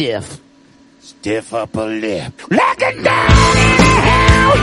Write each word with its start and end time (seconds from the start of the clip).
stiff, 0.00 0.40
stiff 1.02 1.52
upper 1.52 1.86
lip. 1.86 2.32
Lock 2.48 2.80
it 2.80 3.04
down 3.04 3.56
in 3.56 3.76
the 3.76 4.00
house. 4.08 4.58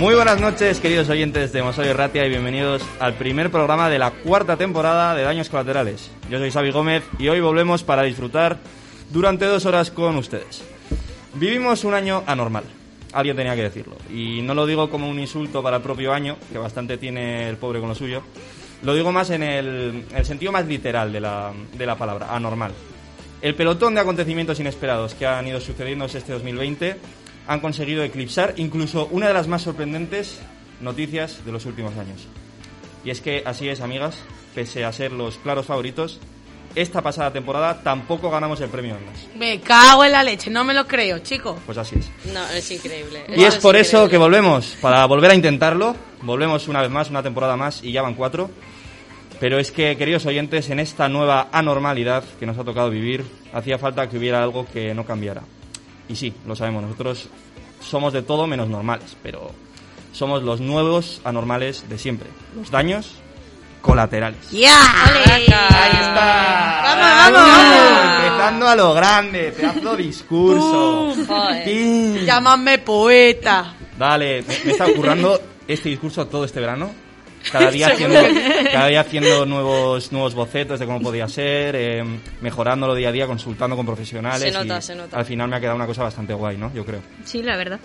Muy 0.00 0.16
buenas 0.16 0.40
noches, 0.40 0.80
queridos 0.80 1.08
oyentes 1.10 1.52
de 1.52 1.62
Mosoy 1.62 1.92
Ratia, 1.92 2.26
y 2.26 2.28
bienvenidos 2.28 2.82
al 2.98 3.14
primer 3.14 3.52
programa 3.52 3.88
de 3.88 4.00
la 4.00 4.10
cuarta 4.10 4.56
temporada 4.56 5.14
de 5.14 5.22
Daños 5.22 5.48
Colaterales. 5.48 6.10
Yo 6.28 6.38
soy 6.38 6.50
Xavi 6.50 6.72
Gómez 6.72 7.04
y 7.20 7.28
hoy 7.28 7.40
volvemos 7.40 7.84
para 7.84 8.02
disfrutar 8.02 8.58
durante 9.10 9.44
dos 9.44 9.64
horas 9.64 9.92
con 9.92 10.16
ustedes. 10.16 10.64
Vivimos 11.34 11.84
un 11.84 11.94
año 11.94 12.24
anormal, 12.26 12.64
alguien 13.12 13.36
tenía 13.36 13.54
que 13.54 13.62
decirlo, 13.62 13.94
y 14.12 14.42
no 14.42 14.54
lo 14.54 14.66
digo 14.66 14.90
como 14.90 15.08
un 15.08 15.20
insulto 15.20 15.62
para 15.62 15.76
el 15.76 15.82
propio 15.84 16.12
año, 16.12 16.36
que 16.50 16.58
bastante 16.58 16.98
tiene 16.98 17.48
el 17.48 17.58
pobre 17.58 17.78
con 17.78 17.90
lo 17.90 17.94
suyo, 17.94 18.24
lo 18.82 18.94
digo 18.94 19.12
más 19.12 19.30
en 19.30 19.42
el, 19.42 20.04
el 20.14 20.24
sentido 20.24 20.52
más 20.52 20.66
literal 20.66 21.12
de 21.12 21.20
la, 21.20 21.52
de 21.76 21.86
la 21.86 21.96
palabra, 21.96 22.34
anormal. 22.34 22.72
El 23.40 23.54
pelotón 23.54 23.94
de 23.94 24.00
acontecimientos 24.00 24.58
inesperados 24.60 25.14
que 25.14 25.26
han 25.26 25.46
ido 25.46 25.60
sucediéndose 25.60 26.18
este 26.18 26.32
2020 26.32 26.96
han 27.46 27.60
conseguido 27.60 28.02
eclipsar 28.02 28.54
incluso 28.56 29.08
una 29.10 29.28
de 29.28 29.34
las 29.34 29.48
más 29.48 29.62
sorprendentes 29.62 30.40
noticias 30.80 31.44
de 31.44 31.52
los 31.52 31.64
últimos 31.66 31.96
años. 31.96 32.26
Y 33.04 33.10
es 33.10 33.20
que 33.20 33.42
así 33.46 33.68
es, 33.68 33.80
amigas, 33.80 34.16
pese 34.54 34.84
a 34.84 34.92
ser 34.92 35.12
los 35.12 35.38
claros 35.38 35.66
favoritos, 35.66 36.20
esta 36.74 37.00
pasada 37.00 37.32
temporada 37.32 37.82
tampoco 37.82 38.30
ganamos 38.30 38.60
el 38.60 38.68
premio 38.68 38.94
más. 38.94 39.26
Me 39.36 39.60
cago 39.60 40.04
en 40.04 40.12
la 40.12 40.22
leche, 40.22 40.50
no 40.50 40.64
me 40.64 40.74
lo 40.74 40.86
creo, 40.86 41.20
chico. 41.20 41.58
Pues 41.64 41.78
así 41.78 41.96
es. 41.98 42.10
No, 42.32 42.46
es 42.50 42.70
increíble. 42.70 43.24
Y 43.36 43.44
es 43.44 43.56
por 43.56 43.76
eso 43.76 44.08
que 44.08 44.18
volvemos, 44.18 44.76
para 44.80 45.06
volver 45.06 45.30
a 45.30 45.34
intentarlo, 45.34 45.96
volvemos 46.22 46.68
una 46.68 46.82
vez 46.82 46.90
más, 46.90 47.10
una 47.10 47.22
temporada 47.22 47.56
más 47.56 47.82
y 47.82 47.92
ya 47.92 48.02
van 48.02 48.14
cuatro. 48.14 48.50
Pero 49.40 49.58
es 49.58 49.70
que, 49.70 49.96
queridos 49.96 50.26
oyentes, 50.26 50.68
en 50.70 50.80
esta 50.80 51.08
nueva 51.08 51.48
anormalidad 51.52 52.24
que 52.40 52.46
nos 52.46 52.58
ha 52.58 52.64
tocado 52.64 52.90
vivir, 52.90 53.24
hacía 53.52 53.78
falta 53.78 54.08
que 54.08 54.18
hubiera 54.18 54.42
algo 54.42 54.66
que 54.66 54.94
no 54.94 55.04
cambiara. 55.04 55.42
Y 56.08 56.16
sí, 56.16 56.34
lo 56.46 56.56
sabemos, 56.56 56.82
nosotros 56.82 57.28
somos 57.80 58.12
de 58.12 58.22
todo 58.22 58.46
menos 58.46 58.68
normales, 58.68 59.16
pero 59.22 59.52
somos 60.12 60.42
los 60.42 60.60
nuevos 60.60 61.20
anormales 61.24 61.88
de 61.88 61.98
siempre. 61.98 62.28
Los 62.56 62.70
daños 62.70 63.14
colaterales. 63.80 64.50
¡Ya! 64.50 64.76
Ahí 65.04 65.92
está. 65.92 66.80
¡Vamos, 66.82 67.32
vamos! 67.32 68.24
Empezando 68.26 68.68
a 68.68 68.76
lo 68.76 68.94
grande, 68.94 69.52
pedazo 69.52 69.96
discurso. 69.96 71.14
Pim. 71.64 72.24
Llámame 72.24 72.78
poeta. 72.78 73.74
Dale, 73.96 74.42
me, 74.42 74.64
me 74.64 74.70
está 74.72 74.86
currando 74.92 75.40
este 75.68 75.90
discurso 75.90 76.26
todo 76.26 76.44
este 76.44 76.60
verano. 76.60 76.90
Cada 77.52 77.70
día 77.70 77.86
haciendo, 77.92 78.20
cada 78.72 78.88
día 78.88 79.00
haciendo 79.00 79.46
nuevos, 79.46 80.10
nuevos 80.10 80.34
bocetos 80.34 80.80
de 80.80 80.86
cómo 80.86 81.00
podía 81.00 81.28
ser, 81.28 81.76
eh, 81.76 82.04
mejorándolo 82.40 82.94
día 82.94 83.10
a 83.10 83.12
día, 83.12 83.26
consultando 83.26 83.76
con 83.76 83.86
profesionales. 83.86 84.40
Se 84.40 84.50
nota, 84.50 84.78
y 84.78 84.82
se 84.82 84.94
nota. 84.96 85.16
Al 85.16 85.24
final 85.24 85.48
me 85.48 85.56
ha 85.56 85.60
quedado 85.60 85.76
una 85.76 85.86
cosa 85.86 86.02
bastante 86.02 86.34
guay, 86.34 86.56
¿no? 86.56 86.72
Yo 86.74 86.84
creo. 86.84 87.00
Sí, 87.24 87.42
la 87.42 87.56
verdad. 87.56 87.78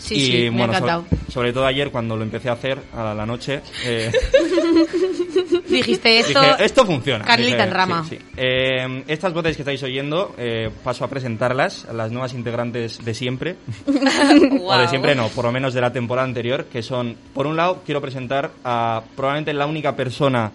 Sí, 0.00 0.14
y 0.14 0.20
sí, 0.20 0.32
me 0.50 0.58
bueno, 0.58 0.72
ha 0.72 0.78
sobre, 0.78 0.92
encantado. 0.92 1.04
sobre 1.30 1.52
todo 1.52 1.66
ayer 1.66 1.90
cuando 1.90 2.16
lo 2.16 2.22
empecé 2.22 2.48
a 2.48 2.52
hacer 2.52 2.78
a 2.94 3.12
la 3.14 3.26
noche, 3.26 3.60
eh, 3.84 4.10
Dijiste 5.68 6.18
esto. 6.18 6.40
dije, 6.40 6.64
esto 6.64 6.84
funciona. 6.86 7.24
Carlita 7.24 7.56
Dije, 7.56 7.68
en 7.68 7.70
rama. 7.74 8.04
sí, 8.08 8.16
sí. 8.16 8.24
Eh, 8.36 9.04
estas 9.08 9.32
voces 9.32 9.56
que 9.56 9.62
estáis 9.62 9.82
oyendo, 9.82 10.34
eh, 10.38 10.70
paso 10.82 11.04
a 11.04 11.08
presentarlas 11.08 11.84
a 11.84 11.92
las 11.92 12.10
nuevas 12.10 12.34
integrantes 12.34 13.04
de 13.04 13.14
siempre. 13.14 13.56
O 14.62 14.76
de 14.78 14.88
siempre 14.88 15.14
no, 15.14 15.28
por 15.28 15.44
lo 15.44 15.52
menos 15.52 15.74
de 15.74 15.80
la 15.80 15.92
temporada 15.92 16.26
anterior, 16.26 16.64
que 16.66 16.82
son, 16.82 17.16
por 17.34 17.46
un 17.46 17.56
lado, 17.56 17.82
quiero 17.84 18.00
presentar 18.00 18.50
a 18.64 19.02
probablemente 19.16 19.52
la 19.52 19.66
única 19.66 19.94
persona 19.96 20.52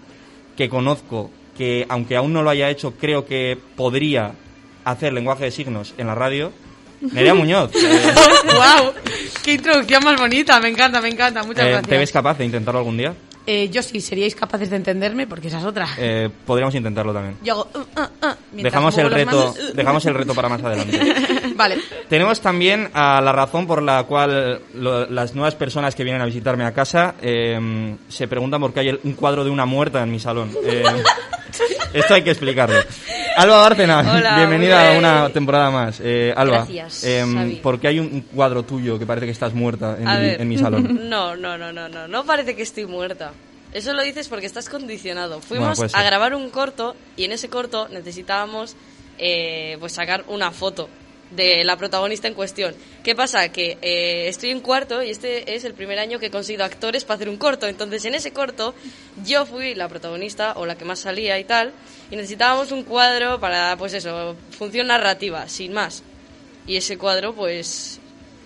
que 0.58 0.70
conozco 0.70 1.30
que, 1.58 1.86
aunque 1.90 2.16
aún 2.16 2.34
no 2.34 2.42
lo 2.44 2.50
haya 2.50 2.70
hecho, 2.70 2.94
creo 3.00 3.26
que 3.26 3.58
podría 3.76 4.34
hacer 4.84 5.14
lenguaje 5.14 5.46
de 5.46 5.52
signos 5.52 5.94
en 5.98 6.08
la 6.08 6.16
radio. 6.16 6.52
Nerea 7.12 7.34
Muñoz, 7.34 7.72
eh, 7.76 8.14
¡Wow! 8.46 8.94
¡Qué 9.44 9.54
introducción 9.54 10.04
más 10.04 10.20
bonita! 10.20 10.60
Me 10.60 10.70
encanta, 10.70 11.02
me 11.02 11.10
encanta. 11.10 11.44
Muchas 11.44 11.66
eh, 11.66 11.70
gracias. 11.70 11.90
¿te 11.90 11.98
ves 11.98 12.12
capaz 12.12 12.38
de 12.38 12.46
intentarlo 12.46 12.80
algún 12.80 12.98
día? 12.98 13.14
Eh, 13.48 13.70
yo 13.70 13.84
sí, 13.84 14.02
seríais 14.02 14.34
capaces 14.34 14.72
de 14.72 14.76
entenderme 14.78 15.28
porque 15.28 15.50
esa 15.50 15.60
es 15.60 15.66
otra. 15.66 15.88
Eh, 16.00 16.30
podríamos 16.48 16.74
intentarlo 16.74 17.14
también. 17.14 17.38
Yo 17.44 17.54
hago. 17.54 17.70
uh, 17.76 17.80
uh, 17.80 18.28
uh, 18.28 18.36
Dejamos 18.64 18.98
el 18.98 19.12
reto, 19.12 19.54
dejamos 19.76 20.04
el 20.08 20.16
reto 20.16 20.34
para 20.34 20.50
más 20.50 20.64
adelante. 20.64 21.00
Vale. 21.56 21.78
Tenemos 22.10 22.42
también 22.42 22.90
a 22.96 23.22
la 23.22 23.32
razón 23.32 23.68
por 23.68 23.84
la 23.84 24.02
cual 24.06 24.62
lo- 24.74 25.06
las 25.08 25.36
nuevas 25.36 25.54
personas 25.54 25.94
que 25.94 26.04
vienen 26.04 26.24
a 26.24 26.26
visitarme 26.26 26.66
a 26.66 26.74
casa 26.74 27.14
eh, 27.22 27.96
se 28.10 28.28
preguntan 28.28 28.62
por 28.62 28.74
qué 28.74 28.80
hay 28.80 28.90
el- 28.90 29.00
un 29.04 29.14
cuadro 29.14 29.44
de 29.44 29.52
una 29.52 29.66
muerta 29.66 30.02
en 30.02 30.12
mi 30.12 30.20
salón. 30.20 30.50
Esto 31.94 32.14
hay 32.14 32.24
que 32.24 32.32
explicarlo. 32.32 32.78
Alba 33.38 33.62
Bárcena, 33.62 34.00
Hola, 34.00 34.38
bienvenida 34.38 34.96
a 34.96 34.98
una 34.98 35.30
temporada 35.30 35.70
más. 35.70 36.00
Eh, 36.02 36.34
Alba, 36.36 36.60
Gracias, 36.60 37.04
eh, 37.04 37.24
Xavi. 37.26 37.56
¿por 37.58 37.80
qué 37.80 37.88
hay 37.90 38.00
un, 38.00 38.22
cuadro 38.22 38.64
tuyo 38.64 38.98
que 38.98 39.06
parece 39.06 39.26
que 39.26 39.32
estás 39.32 39.54
muerta 39.54 39.98
en, 40.00 40.06
mi, 40.06 40.28
ver. 40.28 40.42
en 40.42 40.48
mi 40.48 40.58
salón? 40.58 41.02
No, 41.10 41.36
no, 41.36 41.58
no, 41.58 41.72
no, 41.72 41.88
no. 41.88 42.08
No 42.08 42.26
parece 42.26 42.56
que 42.56 42.64
estoy 42.64 42.86
muerta. 42.86 43.32
Eso 43.74 43.94
lo 43.94 44.04
dices 44.04 44.28
porque 44.30 44.46
estás 44.46 44.70
condicionado. 44.70 45.42
Fuimos 45.42 45.94
a 45.94 46.04
grabar 46.04 46.34
un 46.34 46.50
corto 46.50 46.96
y 47.18 47.26
en 47.26 47.34
ese 47.34 47.50
corto 47.50 47.90
necesitábamos 47.90 48.76
eh, 49.18 49.78
pues 49.80 49.94
sacar 49.94 50.24
una 50.28 50.52
foto 50.52 50.90
de 51.32 51.64
la 51.64 51.78
protagonista 51.78 52.28
en 52.28 52.34
cuestión. 52.34 52.76
¿Qué 53.04 53.16
pasa? 53.16 53.50
Que 53.50 53.78
eh, 53.82 54.28
estoy 54.28 54.52
en 54.52 54.60
cuarto 54.60 55.04
y 55.04 55.10
este 55.10 55.56
es 55.56 55.64
el 55.64 55.74
primer 55.74 56.00
año 56.00 56.20
que 56.20 56.28
he 56.28 56.32
conseguido 56.32 56.64
actores 56.64 57.04
para 57.04 57.16
hacer 57.16 57.30
un 57.30 57.38
corto. 57.38 57.68
Entonces, 57.68 58.06
en 58.06 58.16
ese 58.16 58.32
corto, 58.32 58.74
yo 59.26 59.46
fui 59.46 59.76
la 59.76 59.90
protagonista 59.90 60.54
o 60.58 60.66
la 60.66 60.78
que 60.78 60.86
más 60.86 61.00
salía 61.00 61.40
y 61.40 61.44
tal. 61.44 61.74
Y 62.12 62.16
necesitábamos 62.16 62.72
un 62.72 62.84
cuadro 62.84 63.40
para, 63.40 63.76
pues 63.78 63.94
eso, 63.94 64.36
función 64.52 64.88
narrativa, 64.88 65.48
sin 65.50 65.74
más. 65.74 66.04
Y 66.68 66.78
ese 66.78 66.98
cuadro, 66.98 67.34
pues, 67.34 68.00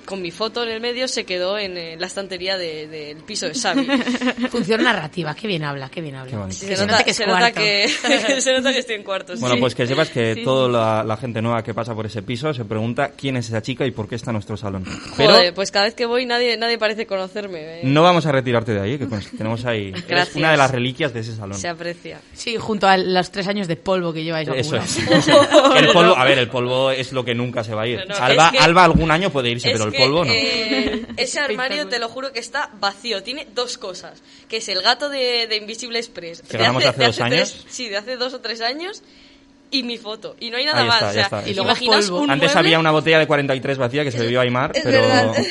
con 0.09 0.23
mi 0.23 0.31
foto 0.31 0.63
en 0.63 0.69
el 0.69 0.81
medio, 0.81 1.07
se 1.07 1.23
quedó 1.23 1.59
en 1.59 1.77
eh, 1.77 1.95
la 1.99 2.07
estantería 2.07 2.57
de- 2.57 2.87
del 2.87 3.17
piso 3.17 3.47
de 3.47 3.53
Xavi. 3.53 3.85
Función 4.49 4.83
narrativa. 4.83 5.35
Qué 5.35 5.47
bien 5.47 5.63
habla, 5.63 5.87
qué 5.89 6.01
bien 6.01 6.15
habla. 6.15 6.51
Se, 6.51 6.75
nota, 6.85 7.03
que 7.03 7.11
es 7.11 7.15
se 7.17 7.27
nota 7.27 7.39
cuarto. 7.53 7.61
que, 7.61 7.87
se 8.41 8.53
nota 8.53 8.73
que 8.73 8.79
estoy 8.79 8.95
en 8.95 9.03
cuarto. 9.03 9.33
Bueno, 9.37 9.53
sí. 9.55 9.61
pues 9.61 9.75
que 9.75 9.85
sepas 9.85 10.09
que 10.09 10.33
Sí, 10.33 10.43
toda 10.43 10.67
la, 10.67 11.03
la 11.03 11.15
gente 11.17 11.41
nueva 11.43 11.63
que 11.63 11.75
pasa 11.75 11.93
por 11.93 12.07
ese 12.07 12.23
piso 12.23 12.51
se 12.55 12.65
pregunta 12.65 13.11
quién 13.11 13.37
es 13.37 13.47
esa 13.49 13.61
chica 13.61 13.85
y 13.85 13.91
por 13.91 14.07
qué 14.09 14.15
está 14.15 14.31
en 14.31 14.33
nuestro 14.35 14.57
salón. 14.57 14.83
Pero 15.15 15.33
Joder, 15.33 15.53
pues 15.53 15.69
cada 15.69 15.85
vez 15.85 15.93
que 15.93 16.05
voy 16.07 16.25
nadie, 16.25 16.57
nadie 16.57 16.79
parece 16.79 17.05
conocerme. 17.05 17.59
¿eh? 17.59 17.81
no 17.83 18.01
vamos 18.01 18.25
a 18.25 18.31
retirarte 18.31 18.73
de 18.73 18.79
ahí, 18.81 18.97
que 18.97 19.05
tenemos 19.37 19.63
ahí 19.65 19.93
eres 20.07 20.35
una 20.35 20.49
de 20.51 20.57
las 20.57 20.71
reliquias 20.71 21.13
de 21.13 21.19
ese 21.19 21.35
salón. 21.35 21.57
Se 21.59 21.67
aprecia. 21.67 22.19
Sí, 22.33 22.57
junto 22.57 22.87
a 22.87 22.97
los 22.97 23.29
tres 23.31 23.47
años 23.47 23.67
de 23.67 23.75
polvo 23.75 24.11
que 24.11 24.23
lleváis 24.23 24.49
Eso 24.49 24.75
es. 24.77 24.97
el 25.77 25.87
polvo, 25.93 26.15
a 26.17 26.23
ver, 26.25 26.39
el 26.39 26.49
polvo 26.49 26.89
es 26.91 27.11
lo 27.11 27.23
que 27.23 27.35
nunca 27.35 27.63
se 27.63 27.75
va 27.75 27.83
a 27.83 27.87
ir. 27.87 27.99
No, 28.07 28.15
no, 28.15 28.23
Alba, 28.23 28.45
es 28.47 28.51
que- 28.53 28.57
Alba 28.59 28.83
algún 28.85 29.11
año 29.11 29.29
puede 29.29 29.49
irse, 29.49 29.67
Es 29.69 29.73
pero 29.77 29.89
el 29.89 29.95
polvo 29.99 30.25
no. 30.25 30.33
eh, 30.33 31.05
ese 31.17 31.39
armario, 31.39 31.87
te 31.87 31.99
lo 31.99 32.09
juro 32.09 32.31
que 32.33 32.39
está 32.39 32.69
vacío. 32.79 33.23
Tiene 33.23 33.47
dos 33.53 33.77
cosas. 33.77 34.21
Que 34.47 34.57
es 34.57 34.69
el 34.69 34.81
gato 34.81 35.09
de, 35.09 35.47
de 35.47 35.55
Invisible 35.57 35.99
Express. 35.99 36.41
Que 36.41 36.57
de 36.57 36.63
ganamos 36.63 36.85
hace 36.85 36.99
de 36.99 37.05
dos 37.07 37.19
años. 37.21 37.51
tres- 37.51 37.65
sí, 37.73 37.89
de 37.89 37.97
hace 37.97 38.17
dos 38.17 38.33
o 38.33 38.41
tres 38.41 38.61
años. 38.61 39.01
Y 39.71 39.83
mi 39.83 39.97
foto. 39.99 40.35
Y 40.39 40.49
no 40.49 40.57
hay 40.57 40.65
nada 40.65 40.81
Ahí 40.81 40.87
más. 40.87 40.95
está, 40.97 41.05
o 41.09 41.13
ya 41.13 41.29
sea, 41.29 41.39
está. 41.39 41.49
Y 41.49 41.53
luego 41.53 41.73
polvo. 41.85 42.19
un 42.21 42.31
Antes 42.31 42.51
mueble- 42.51 42.57
había 42.59 42.79
una 42.79 42.91
botella 42.91 43.19
de 43.19 43.27
43 43.27 43.77
vacía 43.77 44.03
que 44.03 44.11
se 44.11 44.17
bebió 44.19 44.41
Aymar, 44.41 44.71
Es 44.75 44.83
pero 44.83 45.01
verdad. 45.01 45.35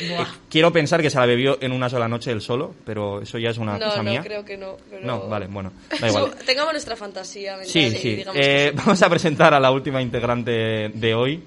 Eh, 0.00 0.16
quiero 0.48 0.72
pensar 0.72 1.02
que 1.02 1.10
se 1.10 1.18
la 1.18 1.26
bebió 1.26 1.58
en 1.60 1.70
una 1.70 1.88
sola 1.90 2.08
noche 2.08 2.32
él 2.32 2.40
solo, 2.40 2.74
pero 2.84 3.20
eso 3.20 3.36
ya 3.38 3.50
es 3.50 3.58
una 3.58 3.78
No, 3.78 3.84
cosa 3.86 4.02
no, 4.02 4.10
mía. 4.10 4.22
creo 4.24 4.42
que 4.42 4.56
no. 4.56 4.78
pero- 4.90 5.04
No, 5.06 5.28
vale, 5.28 5.46
bueno, 5.48 5.70
da 6.00 6.08
igual. 6.08 6.34
Tengamos 6.46 6.72
nuestra 6.72 6.96
fantasía 6.96 7.52
mental 7.58 7.70
Sí, 7.70 7.80
y 7.80 7.90
sí. 7.96 8.14
digamos 8.16 8.40
Eh. 8.42 8.72
Vamos 8.74 9.02
a 9.02 9.10
presentar 9.10 9.52
a 9.52 9.60
la 9.60 9.70
última 9.70 10.00
integrante 10.00 10.90
de 10.94 11.14
hoy. 11.14 11.42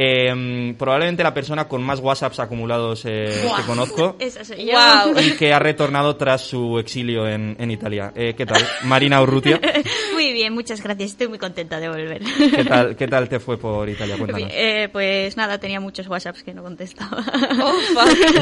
Eh, 0.00 0.74
probablemente 0.78 1.24
la 1.24 1.34
persona 1.34 1.66
con 1.66 1.82
más 1.82 1.98
WhatsApps 1.98 2.38
acumulados 2.38 3.02
eh, 3.04 3.48
que 3.56 3.62
conozco 3.64 4.14
Esa 4.20 4.44
soy 4.44 4.64
yo. 4.66 4.70
Guau. 4.72 5.12
y 5.20 5.32
que 5.32 5.52
ha 5.52 5.58
retornado 5.58 6.14
tras 6.16 6.42
su 6.42 6.78
exilio 6.78 7.26
en, 7.26 7.56
en 7.58 7.70
Italia. 7.72 8.12
Eh, 8.14 8.34
¿Qué 8.36 8.46
tal? 8.46 8.62
Marina 8.84 9.20
Urrutia, 9.20 9.60
Muy 10.14 10.32
bien, 10.32 10.52
muchas 10.54 10.80
gracias. 10.82 11.10
Estoy 11.10 11.26
muy 11.28 11.38
contenta 11.38 11.80
de 11.80 11.88
volver. 11.88 12.22
¿qué 12.54 12.64
tal, 12.64 12.94
¿qué 12.96 13.08
tal 13.08 13.28
te 13.28 13.40
fue 13.40 13.58
por 13.58 13.88
Italia? 13.88 14.16
Cuéntanos. 14.16 14.50
Eh, 14.52 14.88
pues 14.92 15.36
nada, 15.36 15.58
tenía 15.58 15.80
muchos 15.80 16.06
WhatsApps 16.06 16.44
que 16.44 16.54
no 16.54 16.62
contestaba. 16.62 17.24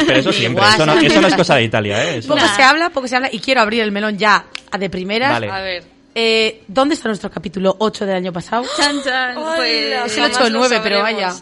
Pero 0.06 0.18
eso 0.18 0.32
siempre, 0.34 0.62
eso 0.74 0.84
no, 0.86 0.98
eso 0.98 1.20
no 1.22 1.28
es 1.28 1.34
cosa 1.36 1.56
de 1.56 1.64
Italia, 1.64 2.04
¿eh? 2.04 2.18
Eso- 2.18 2.28
Poco 2.28 2.40
Nah. 2.40 2.54
se 2.54 2.62
habla, 2.62 2.90
poco 2.90 3.08
se 3.08 3.16
habla 3.16 3.28
y 3.32 3.38
quiero 3.38 3.62
abrir 3.62 3.82
el 3.82 3.92
melón 3.92 4.18
ya 4.18 4.44
a 4.70 4.78
de 4.78 4.90
primeras. 4.90 5.30
Vale. 5.32 5.50
A 5.50 5.60
ver. 5.62 5.95
Eh, 6.18 6.62
¿Dónde 6.66 6.94
está 6.94 7.08
nuestro 7.08 7.30
capítulo 7.30 7.76
8 7.78 8.06
del 8.06 8.16
año 8.16 8.32
pasado? 8.32 8.64
chan, 8.78 9.02
chan. 9.04 9.34
Pues, 9.34 9.70
Es 10.06 10.16
el 10.16 10.22
Jamás 10.22 10.36
8 10.38 10.46
o 10.46 10.48
lo 10.48 10.58
9, 10.60 10.80
pero 10.82 11.02
vaya. 11.02 11.34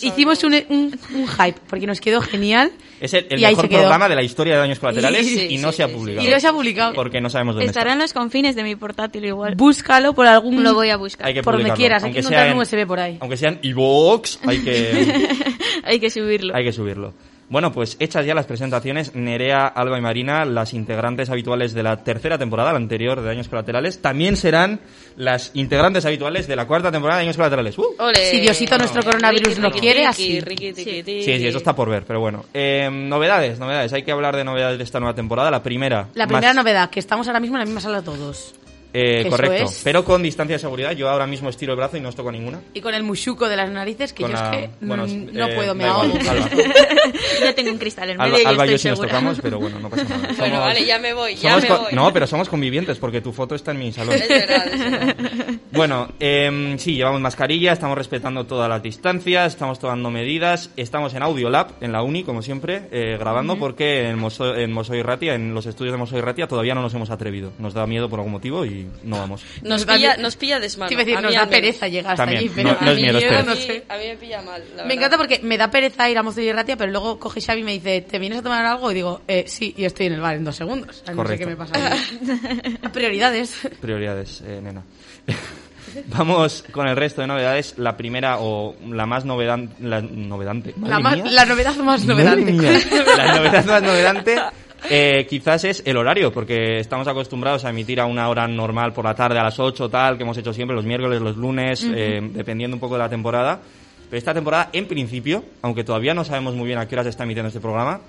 Hicimos 0.00 0.42
un, 0.44 0.54
un, 0.54 0.98
un 1.14 1.28
hype 1.28 1.60
porque 1.68 1.86
nos 1.86 2.00
quedó 2.00 2.22
genial. 2.22 2.72
Es 3.02 3.12
el, 3.12 3.26
el 3.28 3.38
Y 3.38 3.44
ahí 3.44 3.54
mejor 3.54 3.68
programa 3.68 4.08
de 4.08 4.14
la 4.14 4.22
historia 4.22 4.54
de 4.54 4.60
Daños 4.60 4.78
Colaterales 4.80 5.26
y 5.26 5.48
sí, 5.48 5.58
no 5.58 5.72
sí, 5.72 5.76
se 5.76 5.82
ha 5.82 5.88
publicado. 5.88 6.26
Y 6.26 6.30
no 6.30 6.40
se 6.40 6.48
ha 6.48 6.52
publicado. 6.54 6.94
Porque 6.94 7.20
no 7.20 7.28
sabemos 7.28 7.56
dónde 7.56 7.66
estará 7.66 7.90
está. 7.90 7.92
en 7.92 7.98
los 7.98 8.14
confines 8.14 8.56
de 8.56 8.62
mi 8.62 8.76
portátil 8.76 9.26
igual. 9.26 9.56
Búscalo 9.56 10.14
por 10.14 10.26
algún... 10.26 10.62
Lo 10.62 10.72
voy 10.72 10.88
a 10.88 10.96
buscar. 10.96 11.26
Hay 11.26 11.34
que 11.34 11.42
por 11.42 11.58
donde 11.58 11.72
quieras, 11.72 12.02
hay 12.02 12.12
que 12.12 12.20
Aunque 12.20 12.20
encontrar 12.20 12.46
sea 12.46 12.54
un 12.54 12.62
USB 12.62 12.86
por 12.88 13.00
ahí. 13.00 13.18
Aunque 13.20 13.36
sean 13.36 13.58
iVoox, 13.60 14.38
hay 14.46 14.64
que, 14.64 15.34
Hay 15.84 16.00
que 16.00 16.08
subirlo. 16.08 16.56
hay 16.56 16.64
que 16.64 16.72
subirlo. 16.72 17.12
Bueno, 17.50 17.72
pues 17.72 17.96
hechas 18.00 18.24
ya 18.24 18.34
las 18.34 18.46
presentaciones, 18.46 19.14
Nerea, 19.14 19.66
Alba 19.66 19.98
y 19.98 20.00
Marina, 20.00 20.44
las 20.46 20.72
integrantes 20.72 21.28
habituales 21.28 21.74
de 21.74 21.82
la 21.82 21.98
tercera 22.02 22.38
temporada, 22.38 22.72
la 22.72 22.78
anterior 22.78 23.20
de 23.20 23.26
Daños 23.28 23.48
Colaterales, 23.48 24.00
también 24.00 24.36
serán 24.36 24.80
las 25.16 25.50
integrantes 25.54 26.06
habituales 26.06 26.46
de 26.48 26.56
la 26.56 26.66
cuarta 26.66 26.90
temporada 26.90 27.18
de 27.20 27.24
Daños 27.26 27.36
Colaterales. 27.36 27.78
¡Uh! 27.78 27.84
Ole. 27.98 28.30
Si 28.30 28.40
Diosito 28.40 28.78
nuestro 28.78 29.02
coronavirus 29.02 29.58
riqui, 29.58 29.78
quiere, 29.80 30.06
así. 30.06 30.40
riqui. 30.40 30.72
Sí, 30.74 31.22
sí, 31.22 31.46
eso 31.46 31.58
está 31.58 31.76
por 31.76 31.90
ver, 31.90 32.04
pero 32.06 32.18
bueno. 32.20 32.44
Eh, 32.54 32.88
novedades, 32.90 33.58
novedades. 33.58 33.92
Hay 33.92 34.02
que 34.04 34.12
hablar 34.12 34.34
de 34.36 34.44
novedades 34.44 34.78
de 34.78 34.84
esta 34.84 34.98
nueva 34.98 35.14
temporada. 35.14 35.50
La 35.50 35.62
primera. 35.62 36.08
La 36.14 36.24
más- 36.24 36.32
primera 36.32 36.54
novedad, 36.54 36.88
que 36.88 36.98
estamos 37.00 37.26
ahora 37.28 37.40
mismo 37.40 37.56
en 37.56 37.60
la 37.60 37.66
misma 37.66 37.80
sala 37.82 38.00
todos. 38.02 38.54
Eh, 38.94 39.26
correcto. 39.28 39.64
es. 39.64 39.80
Pero 39.82 40.04
con 40.04 40.22
distancia 40.22 40.54
de 40.54 40.60
seguridad. 40.60 40.92
Yo 40.92 41.08
ahora 41.10 41.26
mismo 41.26 41.48
estiro 41.50 41.72
el 41.72 41.76
brazo 41.76 41.96
y 41.96 42.00
no 42.00 42.08
os 42.08 42.14
toco 42.14 42.30
ninguna. 42.30 42.60
Y 42.72 42.80
con 42.80 42.94
el 42.94 43.02
mushuco 43.02 43.48
de 43.48 43.56
las 43.56 43.68
narices, 43.68 44.12
que 44.12 44.22
Con 44.22 44.30
yo 44.32 44.38
la- 44.38 44.50
es 44.50 44.56
que 44.56 44.70
bueno, 44.80 45.06
mm, 45.06 45.26
no 45.32 45.48
eh, 45.48 45.54
puedo, 45.54 45.74
me 45.74 45.84
ahogo. 45.84 46.14
Yo 47.44 47.54
tengo 47.54 47.70
un 47.72 47.78
cristal 47.78 48.10
en 48.10 48.18
medio 48.18 48.34
Alba, 48.34 48.42
y 48.42 48.46
Alba 48.46 48.66
y 48.66 48.70
yo 48.70 48.78
sí 48.78 48.88
nos 48.88 49.00
tocamos, 49.00 49.38
pero 49.40 49.58
bueno, 49.58 49.78
no 49.78 49.90
pasa 49.90 50.04
nada. 50.04 50.28
Bueno, 50.38 50.60
vale, 50.60 50.84
ya 50.86 50.98
me 50.98 51.12
voy, 51.12 51.34
ya 51.34 51.58
me 51.58 51.68
voy. 51.68 51.92
No, 51.92 52.12
pero 52.12 52.26
somos 52.26 52.48
convivientes 52.48 52.98
porque 52.98 53.20
tu 53.20 53.32
foto 53.32 53.54
está 53.54 53.72
en 53.72 53.78
mi 53.78 53.92
salón. 53.92 54.14
Es 54.14 54.28
verdad, 54.28 54.66
es 54.66 54.78
verdad. 54.90 55.16
Bueno, 55.72 56.08
em, 56.20 56.78
sí, 56.78 56.94
llevamos 56.94 57.20
mascarilla, 57.20 57.72
estamos 57.72 57.98
respetando 57.98 58.46
todas 58.46 58.68
las 58.68 58.82
distancias, 58.82 59.52
estamos 59.52 59.78
tomando 59.78 60.10
medidas, 60.10 60.70
estamos 60.76 61.14
en 61.14 61.22
Audiolab, 61.22 61.72
en 61.80 61.92
la 61.92 62.02
uni, 62.02 62.24
como 62.24 62.42
siempre, 62.42 62.88
eh, 62.92 63.16
grabando, 63.18 63.56
porque 63.58 64.08
en, 64.08 64.18
Moso, 64.18 64.54
en 64.56 64.72
Mosoy 64.72 65.02
Ratia, 65.02 65.34
en 65.34 65.52
los 65.54 65.66
estudios 65.66 65.92
de 65.92 65.98
Mosoy 65.98 66.20
Ratia, 66.20 66.46
todavía 66.46 66.74
no 66.74 66.82
nos 66.82 66.94
hemos 66.94 67.10
atrevido. 67.10 67.52
Nos 67.58 67.74
da 67.74 67.86
miedo 67.86 68.08
por 68.08 68.20
algún 68.20 68.32
motivo 68.32 68.64
y 68.64 68.83
no 69.02 69.18
vamos. 69.18 69.42
Nos 69.62 69.84
pilla, 69.84 70.16
nos 70.16 70.36
pilla 70.36 70.60
desmano. 70.60 70.88
Te 70.88 70.94
iba 70.94 71.02
a 71.02 71.04
decir, 71.04 71.18
A 71.18 71.20
nos 71.22 71.34
da 71.34 71.46
pereza 71.48 71.88
llegar 71.88 72.12
hasta 72.12 72.24
También, 72.24 72.40
allí, 72.44 72.52
pero 72.54 72.68
no- 72.72 72.76
no 72.80 72.86
es 72.86 72.92
a 72.92 72.94
mí 72.96 73.02
miedo, 73.02 73.18
yo 73.20 73.26
espera. 73.26 73.42
no 73.42 73.52
a, 73.52 73.54
mí, 73.54 73.60
sé. 73.60 73.84
a 73.88 73.96
mí 73.98 74.04
me 74.06 74.16
pilla 74.16 74.42
mal. 74.42 74.60
la 74.62 74.68
Me 74.68 74.76
verdad. 74.76 74.92
encanta 74.92 75.16
porque 75.18 75.40
me 75.42 75.58
da 75.58 75.70
pereza 75.70 76.08
ir 76.10 76.18
a 76.18 76.22
Mozo 76.22 76.40
y 76.40 76.52
Ratia, 76.52 76.76
pero 76.76 76.90
luego 76.90 77.18
coge 77.18 77.40
Xavi 77.40 77.60
y 77.60 77.64
me 77.64 77.72
dice, 77.72 78.00
¿te 78.02 78.18
vienes 78.18 78.38
a 78.38 78.42
tomar 78.42 78.64
algo? 78.64 78.90
Y 78.90 78.94
digo, 78.94 79.22
eh, 79.28 79.44
sí, 79.46 79.74
y 79.76 79.84
estoy 79.84 80.06
en 80.06 80.14
el 80.14 80.20
bar 80.20 80.36
en 80.36 80.44
dos 80.44 80.56
segundos. 80.56 81.02
O 81.02 81.04
sea, 81.06 81.14
no 81.14 81.22
sé 81.26 81.36
Correcto. 81.38 81.44
qué 81.44 81.50
me 81.50 81.56
pasa. 81.56 81.96
Prioridades. 82.92 83.68
Prioridades, 83.80 84.42
eh, 84.46 84.60
nena. 84.62 84.82
Vamos 86.08 86.64
con 86.72 86.88
el 86.88 86.96
resto 86.96 87.20
de 87.20 87.26
novedades. 87.28 87.74
La 87.78 87.96
primera 87.96 88.38
o 88.40 88.74
la 88.88 89.06
más 89.06 89.24
novedan- 89.24 89.70
la 89.80 90.00
novedante. 90.00 90.74
La, 90.82 90.98
más- 90.98 91.18
la 91.32 91.44
novedad 91.44 91.76
más 91.76 92.04
novedante. 92.04 92.52
La 93.16 93.36
novedad 93.36 93.64
más 93.64 93.82
novedante 93.82 94.36
eh, 94.90 95.26
quizás 95.28 95.64
es 95.64 95.82
el 95.86 95.96
horario, 95.96 96.32
porque 96.32 96.78
estamos 96.78 97.08
acostumbrados 97.08 97.64
a 97.64 97.70
emitir 97.70 98.00
a 98.00 98.06
una 98.06 98.28
hora 98.28 98.46
normal 98.46 98.92
por 98.92 99.04
la 99.04 99.14
tarde 99.14 99.38
a 99.38 99.42
las 99.44 99.58
8, 99.58 99.88
tal, 99.88 100.16
que 100.16 100.22
hemos 100.22 100.36
hecho 100.36 100.52
siempre 100.52 100.76
los 100.76 100.84
miércoles, 100.84 101.20
los 101.20 101.36
lunes, 101.36 101.84
eh, 101.84 102.20
dependiendo 102.32 102.76
un 102.76 102.80
poco 102.80 102.94
de 102.94 103.00
la 103.00 103.08
temporada. 103.08 103.60
Pero 104.08 104.18
esta 104.18 104.34
temporada, 104.34 104.70
en 104.72 104.86
principio, 104.86 105.44
aunque 105.62 105.84
todavía 105.84 106.14
no 106.14 106.24
sabemos 106.24 106.54
muy 106.54 106.66
bien 106.66 106.78
a 106.78 106.86
qué 106.86 106.94
hora 106.94 107.02
se 107.02 107.08
está 107.08 107.24
emitiendo 107.24 107.48
este 107.48 107.60
programa, 107.60 108.00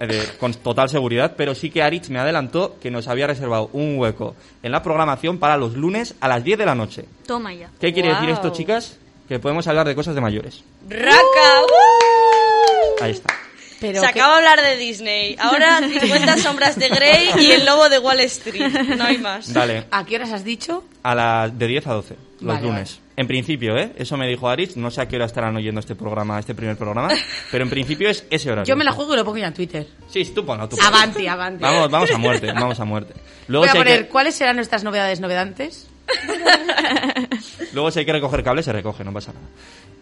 eh, 0.00 0.28
con 0.38 0.54
total 0.54 0.88
seguridad, 0.88 1.34
pero 1.36 1.54
sí 1.54 1.70
que 1.70 1.82
Aritz 1.82 2.08
me 2.10 2.20
adelantó 2.20 2.76
que 2.80 2.90
nos 2.90 3.08
había 3.08 3.26
reservado 3.26 3.68
un 3.72 3.98
hueco 3.98 4.36
en 4.62 4.70
la 4.70 4.82
programación 4.82 5.38
para 5.38 5.56
los 5.56 5.74
lunes 5.74 6.14
a 6.20 6.28
las 6.28 6.44
10 6.44 6.58
de 6.58 6.66
la 6.66 6.74
noche. 6.74 7.06
Toma 7.26 7.52
ya. 7.52 7.70
¿Qué 7.80 7.92
quiere 7.92 8.10
decir 8.10 8.26
Guau. 8.28 8.34
esto, 8.34 8.50
chicas? 8.50 8.98
Que 9.28 9.40
podemos 9.40 9.66
hablar 9.66 9.88
de 9.88 9.94
cosas 9.96 10.14
de 10.14 10.20
mayores. 10.20 10.62
¡Raca! 10.88 11.62
¡Uh! 11.64 13.02
Ahí 13.02 13.10
está. 13.10 13.34
Pero 13.80 14.00
Se 14.00 14.12
que- 14.12 14.20
acaba 14.20 14.32
de 14.40 14.48
hablar 14.48 14.64
de 14.64 14.76
Disney. 14.76 15.36
Ahora 15.38 15.78
50 16.00 16.38
sombras 16.38 16.76
de 16.78 16.88
Grey 16.88 17.30
y 17.38 17.52
el 17.52 17.64
lobo 17.64 17.88
de 17.88 17.98
Wall 17.98 18.20
Street. 18.20 18.72
No 18.96 19.04
hay 19.04 19.18
más. 19.18 19.52
Dale. 19.52 19.84
¿A 19.90 20.04
qué 20.04 20.16
horas 20.16 20.32
has 20.32 20.44
dicho? 20.44 20.84
A 21.02 21.14
las 21.14 21.56
de 21.58 21.66
10 21.66 21.86
a 21.86 21.92
12, 21.94 22.16
los 22.40 22.54
Vale, 22.54 22.66
lunes. 22.66 23.00
En 23.16 23.26
principio, 23.26 23.76
¿eh? 23.76 23.92
Eso 23.96 24.16
me 24.16 24.28
dijo 24.28 24.48
Aritz. 24.48 24.76
No 24.76 24.90
sé 24.92 25.00
a 25.00 25.08
qué 25.08 25.16
hora 25.16 25.24
estarán 25.26 25.56
oyendo 25.56 25.80
este 25.80 25.96
programa, 25.96 26.38
este 26.38 26.54
primer 26.54 26.76
programa. 26.76 27.08
Pero 27.50 27.64
en 27.64 27.70
principio 27.70 28.08
es 28.08 28.24
ese 28.30 28.50
horario. 28.50 28.64
Yo 28.72 28.76
me 28.76 28.84
la 28.84 28.92
juego 28.92 29.14
y 29.14 29.16
lo 29.16 29.24
pongo 29.24 29.38
ya 29.38 29.48
en 29.48 29.54
Twitter. 29.54 29.86
Sí, 30.08 30.24
tú 30.34 30.44
ponlo, 30.46 30.68
tú 30.68 30.76
ponlo. 30.76 30.88
Avanti, 30.96 31.26
avanti. 31.26 31.62
Vamos, 31.62 31.90
vamos 31.90 32.10
a 32.12 32.18
muerte, 32.18 32.46
vamos 32.52 32.78
a 32.78 32.84
muerte. 32.84 33.14
Luego 33.48 33.62
Voy 33.62 33.68
a 33.68 33.72
si, 33.72 33.78
poner, 33.78 34.02
que, 34.04 34.08
¿cuáles 34.08 34.34
serán 34.36 34.56
nuestras 34.56 34.84
novedades 34.84 35.18
novedantes? 35.20 35.88
luego 37.72 37.90
si 37.90 37.98
hay 38.00 38.04
que 38.06 38.12
recoger 38.12 38.42
cable, 38.42 38.62
se 38.62 38.72
recoge, 38.72 39.04
no 39.04 39.12
pasa 39.12 39.32
nada. 39.32 39.46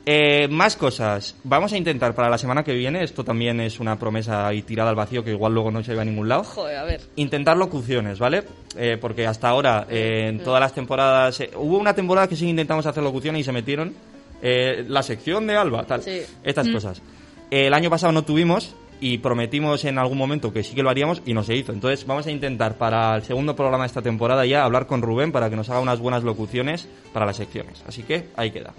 Eh, 0.09 0.47
más 0.49 0.77
cosas. 0.77 1.35
Vamos 1.43 1.73
a 1.73 1.77
intentar 1.77 2.15
para 2.15 2.31
la 2.31 2.39
semana 2.39 2.63
que 2.63 2.73
viene, 2.75 3.03
esto 3.03 3.25
también 3.25 3.61
es 3.61 3.81
una 3.81 3.99
promesa 3.99 4.53
y 4.55 4.63
tirada 4.63 4.91
al 4.91 4.97
vacío 4.97 5.25
que 5.25 5.33
igual 5.33 5.53
luego 5.53 5.71
no 5.73 5.83
se 5.83 5.95
va 5.95 6.03
a 6.03 6.05
ningún 6.05 6.29
lado. 6.29 6.45
Joder, 6.45 6.77
a 6.77 6.85
ver. 6.85 7.01
intentar 7.17 7.57
locuciones, 7.57 8.19
¿vale? 8.21 8.45
Eh, 8.77 8.99
porque 9.01 9.27
hasta 9.27 9.49
ahora, 9.49 9.87
eh, 9.91 10.27
en 10.29 10.39
todas 10.45 10.61
las 10.61 10.73
temporadas, 10.73 11.41
eh, 11.41 11.51
hubo 11.57 11.79
una 11.79 11.93
temporada 11.95 12.29
que 12.29 12.37
sí 12.37 12.49
intentamos 12.49 12.87
hacer 12.87 13.03
locuciones 13.03 13.41
y 13.41 13.45
se 13.45 13.53
metieron 13.53 13.95
eh, 14.43 14.85
la 14.87 15.03
sección 15.03 15.47
de 15.47 15.57
Alba, 15.57 15.85
tal, 15.85 16.03
Sí. 16.03 16.21
estas 16.45 16.69
cosas. 16.69 17.03
el 17.51 17.73
año 17.75 17.89
pasado 17.91 18.13
no 18.13 18.23
tuvimos 18.25 18.75
y 19.01 19.19
prometimos 19.19 19.85
en 19.85 19.99
algún 19.99 20.19
momento 20.19 20.53
que 20.53 20.63
sí 20.63 20.75
que 20.75 20.83
lo 20.83 20.91
haríamos 20.91 21.23
y 21.27 21.35
no 21.35 21.43
se 21.43 21.55
hizo. 21.55 21.73
Entonces 21.73 22.07
vamos 22.07 22.27
a 22.27 22.31
intentar 22.31 22.79
para 22.79 23.17
el 23.17 23.23
segundo 23.23 23.55
programa 23.55 23.85
de 23.85 23.89
esta 23.89 24.03
temporada 24.03 24.47
ya 24.47 24.65
hablar 24.65 24.87
con 24.87 25.03
Rubén 25.03 25.33
para 25.33 25.51
que 25.51 25.57
nos 25.57 25.69
haga 25.71 25.81
unas 25.81 26.01
buenas 26.01 26.25
locuciones 26.25 26.89
para 27.13 27.27
las 27.27 27.37
secciones. 27.37 27.83
Así 27.87 28.03
que 28.03 28.29
ahí 28.37 28.51
queda. 28.51 28.73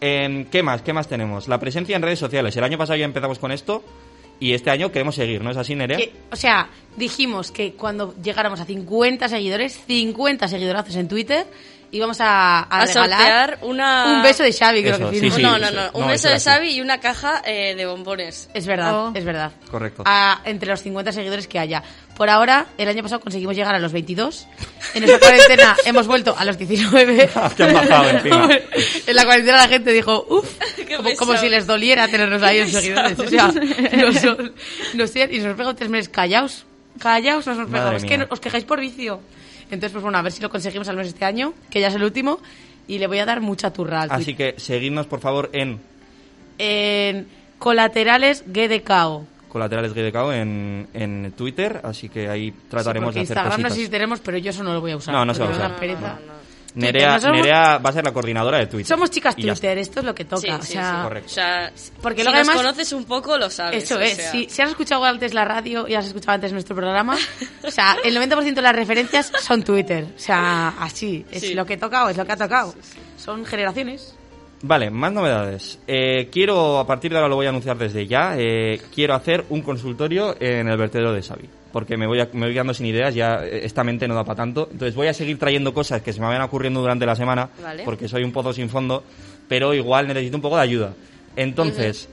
Em, 0.00 0.44
¿Qué 0.46 0.62
más? 0.62 0.82
¿Qué 0.82 0.92
más 0.92 1.08
tenemos? 1.08 1.48
La 1.48 1.58
presencia 1.58 1.94
en 1.94 2.02
redes 2.02 2.18
sociales. 2.18 2.56
El 2.56 2.64
año 2.64 2.76
pasado 2.76 2.98
ya 2.98 3.04
empezamos 3.04 3.38
con 3.38 3.52
esto 3.52 3.82
y 4.40 4.54
este 4.54 4.70
año 4.70 4.90
queremos 4.90 5.14
seguir, 5.14 5.42
¿no 5.42 5.52
es 5.52 5.56
así, 5.56 5.76
Nerea? 5.76 5.98
O 6.32 6.36
sea, 6.36 6.68
dijimos 6.96 7.52
que 7.52 7.74
cuando 7.74 8.12
llegáramos 8.20 8.58
a 8.58 8.64
50 8.64 9.28
seguidores, 9.28 9.80
50 9.86 10.48
seguidorazos 10.48 10.96
en 10.96 11.06
Twitter, 11.06 11.46
íbamos 11.92 12.20
a, 12.20 12.60
a, 12.60 12.62
A 12.62 12.86
regalar 12.86 13.18
sortear 13.20 13.58
una... 13.62 14.16
un 14.16 14.22
beso 14.22 14.42
de 14.42 14.52
Xavi, 14.52 14.82
creo 14.82 14.96
Eso, 14.96 15.10
que 15.10 15.20
sí, 15.20 15.30
sí. 15.30 15.42
no, 15.42 15.58
no, 15.58 15.70
no. 15.70 15.90
Un 15.94 16.00
No, 16.02 16.06
beso 16.08 16.28
eso 16.28 16.50
de. 16.50 16.56
Xavi 16.56 16.70
y 16.76 16.80
una 16.80 16.98
caja 17.00 17.42
eh, 17.44 17.74
de 17.76 17.86
bombones. 17.86 18.48
Es 18.54 18.66
verdad, 18.66 18.92
Oh. 18.94 19.12
es 19.14 19.24
verdad. 19.24 19.52
Correcto. 19.70 20.02
A- 20.06 20.40
entre 20.44 20.68
los 20.70 20.82
50 20.82 21.12
seguidores 21.12 21.46
que 21.46 21.58
haya. 21.58 21.82
Por 22.16 22.28
ahora, 22.28 22.66
el 22.76 22.88
año 22.88 23.02
pasado 23.02 23.20
conseguimos 23.20 23.56
llegar 23.56 23.74
a 23.74 23.78
los 23.78 23.92
22. 23.92 24.46
En 24.94 25.00
nuestra 25.04 25.18
cuarentena 25.18 25.76
hemos 25.84 26.06
vuelto 26.06 26.34
a 26.36 26.44
los 26.44 26.58
19. 26.58 27.30
Que 27.56 27.62
han 27.64 27.72
bajado 27.74 28.08
encima. 28.10 28.48
en 29.06 29.16
la 29.16 29.24
cuarentena 29.24 29.56
la 29.58 29.68
gente 29.68 29.92
dijo, 29.92 30.26
uff, 30.28 30.58
Qué 30.76 30.96
como, 30.96 31.10
como 31.16 31.36
si 31.36 31.48
les 31.48 31.66
doliera 31.66 32.08
tenernos 32.08 32.42
ahí 32.42 32.58
en 32.58 32.70
seguidores. 32.70 33.18
O 33.18 33.28
sea, 33.28 33.46
nos, 33.48 34.22
nos 34.94 35.10
siguen 35.10 35.34
y 35.34 35.38
nos 35.38 35.56
pegado 35.56 35.74
tres 35.74 35.88
meses 35.90 36.08
callaos. 36.08 36.64
Callaos, 36.98 37.46
nos 37.46 37.56
Madre 37.56 37.70
pegado. 37.72 37.96
Es 37.96 38.04
que 38.04 38.26
os 38.28 38.40
quejáis 38.40 38.64
por 38.64 38.80
vicio. 38.80 39.20
Entonces, 39.74 39.92
pues 39.92 40.02
bueno, 40.02 40.18
a 40.18 40.22
ver 40.22 40.32
si 40.32 40.42
lo 40.42 40.50
conseguimos 40.50 40.86
al 40.88 40.96
menos 40.96 41.08
este 41.08 41.24
año, 41.24 41.54
que 41.70 41.80
ya 41.80 41.88
es 41.88 41.94
el 41.94 42.02
último. 42.04 42.38
Y 42.88 42.98
le 42.98 43.06
voy 43.06 43.18
a 43.20 43.24
dar 43.26 43.40
mucha 43.40 43.72
turra 43.72 44.02
al. 44.02 44.10
Así 44.12 44.34
que 44.34 44.54
seguidnos 44.58 45.06
por 45.06 45.20
favor 45.20 45.50
en 45.52 45.80
En 46.58 47.26
colaterales 47.58 48.44
GDKO. 48.46 49.26
Colaterales 49.48 49.92
GDKO 49.94 50.32
en, 50.32 50.88
en 50.94 51.32
Twitter, 51.32 51.80
así 51.84 52.08
que 52.08 52.28
ahí 52.28 52.52
trataremos 52.70 53.10
Sí, 53.12 53.20
de 53.20 53.22
hacer 53.24 53.36
Instagram 53.36 53.50
no 53.50 53.68
cositas. 53.68 53.74
sé 53.74 53.84
si 53.84 53.90
tenemos, 53.90 54.20
pero 54.20 54.38
yo 54.38 54.50
eso 54.50 54.62
no 54.64 54.72
lo 54.72 54.80
voy 54.80 54.92
a 54.92 54.96
usar. 54.96 55.14
No, 55.14 55.24
no 55.24 55.34
se 55.34 55.40
va 55.42 55.48
a 55.48 55.52
usar. 55.52 55.70
No, 55.70 55.86
no, 55.86 56.00
no. 56.00 56.41
Nerea, 56.74 57.20
somos- 57.20 57.36
Nerea 57.36 57.78
va 57.78 57.90
a 57.90 57.92
ser 57.92 58.04
la 58.04 58.12
coordinadora 58.12 58.58
de 58.58 58.66
Twitter. 58.66 58.86
Somos 58.86 59.10
chicas 59.10 59.36
Twitter, 59.36 59.76
esto 59.78 60.00
es 60.00 60.06
lo 60.06 60.14
que 60.14 60.24
toca. 60.24 60.40
Sí, 60.40 60.48
o 60.50 60.62
sí, 60.62 60.72
sea, 60.72 60.96
sí. 60.96 61.02
Correcto. 61.02 61.26
O 61.26 61.34
sea, 61.34 61.72
Porque 62.00 62.20
si 62.22 62.24
luego 62.24 62.38
nos 62.38 62.48
además- 62.48 62.56
conoces 62.64 62.92
un 62.92 63.04
poco, 63.04 63.36
lo 63.36 63.50
sabes. 63.50 63.84
Eso 63.84 63.96
o 63.96 64.00
es, 64.00 64.14
sea. 64.14 64.30
si, 64.32 64.48
si 64.48 64.62
has 64.62 64.70
escuchado 64.70 65.04
antes 65.04 65.34
la 65.34 65.44
radio 65.44 65.86
y 65.86 65.94
has 65.94 66.06
escuchado 66.06 66.32
antes 66.32 66.52
nuestro 66.52 66.74
programa, 66.74 67.16
o 67.62 67.70
sea, 67.70 67.96
el 68.04 68.16
90% 68.16 68.54
de 68.54 68.62
las 68.62 68.74
referencias 68.74 69.30
son 69.42 69.62
Twitter. 69.62 70.06
O 70.16 70.18
sea, 70.18 70.68
así, 70.80 71.26
es 71.30 71.42
Sí. 71.42 71.54
lo 71.54 71.66
que 71.66 71.74
he 71.74 71.78
tocado, 71.78 72.08
es 72.08 72.16
lo 72.16 72.24
que 72.24 72.32
ha 72.32 72.36
tocado. 72.36 72.74
Son 73.18 73.44
generaciones. 73.44 74.16
Vale, 74.62 74.90
más 74.90 75.12
novedades. 75.12 75.78
Eh, 75.88 76.28
quiero, 76.32 76.78
a 76.78 76.86
partir 76.86 77.10
de 77.10 77.16
ahora 77.18 77.28
lo 77.28 77.34
voy 77.36 77.46
a 77.46 77.48
anunciar 77.48 77.76
desde 77.76 78.06
ya, 78.06 78.34
eh, 78.38 78.80
quiero 78.94 79.14
hacer 79.14 79.44
un 79.50 79.60
consultorio 79.60 80.36
en 80.40 80.68
el 80.68 80.76
vertedero 80.76 81.12
de 81.12 81.20
Xavi. 81.20 81.48
Porque 81.72 81.96
me 81.96 82.06
voy, 82.06 82.20
a- 82.20 82.28
me 82.32 82.46
voy 82.46 82.52
quedando 82.52 82.74
sin 82.74 82.86
ideas, 82.86 83.14
ya 83.14 83.44
eh, 83.44 83.62
esta 83.64 83.82
mente 83.82 84.06
no 84.06 84.14
da 84.14 84.24
para 84.24 84.36
tanto. 84.36 84.68
Entonces 84.70 84.94
voy 84.94 85.06
a 85.08 85.14
seguir 85.14 85.38
trayendo 85.38 85.72
cosas 85.72 86.02
que 86.02 86.12
se 86.12 86.20
me 86.20 86.26
vayan 86.26 86.42
ocurriendo 86.42 86.80
durante 86.80 87.06
la 87.06 87.16
semana, 87.16 87.48
Vale. 87.62 87.84
porque 87.84 88.08
soy 88.08 88.24
un 88.24 88.32
pozo 88.32 88.52
sin 88.52 88.68
fondo, 88.68 89.02
pero 89.48 89.72
igual 89.74 90.06
necesito 90.08 90.36
un 90.36 90.42
poco 90.42 90.56
de 90.56 90.62
ayuda. 90.62 90.92
Entonces, 91.36 92.08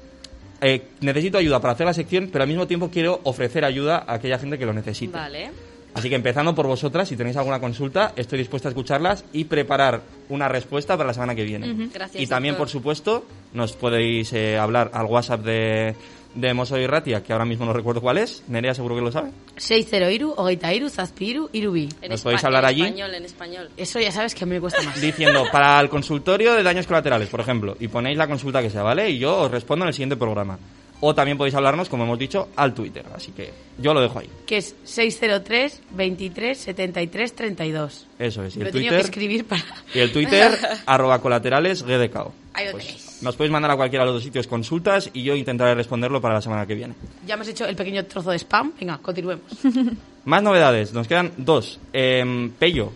eh, 0.61 0.83
necesito 1.01 1.37
ayuda 1.37 1.59
para 1.59 1.73
hacer 1.73 1.85
la 1.85 1.93
sección, 1.93 2.29
pero 2.31 2.43
al 2.43 2.47
mismo 2.49 2.67
tiempo 2.67 2.89
quiero 2.89 3.19
ofrecer 3.23 3.65
ayuda 3.65 4.03
a 4.07 4.13
aquella 4.15 4.39
gente 4.39 4.57
que 4.57 4.65
lo 4.65 4.73
necesite. 4.73 5.13
Vale. 5.13 5.51
Así 5.93 6.07
que 6.07 6.15
empezando 6.15 6.53
por 6.53 6.67
vosotras, 6.67 7.07
si 7.09 7.17
tenéis 7.17 7.35
alguna 7.35 7.59
consulta, 7.59 8.13
estoy 8.15 8.37
dispuesta 8.39 8.69
a 8.69 8.71
escucharlas 8.71 9.25
y 9.33 9.45
preparar 9.45 10.01
una 10.29 10.47
respuesta 10.47 10.95
para 10.95 11.07
la 11.07 11.13
semana 11.13 11.33
que 11.33 11.43
viene. 11.43 11.89
Gracias, 11.91 12.21
y 12.21 12.27
también, 12.27 12.53
doctor. 12.53 12.67
por 12.67 12.69
supuesto, 12.71 13.25
nos 13.53 13.73
podéis 13.73 14.31
eh, 14.33 14.57
hablar 14.57 14.91
al 14.93 15.07
WhatsApp 15.07 15.41
de, 15.43 15.95
de 16.36 16.53
Moso 16.53 16.77
y 16.77 16.86
Ratia, 16.88 17.24
que 17.24 17.33
ahora 17.33 17.45
mismo 17.45 17.65
no 17.65 17.74
recuerdo 17.74 18.01
cuál 18.01 18.17
es. 18.19 18.43
Nerea 18.48 18.74
seguro 18.74 18.95
que 18.95 19.01
lo 19.01 19.12
sabe. 19.12 19.31
60 19.57 20.12
iru, 20.12 20.33
hogeita 20.38 20.74
iru, 20.74 20.89
zazpi 20.89 21.50
iru, 21.53 21.88
¿Nos 22.09 22.21
podéis 22.21 22.43
hablar 22.43 22.63
en 22.65 22.69
allí? 22.69 22.81
español, 22.83 23.13
en 23.15 23.25
español. 23.25 23.69
Eso 23.77 24.00
ya 24.00 24.12
sabes 24.12 24.36
que 24.36 24.43
a 24.43 24.48
mí 24.48 24.53
me 24.53 24.62
cuesta 24.62 24.81
más. 24.83 25.00
Diciendo, 25.01 25.45
para 25.51 25.79
el 25.81 25.89
consultorio 25.89 26.53
de 26.53 26.63
daños 26.63 26.88
colaterales, 26.88 27.29
por 27.29 27.39
ejemplo, 27.39 27.75
y 27.79 27.88
ponéis 27.88 28.17
la 28.17 28.27
consulta 28.27 28.62
que 28.62 28.69
sea, 28.69 28.83
¿vale? 28.83 29.09
Y 29.09 29.19
yo 29.19 29.36
os 29.41 29.51
respondo 29.51 29.86
en 29.86 29.88
el 29.89 29.93
siguiente 29.93 30.17
programa. 30.17 30.57
O 31.01 31.15
también 31.15 31.38
podéis 31.38 31.55
hablarnos, 31.55 31.88
como 31.88 32.03
hemos 32.03 32.19
dicho, 32.19 32.50
al 32.57 32.74
Twitter. 32.74 33.05
Así 33.15 33.31
que 33.31 33.51
yo 33.77 33.93
lo 33.93 34.01
dejo 34.01 34.19
ahí. 34.19 34.29
Que 34.45 34.57
es 34.57 34.75
603 34.83 35.81
23 35.91 36.57
73 36.57 37.36
32. 37.36 38.07
Eso 38.19 38.43
es. 38.43 38.55
Y 38.55 38.59
Lo 38.59 38.63
el 38.65 38.69
he 38.69 38.71
tenido 38.74 38.89
que 38.91 38.95
Twitter, 38.98 39.05
escribir 39.05 39.45
para... 39.45 39.63
y 39.93 40.00
el 40.00 40.12
Twitter 40.12 40.51
arroba 40.86 41.21
colaterales 41.21 41.83
GDKO. 41.83 42.33
Ahí 42.53 42.65
lo 42.65 42.71
Pues 42.74 42.86
tenéis. 42.86 43.08
Nos 43.21 43.35
podéis 43.35 43.51
mandar 43.51 43.71
a 43.71 43.75
cualquiera 43.75 44.03
de 44.05 44.07
los 44.11 44.15
dos 44.15 44.23
sitios 44.23 44.47
consultas 44.47 45.09
y 45.13 45.23
yo 45.23 45.35
intentaré 45.35 45.75
responderlo 45.75 46.21
para 46.21 46.35
la 46.35 46.41
semana 46.41 46.65
que 46.65 46.75
viene. 46.75 46.93
Ya 47.27 47.33
hemos 47.33 47.47
hecho 47.47 47.65
el 47.65 47.75
pequeño 47.75 48.05
trozo 48.05 48.31
de 48.31 48.38
spam. 48.39 48.71
Venga, 48.79 48.97
continuemos. 48.99 49.43
Más 50.25 50.43
novedades, 50.43 50.93
nos 50.93 51.07
quedan 51.07 51.31
dos. 51.38 51.79
Em, 51.91 52.49
Pello. 52.51 52.91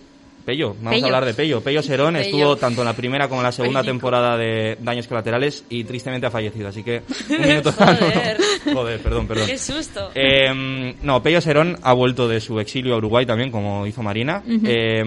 Pello, 0.46 0.76
vamos 0.82 0.92
Pello. 0.96 1.06
a 1.06 1.08
hablar 1.08 1.26
de 1.26 1.34
Pello. 1.34 1.62
Pello 1.62 1.82
Serón 1.82 2.16
Pello. 2.16 2.26
estuvo 2.26 2.56
tanto 2.58 2.82
en 2.82 2.86
la 2.86 2.94
primera 2.94 3.30
como 3.30 3.40
en 3.40 3.46
la 3.46 3.52
segunda 3.54 3.80
Pellico. 3.80 3.94
temporada 3.94 4.38
de 4.38 4.78
Daños 4.82 5.08
Colaterales 5.08 5.64
y 5.70 5.84
tristemente 5.86 6.28
ha 6.28 6.32
fallecido, 6.32 6.68
así 6.68 6.84
que 6.84 7.02
un 7.30 7.42
minuto. 7.48 7.72
Joder. 7.72 8.38
Joder, 8.74 9.00
perdón, 9.02 9.28
perdón. 9.28 9.48
Qué 9.48 9.58
susto. 9.58 10.10
Eh, 10.14 10.96
no, 11.02 11.24
Pello 11.24 11.40
Serón 11.40 11.78
ha 11.82 11.94
vuelto 11.94 12.28
de 12.28 12.42
su 12.42 12.60
exilio 12.60 12.94
a 12.94 12.98
Uruguay 12.98 13.26
también, 13.26 13.52
como 13.52 13.88
hizo 13.88 14.04
Marina, 14.04 14.44
eh, 14.48 15.02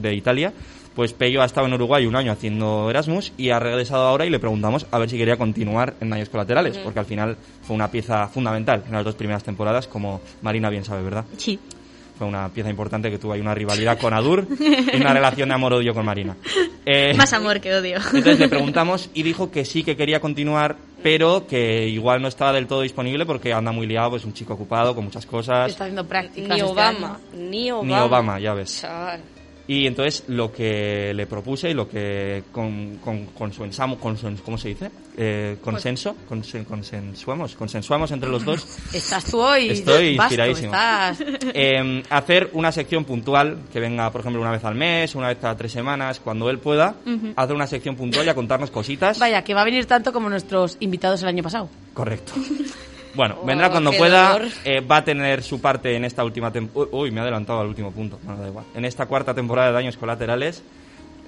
de 0.00 0.14
Italia. 0.14 0.52
Pues 0.94 1.12
Pello 1.12 1.40
ha 1.40 1.44
estado 1.46 1.66
en 1.66 1.74
Uruguay 1.74 2.04
un 2.06 2.16
año 2.16 2.32
haciendo 2.32 2.90
Erasmus 2.90 3.32
y 3.38 3.50
ha 3.50 3.58
regresado 3.60 4.06
ahora 4.08 4.26
y 4.26 4.30
le 4.30 4.38
preguntamos 4.40 4.86
a 4.90 4.98
ver 4.98 5.08
si 5.08 5.16
quería 5.16 5.36
continuar 5.36 5.94
en 6.00 6.10
Daños 6.10 6.28
Colaterales, 6.28 6.76
porque 6.78 6.98
al 6.98 7.06
final 7.06 7.36
fue 7.62 7.76
una 7.76 7.90
pieza 7.90 8.26
fundamental 8.28 8.82
en 8.86 8.92
las 8.92 9.04
dos 9.04 9.14
primeras 9.14 9.44
temporadas, 9.44 9.86
como 9.86 10.20
Marina 10.42 10.68
bien 10.68 10.84
sabe, 10.84 11.02
¿verdad? 11.02 11.24
Sí. 11.36 11.58
Fue 12.18 12.26
una 12.26 12.50
pieza 12.50 12.68
importante 12.68 13.10
que 13.10 13.16
tuvo 13.18 13.32
ahí 13.32 13.40
una 13.40 13.54
rivalidad 13.54 13.98
con 13.98 14.12
Adur 14.12 14.46
y 14.60 14.96
una 15.00 15.14
relación 15.14 15.48
de 15.48 15.54
amor-odio 15.54 15.94
con 15.94 16.04
Marina. 16.04 16.36
Eh, 16.84 17.14
Más 17.14 17.32
amor 17.32 17.60
que 17.62 17.72
odio. 17.74 17.96
entonces 17.96 18.38
le 18.38 18.48
preguntamos 18.48 19.08
y 19.14 19.22
dijo 19.22 19.50
que 19.50 19.64
sí 19.64 19.84
que 19.84 19.96
quería 19.96 20.20
continuar, 20.20 20.76
pero 21.02 21.46
que 21.46 21.88
igual 21.88 22.20
no 22.20 22.28
estaba 22.28 22.52
del 22.52 22.66
todo 22.66 22.82
disponible 22.82 23.24
porque 23.24 23.54
anda 23.54 23.72
muy 23.72 23.86
liado, 23.86 24.10
pues 24.10 24.24
un 24.26 24.34
chico 24.34 24.52
ocupado 24.52 24.94
con 24.94 25.04
muchas 25.04 25.24
cosas. 25.24 25.70
Está 25.70 25.84
haciendo 25.84 26.06
prácticas. 26.06 26.48
Ni 26.50 26.60
este 26.60 26.64
Obama. 26.70 27.18
Ni 27.32 27.70
Obama. 27.70 27.86
Ni 27.86 27.94
Obama, 28.02 28.38
ya 28.40 28.52
ves. 28.52 28.80
Chaval. 28.82 29.22
Y 29.72 29.86
entonces 29.86 30.24
lo 30.26 30.50
que 30.52 31.12
le 31.14 31.26
propuse 31.28 31.70
y 31.70 31.74
lo 31.74 31.88
que 31.88 32.42
con, 32.50 32.96
con, 32.96 33.26
consensuamos, 33.26 34.00
consen- 34.00 34.40
¿cómo 34.44 34.58
se 34.58 34.70
dice? 34.70 34.90
Eh, 35.16 35.58
consenso, 35.62 36.16
consen- 36.28 36.64
consensuamos, 36.64 37.54
consensuamos 37.54 38.10
entre 38.10 38.28
los 38.30 38.44
dos 38.44 38.66
Estás 38.92 39.26
tú 39.26 39.40
hoy. 39.40 39.70
Estoy 39.70 40.16
inspiradísimo. 40.16 40.72
estás- 40.72 41.20
eh, 41.54 42.02
hacer 42.10 42.50
una 42.54 42.72
sección 42.72 43.04
puntual 43.04 43.58
que 43.72 43.78
venga, 43.78 44.10
por 44.10 44.22
ejemplo, 44.22 44.42
una 44.42 44.50
vez 44.50 44.64
al 44.64 44.74
mes, 44.74 45.14
una 45.14 45.28
vez 45.28 45.38
cada 45.40 45.56
tres 45.56 45.70
semanas, 45.70 46.18
cuando 46.18 46.50
él 46.50 46.58
pueda, 46.58 46.96
hacer 47.36 47.54
una 47.54 47.68
sección 47.68 47.94
puntual 47.94 48.26
y 48.26 48.28
a 48.28 48.34
contarnos 48.34 48.72
cositas. 48.72 49.20
Vaya, 49.20 49.44
que 49.44 49.54
va 49.54 49.60
a 49.62 49.64
venir 49.64 49.86
tanto 49.86 50.12
como 50.12 50.28
nuestros 50.28 50.78
invitados 50.80 51.22
el 51.22 51.28
año 51.28 51.44
pasado. 51.44 51.68
Correcto. 51.94 52.32
Bueno, 53.14 53.36
Oh, 53.40 53.44
vendrá 53.44 53.70
cuando 53.70 53.90
pueda. 53.92 54.38
eh, 54.64 54.80
va 54.80 54.98
a 54.98 55.04
tener 55.04 55.42
su 55.42 55.60
parte 55.60 55.94
en 55.96 56.04
esta 56.04 56.24
última 56.24 56.52
temporada. 56.52 56.96
Uy, 56.96 57.10
me 57.10 57.18
he 57.18 57.22
adelantado 57.22 57.60
al 57.60 57.66
último 57.68 57.90
punto. 57.90 58.18
Bueno, 58.22 58.40
da 58.42 58.48
igual. 58.48 58.64
En 58.74 58.84
esta 58.84 59.06
cuarta 59.06 59.34
temporada 59.34 59.68
de 59.68 59.74
Daños 59.74 59.96
Colaterales. 59.96 60.62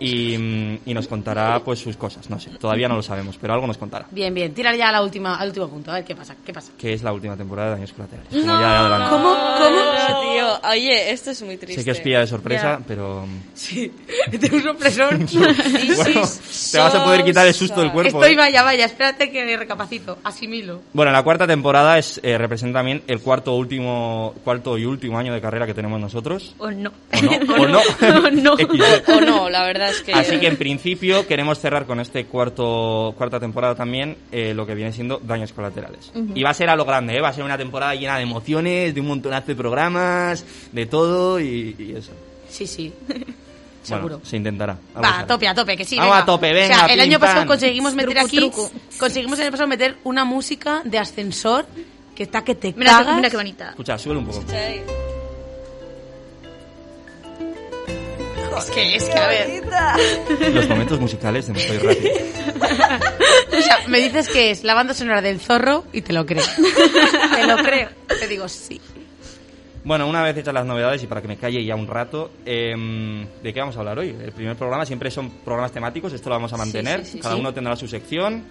Y, 0.02 0.36
mm, 0.38 0.78
y 0.86 0.94
nos 0.94 1.06
contará 1.08 1.60
pues 1.64 1.78
sus 1.78 1.96
cosas. 1.96 2.28
No 2.30 2.38
sé, 2.40 2.50
todavía 2.58 2.88
no 2.88 2.96
lo 2.96 3.02
sabemos, 3.02 3.36
pero 3.40 3.54
algo 3.54 3.66
nos 3.66 3.78
contará. 3.78 4.06
Bien, 4.10 4.32
bien. 4.34 4.52
Tira 4.54 4.74
ya 4.74 4.88
a 4.88 4.92
la 4.92 5.02
última, 5.02 5.36
al 5.36 5.48
último 5.48 5.68
punto. 5.68 5.90
A 5.90 5.94
ver 5.94 6.04
qué 6.04 6.14
pasa. 6.14 6.36
¿Qué 6.44 6.52
pasa? 6.52 6.72
Que 6.76 6.92
es 6.92 7.02
la 7.02 7.12
última 7.12 7.36
temporada 7.36 7.70
de 7.70 7.74
Daños 7.76 7.92
Colaterales. 7.92 8.28
Como 8.30 8.60
ya. 8.60 9.08
¿Cómo? 9.10 9.36
¿Cómo? 9.58 9.76
No, 9.92 10.20
tío. 10.32 10.70
Oye, 10.70 11.10
esto 11.12 11.30
es 11.30 11.42
muy 11.42 11.56
triste. 11.56 11.80
Sé 11.80 11.84
que 11.84 11.92
os 11.92 12.00
pilla 12.00 12.20
de 12.20 12.26
sorpresa, 12.26 12.78
Ya. 12.78 12.84
pero. 12.86 13.26
Sí. 13.54 13.92
Tengo 14.40 14.56
un 14.56 14.62
sorpresón. 14.62 15.26
Bueno, 15.96 16.22
te 16.72 16.78
vas 16.78 16.94
a 16.94 17.04
poder 17.04 17.24
quitar 17.24 17.46
el 17.46 17.54
susto 17.54 17.80
del 17.80 17.92
cuerpo. 17.92 18.18
Estoy 18.22 18.34
¿eh? 18.34 18.36
vaya, 18.36 18.62
vaya. 18.62 18.84
Espérate 18.86 19.30
que 19.30 19.56
recapacito. 19.56 20.18
Asimilo. 20.24 20.80
Bueno, 20.92 21.12
la 21.12 21.22
cuarta 21.22 21.46
temporada 21.46 21.98
es 21.98 22.20
eh, 22.22 22.38
representa 22.38 22.78
también 22.78 23.02
el 23.06 23.20
cuarto 23.20 23.54
último 23.54 24.34
cuarto 24.44 24.78
y 24.78 24.84
último 24.84 25.18
año 25.18 25.32
de 25.34 25.40
carrera 25.40 25.66
que 25.66 25.74
tenemos 25.74 26.00
nosotros. 26.00 26.54
O 26.58 26.70
no. 26.70 26.92
¿O 27.12 27.66
no? 27.66 27.78
¿O 27.78 28.30
no? 28.30 28.32
No. 28.42 28.54
O 28.54 29.20
no, 29.20 29.50
la 29.50 29.64
verdad 29.64 29.91
es 29.92 30.02
que... 30.02 30.12
Así 30.12 30.38
que 30.40 30.46
en 30.48 30.56
principio 30.58 31.26
queremos 31.26 31.58
cerrar 31.58 31.86
con 31.86 32.00
este 32.00 32.24
cuarto 32.26 33.14
cuarta 33.16 33.38
temporada 33.40 33.74
también 33.74 34.16
eh, 34.32 34.52
lo 34.54 34.66
que 34.66 34.74
viene 34.74 34.92
siendo 34.92 35.18
daños 35.22 35.52
colaterales. 35.52 36.10
Y 36.34 36.42
va 36.42 36.50
a 36.50 36.54
ser 36.54 36.68
a 36.70 36.76
lo 36.76 36.84
grande, 36.84 37.16
¿eh? 37.16 37.20
va 37.20 37.28
a 37.28 37.32
ser 37.32 37.44
una 37.44 37.56
temporada 37.58 37.94
llena 37.94 38.16
de 38.16 38.22
emociones, 38.22 38.94
de 38.94 39.00
un 39.00 39.06
montonazo 39.08 39.46
de 39.48 39.54
programas, 39.56 40.44
de 40.72 40.86
todo 40.86 41.40
y, 41.40 41.74
y 41.78 41.94
eso. 41.96 42.12
Sí, 42.48 42.66
sí. 42.66 42.92
Bueno, 43.88 43.96
Seguro. 44.08 44.20
se 44.24 44.36
intentará. 44.36 44.78
Va, 44.96 45.18
a 45.18 45.26
tope, 45.26 45.48
a 45.48 45.54
tope, 45.56 45.76
que 45.76 45.84
sí. 45.84 45.96
Vamos 45.96 46.12
venga. 46.12 46.22
a 46.22 46.24
tope, 46.24 46.52
venga, 46.52 46.74
O 46.76 46.78
sea, 46.78 46.86
el 46.86 47.00
pim, 47.00 47.00
año 47.10 47.18
pasado 47.18 47.40
pam. 47.40 47.48
conseguimos 47.48 47.94
meter 47.96 48.10
Truco, 48.12 48.26
aquí. 48.28 48.36
truco. 48.38 48.70
Conseguimos 48.96 49.38
el 49.40 49.42
año 49.42 49.50
pasado 49.50 49.68
meter 49.68 49.96
una 50.04 50.24
música 50.24 50.82
de 50.84 50.98
ascensor 51.00 51.66
que 52.14 52.22
está 52.22 52.44
que 52.44 52.54
te 52.54 52.72
Mira, 52.76 52.92
cagas. 52.92 53.16
mira 53.16 53.28
qué 53.28 53.36
bonita. 53.36 53.70
Escucha, 53.70 53.98
súbelo 53.98 54.20
un 54.20 54.26
poco. 54.26 54.40
Sí. 54.42 54.54
Es 58.58 58.70
que, 58.70 58.96
es 58.96 59.04
que, 59.04 59.18
a 59.18 59.28
ver. 59.28 59.62
Los 60.54 60.68
momentos 60.68 61.00
musicales 61.00 61.46
de 61.46 61.60
Estoy 61.60 61.78
Rápido. 61.78 62.12
O 63.52 63.60
sea, 63.62 63.78
me 63.88 63.98
dices 63.98 64.28
que 64.28 64.50
es 64.50 64.64
la 64.64 64.74
banda 64.74 64.94
sonora 64.94 65.20
del 65.20 65.40
zorro 65.40 65.84
y 65.92 66.02
te 66.02 66.12
lo 66.12 66.24
creo. 66.26 66.44
te 67.34 67.46
lo 67.46 67.56
creo. 67.58 67.88
Te 68.08 68.26
digo 68.26 68.48
sí. 68.48 68.80
Bueno, 69.84 70.06
una 70.08 70.22
vez 70.22 70.36
hechas 70.36 70.54
las 70.54 70.64
novedades 70.64 71.02
y 71.02 71.06
para 71.06 71.20
que 71.20 71.28
me 71.28 71.36
calle 71.36 71.64
ya 71.64 71.74
un 71.74 71.86
rato, 71.86 72.30
em, 72.44 73.26
¿de 73.42 73.52
qué 73.52 73.60
vamos 73.60 73.76
a 73.76 73.80
hablar 73.80 73.98
hoy? 73.98 74.10
El 74.10 74.32
primer 74.32 74.56
programa 74.56 74.86
siempre 74.86 75.10
son 75.10 75.30
programas 75.44 75.72
temáticos, 75.72 76.12
esto 76.12 76.28
lo 76.28 76.36
vamos 76.36 76.52
a 76.52 76.56
mantener, 76.56 77.04
sí, 77.04 77.12
sí, 77.12 77.20
cada 77.20 77.34
sí. 77.34 77.40
uno 77.40 77.52
tendrá 77.52 77.74
su 77.74 77.88
sección. 77.88 78.44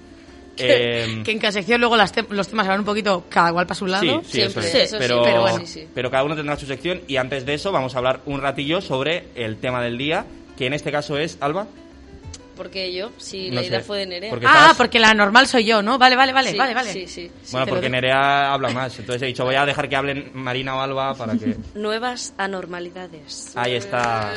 Em, 0.57 1.23
Que 1.23 1.31
en 1.31 1.39
cada 1.39 1.51
sección 1.53 1.79
luego 1.79 1.95
las 1.97 2.11
te- 2.11 2.25
los 2.29 2.47
temas 2.47 2.67
van 2.67 2.79
un 2.79 2.85
poquito 2.85 3.25
cada 3.29 3.51
cual 3.53 3.65
para 3.65 3.75
su 3.79 3.87
lado. 3.87 4.03
Sí, 4.03 4.09
sí, 4.31 4.41
eso 4.41 4.61
Siempre, 4.61 4.67
es. 4.67 4.75
eso 4.75 4.97
sí, 4.97 4.99
pero, 4.99 5.23
pero 5.23 5.41
bueno. 5.41 5.59
sí, 5.59 5.65
sí. 5.65 5.87
pero 5.93 6.11
cada 6.11 6.23
uno 6.23 6.35
tendrá 6.35 6.55
su 6.57 6.65
sección 6.65 7.01
y 7.07 7.15
antes 7.17 7.45
de 7.45 7.53
eso 7.55 7.71
vamos 7.71 7.95
a 7.95 7.97
hablar 7.99 8.21
un 8.25 8.41
ratillo 8.41 8.81
sobre 8.81 9.25
el 9.35 9.57
tema 9.57 9.81
del 9.81 9.97
día, 9.97 10.25
que 10.57 10.65
en 10.67 10.73
este 10.73 10.91
caso 10.91 11.17
es, 11.17 11.37
Alba. 11.41 11.67
Porque 12.55 12.93
yo, 12.93 13.11
si 13.17 13.49
No 13.49 13.55
la 13.61 13.63
idea 13.65 13.79
sé. 13.79 13.85
fue 13.85 13.97
de 13.99 14.05
Nerea. 14.05 14.29
Porque 14.29 14.45
Ah, 14.45 14.51
estás- 14.63 14.77
porque 14.77 14.99
la 14.99 15.13
normal 15.15 15.47
soy 15.47 15.63
yo, 15.65 15.81
¿no? 15.81 15.97
Vale, 15.97 16.15
vale, 16.15 16.31
vale, 16.33 16.51
Sí, 16.51 16.57
vale, 16.57 16.73
vale. 16.75 16.93
Sí, 16.93 17.07
sí. 17.07 17.31
sí. 17.43 17.51
Bueno, 17.53 17.65
lo 17.65 17.71
porque. 17.73 17.89
Nerea 17.89 18.53
habla 18.53 18.69
más, 18.69 18.99
entonces 18.99 19.21
he 19.23 19.25
dicho 19.27 19.45
voy 19.45 19.55
a 19.55 19.65
dejar 19.65 19.89
que 19.89 19.95
hablen 19.95 20.29
Marina 20.33 20.75
o 20.75 20.81
Alba 20.81 21.15
para 21.15 21.33
que... 21.37 21.55
Nuevas 21.75 22.33
anormalidades. 22.37 23.53
Ahí 23.55 23.73
está 23.75 24.33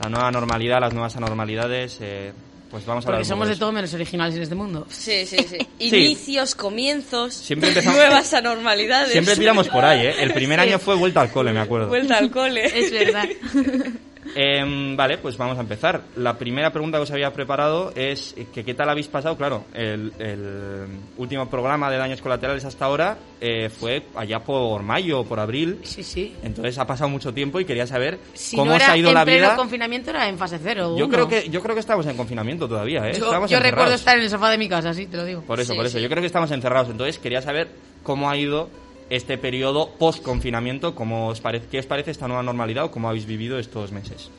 la 0.00 0.08
nueva 0.08 0.30
normalidad, 0.32 0.80
las 0.80 0.92
nuevas 0.92 1.14
anormalidades, 1.16 1.98
eh, 2.00 2.32
pues 2.70 2.84
vamos 2.86 3.04
a 3.04 3.08
hablar 3.08 3.18
Porque 3.20 3.28
somos 3.28 3.46
de 3.48 3.52
eso. 3.54 3.60
todo 3.60 3.72
menos 3.72 3.92
originales 3.94 4.36
en 4.36 4.42
este 4.42 4.54
mundo. 4.54 4.86
Sí, 4.90 5.24
sí, 5.26 5.36
sí. 5.48 5.58
Inicios, 5.78 6.54
comienzos, 6.54 7.34
Siempre 7.34 7.70
empezamos- 7.70 7.96
nuevas 7.98 8.32
anormalidades. 8.34 9.12
Siempre 9.12 9.36
tiramos 9.36 9.68
por 9.68 9.84
ahí, 9.84 10.06
¿eh? 10.06 10.14
El 10.22 10.32
primer 10.34 10.60
año 10.60 10.78
fue 10.78 10.94
vuelta 10.96 11.20
al 11.20 11.30
cole, 11.30 11.52
me 11.52 11.60
acuerdo. 11.60 11.88
Vuelta 11.88 12.18
al 12.18 12.30
cole. 12.30 12.64
Es 12.66 12.90
verdad. 12.90 13.24
Em, 14.34 14.96
vale, 14.96 15.18
pues 15.18 15.36
vamos 15.36 15.56
a 15.58 15.60
empezar. 15.62 16.02
La 16.16 16.36
primera 16.38 16.70
pregunta 16.72 16.98
que 16.98 17.02
os 17.04 17.10
había 17.10 17.32
preparado 17.32 17.92
es 17.94 18.34
eh, 18.36 18.46
que 18.52 18.64
qué 18.64 18.74
tal 18.74 18.88
habéis 18.88 19.08
pasado. 19.08 19.36
Claro, 19.36 19.64
el, 19.74 20.12
el 20.18 20.86
último 21.16 21.48
programa 21.48 21.90
de 21.90 21.96
daños 21.96 22.20
colaterales 22.20 22.64
hasta 22.64 22.84
ahora 22.84 23.16
eh, 23.40 23.68
fue 23.68 24.04
allá 24.14 24.40
por 24.40 24.82
mayo 24.82 25.20
o 25.20 25.24
por 25.24 25.40
abril. 25.40 25.78
Sí, 25.82 26.02
sí. 26.02 26.34
Entonces 26.42 26.78
ha 26.78 26.86
pasado 26.86 27.08
mucho 27.10 27.32
tiempo 27.32 27.58
y 27.60 27.64
quería 27.64 27.86
saber 27.86 28.18
Si 28.34 28.56
cómo 28.56 28.70
no 28.72 28.76
os 28.76 28.82
ha 28.88 28.96
ido 28.96 29.08
en 29.08 29.14
la 29.14 29.24
pleno 29.24 29.46
vida. 29.46 29.56
confinamiento 29.56 30.10
era 30.10 30.28
en 30.28 30.38
fase 30.38 30.58
cero. 30.62 30.94
Yo 30.96 31.06
uno. 31.06 31.14
creo 31.14 31.28
que 31.28 31.48
yo 31.48 31.62
creo 31.62 31.74
que 31.74 31.80
estamos 31.80 32.06
en 32.06 32.16
confinamiento 32.16 32.68
todavía, 32.68 33.08
¿eh? 33.08 33.14
Yo, 33.18 33.24
Estamos 33.26 33.50
yo 33.50 33.60
recuerdo 33.60 33.94
estar 33.94 34.16
en 34.18 34.24
el 34.24 34.30
sofá 34.30 34.50
de 34.50 34.58
mi 34.58 34.68
casa, 34.68 34.92
sí, 34.94 35.06
te 35.06 35.16
lo 35.16 35.24
digo. 35.24 35.42
Por 35.42 35.58
eso, 35.60 35.72
Sí, 35.72 35.76
por 35.76 35.86
eso. 35.86 35.96
sí. 35.98 36.02
Yo 36.02 36.08
creo 36.08 36.20
que 36.20 36.26
estamos 36.26 36.50
encerrados. 36.50 36.88
Entonces 36.90 37.18
quería 37.18 37.40
saber 37.42 37.68
cómo 38.02 38.28
ha 38.30 38.36
ido 38.36 38.68
este 39.10 39.38
periodo 39.38 39.90
post-confinamiento, 39.98 40.94
cómo 40.94 41.28
os 41.28 41.40
parece, 41.40 41.66
qué 41.70 41.78
os 41.78 41.86
parece 41.86 42.10
esta 42.10 42.28
nueva 42.28 42.42
normalidad 42.42 42.84
o 42.84 42.90
cómo 42.90 43.08
habéis 43.08 43.26
vivido 43.26 43.58
estos 43.58 43.92
meses. 43.92 44.30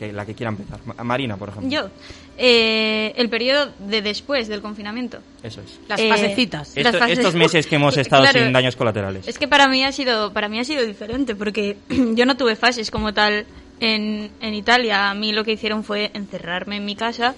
La 0.00 0.24
que 0.24 0.34
quiera 0.34 0.48
empezar. 0.50 0.80
Ma- 0.86 1.04
Marina, 1.04 1.36
por 1.36 1.50
ejemplo. 1.50 1.70
Yo. 1.70 1.90
Eh, 2.38 3.12
el 3.16 3.28
periodo 3.28 3.70
de 3.78 4.00
después 4.00 4.48
del 4.48 4.62
confinamiento. 4.62 5.18
Eso 5.42 5.60
es. 5.60 5.78
Las 5.88 6.00
Eh, 6.00 6.08
fasecitas. 6.08 6.68
Las 6.74 6.86
Esto- 6.86 6.98
fases- 6.98 7.18
estos 7.18 7.34
meses 7.34 7.66
que 7.66 7.76
hemos 7.76 7.94
estado 7.98 8.22
Claro. 8.22 8.40
sin 8.40 8.52
daños 8.52 8.76
colaterales. 8.76 9.28
Es 9.28 9.38
que 9.38 9.46
para 9.46 9.68
mí 9.68 9.84
ha 9.84 9.92
sido, 9.92 10.32
para 10.32 10.48
mí 10.48 10.58
ha 10.58 10.64
sido 10.64 10.84
diferente 10.86 11.34
porque 11.36 11.76
yo 12.14 12.24
no 12.26 12.34
tuve 12.36 12.56
fases 12.56 12.90
como 12.90 13.12
tal 13.12 13.44
en, 13.80 14.30
en 14.40 14.54
Italia. 14.54 15.10
A 15.10 15.14
mí 15.14 15.32
lo 15.32 15.44
que 15.44 15.52
hicieron 15.52 15.84
fue 15.84 16.10
encerrarme 16.14 16.76
en 16.76 16.84
mi 16.84 16.94
casa 16.96 17.34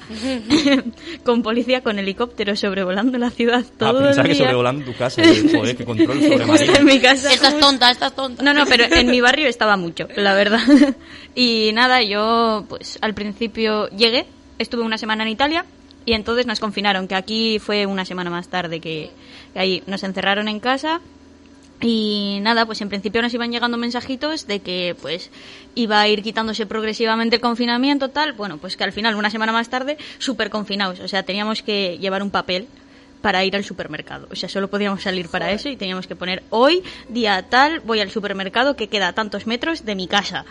con 1.25 1.43
policía 1.43 1.83
con 1.83 1.99
helicóptero 1.99 2.57
sobrevolando 2.57 3.19
la 3.19 3.31
ciudad 3.31 3.65
todo 3.79 4.01
ah, 4.01 4.05
pensaba 4.05 4.23
el 4.23 4.29
que 4.29 4.35
día. 4.35 4.45
sobrevolando 4.45 4.85
tu 4.85 4.95
casa. 4.97 5.23
Joder, 5.23 5.77
qué 5.77 5.85
control 5.85 6.23
sobre 6.23 6.77
en 6.79 6.85
mi 6.85 7.01
casa. 7.01 7.33
Estás 7.33 7.59
tonta, 7.59 7.91
estás 7.91 8.15
tonta. 8.15 8.43
No, 8.43 8.55
no, 8.55 8.65
pero 8.67 8.85
en 8.85 9.11
mi 9.11 9.21
barrio 9.21 9.49
estaba 9.49 9.77
mucho, 9.77 10.09
la 10.17 10.35
verdad. 10.35 10.61
Y 11.39 11.71
nada, 11.75 12.03
yo 12.03 12.65
pues 12.67 12.99
al 13.03 13.13
principio 13.13 13.91
llegué, 13.91 14.25
estuve 14.59 14.81
una 14.85 14.97
semana 14.97 15.23
en 15.23 15.29
Italia 15.29 15.67
y 16.07 16.15
entonces 16.15 16.47
nos 16.47 16.61
confinaron, 16.61 17.09
que 17.09 17.15
aquí 17.15 17.59
fue 17.59 17.85
una 17.85 18.07
semana 18.07 18.31
más 18.31 18.49
tarde 18.49 18.81
que, 18.81 19.11
que 19.53 19.59
ahí 19.59 19.83
nos 19.87 20.03
encerraron 20.03 20.49
en 20.49 20.61
casa 20.61 21.03
y 21.81 22.39
nada, 22.43 22.65
pues 22.65 22.81
en 22.81 22.89
principio 22.89 23.21
nos 23.23 23.35
iban 23.35 23.53
llegando 23.53 23.77
mensajitos 23.77 24.47
de 24.47 24.61
que 24.61 24.97
pues 25.01 25.31
iba 25.75 26.01
a 26.01 26.09
ir 26.09 26.23
quitándose 26.23 26.67
progresivamente 26.67 27.37
el 27.37 27.43
confinamiento 27.43 28.09
tal, 28.09 28.33
bueno, 28.33 28.59
pues 28.59 28.77
que 28.77 28.85
al 28.85 28.93
final 28.93 29.15
una 29.15 29.31
semana 29.31 29.53
más 29.53 29.69
tarde 29.69 29.99
súper 30.19 30.49
confinados, 30.51 31.01
o 31.01 31.09
sea, 31.09 31.23
teníamos 31.23 31.63
que 31.63 31.99
llevar 31.99 32.23
un 32.23 32.31
papel 32.31 32.67
para 33.21 33.45
ir 33.45 33.57
al 33.57 33.65
supermercado. 33.65 34.29
O 34.31 34.37
sea, 34.37 34.49
solo 34.49 34.69
podíamos 34.69 35.03
salir 35.03 35.29
para 35.29 35.51
eso 35.51 35.69
y 35.69 35.77
teníamos 35.77 36.07
que 36.07 36.15
poner 36.15 36.45
hoy, 36.51 36.83
día 37.09 37.43
tal, 37.49 37.81
voy 37.81 38.01
al 38.01 38.11
supermercado 38.11 38.77
que 38.77 38.89
queda 38.89 39.09
a 39.09 39.13
tantos 39.15 39.47
metros 39.47 39.85
de 39.85 39.97
mi 39.97 40.07
casa. 40.07 40.45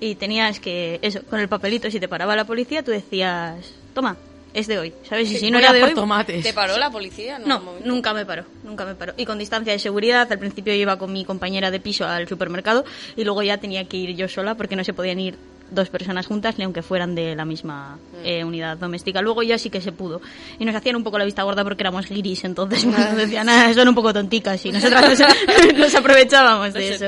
Y 0.00 0.14
tenías 0.14 0.58
que, 0.58 0.98
eso, 1.02 1.22
con 1.24 1.40
el 1.40 1.48
papelito, 1.48 1.90
si 1.90 2.00
te 2.00 2.08
paraba 2.08 2.34
la 2.34 2.44
policía, 2.44 2.82
tú 2.82 2.90
decías, 2.90 3.74
toma, 3.94 4.16
es 4.54 4.66
de 4.66 4.78
hoy, 4.78 4.92
¿sabes? 5.08 5.30
Y 5.30 5.36
si 5.36 5.50
no 5.50 5.58
era 5.58 5.72
de 5.72 5.82
hoy, 5.82 5.94
tomates. 5.94 6.42
¿Te 6.42 6.52
paró 6.52 6.76
la 6.78 6.90
policía? 6.90 7.38
no, 7.38 7.62
nunca 7.84 8.12
me 8.12 8.26
paró, 8.26 8.44
nunca 8.62 8.84
me 8.84 8.94
paró. 8.94 9.14
Y 9.16 9.24
con 9.24 9.38
distancia 9.38 9.72
de 9.72 9.78
seguridad, 9.78 10.30
al 10.30 10.38
principio 10.38 10.74
iba 10.74 10.98
con 10.98 11.12
mi 11.12 11.24
compañera 11.24 11.70
de 11.70 11.80
piso 11.80 12.06
al 12.06 12.28
supermercado 12.28 12.84
y 13.16 13.24
luego 13.24 13.42
ya 13.42 13.58
tenía 13.58 13.84
que 13.84 13.96
ir 13.96 14.16
yo 14.16 14.28
sola 14.28 14.54
porque 14.54 14.76
no 14.76 14.84
se 14.84 14.92
podían 14.92 15.20
ir 15.20 15.36
dos 15.72 15.88
personas 15.88 16.26
juntas 16.26 16.58
ni 16.58 16.64
aunque 16.64 16.82
fueran 16.82 17.14
de 17.14 17.34
la 17.34 17.44
misma 17.44 17.98
eh, 18.24 18.44
unidad 18.44 18.76
doméstica. 18.76 19.22
Luego 19.22 19.42
ya 19.42 19.58
sí 19.58 19.70
que 19.70 19.80
se 19.80 19.92
pudo. 19.92 20.20
Y 20.58 20.64
nos 20.64 20.74
hacían 20.74 20.96
un 20.96 21.04
poco 21.04 21.18
la 21.18 21.24
vista 21.24 21.42
gorda 21.42 21.64
porque 21.64 21.82
éramos 21.82 22.08
guiris, 22.08 22.44
entonces 22.44 22.84
pues, 22.84 22.98
nos 22.98 23.16
decían, 23.16 23.48
ah, 23.48 23.72
son 23.74 23.88
un 23.88 23.94
poco 23.94 24.12
tonticas 24.12 24.64
y 24.66 24.72
nosotras 24.72 25.18
nos, 25.18 25.18
nos 25.78 25.94
aprovechábamos 25.94 26.72
de 26.74 26.88
eso. 26.88 27.06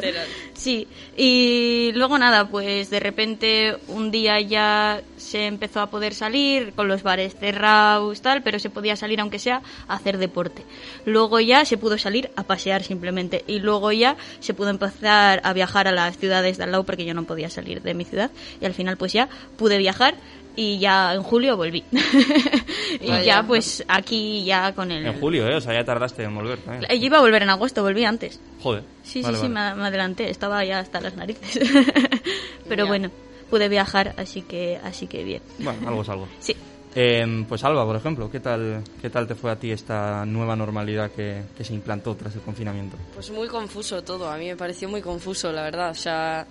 Sí, 0.54 0.87
y 1.16 1.92
luego 1.94 2.18
nada, 2.18 2.49
pues 2.49 2.90
de 2.90 3.00
repente 3.00 3.76
un 3.88 4.11
día 4.11 4.40
ya 4.40 5.02
se 5.16 5.47
empezó 5.47 5.80
a 5.80 5.88
poder 5.88 6.14
salir 6.14 6.73
con 6.75 6.88
los 6.88 7.02
bares 7.02 7.35
cerrados, 7.35 8.21
tal, 8.21 8.42
pero 8.42 8.59
se 8.59 8.71
podía 8.71 8.97
salir 8.97 9.21
aunque 9.21 9.38
sea 9.38 9.62
a 9.88 9.94
hacer 9.94 10.18
deporte. 10.18 10.62
Luego 11.04 11.40
ya 11.40 11.64
se 11.64 11.76
pudo 11.76 11.99
salir 11.99 12.30
a 12.37 12.44
pasear 12.44 12.83
simplemente 12.83 13.44
y 13.47 13.59
luego 13.59 13.92
ya 13.92 14.16
se 14.40 14.54
pudo 14.54 14.71
empezar 14.71 15.40
a 15.44 15.52
viajar 15.52 15.88
a 15.88 15.92
las 15.92 16.16
ciudades 16.18 16.59
de 16.59 16.64
al 16.64 16.73
lado 16.73 16.85
porque 16.85 17.04
yo 17.04 17.14
no 17.14 17.25
podía 17.25 17.50
salir 17.50 17.83
de 17.83 17.94
mi 17.94 18.04
ciudad 18.04 18.30
y 18.61 18.65
al 18.65 18.75
final 18.75 18.97
pues 18.97 19.13
ya 19.13 19.29
pude 19.57 19.79
viajar 19.79 20.15
y 20.57 20.79
ya 20.79 21.15
en 21.15 21.23
julio 21.23 21.57
volví. 21.57 21.83
y 23.01 23.09
Vaya. 23.09 23.23
ya 23.23 23.43
pues 23.43 23.85
aquí 23.89 24.45
ya 24.45 24.73
con 24.73 24.93
el... 24.93 25.05
En 25.05 25.19
julio, 25.21 25.49
¿eh? 25.49 25.57
O 25.57 25.61
sea, 25.61 25.75
ya 25.75 25.85
tardaste 25.85 26.23
en 26.23 26.35
volver. 26.35 26.59
Eh, 26.89 26.99
Yo 26.99 27.07
iba 27.07 27.19
a 27.19 27.21
volver 27.21 27.43
en 27.43 27.51
agosto, 27.51 27.83
volví 27.83 28.05
antes. 28.05 28.39
Joder. 28.63 28.85
Sí, 29.03 29.21
Vale, 29.23 29.37
sí, 29.39 29.47
sí, 29.47 29.53
vale. 29.53 29.75
me, 29.75 29.83
me 29.83 29.89
adelanté, 29.89 30.31
estaba 30.31 30.65
ya 30.65 30.79
hasta 30.79 31.01
las 31.01 31.17
narices. 31.17 31.59
Pero 32.69 32.85
Ya. 32.85 32.89
bueno, 32.89 33.11
pude 33.51 33.69
viajar, 33.69 34.15
así 34.17 34.43
que 34.43 34.79
así 34.85 35.07
que 35.09 35.25
bien. 35.25 35.43
Bueno, 35.59 35.89
algo 35.89 36.03
es 36.03 36.09
algo. 36.09 36.29
Sí. 36.39 36.55
Eh, 36.97 37.45
pues 37.49 37.65
Alba, 37.65 37.85
por 37.85 37.97
ejemplo, 37.97 38.31
¿qué 38.31 38.39
tal, 38.39 38.85
¿qué 39.03 39.11
tal 39.11 39.27
te 39.27 39.35
fue 39.35 39.51
a 39.51 39.57
ti 39.57 39.73
esta 39.73 40.25
nueva 40.25 40.55
normalidad 40.55 41.11
que, 41.11 41.43
que 41.57 41.65
se 41.65 41.75
implantó 41.75 42.15
tras 42.15 42.33
el 42.37 42.43
confinamiento? 42.43 42.97
Pues 43.13 43.33
muy 43.33 43.49
confuso 43.49 44.05
todo, 44.05 44.31
a 44.31 44.37
mí 44.37 44.47
me 44.47 44.55
pareció 44.57 44.89
muy 44.89 45.03
confuso, 45.03 45.51
la 45.51 45.63
verdad. 45.63 45.91
O 45.91 45.95
sea, 45.95 46.47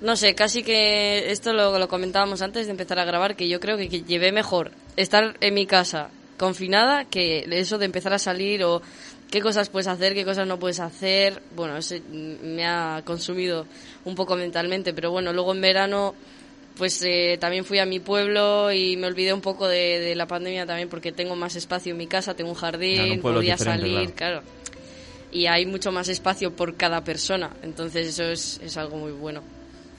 no 0.00 0.16
sé, 0.16 0.34
casi 0.34 0.62
que 0.62 1.30
esto 1.30 1.52
lo, 1.52 1.78
lo 1.78 1.88
comentábamos 1.88 2.42
antes 2.42 2.66
de 2.66 2.70
empezar 2.72 2.98
a 2.98 3.04
grabar, 3.04 3.36
que 3.36 3.48
yo 3.48 3.60
creo 3.60 3.76
que, 3.76 3.88
que 3.88 4.02
llevé 4.02 4.32
mejor 4.32 4.72
estar 4.96 5.36
en 5.40 5.54
mi 5.54 5.66
casa 5.66 6.10
confinada 6.38 7.04
que 7.04 7.46
eso 7.50 7.76
de 7.76 7.84
empezar 7.84 8.14
a 8.14 8.18
salir 8.18 8.64
o 8.64 8.80
qué 9.30 9.42
cosas 9.42 9.68
puedes 9.68 9.86
hacer, 9.88 10.14
qué 10.14 10.24
cosas 10.24 10.46
no 10.46 10.58
puedes 10.58 10.80
hacer. 10.80 11.42
Bueno, 11.54 11.76
eso 11.76 11.96
me 12.10 12.66
ha 12.66 13.02
consumido 13.04 13.66
un 14.04 14.14
poco 14.14 14.36
mentalmente, 14.36 14.94
pero 14.94 15.10
bueno, 15.10 15.32
luego 15.34 15.52
en 15.52 15.60
verano 15.60 16.14
pues 16.78 17.02
eh, 17.02 17.36
también 17.38 17.66
fui 17.66 17.78
a 17.78 17.84
mi 17.84 18.00
pueblo 18.00 18.72
y 18.72 18.96
me 18.96 19.06
olvidé 19.06 19.34
un 19.34 19.42
poco 19.42 19.68
de, 19.68 20.00
de 20.00 20.14
la 20.14 20.26
pandemia 20.26 20.64
también 20.64 20.88
porque 20.88 21.12
tengo 21.12 21.36
más 21.36 21.54
espacio 21.56 21.92
en 21.92 21.98
mi 21.98 22.06
casa, 22.06 22.32
tengo 22.34 22.50
un 22.50 22.56
Claro, 22.56 22.72
jardín, 22.78 23.12
un 23.12 23.20
podía 23.20 23.58
salir, 23.58 24.12
claro. 24.14 24.40
claro. 24.40 24.42
Y 25.30 25.46
hay 25.46 25.66
mucho 25.66 25.92
más 25.92 26.08
espacio 26.08 26.56
por 26.56 26.76
cada 26.76 27.04
persona, 27.04 27.50
entonces 27.62 28.08
eso 28.08 28.24
es, 28.24 28.60
es 28.64 28.78
algo 28.78 28.96
muy 28.96 29.12
bueno. 29.12 29.42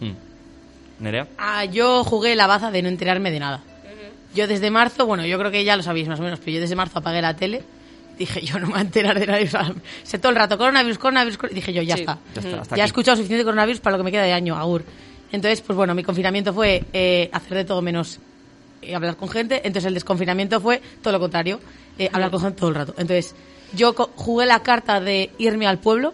Hmm. 0.02 0.14
¿Nerea? 1.00 1.28
Ah, 1.38 1.64
yo 1.66 2.04
jugué 2.04 2.36
la 2.36 2.48
baza 2.48 2.70
de 2.72 2.82
no 2.82 2.90
enterarme 2.90 3.32
de 3.32 3.40
nada. 3.40 3.64
Yo 4.36 4.48
desde 4.48 4.70
marzo, 4.72 5.06
bueno, 5.06 5.26
yo 5.26 5.38
creo 5.40 5.52
que 5.52 5.64
ya 5.64 5.76
lo 5.76 5.84
sabéis 5.84 6.08
más 6.08 6.20
o 6.20 6.24
menos, 6.24 6.40
pero 6.40 6.52
yo 6.54 6.62
desde 6.62 6.76
marzo 6.76 7.00
apagué 7.00 7.22
la 7.22 7.36
tele. 7.36 7.64
Dije, 8.18 8.42
yo 8.46 8.60
no 8.60 8.68
me 8.68 8.74
voy 8.74 8.80
a 8.80 8.84
enterar 8.84 9.20
de 9.20 9.26
nadie. 9.28 9.46
O 9.46 9.50
sea, 9.50 9.74
sé 10.04 10.20
todo 10.20 10.30
el 10.32 10.36
rato, 10.38 10.58
coronavirus, 10.58 10.98
coronavirus, 10.98 11.38
cor- 11.38 11.50
Dije 11.54 11.74
yo, 11.74 11.82
ya 11.82 11.96
Sí. 11.96 12.02
está. 12.02 12.18
Ya 12.36 12.42
está, 12.42 12.62
hasta 12.62 12.76
ya 12.76 12.82
he 12.82 12.84
aquí. 12.84 12.90
escuchado 12.90 13.18
suficiente 13.18 13.44
coronavirus 13.44 13.80
para 13.82 13.98
lo 13.98 14.04
que 14.04 14.06
me 14.06 14.12
queda 14.12 14.24
de 14.24 14.34
año, 14.34 14.56
agur. 14.58 14.84
Entonces, 15.32 15.62
pues 15.62 15.76
bueno, 15.78 15.96
mi 15.96 16.04
confinamiento 16.04 16.54
fue 16.54 16.84
eh, 16.94 17.30
hacer 17.34 17.58
de 17.58 17.66
todo 17.66 17.82
menos 17.82 18.20
eh, 18.82 18.96
hablar 18.96 19.16
con 19.18 19.28
gente. 19.30 19.56
Entonces 19.66 19.86
el 19.86 19.94
desconfinamiento 19.94 20.60
fue 20.62 20.82
todo 21.02 21.14
lo 21.14 21.20
contrario, 21.20 21.60
eh, 21.98 22.10
hablar 22.14 22.32
con 22.32 22.42
gente 22.42 22.60
todo 22.60 22.70
el 22.70 22.76
rato. 22.76 22.92
Entonces, 22.98 23.34
yo 23.74 23.96
co- 23.96 24.12
jugué 24.16 24.46
la 24.46 24.62
carta 24.62 25.00
de 25.02 25.32
irme 25.40 25.68
al 25.68 25.80
pueblo, 25.80 26.14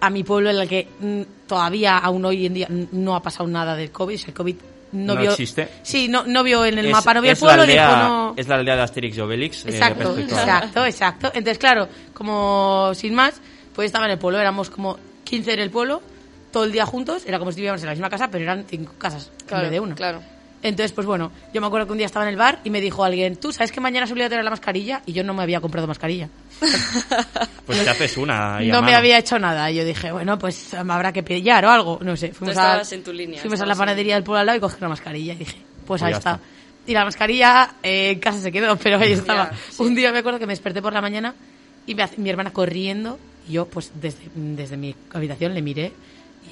a 0.00 0.10
mi 0.10 0.22
pueblo 0.24 0.50
en 0.50 0.56
el 0.58 0.68
que 0.68 0.88
mm, 1.00 1.22
todavía, 1.46 1.98
aún 1.98 2.24
hoy 2.24 2.46
en 2.46 2.54
día, 2.54 2.68
no 2.70 3.14
ha 3.16 3.22
pasado 3.22 3.48
nada 3.48 3.74
del 3.76 3.90
COVID. 3.90 4.20
El 4.28 4.34
COVID 4.34 4.56
no, 4.92 5.14
No 5.14 5.20
vio... 5.20 5.30
existe. 5.32 5.68
Sí, 5.82 6.06
no, 6.08 6.24
no 6.24 6.42
vio 6.44 6.64
en 6.64 6.78
el 6.78 6.86
Es- 6.86 6.92
mapa, 6.92 7.14
no 7.14 7.20
vio 7.22 7.32
el 7.32 7.36
pueblo, 7.36 7.62
aldea, 7.62 7.86
dijo 7.88 7.96
no... 8.08 8.34
Es 8.36 8.46
la 8.48 8.54
aldea 8.56 8.76
de 8.76 8.82
Asterix 8.82 9.16
y 9.16 9.20
Obelix. 9.20 9.66
eh, 9.66 9.70
Exacto, 9.70 10.16
exacto, 10.18 10.84
exacto. 10.86 11.26
Entonces, 11.34 11.58
claro, 11.58 11.88
como 12.12 12.92
sin 12.94 13.14
más, 13.14 13.34
pues 13.74 13.86
estaba 13.86 14.04
en 14.06 14.12
el 14.12 14.18
pueblo, 14.18 14.38
éramos 14.40 14.70
como 14.70 14.98
15 15.24 15.54
en 15.54 15.60
el 15.60 15.70
pueblo, 15.70 16.00
todo 16.52 16.64
el 16.64 16.72
día 16.72 16.86
juntos, 16.86 17.24
era 17.26 17.38
como 17.40 17.50
si 17.50 17.56
vivíamos 17.56 17.80
en 17.82 17.86
la 17.86 17.92
misma 17.92 18.08
casa, 18.08 18.28
pero 18.30 18.44
eran 18.44 18.64
cinco 18.68 18.92
casas 18.98 19.30
en 19.50 19.60
vez 19.60 19.70
de 19.70 19.80
una. 19.80 19.94
claro. 19.96 20.22
Entonces, 20.64 20.90
pues 20.92 21.06
bueno, 21.06 21.30
yo 21.52 21.60
me 21.60 21.66
acuerdo 21.68 21.86
que 21.86 21.92
un 21.92 21.98
día 21.98 22.06
estaba 22.06 22.24
en 22.24 22.30
el 22.30 22.36
bar 22.36 22.58
y 22.64 22.70
me 22.70 22.80
dijo 22.80 23.04
alguien, 23.04 23.36
¿tú 23.36 23.52
sabes 23.52 23.70
que 23.70 23.80
mañana 23.80 24.06
se 24.06 24.14
olvidó 24.14 24.30
tener 24.30 24.44
la 24.44 24.50
mascarilla? 24.50 25.02
Y 25.06 25.12
yo 25.12 25.22
no 25.22 25.32
me 25.34 25.42
había 25.44 25.60
comprado 25.60 25.86
mascarilla. 25.86 26.28
Pues 27.66 27.82
te 27.82 27.88
haces 27.88 28.16
una. 28.18 28.56
a 28.58 28.60
no 28.60 28.82
me 28.82 28.94
había 28.94 29.16
hecho 29.18 29.38
nada. 29.38 29.70
Y 29.70 29.76
yo 29.76 29.84
dije, 29.86 30.12
bueno, 30.12 30.38
pues 30.38 30.74
me 30.84 30.92
habrá 30.92 31.12
que 31.12 31.22
pillar 31.22 31.64
o 31.64 31.70
algo. 31.70 31.98
No 32.02 32.14
sé, 32.16 32.32
fuimos, 32.32 32.56
a, 32.58 32.60
estabas 32.62 32.92
en 32.92 33.02
tu 33.02 33.10
línea, 33.12 33.40
fuimos 33.40 33.58
a 33.60 33.64
la 33.66 33.74
panadería 33.74 34.14
del 34.16 34.22
pueblo 34.24 34.40
al 34.40 34.46
lado 34.46 34.58
y 34.58 34.60
cogí 34.60 34.76
una 34.80 34.90
mascarilla. 34.90 35.32
Y 35.32 35.36
dije, 35.36 35.56
pues 35.86 36.00
Pues 36.00 36.02
ahí 36.02 36.10
ya 36.12 36.18
está. 36.18 36.30
está. 36.34 36.44
Y 36.86 36.92
la 36.92 37.04
mascarilla 37.06 37.74
eh, 37.82 38.10
en 38.10 38.18
casa 38.20 38.38
se 38.40 38.52
quedó, 38.52 38.76
pero 38.82 38.98
ahí 38.98 39.12
estaba. 39.12 39.50
Ya, 39.50 39.56
sí. 39.70 39.82
Un 39.82 39.94
día 39.94 40.12
me 40.12 40.18
acuerdo 40.18 40.38
que 40.38 40.46
me 40.46 40.52
desperté 40.52 40.82
por 40.82 40.92
la 40.92 41.00
mañana 41.00 41.34
y 41.86 41.94
me 41.94 42.02
hace- 42.02 42.18
mi 42.18 42.28
hermana 42.28 42.52
corriendo. 42.52 43.18
Y 43.48 43.52
yo, 43.52 43.66
pues 43.66 43.92
desde, 44.00 44.28
desde 44.34 44.76
mi 44.76 44.94
habitación 45.12 45.54
le 45.54 45.62
miré 45.62 45.92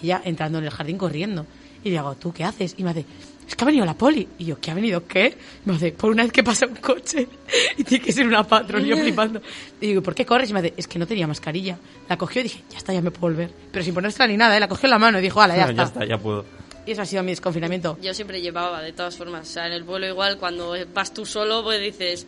y 0.03 0.07
ella 0.07 0.23
entrando 0.25 0.59
en 0.59 0.65
el 0.65 0.71
jardín 0.71 0.97
corriendo. 0.97 1.47
Y 1.85 1.91
le 1.91 1.97
digo, 1.97 2.15
¿tú 2.15 2.33
qué 2.33 2.45
haces? 2.45 2.75
Y 2.79 2.85
me 2.85 2.91
hace, 2.91 3.05
es 3.53 3.57
que 3.57 3.65
ha 3.65 3.67
venido 3.67 3.85
la 3.85 3.95
poli. 3.95 4.27
Y 4.39 4.47
yo, 4.47 4.59
¿qué 4.61 4.71
ha 4.71 4.75
venido 4.75 5.07
qué? 5.07 5.37
Y 5.65 5.69
me 5.69 5.77
hace, 5.77 5.93
por 5.93 6.11
una 6.11 6.23
vez 6.23 6.33
que 6.33 6.43
pasa 6.43 6.67
un 6.67 6.77
coche 6.77 7.29
y 7.77 7.85
tiene 7.85 8.03
que 8.05 8.11
ser 8.13 8.27
una 8.27 8.47
patrón. 8.47 8.85
Y 8.85 8.89
yo 8.89 8.97
flipando. 8.97 9.43
Y 9.81 9.89
digo, 9.89 10.03
¿por 10.03 10.15
qué 10.15 10.25
corres? 10.25 10.49
Y 10.51 10.53
me 10.55 10.61
hace, 10.61 10.73
es 10.77 10.89
que 10.89 10.99
no 10.99 11.07
tenía 11.07 11.27
mascarilla. 11.27 11.79
La 12.09 12.17
cogió 12.17 12.41
y 12.41 12.45
dije, 12.45 12.63
ya 12.71 12.79
está, 12.79 12.93
ya 12.95 13.03
me 13.03 13.11
puedo 13.11 13.33
volver. 13.35 13.51
Pero 13.71 13.85
sin 13.85 13.93
ponérsela 13.95 14.27
ni 14.27 14.37
nada, 14.39 14.57
¿eh? 14.57 14.61
la 14.61 14.69
cogió 14.69 14.87
en 14.87 14.91
la 14.93 14.99
mano 14.99 15.19
y 15.19 15.23
dijo, 15.23 15.41
hala, 15.43 15.55
ya, 15.55 15.65
ya 15.67 15.71
está. 15.71 15.83
está, 15.85 16.05
ya 16.07 16.17
puedo. 16.19 16.45
Y 16.87 16.93
eso 16.93 17.03
ha 17.03 17.07
sido 17.07 17.23
mi 17.23 17.31
desconfinamiento. 17.33 17.99
Yo 18.03 18.13
siempre 18.15 18.41
llevaba, 18.41 18.81
de 18.83 18.93
todas 18.93 19.17
formas. 19.17 19.49
O 19.49 19.53
sea, 19.53 19.67
en 19.67 19.73
el 19.75 19.85
pueblo 19.85 20.07
igual, 20.09 20.39
cuando 20.39 20.75
vas 20.95 21.13
tú 21.15 21.27
solo, 21.27 21.63
pues 21.63 21.81
dices, 21.81 22.27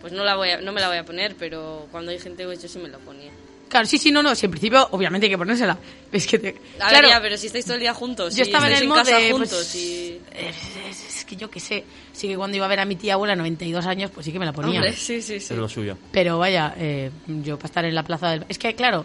pues 0.00 0.12
no, 0.12 0.22
la 0.24 0.36
voy 0.36 0.50
a- 0.50 0.60
no 0.60 0.72
me 0.72 0.80
la 0.80 0.88
voy 0.88 0.98
a 0.98 1.04
poner, 1.04 1.34
pero 1.38 1.88
cuando 1.90 2.12
hay 2.12 2.18
gente, 2.18 2.44
pues 2.46 2.62
yo 2.62 2.68
sí 2.68 2.78
me 2.78 2.88
la 2.88 2.98
ponía. 2.98 3.32
Claro, 3.68 3.86
sí, 3.86 3.98
sí, 3.98 4.10
no, 4.12 4.22
no. 4.22 4.34
Si 4.34 4.46
en 4.46 4.52
principio, 4.52 4.86
obviamente 4.92 5.26
hay 5.26 5.30
que 5.30 5.38
ponérsela. 5.38 5.76
Es 6.12 6.26
que 6.26 6.38
te... 6.38 6.48
A 6.80 6.88
claro, 6.88 7.08
ver, 7.08 7.16
ya, 7.16 7.20
pero 7.20 7.36
si 7.36 7.46
estáis 7.48 7.64
todo 7.64 7.74
el 7.74 7.80
día 7.80 7.92
juntos, 7.94 8.34
yo 8.36 8.44
si 8.44 8.50
estaba 8.50 8.68
en 8.68 8.74
el 8.74 8.86
modo 8.88 9.02
de, 9.02 9.30
juntos 9.32 9.48
pues, 9.50 9.74
y... 9.74 10.20
es, 10.32 10.56
es- 10.88 11.16
es 11.16 11.24
que 11.24 11.34
yo 11.36 11.50
qué 11.50 11.58
sé. 11.58 11.84
Sí 12.12 12.28
que 12.28 12.36
cuando 12.36 12.56
iba 12.56 12.64
a 12.66 12.68
ver 12.68 12.78
a 12.80 12.84
mi 12.84 12.94
tía 12.94 13.14
abuela, 13.14 13.34
92 13.34 13.84
años, 13.86 14.10
pues 14.12 14.24
sí 14.26 14.32
que 14.32 14.38
me 14.38 14.46
la 14.46 14.52
ponía. 14.52 14.78
Hombre, 14.78 14.92
sí, 14.94 15.20
sí, 15.20 15.40
sí. 15.40 15.52
Es 15.54 15.58
lo 15.58 15.68
suyo. 15.68 15.98
Pero 16.12 16.38
vaya, 16.38 16.74
eh, 16.78 17.10
yo 17.26 17.56
para 17.56 17.66
estar 17.66 17.84
en 17.84 17.94
la 17.94 18.04
plaza 18.04 18.30
del... 18.30 18.44
Es 18.48 18.58
que, 18.58 18.74
claro, 18.76 19.04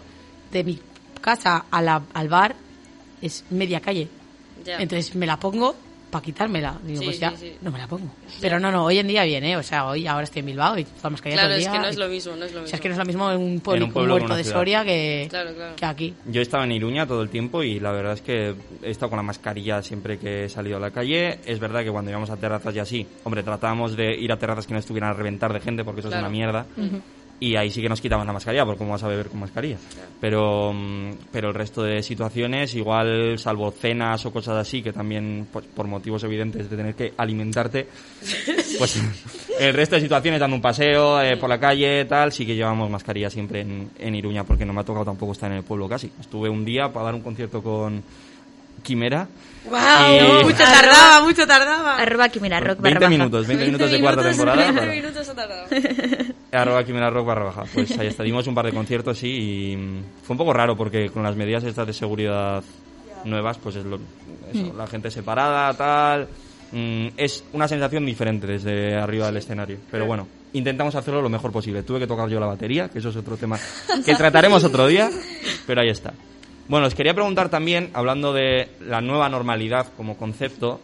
de 0.52 0.62
mi 0.62 0.78
casa 1.20 1.64
a 1.70 1.82
la- 1.82 2.02
al 2.14 2.28
bar 2.28 2.54
es 3.20 3.44
media 3.50 3.80
calle. 3.80 4.08
Ya. 4.64 4.78
Entonces 4.78 5.14
me 5.16 5.26
la 5.26 5.38
pongo 5.40 5.74
para 6.12 6.22
quitármela. 6.24 6.78
Digo, 6.84 7.00
Sí, 7.00 7.04
pues 7.06 7.18
ya, 7.18 7.32
sí. 7.34 7.54
no 7.62 7.70
me 7.72 7.78
la 7.78 7.88
pongo. 7.88 8.06
Pero 8.40 8.60
no, 8.60 8.70
no, 8.70 8.84
hoy 8.84 8.98
en 8.98 9.08
día 9.08 9.24
viene, 9.24 9.56
O 9.56 9.62
sea, 9.62 9.86
hoy 9.86 10.06
ahora 10.06 10.24
estoy 10.24 10.40
en 10.40 10.46
Bilbao 10.46 10.78
y 10.78 10.84
toda 10.84 11.08
mascarilla 11.10 11.40
Claro, 11.40 11.48
todo 11.48 11.56
el 11.56 11.62
es 11.62 11.66
día. 11.66 11.72
que 11.72 11.78
no 11.78 11.88
es 11.88 11.96
lo 11.96 12.08
mismo, 12.08 12.36
no 12.36 12.44
es 12.44 12.52
lo 12.52 12.58
O 12.58 12.62
mismo. 12.62 12.66
sea, 12.68 12.76
es 12.76 12.80
que 12.82 12.88
no 12.88 12.92
es 12.92 12.98
lo 12.98 13.04
mismo 13.06 13.30
en 13.32 13.40
un 13.40 13.60
pueblo, 13.60 13.86
En 14.18 14.22
un 14.30 14.36
de. 14.36 14.44
Soria 14.44 14.84
que, 14.84 15.26
Claro, 15.30 15.54
claro. 15.54 15.74
que 15.76 15.84
aquí. 15.86 16.14
Yo 16.26 16.42
estaba 16.42 16.64
en 16.64 16.72
Iruña 16.72 17.06
todo 17.06 17.22
el 17.22 17.30
tiempo 17.30 17.62
y 17.62 17.80
la 17.80 17.92
verdad 17.92 18.12
es 18.12 18.20
que 18.20 18.54
he 18.82 18.90
estado 18.90 19.08
con 19.08 19.16
la 19.16 19.22
mascarilla 19.22 19.80
siempre 19.82 20.18
que 20.18 20.44
he 20.44 20.48
salido 20.50 20.76
a 20.76 20.80
la 20.80 20.90
calle. 20.90 21.38
Es 21.46 21.58
verdad 21.58 21.82
que 21.82 21.90
cuando 21.90 22.10
íbamos 22.10 22.28
a 22.30 22.36
terrazas 22.36 22.74
y 22.76 22.78
así, 22.78 23.06
hombre, 23.24 23.42
tratábamos 23.42 23.96
de 23.96 24.14
ir 24.14 24.30
a 24.32 24.38
terrazas 24.38 24.66
que 24.66 24.74
no 24.74 24.78
estuvieran 24.80 25.10
a 25.10 25.14
reventar 25.14 25.52
de 25.52 25.60
gente 25.60 25.82
porque 25.82 26.00
eso 26.00 26.08
Claro. 26.10 26.26
es 26.26 26.28
una 26.28 26.36
mierda. 26.38 26.66
Y 27.44 27.56
ahí 27.56 27.72
sí 27.72 27.82
que 27.82 27.88
nos 27.88 28.00
quitaban 28.00 28.24
la 28.24 28.32
mascarilla, 28.32 28.64
porque 28.64 28.78
cómo 28.78 28.92
vas 28.92 29.02
a 29.02 29.08
beber 29.08 29.26
con 29.28 29.40
mascarilla. 29.40 29.76
Pero, 30.20 30.72
mm, 30.72 31.10
pero 31.32 31.48
el 31.48 31.54
resto 31.54 31.82
de 31.82 32.00
situaciones, 32.00 32.72
igual, 32.76 33.36
salvo 33.36 33.72
cenas 33.72 34.24
o 34.26 34.32
cosas 34.32 34.54
así, 34.58 34.80
que 34.80 34.92
también, 34.92 35.48
pues, 35.52 35.64
por 35.66 35.88
motivos 35.88 36.22
evidentes 36.22 36.70
de 36.70 36.76
tener 36.76 36.94
que 36.94 37.12
alimentarte, 37.16 37.88
pues 38.78 39.02
el 39.58 39.74
resto 39.74 39.96
de 39.96 40.02
situaciones, 40.02 40.38
dando 40.38 40.54
un 40.54 40.62
paseo 40.62 41.20
eh, 41.20 41.36
por 41.36 41.48
la 41.48 41.58
calle, 41.58 42.04
tal, 42.04 42.30
sí 42.30 42.46
que 42.46 42.54
llevamos 42.54 42.88
mascarilla 42.88 43.28
siempre 43.28 43.62
en, 43.62 43.90
en 43.98 44.14
Iruña, 44.14 44.44
porque 44.44 44.64
no 44.64 44.72
me 44.72 44.82
ha 44.82 44.84
tocado 44.84 45.04
tampoco 45.06 45.32
estar 45.32 45.50
en 45.50 45.56
el 45.56 45.64
pueblo 45.64 45.88
casi. 45.88 46.12
Estuve 46.20 46.48
un 46.48 46.64
día 46.64 46.92
para 46.92 47.06
dar 47.06 47.14
un 47.16 47.22
concierto 47.22 47.60
con 47.60 48.04
Quimera. 48.84 49.26
¡Wow! 49.68 49.78
Y- 49.80 50.44
Mucho 50.44 50.56
tardaba, 50.58 51.22
mucho 51.24 51.46
tardaba. 51.46 51.96
Arroba 51.96 52.28
Quimera 52.28 52.58
Rock 52.60 52.78
barra 52.78 52.98
20 52.98 52.98
baja. 53.04 53.10
minutos, 53.10 53.46
20 53.46 53.64
minutos 53.66 53.90
de 53.90 54.00
cuarta 54.00 54.22
temporada. 54.22 54.62
20 54.64 54.80
para- 54.80 54.92
minutos 54.92 55.28
ha 55.28 55.34
tardado. 55.34 55.66
Arroba 56.52 56.84
Quimera 56.84 57.10
Rock 57.10 57.26
barra 57.26 57.44
baja. 57.44 57.64
Pues 57.72 57.98
ahí 57.98 58.08
está, 58.08 58.22
dimos 58.22 58.46
un 58.46 58.54
par 58.54 58.66
de 58.66 58.72
conciertos 58.72 59.18
sí, 59.18 59.72
y 59.72 59.76
mm, 59.76 60.02
fue 60.22 60.34
un 60.34 60.38
poco 60.38 60.52
raro 60.52 60.76
porque 60.76 61.08
con 61.10 61.22
las 61.22 61.34
medidas 61.34 61.64
estas 61.64 61.86
de 61.86 61.92
seguridad 61.92 62.62
nuevas, 63.24 63.58
pues 63.58 63.76
es 63.76 63.84
lo, 63.84 63.98
eso, 64.52 64.72
la 64.76 64.86
gente 64.86 65.10
separada, 65.10 65.72
tal. 65.74 66.28
mm, 66.72 67.08
es 67.16 67.44
una 67.52 67.66
sensación 67.68 68.04
diferente 68.04 68.46
desde 68.46 68.96
arriba 68.96 69.26
del 69.26 69.36
escenario. 69.38 69.78
Pero 69.90 70.06
bueno, 70.06 70.26
intentamos 70.52 70.94
hacerlo 70.94 71.22
lo 71.22 71.28
mejor 71.28 71.52
posible. 71.52 71.82
Tuve 71.82 72.00
que 72.00 72.06
tocar 72.06 72.28
yo 72.28 72.38
la 72.38 72.46
batería, 72.46 72.88
que 72.88 72.98
eso 72.98 73.08
es 73.08 73.16
otro 73.16 73.36
tema 73.36 73.58
que 74.04 74.14
trataremos 74.14 74.62
otro 74.64 74.86
día, 74.86 75.10
pero 75.66 75.80
ahí 75.80 75.88
está. 75.88 76.12
Bueno, 76.68 76.86
os 76.86 76.94
quería 76.94 77.14
preguntar 77.14 77.48
también, 77.48 77.90
hablando 77.92 78.32
de 78.32 78.68
la 78.80 79.00
nueva 79.00 79.28
normalidad 79.28 79.88
como 79.96 80.16
concepto, 80.16 80.80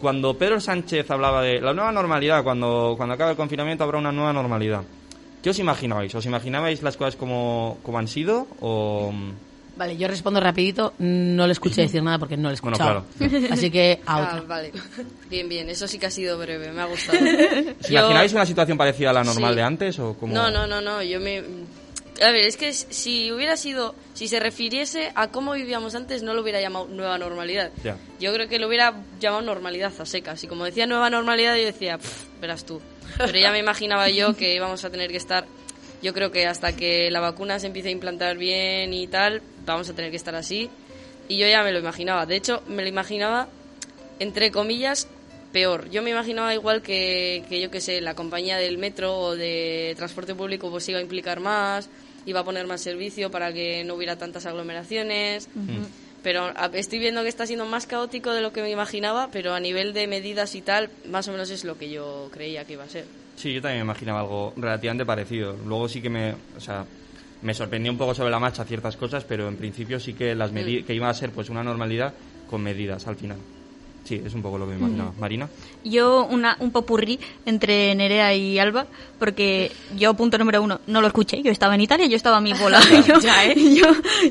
Cuando 0.00 0.36
Pedro 0.36 0.58
Sánchez 0.60 1.10
hablaba 1.10 1.42
de 1.42 1.60
la 1.60 1.74
nueva 1.74 1.92
normalidad, 1.92 2.42
cuando, 2.42 2.94
cuando 2.96 3.14
acabe 3.14 3.32
el 3.32 3.36
confinamiento 3.36 3.84
habrá 3.84 3.98
una 3.98 4.10
nueva 4.12 4.32
normalidad, 4.32 4.82
¿qué 5.42 5.50
os 5.50 5.58
imaginabais? 5.58 6.14
¿Os 6.14 6.24
imaginabais 6.26 6.82
las 6.82 6.96
cosas 6.96 7.16
como, 7.16 7.78
como 7.82 7.98
han 7.98 8.08
sido 8.08 8.46
o...? 8.60 9.12
Vale, 9.76 9.96
yo 9.96 10.08
respondo 10.08 10.40
rapidito. 10.40 10.92
No 10.98 11.46
le 11.46 11.52
escuché 11.54 11.80
decir 11.82 12.02
nada 12.02 12.18
porque 12.18 12.36
no 12.36 12.50
le 12.50 12.56
he 12.56 12.60
Bueno, 12.60 12.76
escuchado. 12.76 13.04
claro. 13.16 13.46
Así 13.54 13.70
que 13.70 14.00
a 14.04 14.16
Ah, 14.16 14.22
otra. 14.28 14.40
vale. 14.42 14.72
Bien, 15.30 15.48
bien. 15.48 15.70
Eso 15.70 15.88
sí 15.88 15.98
que 15.98 16.04
ha 16.06 16.10
sido 16.10 16.36
breve. 16.36 16.70
Me 16.70 16.82
ha 16.82 16.84
gustado. 16.84 17.18
¿Os 17.18 17.88
Yo- 17.88 17.98
imaginabais 17.98 18.32
una 18.34 18.44
situación 18.44 18.76
parecida 18.76 19.08
a 19.08 19.12
la 19.14 19.24
normal 19.24 19.52
Sí. 19.52 19.56
de 19.56 19.62
antes 19.62 19.98
o 19.98 20.14
como...? 20.14 20.34
No, 20.34 20.50
no, 20.50 20.66
no, 20.66 20.82
no. 20.82 21.02
Yo 21.02 21.18
me. 21.18 21.38
A 22.22 22.30
ver, 22.30 22.44
es 22.44 22.58
que 22.58 22.74
si 22.74 23.32
hubiera 23.32 23.56
sido. 23.56 23.94
Si 24.12 24.28
se 24.28 24.38
refiriese 24.38 25.12
a 25.14 25.28
cómo 25.28 25.52
vivíamos 25.54 25.94
antes, 25.94 26.22
no 26.22 26.34
lo 26.34 26.42
hubiera 26.42 26.60
llamado 26.60 26.86
nueva 26.88 27.16
normalidad. 27.16 27.70
Ya. 27.82 27.96
Yo 28.20 28.34
creo 28.34 28.48
que 28.48 28.58
lo 28.58 28.66
hubiera 28.68 28.92
llamado 29.18 29.40
normalidad 29.40 29.92
a 29.98 30.04
secas. 30.04 30.44
Y 30.44 30.46
como 30.46 30.66
decía 30.66 30.86
nueva 30.86 31.08
normalidad, 31.08 31.56
yo 31.56 31.64
decía, 31.64 31.96
"Pff, 31.96 32.24
verás 32.42 32.66
tú. 32.66 32.82
Pero 33.18 33.38
ya 33.38 33.52
me 33.52 33.58
imaginaba 33.58 34.08
yo 34.08 34.34
que 34.34 34.54
íbamos 34.54 34.84
a 34.84 34.90
tener 34.90 35.10
que 35.10 35.16
estar. 35.16 35.46
Yo 36.02 36.14
creo 36.14 36.30
que 36.30 36.46
hasta 36.46 36.74
que 36.74 37.10
la 37.10 37.20
vacuna 37.20 37.58
se 37.58 37.66
empiece 37.66 37.88
a 37.88 37.92
implantar 37.92 38.38
bien 38.38 38.94
y 38.94 39.06
tal, 39.06 39.42
vamos 39.66 39.88
a 39.90 39.94
tener 39.94 40.10
que 40.10 40.16
estar 40.16 40.34
así. 40.34 40.70
Y 41.28 41.38
yo 41.38 41.46
ya 41.46 41.62
me 41.62 41.72
lo 41.72 41.78
imaginaba. 41.78 42.26
De 42.26 42.36
hecho, 42.36 42.62
me 42.66 42.82
lo 42.82 42.88
imaginaba, 42.88 43.48
entre 44.18 44.50
comillas, 44.50 45.08
peor. 45.52 45.90
Yo 45.90 46.02
me 46.02 46.10
imaginaba 46.10 46.54
igual 46.54 46.82
que, 46.82 47.44
que 47.48 47.60
yo 47.60 47.70
que 47.70 47.80
sé, 47.80 48.00
la 48.00 48.14
compañía 48.14 48.56
del 48.56 48.78
metro 48.78 49.16
o 49.16 49.36
de 49.36 49.94
transporte 49.96 50.34
público 50.34 50.70
pues 50.70 50.88
iba 50.88 50.98
a 50.98 51.02
implicar 51.02 51.40
más, 51.40 51.88
iba 52.26 52.40
a 52.40 52.44
poner 52.44 52.66
más 52.66 52.80
servicio 52.80 53.30
para 53.30 53.52
que 53.52 53.84
no 53.84 53.94
hubiera 53.94 54.16
tantas 54.16 54.46
aglomeraciones. 54.46 55.48
Pero 56.22 56.52
estoy 56.74 56.98
viendo 56.98 57.22
que 57.22 57.28
está 57.28 57.46
siendo 57.46 57.64
más 57.66 57.86
caótico 57.86 58.32
de 58.32 58.42
lo 58.42 58.52
que 58.52 58.62
me 58.62 58.70
imaginaba, 58.70 59.28
pero 59.32 59.54
a 59.54 59.60
nivel 59.60 59.92
de 59.94 60.06
medidas 60.06 60.54
y 60.54 60.60
tal, 60.60 60.90
más 61.08 61.26
o 61.28 61.32
menos 61.32 61.50
es 61.50 61.64
lo 61.64 61.78
que 61.78 61.90
yo 61.90 62.28
creía 62.32 62.64
que 62.64 62.74
iba 62.74 62.84
a 62.84 62.88
ser. 62.88 63.04
Sí, 63.36 63.54
yo 63.54 63.62
también 63.62 63.80
me 63.80 63.84
imaginaba 63.84 64.20
algo 64.20 64.52
relativamente 64.56 65.06
parecido. 65.06 65.56
Luego 65.66 65.88
sí 65.88 66.02
que 66.02 66.10
me, 66.10 66.34
o 66.56 66.60
sea, 66.60 66.84
me 67.40 67.54
sorprendió 67.54 67.90
un 67.90 67.96
poco 67.96 68.14
sobre 68.14 68.30
la 68.30 68.38
marcha 68.38 68.64
ciertas 68.64 68.96
cosas, 68.96 69.24
pero 69.24 69.48
en 69.48 69.56
principio 69.56 69.98
sí 69.98 70.12
que 70.12 70.34
las 70.34 70.52
medi- 70.52 70.84
que 70.84 70.92
iba 70.94 71.08
a 71.08 71.14
ser 71.14 71.30
pues 71.30 71.48
una 71.48 71.62
normalidad 71.64 72.12
con 72.46 72.62
medidas 72.62 73.06
al 73.06 73.16
final. 73.16 73.38
Sí, 74.04 74.20
es 74.24 74.34
un 74.34 74.42
poco 74.42 74.58
lo 74.58 74.66
que 74.66 74.72
me 74.72 74.78
imaginaba. 74.80 75.12
Marina. 75.20 75.48
Yo 75.84 76.26
una, 76.26 76.56
un 76.58 76.72
popurrí 76.72 77.20
entre 77.46 77.94
Nerea 77.94 78.34
y 78.34 78.58
Alba, 78.58 78.86
porque 79.18 79.70
yo, 79.96 80.14
punto 80.14 80.36
número 80.36 80.60
uno, 80.62 80.80
no 80.88 81.00
lo 81.00 81.06
escuché. 81.06 81.40
Yo 81.42 81.52
estaba 81.52 81.74
en 81.76 81.82
Italia, 81.82 82.06
yo 82.06 82.16
estaba 82.16 82.38
a 82.38 82.40
mi 82.40 82.52
bola. 82.52 82.80
yo, 83.06 83.20
Ya, 83.20 83.44
¿eh? 83.46 83.54
yo, 83.56 83.86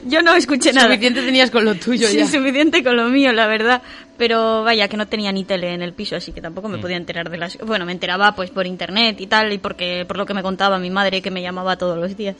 yo 0.05 0.21
no 0.21 0.33
escuché 0.35 0.73
nada. 0.73 0.87
Suficiente 0.89 1.21
tenías 1.21 1.49
con 1.49 1.63
lo 1.63 1.75
tuyo 1.75 2.07
Sí, 2.07 2.17
ya. 2.17 2.27
suficiente 2.27 2.83
con 2.83 2.97
lo 2.97 3.07
mío, 3.09 3.31
la 3.31 3.47
verdad. 3.47 3.81
Pero 4.17 4.63
vaya, 4.65 4.89
que 4.89 4.97
no 4.97 5.07
tenía 5.07 5.31
ni 5.31 5.45
tele 5.45 5.73
en 5.73 5.81
el 5.81 5.93
piso, 5.93 6.17
así 6.17 6.33
que 6.33 6.41
tampoco 6.41 6.67
me 6.67 6.77
Mm. 6.77 6.81
podía 6.81 6.97
enterar 6.97 7.29
de 7.29 7.37
las... 7.37 7.57
Bueno, 7.59 7.85
me 7.85 7.93
enteraba 7.93 8.35
pues 8.35 8.49
por 8.51 8.67
internet 8.67 9.21
y 9.21 9.27
tal, 9.27 9.53
y 9.53 9.59
porque 9.59 10.03
por 10.05 10.17
lo 10.17 10.25
que 10.25 10.33
me 10.33 10.43
contaba 10.43 10.77
mi 10.77 10.89
madre, 10.89 11.21
que 11.21 11.31
me 11.31 11.41
llamaba 11.41 11.77
todos 11.77 11.97
los 11.97 12.17
días. 12.17 12.35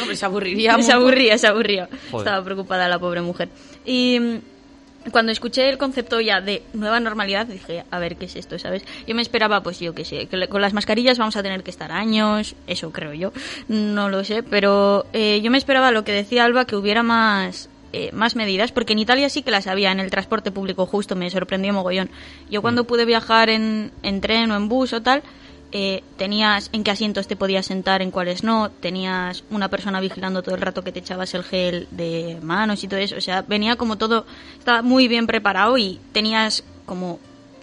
Hombre, 0.00 0.16
se 0.16 0.24
aburriría. 0.24 0.78
se 0.82 0.92
aburría, 0.92 1.36
se 1.36 1.46
aburría. 1.46 1.88
Joder. 2.10 2.26
Estaba 2.26 2.42
preocupada 2.44 2.88
la 2.88 2.98
pobre 2.98 3.20
mujer. 3.20 3.48
Y 3.84 4.18
mm, 4.18 4.38
cuando 5.10 5.32
escuché 5.32 5.68
el 5.68 5.78
concepto 5.78 6.20
ya 6.20 6.40
de 6.40 6.62
nueva 6.72 7.00
normalidad, 7.00 7.46
dije, 7.46 7.84
a 7.90 7.98
ver, 7.98 8.16
¿qué 8.16 8.26
es 8.26 8.36
esto, 8.36 8.58
sabes? 8.58 8.84
Yo 9.06 9.14
me 9.14 9.22
esperaba, 9.22 9.62
pues 9.62 9.80
yo 9.80 9.94
qué 9.94 10.04
sé, 10.04 10.26
que 10.26 10.48
con 10.48 10.60
las 10.60 10.72
mascarillas 10.72 11.18
vamos 11.18 11.36
a 11.36 11.42
tener 11.42 11.62
que 11.62 11.70
estar 11.70 11.90
años, 11.92 12.54
eso 12.66 12.92
creo 12.92 13.12
yo, 13.12 13.32
no 13.68 14.08
lo 14.08 14.24
sé, 14.24 14.42
pero 14.42 15.06
eh, 15.12 15.40
yo 15.42 15.50
me 15.50 15.58
esperaba 15.58 15.90
lo 15.90 16.04
que 16.04 16.12
decía 16.12 16.44
Alba, 16.44 16.64
que 16.66 16.76
hubiera 16.76 17.02
más... 17.02 17.68
eh, 17.92 18.10
más 18.12 18.36
medidas, 18.36 18.72
porque 18.72 18.94
en 18.94 19.00
Italia 19.00 19.28
sí 19.28 19.42
que 19.42 19.50
las 19.50 19.66
había 19.66 19.92
en 19.92 20.00
el 20.00 20.10
transporte 20.10 20.50
público, 20.50 20.86
justo 20.86 21.14
me 21.14 21.28
sorprendió 21.30 21.72
mogollón. 21.74 22.08
Yo 22.50 22.62
cuando 22.62 22.84
pude 22.84 23.04
viajar 23.04 23.50
en, 23.50 23.92
en 24.02 24.20
tren 24.20 24.50
o 24.50 24.56
en 24.56 24.68
bus 24.68 24.94
o 24.94 25.02
tal, 25.02 25.22
eh, 25.72 26.02
tenías 26.18 26.68
en 26.72 26.84
qué 26.84 26.90
asientos 26.90 27.26
te 27.26 27.36
podías 27.36 27.66
sentar, 27.66 28.02
en 28.02 28.10
cuáles 28.10 28.44
no, 28.44 28.70
tenías 28.70 29.42
una 29.50 29.68
persona 29.68 30.00
vigilando 30.00 30.42
todo 30.42 30.54
el 30.54 30.60
rato 30.60 30.84
que 30.84 30.92
te 30.92 30.98
echabas 31.00 31.32
el 31.34 31.42
gel 31.44 31.88
de 31.90 32.38
manos 32.42 32.84
y 32.84 32.88
todo 32.88 33.00
eso, 33.00 33.16
o 33.16 33.20
sea, 33.20 33.42
venía 33.42 33.76
como 33.76 33.96
todo, 33.98 34.26
estaba 34.58 34.82
muy 34.82 35.08
bien 35.08 35.26
preparado 35.26 35.78
y 35.78 35.98
tenías 36.12 36.62
como 36.84 37.18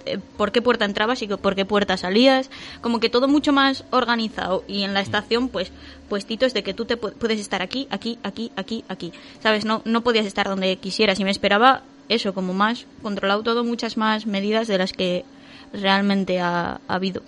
eh, 0.05 0.17
por 0.37 0.51
qué 0.51 0.61
puerta 0.61 0.85
entrabas 0.85 1.21
y 1.21 1.27
por 1.27 1.55
qué 1.55 1.65
puerta 1.65 1.97
salías, 1.97 2.49
como 2.81 2.99
que 2.99 3.09
todo 3.09 3.27
mucho 3.27 3.53
más 3.53 3.83
organizado 3.91 4.63
y 4.67 4.81
en 4.83 4.93
la 4.93 5.01
estación 5.01 5.49
pues 5.49 5.71
puestitos 6.07 6.53
de 6.53 6.63
que 6.63 6.73
tú 6.73 6.85
te 6.85 6.99
pu- 6.99 7.13
puedes 7.13 7.39
estar 7.39 7.61
aquí, 7.61 7.87
aquí, 7.91 8.17
aquí, 8.23 8.51
aquí, 8.55 8.83
aquí, 8.87 9.11
sabes, 9.43 9.65
no, 9.65 9.81
no 9.85 10.01
podías 10.01 10.25
estar 10.25 10.47
donde 10.49 10.77
quisieras 10.77 11.19
y 11.19 11.23
me 11.25 11.31
esperaba 11.31 11.83
eso, 12.07 12.33
como 12.33 12.53
más 12.55 12.85
controlado 13.03 13.43
todo, 13.43 13.63
muchas 13.63 13.97
más 13.97 14.25
medidas 14.25 14.67
de 14.67 14.77
las 14.79 14.93
que 14.93 15.25
realmente 15.73 16.39
ha- 16.39 16.79
ha 16.87 16.95
habido. 16.95 17.21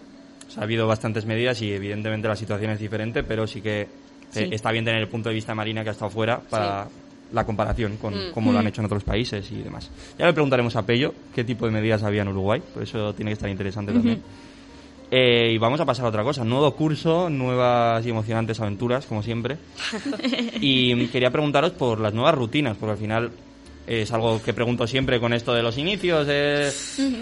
O 0.52 0.54
sea, 0.54 0.64
ha 0.64 0.66
habido 0.66 0.86
bastantes 0.86 1.26
medidas 1.26 1.62
y 1.62 1.72
evidentemente 1.72 2.28
la 2.28 2.36
situación 2.36 2.72
es 2.72 2.80
diferente, 2.80 3.24
pero 3.24 3.48
sí 3.48 3.62
que 3.62 3.88
eh, 4.36 4.50
está 4.52 4.72
bien 4.72 4.84
tener 4.84 5.02
el 5.02 5.08
punto 5.08 5.30
de 5.30 5.36
vista 5.36 5.54
de 5.54 5.56
Marina 5.56 5.84
que 5.84 5.90
ha 5.90 5.94
estado 5.94 6.12
fuera 6.12 6.42
para 6.42 6.90
la 7.32 7.46
comparación 7.46 7.96
con 7.96 8.14
Mm. 8.14 8.32
cómo 8.34 8.52
lo 8.52 8.60
han 8.60 8.68
hecho 8.68 8.82
en 8.82 8.86
otros 8.88 9.06
países 9.06 9.50
y 9.52 9.62
demás. 9.62 9.90
Ya 10.20 10.26
le 10.26 10.34
preguntaremos 10.34 10.76
a 10.76 10.86
Pello 10.86 11.14
qué 11.34 11.46
tipo 11.46 11.66
de 11.66 11.72
medidas 11.72 12.04
había 12.04 12.24
en 12.24 12.28
Uruguay, 12.28 12.62
por 12.74 12.84
eso 12.84 13.14
tiene 13.14 13.30
que 13.32 13.36
estar 13.36 13.50
interesante 13.50 13.94
también. 13.94 14.22
Eh, 15.10 15.52
y 15.54 15.58
vamos 15.58 15.80
a 15.80 15.86
pasar 15.86 16.06
a 16.06 16.10
otra 16.10 16.24
cosa. 16.24 16.44
Nuevo 16.44 16.74
curso, 16.76 17.30
nuevas 17.30 18.06
y 18.06 18.10
emocionantes 18.10 18.60
aventuras, 18.60 19.06
como 19.06 19.24
siempre. 19.24 19.58
y 20.62 21.08
quería 21.08 21.32
preguntaros 21.32 21.72
por 21.72 22.00
las 22.00 22.14
nuevas 22.14 22.36
rutinas, 22.36 22.76
porque 22.78 22.92
al 22.92 22.98
final 22.98 23.32
es 23.88 24.12
algo 24.12 24.42
que 24.42 24.54
pregunto 24.54 24.88
siempre 24.88 25.20
con 25.20 25.34
esto 25.34 25.54
de 25.54 25.64
los 25.64 25.78
inicios, 25.78 26.28
eh, 26.30 26.72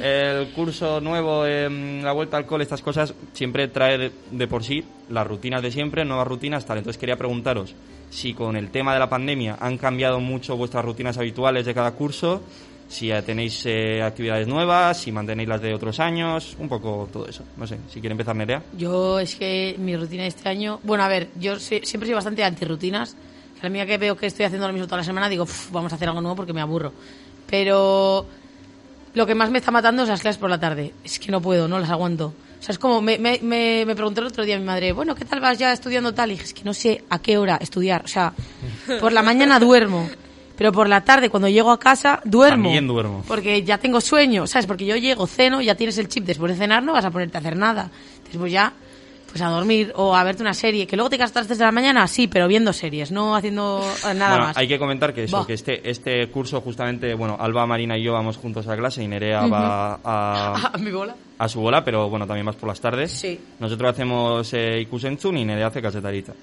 el 0.02 0.52
curso 0.52 1.00
nuevo, 1.02 1.46
eh, 1.46 1.70
la 2.04 2.12
vuelta 2.12 2.38
al 2.38 2.46
cole, 2.46 2.64
estas 2.64 2.82
cosas, 2.82 3.14
siempre 3.34 3.68
trae 3.68 3.98
de, 3.98 4.12
de 4.32 4.48
por 4.48 4.64
sí 4.64 4.84
las 5.10 5.26
rutinas 5.26 5.62
de 5.62 5.72
siempre, 5.72 6.06
nuevas 6.06 6.28
rutinas, 6.28 6.66
tal. 6.66 6.78
Entonces 6.78 7.00
quería 7.00 7.16
preguntaros 7.16 7.76
si 8.10 8.34
con 8.34 8.56
el 8.56 8.70
tema 8.70 8.94
de 8.94 9.00
la 9.00 9.10
pandemia 9.10 9.58
han 9.60 9.78
cambiado 9.78 10.20
mucho 10.20 10.58
vuestras 10.58 10.84
rutinas 10.84 11.18
habituales 11.18 11.66
de 11.66 11.74
cada 11.74 11.92
curso, 11.92 12.42
si 12.88 13.08
ya 13.08 13.22
tenéis 13.22 13.66
eh, 13.66 14.02
actividades 14.02 14.48
nuevas, 14.48 14.98
si 14.98 15.12
mantenéis 15.12 15.48
las 15.48 15.62
de 15.62 15.74
otros 15.74 16.00
años, 16.00 16.58
un 16.60 16.68
poco 16.68 17.08
todo 17.14 17.28
eso. 17.28 17.44
No 17.56 17.68
sé, 17.68 17.78
si 17.88 18.00
quiere 18.00 18.14
empezar 18.14 18.36
Nerea. 18.36 18.64
Yo 18.76 19.20
es 19.20 19.36
que 19.36 19.76
mi 19.78 19.96
rutina 19.96 20.24
de 20.24 20.30
este 20.30 20.50
año, 20.50 20.80
bueno, 20.84 21.04
a 21.04 21.08
ver, 21.08 21.30
yo 21.40 21.60
siempre 21.60 22.08
soy 22.08 22.14
bastante 22.14 22.44
antirrutinas. 22.44 23.16
La 23.62 23.70
mía 23.70 23.86
que 23.86 23.98
veo 23.98 24.16
que 24.16 24.26
estoy 24.28 24.46
haciendo 24.46 24.68
lo 24.68 24.74
mismo 24.74 24.88
toda 24.88 24.98
la 24.98 25.04
semana, 25.04 25.28
digo, 25.30 25.46
"Pf, 25.46 25.72
vamos 25.72 25.92
a 25.92 25.96
hacer 25.96 26.08
algo 26.08 26.22
nuevo 26.22 26.36
porque 26.36 26.54
me 26.54 26.62
aburro. 26.62 26.94
Pero 27.50 28.26
lo 29.14 29.26
que 29.26 29.36
más 29.36 29.50
me 29.50 29.58
está 29.60 29.72
matando 29.72 30.04
es 30.04 30.10
las 30.10 30.22
clases 30.22 30.40
por 30.40 30.50
la 30.50 30.60
tarde. 30.60 30.94
Es 31.04 31.20
que 31.20 31.32
no 31.32 31.42
puedo, 31.42 31.68
no 31.68 31.80
las 31.80 31.90
aguanto. 31.90 32.34
O 32.60 32.62
sea, 32.64 32.74
es 32.74 32.80
como, 32.80 33.02
me, 33.02 33.18
me, 33.18 33.40
me, 33.42 33.84
me 33.86 33.96
preguntó 33.96 34.22
el 34.22 34.28
otro 34.28 34.44
día 34.44 34.58
mi 34.60 34.66
madre, 34.66 34.92
bueno, 34.92 35.16
¿qué 35.16 35.26
tal 35.26 35.40
vas 35.40 35.58
ya 35.58 35.72
estudiando 35.72 36.14
tal? 36.14 36.30
Y 36.30 36.34
dije, 36.34 36.46
es 36.46 36.54
que 36.54 36.64
no 36.64 36.74
sé 36.74 37.04
a 37.10 37.20
qué 37.20 37.38
hora 37.38 37.58
estudiar. 37.62 38.04
O 38.04 38.08
sea, 38.08 38.34
por 39.00 39.14
la 39.14 39.24
mañana 39.24 39.60
duermo, 39.60 40.10
pero 40.58 40.72
por 40.74 40.90
la 40.90 41.02
tarde, 41.06 41.30
cuando 41.30 41.48
llego 41.48 41.72
a 41.72 41.80
casa, 41.80 42.22
duermo. 42.26 42.66
También 42.66 42.86
duermo. 42.88 43.24
Porque 43.28 43.64
ya 43.64 43.78
tengo 43.78 44.02
sueño, 44.02 44.46
¿sabes? 44.46 44.68
Porque 44.68 44.86
yo 44.86 44.98
llego, 44.98 45.26
ceno, 45.26 45.62
ya 45.62 45.76
tienes 45.76 45.98
el 45.98 46.10
chip 46.10 46.26
después 46.26 46.52
de 46.52 46.58
cenar, 46.58 46.84
no 46.84 46.92
vas 46.94 47.06
a 47.06 47.12
ponerte 47.12 47.38
a 47.38 47.40
hacer 47.40 47.56
nada. 47.56 47.90
Después 48.30 48.52
ya, 48.52 48.74
pues 49.30 49.42
a 49.42 49.48
dormir 49.50 49.92
o 49.96 50.16
a 50.16 50.24
verte 50.24 50.42
una 50.42 50.54
serie. 50.54 50.88
Que 50.88 50.96
luego 50.96 51.10
te 51.10 51.18
castas 51.18 51.48
desde 51.48 51.64
la 51.64 51.72
mañana, 51.72 52.08
sí, 52.08 52.28
pero 52.28 52.48
viendo 52.48 52.74
series, 52.74 53.12
no 53.12 53.36
haciendo 53.36 53.82
eh, 54.10 54.14
nada 54.14 54.30
Bueno, 54.32 54.46
más. 54.48 54.58
hay 54.58 54.68
que 54.68 54.80
comentar 54.80 55.14
que 55.14 55.24
eso, 55.26 55.46
que 55.46 55.54
este, 55.54 55.90
este 55.90 56.28
curso 56.30 56.62
justamente, 56.62 57.14
bueno, 57.14 57.38
Alba, 57.40 57.66
Marina 57.66 57.98
y 57.98 58.04
yo 58.04 58.14
vamos 58.14 58.38
juntos 58.38 58.68
a 58.68 58.76
clase 58.76 59.04
y 59.04 59.08
Nerea 59.08 59.46
va 59.48 60.00
a, 60.04 60.72
a 60.74 60.78
mi 60.78 60.92
bola. 60.92 61.16
a 61.38 61.48
su 61.48 61.62
bola, 61.62 61.84
pero 61.84 62.10
bueno, 62.10 62.26
también 62.28 62.46
más 62.46 62.56
por 62.56 62.70
las 62.70 62.82
tardes. 62.82 63.12
Sí. 63.12 63.40
Nosotros 63.60 63.92
hacemos 63.92 64.54
eh, 64.54 64.80
Ikusentzun 64.82 65.38
y 65.38 65.46
Nerea 65.46 65.68
hace 65.68 65.82
casetarita. 65.82 66.34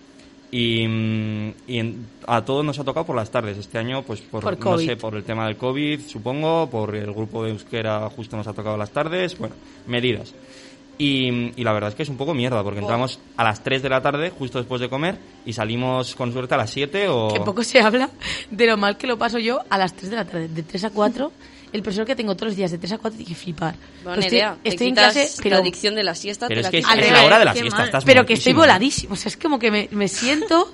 Y, 0.48 0.86
mm, 0.86 1.48
y 1.66 1.78
en- 1.80 2.06
a 2.28 2.44
todos 2.44 2.64
nos 2.64 2.78
ha 2.78 2.84
tocado 2.84 3.04
por 3.04 3.16
las 3.16 3.30
tardes. 3.30 3.58
Este 3.58 3.78
año, 3.78 4.02
pues 4.02 4.20
por, 4.20 4.42
Por 4.44 4.64
no 4.64 4.78
sé, 4.78 4.96
por 4.96 5.16
el 5.16 5.24
tema 5.24 5.44
del 5.46 5.56
COVID, 5.56 6.00
supongo, 6.06 6.70
por 6.70 6.94
el 6.94 7.12
grupo 7.12 7.42
de 7.44 7.50
euskera 7.50 8.08
justo 8.14 8.36
nos 8.36 8.46
ha 8.46 8.52
tocado 8.52 8.76
las 8.76 8.90
tardes, 8.90 9.36
bueno, 9.38 9.56
medidas. 9.88 10.32
Y, 10.98 11.52
y 11.60 11.64
la 11.64 11.72
verdad 11.72 11.90
es 11.90 11.94
que 11.94 12.02
es 12.04 12.08
un 12.08 12.16
poco 12.16 12.32
mierda, 12.32 12.62
porque 12.62 12.80
entramos 12.80 13.18
a 13.36 13.44
las 13.44 13.62
3 13.62 13.82
de 13.82 13.88
la 13.88 14.00
tarde, 14.00 14.30
justo 14.30 14.58
después 14.58 14.80
de 14.80 14.88
comer, 14.88 15.18
y 15.44 15.52
salimos 15.52 16.14
con 16.14 16.32
suerte 16.32 16.54
a 16.54 16.56
las 16.56 16.70
7 16.70 17.08
o... 17.08 17.28
Que 17.32 17.40
poco 17.40 17.62
se 17.62 17.80
habla 17.80 18.08
de 18.50 18.66
lo 18.66 18.76
mal 18.76 18.96
que 18.96 19.06
lo 19.06 19.18
paso 19.18 19.38
yo 19.38 19.60
a 19.68 19.76
las 19.76 19.94
3 19.94 20.10
de 20.10 20.16
la 20.16 20.24
tarde. 20.24 20.48
De 20.48 20.62
3 20.62 20.84
a 20.84 20.90
4, 20.90 21.32
el 21.72 21.82
profesor 21.82 22.06
que 22.06 22.16
tengo 22.16 22.34
todos 22.34 22.48
los 22.48 22.56
días 22.56 22.70
de 22.70 22.78
3 22.78 22.92
a 22.92 22.98
4 22.98 23.16
tiene 23.18 23.28
que 23.28 23.38
flipar. 23.38 23.74
Bueno, 24.04 24.22
Pues 24.22 24.32
estoy, 24.32 24.40
te 24.62 24.68
estoy 24.70 24.86
en 24.88 24.94
clase, 24.94 25.30
pero, 25.42 25.56
la 25.56 25.60
adicción 25.62 25.94
de 25.94 26.04
la 26.04 26.14
siesta. 26.14 26.48
Pero 26.48 26.62
te 26.62 26.66
es 26.66 26.66
la 26.66 26.70
que 26.70 26.78
es, 26.78 27.06
es 27.06 27.12
la 27.12 27.24
hora 27.24 27.38
de 27.38 27.44
la 27.44 27.52
qué 27.52 27.60
siesta, 27.60 27.78
mal. 27.78 27.86
estás 27.86 28.04
pero 28.04 28.24
que 28.24 28.32
estoy 28.34 28.54
voladísimo. 28.54 29.12
O 29.12 29.16
sea, 29.16 29.28
es 29.28 29.36
como 29.36 29.58
que 29.58 29.70
me, 29.70 29.88
me 29.92 30.08
siento 30.08 30.72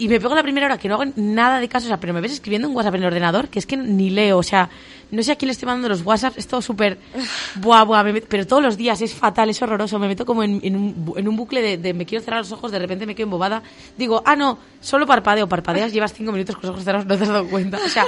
y 0.00 0.08
me 0.08 0.18
pego 0.20 0.34
la 0.34 0.42
primera 0.42 0.66
hora 0.66 0.78
que 0.78 0.88
no 0.88 0.94
hago 0.94 1.12
nada 1.16 1.60
de 1.60 1.68
caso. 1.68 1.86
O 1.86 1.88
sea, 1.88 2.00
pero 2.00 2.12
me 2.12 2.20
ves 2.20 2.32
escribiendo 2.32 2.68
un 2.68 2.74
WhatsApp 2.74 2.96
en 2.96 3.02
el 3.02 3.06
ordenador 3.08 3.48
que 3.48 3.58
es 3.60 3.66
que 3.66 3.76
ni 3.76 4.10
leo. 4.10 4.38
O 4.38 4.42
sea, 4.42 4.68
no 5.12 5.22
sé 5.22 5.32
a 5.32 5.36
quién 5.36 5.48
le 5.48 5.52
estoy 5.52 5.66
mandando 5.66 5.88
los 5.90 6.02
WhatsApp. 6.02 6.34
Es 6.38 6.46
todo 6.48 6.60
súper. 6.62 6.98
Buah, 7.56 7.84
buah. 7.84 8.02
me 8.02 8.20
pero 8.22 8.46
todos 8.46 8.62
los 8.62 8.76
días 8.76 9.00
es 9.02 9.14
fatal, 9.14 9.48
es 9.50 9.60
horroroso. 9.62 9.98
Me 9.98 10.08
meto 10.08 10.26
como 10.26 10.42
en, 10.42 10.58
en 10.62 10.74
un, 10.76 11.06
bu- 11.06 11.18
en 11.18 11.28
un 11.28 11.36
bucle 11.36 11.62
de, 11.62 11.78
de 11.78 11.94
me 11.94 12.06
quiero 12.06 12.24
cerrar 12.24 12.40
los 12.40 12.50
ojos, 12.52 12.72
de 12.72 12.78
repente 12.78 13.06
me 13.06 13.14
quedo 13.14 13.24
embobada. 13.24 13.62
Digo, 13.96 14.22
ah, 14.26 14.34
no, 14.36 14.58
solo 14.80 15.06
parpadeo. 15.06 15.48
Parpadeas, 15.48 15.92
llevas 15.92 16.12
cinco 16.12 16.32
minutos 16.32 16.56
con 16.56 16.62
los 16.62 16.70
ojos 16.72 16.84
cerrados, 16.84 17.06
no 17.06 17.16
te 17.16 17.22
has 17.22 17.28
dado 17.28 17.46
cuenta. 17.48 17.78
O 17.84 17.88
sea, 17.88 18.04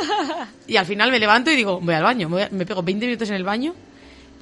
y 0.67 0.77
al 0.77 0.87
final 0.87 1.11
me 1.11 1.19
levanto 1.19 1.51
y 1.51 1.57
digo, 1.57 1.81
voy 1.81 1.95
al 1.95 2.03
baño. 2.03 2.29
Me, 2.29 2.35
voy 2.35 2.43
a- 2.43 2.49
me 2.51 2.67
pego 2.67 2.83
20 2.83 3.07
minutos 3.07 3.29
en 3.29 3.37
el 3.37 3.45
baño 3.45 3.75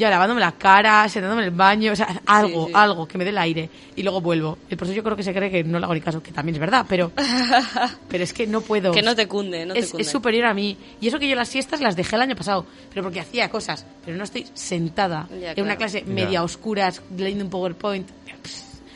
ya 0.00 0.10
lavándome 0.10 0.40
la 0.40 0.52
cara, 0.52 1.08
sentándome 1.08 1.42
en 1.42 1.48
el 1.48 1.54
baño, 1.54 1.92
o 1.92 1.96
sea, 1.96 2.22
algo, 2.26 2.66
sí. 2.66 2.72
algo, 2.74 3.06
que 3.06 3.18
me 3.18 3.24
dé 3.24 3.30
el 3.30 3.38
aire. 3.38 3.68
Y 3.94 4.02
luego 4.02 4.20
vuelvo. 4.20 4.58
El 4.68 4.76
profesor 4.76 4.96
yo 4.96 5.04
creo 5.04 5.16
que 5.16 5.22
se 5.22 5.32
cree 5.34 5.50
que 5.50 5.62
no 5.62 5.78
le 5.78 5.84
hago 5.84 5.94
ni 5.94 6.00
caso, 6.00 6.22
que 6.22 6.32
también 6.32 6.54
es 6.56 6.60
verdad, 6.60 6.86
pero, 6.88 7.12
pero 8.08 8.24
es 8.24 8.32
que 8.32 8.46
no 8.46 8.60
puedo. 8.62 8.92
Que 8.92 9.02
no 9.02 9.14
te 9.14 9.28
cunde, 9.28 9.66
no 9.66 9.74
te 9.74 9.80
es, 9.80 9.90
cunde. 9.90 10.02
es 10.02 10.10
superior 10.10 10.46
a 10.46 10.54
mí. 10.54 10.76
Y 11.00 11.08
eso 11.08 11.18
que 11.18 11.28
yo 11.28 11.36
las 11.36 11.48
siestas 11.48 11.80
las 11.80 11.94
dejé 11.96 12.16
el 12.16 12.22
año 12.22 12.34
pasado, 12.34 12.66
pero 12.88 13.02
porque 13.02 13.20
hacía 13.20 13.48
cosas. 13.50 13.84
Pero 14.04 14.16
no 14.16 14.24
estoy 14.24 14.46
sentada 14.54 15.28
Ya, 15.40 15.52
en 15.52 15.62
una 15.64 15.76
clase 15.76 16.02
Ya. 16.06 16.12
media 16.12 16.42
oscura 16.42 16.92
leyendo 17.16 17.44
un 17.44 17.50
PowerPoint. 17.50 18.08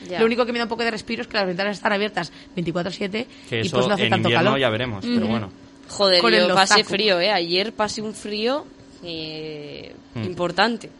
Ya. 0.09 0.19
Lo 0.21 0.27
único 0.27 0.45
que 0.45 0.53
me 0.53 0.59
da 0.59 0.65
un 0.65 0.69
poco 0.69 0.83
de 0.85 0.91
respiro 0.91 1.23
es 1.23 1.29
que 1.29 1.37
las 1.37 1.47
ventanas 1.47 1.77
están 1.77 1.93
abiertas 1.93 2.31
24-7 2.57 3.27
Que 3.49 3.59
y 3.59 3.61
eso 3.67 3.77
pues 3.77 3.89
no 3.89 3.95
hace 3.95 4.05
en 4.05 4.11
tanto 4.11 4.29
invierno 4.29 4.45
calor. 4.51 4.61
ya 4.61 4.69
veremos, 4.71 5.05
pero 5.05 5.27
bueno. 5.27 5.51
Joder, 5.89 6.23
yo 6.49 6.55
pasé 6.55 6.83
frío, 6.85 7.21
¿eh? 7.21 7.31
Ayer 7.31 7.73
pasé 7.73 8.03
un 8.03 8.15
frío 8.15 8.67
eh, 9.05 9.95
Mm. 10.15 10.25
importante. 10.25 10.91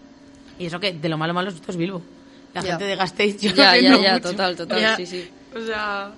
Y 0.59 0.67
eso 0.67 0.79
que 0.81 0.93
de 0.93 1.09
lo 1.09 1.17
malo 1.19 1.35
malo 1.35 1.51
esto 1.51 1.71
es 1.71 1.77
Bilbo. 1.77 2.03
La 2.53 2.63
Ya. 2.63 2.71
gente 2.71 2.85
de 2.85 2.97
Gasteiz 2.97 3.41
yo 3.41 3.53
Ya, 3.53 3.75
no 3.75 3.81
ya, 3.81 4.03
ya, 4.03 4.13
mucho. 4.15 4.31
total, 4.31 4.57
total, 4.57 4.81
Ya. 4.81 4.97
sí, 4.97 5.07
sí. 5.07 5.29
O 5.57 5.61
sea... 5.61 6.13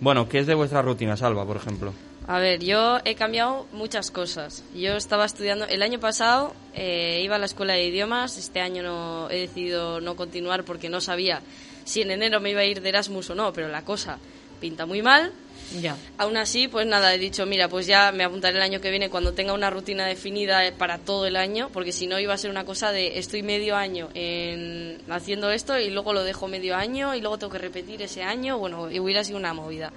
Bueno, 0.00 0.28
¿qué 0.28 0.40
es 0.40 0.46
de 0.46 0.54
vuestra 0.54 0.82
rutina, 0.82 1.16
Salva, 1.16 1.44
por 1.46 1.56
ejemplo? 1.56 1.92
A 2.26 2.38
ver, 2.38 2.60
yo 2.62 2.98
he 3.04 3.14
cambiado 3.16 3.66
muchas 3.72 4.10
cosas. 4.12 4.62
Yo 4.74 4.96
estaba 4.96 5.24
estudiando, 5.24 5.64
el 5.66 5.82
año 5.82 5.98
pasado 6.00 6.54
eh, 6.74 7.20
iba 7.24 7.36
a 7.36 7.38
la 7.38 7.46
escuela 7.46 7.74
de 7.74 7.86
idiomas, 7.86 8.38
este 8.38 8.60
año 8.60 8.82
no 8.82 9.28
he 9.30 9.40
decidido 9.40 10.00
no 10.00 10.14
continuar 10.16 10.64
porque 10.64 10.88
no 10.88 11.00
sabía 11.00 11.40
si 11.84 12.02
en 12.02 12.12
enero 12.12 12.40
me 12.40 12.50
iba 12.50 12.60
a 12.60 12.64
ir 12.64 12.80
de 12.80 12.88
Erasmus 12.88 13.30
o 13.30 13.34
no, 13.34 13.52
pero 13.52 13.68
la 13.68 13.84
cosa 13.84 14.18
pinta 14.60 14.86
muy 14.86 15.02
mal. 15.02 15.32
Ya. 15.80 15.96
Aún 16.18 16.36
así, 16.36 16.68
pues 16.68 16.86
nada, 16.86 17.14
he 17.14 17.18
dicho, 17.18 17.46
mira, 17.46 17.68
pues 17.68 17.86
ya 17.86 18.12
me 18.12 18.24
apuntaré 18.24 18.56
el 18.56 18.62
año 18.62 18.80
que 18.80 18.90
viene 18.90 19.10
cuando 19.10 19.32
tenga 19.32 19.52
una 19.52 19.70
rutina 19.70 20.06
definida 20.06 20.66
eh, 20.66 20.72
para 20.72 20.98
todo 20.98 21.26
el 21.26 21.36
año, 21.36 21.70
porque 21.72 21.92
si 21.92 22.06
no 22.06 22.18
iba 22.18 22.34
a 22.34 22.38
ser 22.38 22.50
una 22.50 22.64
cosa 22.64 22.92
de 22.92 23.18
estoy 23.18 23.42
medio 23.42 23.76
año 23.76 24.08
en, 24.14 25.00
haciendo 25.08 25.50
esto 25.50 25.78
y 25.78 25.90
luego 25.90 26.12
lo 26.12 26.24
dejo 26.24 26.48
medio 26.48 26.76
año 26.76 27.14
y 27.14 27.20
luego 27.20 27.38
tengo 27.38 27.52
que 27.52 27.58
repetir 27.58 28.02
ese 28.02 28.22
año, 28.22 28.58
bueno, 28.58 28.90
y 28.90 29.00
hubiera 29.00 29.24
sido 29.24 29.38
una 29.38 29.54
movida. 29.54 29.92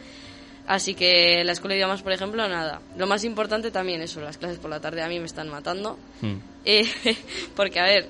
Así 0.67 0.95
que 0.95 1.43
la 1.43 1.51
escuela 1.51 1.73
de 1.73 1.79
idiomas, 1.79 2.01
por 2.01 2.11
ejemplo, 2.11 2.47
nada. 2.47 2.81
Lo 2.97 3.05
más 3.05 3.23
importante 3.23 3.69
también 3.69 4.01
eso, 4.01 4.19
las 4.21 4.37
clases 4.37 4.57
por 4.57 4.69
la 4.69 4.79
tarde 4.79 5.03
a 5.03 5.07
mí 5.07 5.19
me 5.19 5.25
están 5.25 5.49
matando. 5.49 5.99
Hmm. 6.21 6.37
Eh, 6.63 6.85
porque, 7.55 7.79
a 7.79 7.83
ver, 7.83 8.09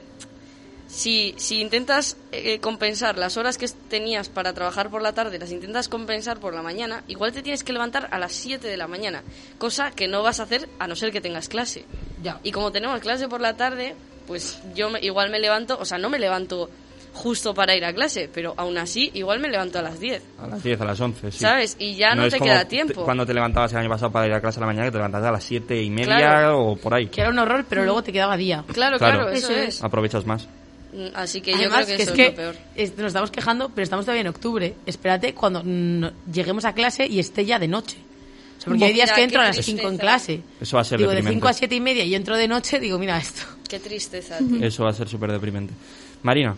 si, 0.87 1.33
si 1.37 1.61
intentas 1.61 2.15
eh, 2.31 2.59
compensar 2.59 3.17
las 3.17 3.37
horas 3.37 3.57
que 3.57 3.67
tenías 3.89 4.29
para 4.29 4.53
trabajar 4.53 4.89
por 4.89 5.01
la 5.01 5.13
tarde, 5.13 5.39
las 5.39 5.51
intentas 5.51 5.87
compensar 5.89 6.39
por 6.39 6.53
la 6.53 6.61
mañana, 6.61 7.03
igual 7.07 7.31
te 7.33 7.41
tienes 7.41 7.63
que 7.63 7.73
levantar 7.73 8.07
a 8.11 8.19
las 8.19 8.31
7 8.33 8.67
de 8.67 8.77
la 8.77 8.87
mañana, 8.87 9.23
cosa 9.57 9.91
que 9.91 10.07
no 10.07 10.21
vas 10.23 10.39
a 10.39 10.43
hacer 10.43 10.69
a 10.79 10.87
no 10.87 10.95
ser 10.95 11.11
que 11.11 11.21
tengas 11.21 11.49
clase. 11.49 11.85
Ya. 12.21 12.39
Y 12.43 12.51
como 12.51 12.71
tenemos 12.71 12.99
clase 13.01 13.27
por 13.27 13.41
la 13.41 13.55
tarde, 13.57 13.95
pues 14.27 14.59
yo 14.75 14.89
me- 14.89 14.99
igual 15.01 15.29
me 15.31 15.39
levanto, 15.39 15.77
o 15.79 15.85
sea, 15.85 15.97
no 15.97 16.09
me 16.09 16.19
levanto 16.19 16.69
justo 17.13 17.53
para 17.53 17.75
ir 17.75 17.85
a 17.85 17.93
clase, 17.93 18.29
pero 18.33 18.53
aún 18.57 18.77
así 18.77 19.09
igual 19.13 19.39
me 19.39 19.47
levanto 19.47 19.79
a 19.79 19.81
las 19.81 19.99
10. 20.01 20.21
A 20.37 20.47
las 20.47 20.61
10, 20.63 20.81
a 20.81 20.85
las 20.85 20.99
11, 20.99 21.31
sí. 21.31 21.39
¿Sabes? 21.39 21.77
Y 21.79 21.95
ya 21.95 22.13
no 22.13 22.27
te 22.27 22.39
queda 22.39 22.65
tiempo. 22.65 22.93
te- 22.93 23.05
cuando 23.05 23.25
te 23.25 23.33
levantabas 23.33 23.71
el 23.71 23.77
año 23.79 23.89
pasado 23.89 24.11
para 24.11 24.27
ir 24.27 24.33
a 24.33 24.41
clase 24.41 24.59
a 24.59 24.61
la 24.61 24.65
mañana, 24.67 24.85
que 24.87 24.91
te 24.91 24.97
levantabas 24.97 25.27
a 25.29 25.31
las 25.31 25.43
7 25.43 25.81
y 25.81 25.89
media 25.89 26.17
Claro. 26.17 26.59
o 26.61 26.75
por 26.75 26.93
ahí. 26.93 27.07
Que 27.07 27.21
era 27.21 27.29
un 27.29 27.39
horror, 27.39 27.65
pero 27.69 27.83
luego 27.85 28.03
te 28.03 28.11
quedaba 28.11 28.35
día. 28.35 28.63
Claro, 28.73 28.97
Claro. 28.97 29.19
claro, 29.19 29.29
eso 29.31 29.49
Eso 29.51 29.61
es. 29.61 29.83
Aprovechas 29.83 30.25
más. 30.25 30.47
Mm, 30.95 31.07
Así 31.15 31.41
que 31.41 31.51
yo 31.51 31.57
Además, 31.57 31.85
creo 31.85 31.97
que, 31.97 31.97
que 31.97 32.03
eso 32.03 32.13
es 32.13 32.19
es, 32.19 32.25
que 32.25 32.29
lo 32.31 32.35
peor. 32.35 32.55
es- 32.75 32.97
nos 32.97 33.07
estamos 33.07 33.31
quejando, 33.31 33.69
pero 33.69 33.83
estamos 33.83 34.05
todavía 34.05 34.21
en 34.21 34.27
octubre. 34.27 34.73
Espérate 34.85 35.33
cuando 35.33 35.61
mm, 35.63 36.31
lleguemos 36.31 36.63
a 36.65 36.73
clase 36.73 37.05
y 37.07 37.19
esté 37.19 37.45
ya 37.45 37.59
de 37.59 37.67
noche. 37.67 37.97
O 38.57 38.61
sea, 38.61 38.65
porque 38.67 38.85
hay 38.85 38.93
días 38.93 39.07
Mira, 39.09 39.15
que 39.17 39.23
entro 39.23 39.41
a 39.41 39.45
las 39.45 39.57
5 39.57 39.89
en 39.89 39.97
clase. 39.97 40.41
Eso 40.61 40.77
va 40.77 40.81
a 40.81 40.85
ser 40.85 40.97
Digo, 40.99 41.09
de 41.09 41.17
deprimente. 41.17 41.41
5 41.41 41.47
a 41.49 41.53
7 41.53 41.75
y 41.75 41.81
media 41.81 42.03
y 42.05 42.15
entro 42.15 42.37
de 42.37 42.47
noche, 42.47 42.79
digo, 42.79 42.97
mira 42.97 43.17
esto. 43.17 43.41
Qué 43.67 43.79
tristeza, 43.79 44.37
tío. 44.39 44.63
Eso 44.65 44.83
va 44.85 44.91
a 44.91 44.93
ser 44.93 45.09
súper 45.09 45.31
deprimente. 45.31 45.73
Marina, 46.23 46.55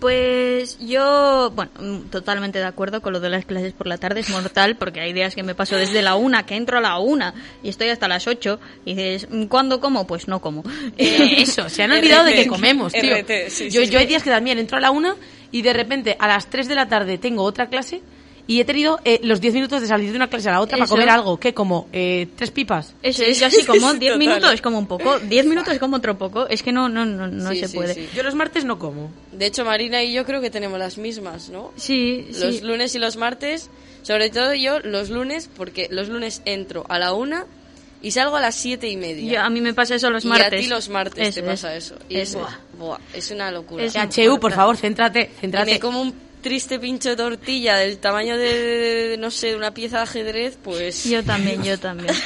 Pues 0.00 0.78
yo, 0.78 1.50
bueno, 1.54 1.70
mm, 1.80 2.10
totalmente 2.10 2.58
de 2.58 2.66
acuerdo 2.66 3.00
con 3.00 3.14
lo 3.14 3.20
de 3.20 3.30
las 3.30 3.46
clases 3.46 3.72
por 3.72 3.86
la 3.86 3.96
tarde, 3.96 4.20
es 4.20 4.28
mortal, 4.28 4.76
porque 4.76 5.00
hay 5.00 5.14
días 5.14 5.34
que 5.34 5.42
me 5.42 5.54
paso 5.54 5.76
desde 5.76 6.02
la 6.02 6.16
una, 6.16 6.44
que 6.44 6.54
entro 6.54 6.76
a 6.78 6.80
la 6.82 6.98
una 6.98 7.32
y 7.62 7.70
estoy 7.70 7.88
hasta 7.88 8.06
las 8.06 8.26
ocho, 8.26 8.60
y 8.84 8.94
dices, 8.94 9.28
"Mm, 9.30 9.44
¿cuándo 9.46 9.80
como? 9.80 10.06
Pues 10.06 10.28
no 10.28 10.40
como. 10.40 10.62
Eh, 10.98 11.36
eso, 11.38 11.68
se 11.70 11.82
han 11.82 11.92
olvidado 11.92 12.24
de 12.24 12.34
que 12.34 12.46
comemos, 12.46 12.92
tío. 12.92 13.16
RT, 13.16 13.48
sí, 13.50 13.70
yo, 13.70 13.82
sí. 13.82 13.90
yo 13.90 13.98
hay 13.98 14.06
días 14.06 14.22
que 14.22 14.30
también 14.30 14.58
entro 14.58 14.76
a 14.76 14.80
la 14.80 14.90
una 14.90 15.16
y 15.50 15.62
de 15.62 15.72
repente 15.72 16.16
a 16.18 16.28
las 16.28 16.48
3 16.50 16.68
de 16.68 16.74
la 16.74 16.88
tarde 16.88 17.16
tengo 17.16 17.42
otra 17.42 17.68
clase 17.68 18.02
y 18.48 18.60
he 18.60 18.64
tenido 18.64 19.00
eh, 19.04 19.18
los 19.24 19.40
10 19.40 19.54
minutos 19.54 19.80
de 19.80 19.88
salir 19.88 20.10
de 20.10 20.16
una 20.16 20.28
clase 20.28 20.48
a 20.48 20.52
la 20.52 20.60
otra 20.60 20.78
para 20.78 20.88
comer 20.88 21.08
algo. 21.10 21.38
¿Qué? 21.40 21.52
Como 21.52 21.88
eh, 21.92 22.28
tres 22.36 22.50
pipas. 22.52 22.94
Eso 23.02 23.24
es, 23.24 23.40
yo 23.40 23.46
así 23.46 23.64
como 23.66 23.90
Sí, 23.92 23.98
10 23.98 24.12
total. 24.12 24.18
minutos 24.18 24.52
es 24.54 24.62
como 24.62 24.78
un 24.78 24.86
poco, 24.86 25.18
10 25.18 25.46
minutos 25.46 25.72
es 25.74 25.80
como 25.80 25.96
otro 25.96 26.16
poco, 26.16 26.46
es 26.48 26.62
que 26.62 26.70
no, 26.72 26.88
no, 26.88 27.04
no, 27.04 27.26
no 27.26 27.50
Sí, 27.50 27.58
se 27.60 27.68
sí, 27.68 27.76
puede. 27.76 27.94
sí. 27.94 28.08
Yo 28.14 28.22
los 28.22 28.34
martes 28.36 28.64
no 28.64 28.78
como. 28.78 29.10
De 29.32 29.46
hecho, 29.46 29.64
Marina 29.64 30.02
y 30.02 30.12
yo 30.12 30.24
creo 30.24 30.40
que 30.40 30.50
tenemos 30.50 30.78
las 30.78 30.96
mismas, 30.98 31.48
¿no? 31.50 31.72
Sí, 31.76 32.28
sí. 32.32 32.40
Los 32.40 32.62
lunes 32.62 32.94
y 32.94 32.98
los 33.00 33.16
martes, 33.16 33.68
sobre 34.02 34.30
todo 34.30 34.54
yo 34.54 34.78
los 34.80 35.10
lunes, 35.10 35.50
porque 35.56 35.88
los 35.90 36.08
lunes 36.08 36.42
entro 36.44 36.84
a 36.88 36.98
la 37.00 37.12
una 37.14 37.46
y 38.02 38.12
salgo 38.12 38.36
a 38.36 38.40
las 38.40 38.54
siete 38.54 38.88
y 38.88 38.96
media. 38.96 39.32
Yo- 39.32 39.40
a 39.40 39.50
mí 39.50 39.60
me 39.60 39.74
pasa 39.74 39.96
eso 39.96 40.10
los 40.10 40.24
y 40.24 40.28
martes. 40.28 40.46
a 40.46 40.56
ti 40.62 40.68
los 40.68 40.88
martes 40.88 41.28
Eso 41.28 41.34
te 41.34 41.40
es. 41.40 41.46
pasa 41.46 41.74
eso. 41.74 41.96
Y 42.08 42.18
es, 42.18 42.34
buah, 42.34 42.54
buah, 42.78 42.98
es 43.12 43.30
una 43.32 43.50
locura. 43.50 43.82
Es- 43.84 43.96
HU, 43.96 44.38
por 44.38 44.52
favor, 44.52 44.76
céntrate, 44.76 45.30
Y 45.36 45.40
céntrate. 45.40 45.72
me 45.72 45.80
como 45.80 46.02
un 46.02 46.25
triste 46.42 46.78
pincho 46.78 47.10
de 47.10 47.16
tortilla 47.16 47.76
del 47.76 47.98
tamaño 47.98 48.36
de, 48.36 48.44
de- 48.54 49.08
de, 49.10 49.16
no 49.18 49.30
sé, 49.30 49.48
de 49.48 49.56
una 49.56 49.72
pieza 49.72 49.98
de 49.98 50.02
ajedrez, 50.04 50.58
pues... 50.62 51.04
Yo 51.04 51.22
también, 51.24 51.62
yo 51.64 51.78
también. 51.78 52.14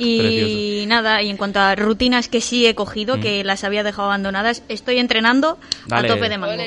Y 0.00 0.18
Precioso. 0.20 0.88
nada, 0.90 1.22
y 1.22 1.28
en 1.30 1.36
cuanto 1.36 1.58
a 1.58 1.74
rutinas 1.74 2.28
que 2.28 2.40
sí 2.40 2.64
he 2.66 2.76
cogido, 2.76 3.18
que 3.18 3.42
las 3.42 3.64
había 3.64 3.82
dejado 3.82 4.04
abandonadas, 4.06 4.62
estoy 4.68 4.98
entrenando 4.98 5.58
Dale. 5.88 6.06
a 6.08 6.14
tope 6.14 6.28
de 6.28 6.38
mango. 6.38 6.62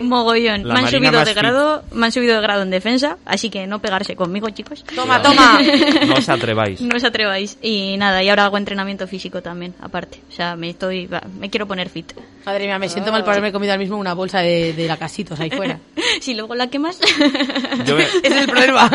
Un 0.00 0.06
mogollón. 0.08 0.68
La 0.68 0.74
me 0.74 0.80
han 0.80 0.90
subido 0.90 1.18
de 1.20 1.26
fit. 1.26 1.34
grado, 1.36 1.82
me 1.92 2.04
han 2.04 2.12
subido 2.12 2.34
de 2.34 2.42
grado 2.42 2.60
en 2.62 2.68
defensa, 2.68 3.16
así 3.24 3.48
que 3.48 3.66
no 3.66 3.80
pegarse 3.80 4.16
conmigo, 4.16 4.50
chicos. 4.50 4.84
Toma, 4.94 5.22
toma. 5.22 5.60
no 6.06 6.14
os 6.14 6.28
atreváis. 6.28 6.78
No 6.82 6.94
os 6.94 7.04
atreváis. 7.04 7.56
Y 7.62 7.96
nada, 7.96 8.22
y 8.22 8.28
ahora 8.28 8.44
hago 8.44 8.58
entrenamiento 8.58 9.06
físico 9.06 9.40
también, 9.40 9.74
aparte. 9.80 10.18
O 10.30 10.32
sea, 10.34 10.56
me 10.56 10.68
estoy 10.68 11.06
va, 11.06 11.22
me 11.38 11.48
quiero 11.48 11.66
poner 11.66 11.88
fit. 11.88 12.12
Madre 12.44 12.66
mía, 12.66 12.78
me 12.78 12.88
siento 12.88 13.12
mal 13.12 13.22
por 13.22 13.30
haberme 13.30 13.52
comido 13.52 13.72
ahora 13.72 13.80
mismo 13.80 13.96
una 13.98 14.14
bolsa 14.14 14.40
de, 14.40 14.72
de 14.72 14.86
lacasitos 14.86 15.38
ahí 15.40 15.50
fuera. 15.50 15.78
si 16.20 16.34
luego 16.34 16.54
la 16.54 16.68
quemas. 16.68 16.98
Yo, 17.86 17.96
me- 17.96 18.02
Ese 18.04 18.18
es 18.22 18.32
el 18.32 18.46
problema. 18.48 18.90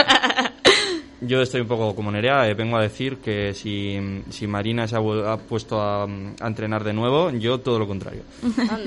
yo 1.21 1.41
estoy 1.41 1.61
un 1.61 1.67
poco 1.67 1.95
como 1.95 2.11
Nerea, 2.11 2.47
eh, 2.47 2.53
vengo 2.53 2.77
a 2.77 2.81
decir 2.81 3.17
que 3.17 3.53
si, 3.53 3.97
si 4.29 4.45
Marina 4.47 4.87
se 4.87 4.95
ha, 4.97 5.37
puesto 5.37 5.81
a, 5.81 6.03
a 6.03 6.47
entrenar 6.47 6.83
de 6.83 6.93
nuevo, 6.93 7.31
yo 7.31 7.59
todo 7.59 7.79
lo 7.79 7.87
contrario. 7.87 8.21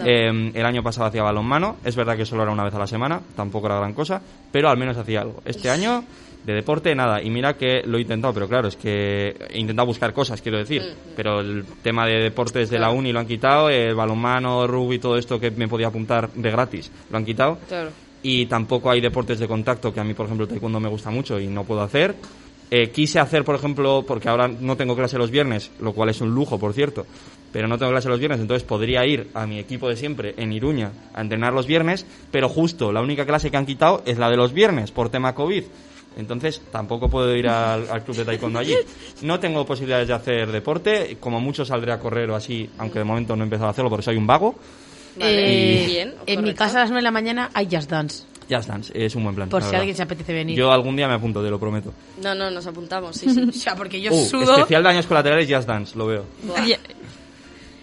Eh, 0.05 0.53
el 0.55 0.65
año 0.65 0.83
pasado 0.83 1.07
hacía 1.09 1.23
balonmano, 1.23 1.79
es 1.85 1.97
verdad 1.97 2.17
que 2.17 2.25
solo 2.25 2.43
era 2.45 2.53
una 2.53 2.65
vez 2.65 2.75
a 2.75 2.79
la 2.79 2.87
semana, 2.87 3.21
tampoco 3.35 3.67
era 3.67 3.79
gran 3.79 3.95
cosa, 3.95 4.21
pero 4.53 4.69
al 4.69 4.77
menos 4.77 4.97
hacía 4.97 5.23
algo. 5.23 5.43
Este 5.45 5.71
año, 5.71 6.05
de 6.45 6.55
deporte, 6.55 6.95
nada, 6.95 7.23
y 7.23 7.31
mira 7.31 7.55
que 7.55 7.83
lo 7.85 7.99
he 7.99 8.01
intentado, 8.01 8.33
pero 8.35 8.49
claro, 8.49 8.69
es 8.69 8.77
que 8.77 9.37
he 9.51 9.59
intentado 9.59 9.87
buscar 9.87 10.13
cosas, 10.13 10.41
quiero 10.41 10.59
decir, 10.59 10.83
pero 11.15 11.41
el 11.41 11.65
tema 11.83 12.07
de 12.07 12.23
deportes 12.23 12.71
de 12.71 12.79
la 12.79 12.91
uni 12.91 13.13
lo 13.13 13.21
han 13.21 13.27
quitado, 13.27 13.69
el 13.69 13.95
balonmano, 13.95 14.67
rugby, 14.67 14.99
todo 14.99 15.17
esto 15.17 15.39
que 15.39 15.51
me 15.51 15.69
podía 15.69 15.89
apuntar 15.89 16.31
de 16.31 16.51
gratis, 16.51 16.91
lo 17.11 17.19
han 17.19 17.25
quitado. 17.25 17.59
Claro. 17.69 17.91
y 18.23 18.47
tampoco 18.47 18.91
hay 18.91 19.01
deportes 19.01 19.39
de 19.39 19.49
contacto 19.49 19.93
que 19.95 20.01
a 20.01 20.05
mí, 20.05 20.13
por 20.13 20.27
ejemplo, 20.27 20.45
el 20.45 20.51
taekwondo 20.51 20.79
me 20.79 20.89
gusta 20.91 21.11
mucho 21.11 21.41
y 21.41 21.47
no 21.47 21.65
puedo 21.65 21.81
hacer. 21.81 22.15
Eh, 22.71 22.91
quise 22.91 23.19
hacer, 23.19 23.45
por 23.45 23.57
ejemplo, 23.57 24.05
porque 24.07 24.29
ahora 24.29 24.47
no 24.47 24.77
tengo 24.77 24.95
clase 24.95 25.19
los 25.19 25.31
viernes, 25.31 25.73
lo 25.81 25.93
cual 25.93 26.11
es 26.11 26.21
un 26.21 26.33
lujo, 26.33 26.57
por 26.59 26.73
cierto, 26.73 27.05
pero 27.53 27.67
no 27.67 27.79
tengo 27.79 27.91
clase 27.91 28.09
los 28.09 28.21
viernes, 28.21 28.41
entonces 28.41 28.63
podría 28.63 29.05
ir 29.07 29.29
a 29.35 29.45
mi 29.47 29.59
equipo 29.59 29.89
de 29.89 29.97
siempre 29.97 30.35
en 30.37 30.53
Iruña 30.53 30.93
a 31.13 31.21
entrenar 31.21 31.53
los 31.53 31.67
viernes, 31.67 32.07
pero 32.31 32.49
justo 32.49 32.93
la 32.93 33.01
única 33.01 33.27
clase 33.27 33.51
que 33.51 33.57
han 33.57 33.67
quitado 33.67 34.03
es 34.07 34.19
la 34.19 34.31
de 34.31 34.37
los 34.37 34.53
viernes 34.53 34.93
por 34.93 35.09
tema 35.09 35.35
COVID. 35.35 35.65
Entonces 36.17 36.61
tampoco 36.73 37.09
puedo 37.09 37.35
ir 37.37 37.49
al, 37.49 37.89
al 37.89 38.03
club 38.05 38.17
de 38.17 38.25
taekwondo 38.25 38.59
allí. 38.59 38.75
No 39.23 39.39
tengo 39.41 39.65
posibilidades 39.65 40.09
de 40.09 40.15
hacer 40.15 40.51
deporte, 40.51 41.17
como 41.21 41.41
mucho 41.41 41.65
saldré 41.65 41.93
a 41.93 41.99
correr 41.99 42.29
o 42.31 42.37
así, 42.37 42.69
aunque 42.79 42.99
de 42.99 43.05
momento 43.05 43.37
no 43.37 43.45
he 43.45 43.47
empezado 43.47 43.69
a 43.69 43.71
hacerlo 43.71 43.89
porque 43.91 44.03
soy 44.05 44.17
un 44.17 44.27
vago. 44.27 44.55
Vale, 45.17 45.83
Eh, 45.83 45.87
bien. 45.87 46.15
en 46.27 46.43
mi 46.45 46.55
casa 46.55 46.79
a 46.79 46.81
las 46.83 46.91
9 46.91 46.99
de 47.01 47.05
la 47.05 47.11
mañana 47.11 47.51
hay 47.55 47.69
Just 47.71 47.91
Dance. 47.91 48.25
Just 48.51 48.69
Dance, 48.69 48.93
es 48.95 49.15
un 49.15 49.23
buen 49.23 49.35
plan. 49.37 49.49
Por 49.49 49.61
si 49.63 49.67
verdad. 49.67 49.81
alguien 49.81 49.97
se 49.97 50.03
apetece 50.03 50.33
venir. 50.33 50.57
Yo 50.59 50.73
algún 50.73 50.97
día 50.97 51.07
me 51.07 51.15
apunto, 51.15 51.43
te 51.43 51.49
lo 51.51 51.59
prometo. 51.61 51.93
No, 52.21 52.35
no, 52.35 52.51
nos 52.51 52.67
apuntamos, 52.67 53.17
sí, 53.17 53.31
sí. 53.33 53.41
O 53.49 53.53
sea, 53.53 53.77
porque 53.77 54.01
yo 54.01 54.13
Uh, 54.13 54.25
sudo. 54.27 54.57
especial 54.57 54.83
daños 54.83 55.07
colaterales 55.07 55.49
Just 55.53 55.69
Dance, 55.69 55.97
lo 55.97 56.07
veo. 56.07 56.25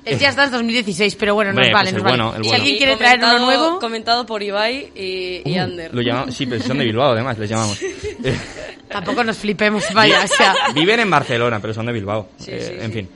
Es 0.08 0.22
Just 0.24 0.38
Dance 0.38 0.52
2016, 0.56 1.16
pero 1.16 1.36
bueno, 1.36 1.52
Hombre, 1.52 1.66
nos 1.66 1.74
vale, 1.74 1.92
pues 1.92 1.94
el 1.94 1.96
nos 1.98 2.04
vale. 2.04 2.24
bueno, 2.24 2.38
el 2.38 2.44
Si 2.46 2.56
alguien 2.56 2.78
quiere 2.78 2.96
traer 2.98 3.20
uno 3.20 3.40
nuevo, 3.40 3.80
Comentado 3.80 4.26
por 4.26 4.42
Ibai 4.42 4.92
y, 4.96 5.42
y 5.50 5.58
Ander. 5.58 5.94
Lo 5.94 6.02
llamamos, 6.02 6.34
sí, 6.36 6.46
pero 6.46 6.64
son 6.64 6.78
de 6.78 6.86
Bilbao 6.86 7.12
además, 7.12 7.38
les 7.38 7.50
llamamos. 7.50 7.80
Tampoco 8.90 9.24
nos 9.24 9.38
flipemos, 9.38 9.84
vaya, 9.94 10.24
o 10.24 10.28
sea. 10.28 10.54
Viven 10.74 11.00
en 11.02 11.10
Barcelona, 11.10 11.60
pero 11.60 11.74
son 11.74 11.86
de 11.88 11.94
Bilbao. 11.94 12.30
Sí, 12.38 12.52
Eh, 12.52 12.62
sí, 12.62 12.74
en 12.80 12.88
sí. 12.88 12.94
fin. 12.94 13.10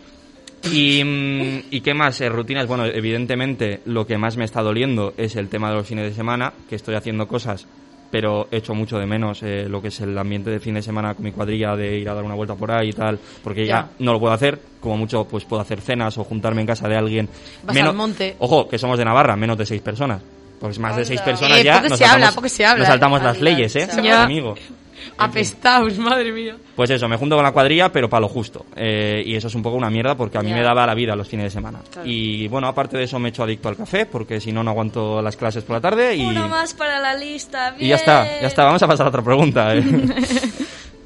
Y, 0.71 1.03
mm, 1.03 1.63
¿Y 1.71 1.81
qué 1.81 1.93
más? 1.93 2.19
Eh, 2.21 2.29
rutinas. 2.29 2.67
Bueno, 2.67 2.85
evidentemente 2.85 3.79
lo 3.85 4.05
que 4.05 4.17
más 4.17 4.37
me 4.37 4.45
está 4.45 4.61
doliendo 4.61 5.13
es 5.17 5.35
el 5.35 5.47
tema 5.49 5.69
de 5.69 5.75
los 5.77 5.87
fines 5.87 6.05
de 6.09 6.13
semana, 6.15 6.53
que 6.69 6.75
estoy 6.75 6.95
haciendo 6.95 7.27
cosas 7.27 7.65
pero 8.11 8.47
echo 8.51 8.75
mucho 8.75 8.99
de 8.99 9.05
menos 9.05 9.41
eh, 9.41 9.65
lo 9.69 9.81
que 9.81 9.87
es 9.87 9.99
el 10.01 10.17
ambiente 10.17 10.49
de 10.49 10.59
fin 10.59 10.75
de 10.75 10.81
semana 10.81 11.15
con 11.15 11.23
mi 11.23 11.31
cuadrilla 11.31 11.75
de 11.75 11.97
ir 11.97 12.09
a 12.09 12.13
dar 12.13 12.23
una 12.23 12.35
vuelta 12.35 12.55
por 12.55 12.69
ahí 12.71 12.89
y 12.89 12.93
tal, 12.93 13.17
porque 13.43 13.65
ya, 13.65 13.71
Ya. 13.75 13.89
no 13.99 14.13
lo 14.13 14.19
puedo 14.19 14.33
hacer, 14.33 14.59
como 14.79 14.97
mucho 14.97 15.23
pues 15.25 15.45
puedo 15.45 15.61
hacer 15.61 15.79
cenas 15.81 16.17
o 16.17 16.23
juntarme 16.23 16.61
en 16.61 16.67
casa 16.67 16.87
de 16.87 16.97
alguien. 16.97 17.29
Vas 17.63 17.77
al 17.77 17.95
monte. 17.95 18.35
Ojo, 18.39 18.67
que 18.67 18.77
somos 18.77 18.97
de 18.97 19.05
Navarra, 19.05 19.35
menos 19.35 19.57
de 19.57 19.65
seis 19.65 19.81
personas. 19.81 20.21
Pues 20.59 20.77
más 20.77 20.95
de 20.95 21.05
seis 21.05 21.21
personas 21.21 21.57
Eh, 21.57 21.63
ya 21.63 21.77
poco 21.77 21.89
nos 21.89 21.97
se 21.97 22.05
habla, 22.05 22.11
saltamos, 22.27 22.35
poco 22.35 22.49
se 22.49 22.65
habla, 22.65 22.79
nos 22.79 22.87
saltamos 22.87 23.21
eh. 23.21 23.23
las 23.23 23.41
leyes, 23.41 23.75
¿eh? 23.77 23.87
chaval. 23.87 24.55
Apestaos, 25.17 25.97
madre 25.97 26.31
mía. 26.31 26.55
Pues 26.75 26.89
eso, 26.89 27.07
me 27.07 27.17
junto 27.17 27.35
con 27.35 27.43
la 27.43 27.51
cuadrilla, 27.51 27.91
pero 27.91 28.09
para 28.09 28.21
lo 28.21 28.27
justo. 28.27 28.65
Eh, 28.75 29.23
y 29.25 29.35
eso 29.35 29.47
es 29.47 29.55
un 29.55 29.61
poco 29.61 29.75
una 29.77 29.89
mierda 29.89 30.15
porque 30.15 30.37
a 30.37 30.41
mí 30.41 30.51
me 30.51 30.61
daba 30.61 30.85
la 30.87 30.93
vida 30.95 31.15
los 31.15 31.27
fines 31.27 31.45
de 31.45 31.49
semana. 31.51 31.79
Claro. 31.91 32.07
Y 32.09 32.47
bueno, 32.47 32.67
aparte 32.67 32.97
de 32.97 33.03
eso 33.03 33.19
me 33.19 33.29
he 33.29 33.31
hecho 33.31 33.43
adicto 33.43 33.69
al 33.69 33.77
café 33.77 34.05
porque 34.05 34.39
si 34.39 34.51
no, 34.51 34.63
no 34.63 34.71
aguanto 34.71 35.21
las 35.21 35.35
clases 35.35 35.63
por 35.63 35.75
la 35.75 35.81
tarde. 35.81 36.15
Y, 36.15 36.25
Uno 36.25 36.47
más 36.47 36.73
para 36.73 36.99
la 36.99 37.15
lista. 37.15 37.75
y 37.77 37.87
ya 37.89 37.95
está, 37.95 38.23
bien. 38.23 38.35
ya 38.41 38.47
está. 38.47 38.63
Vamos 38.65 38.81
a 38.81 38.87
pasar 38.87 39.05
a 39.05 39.09
otra 39.09 39.21
pregunta. 39.21 39.75
eh. 39.75 39.83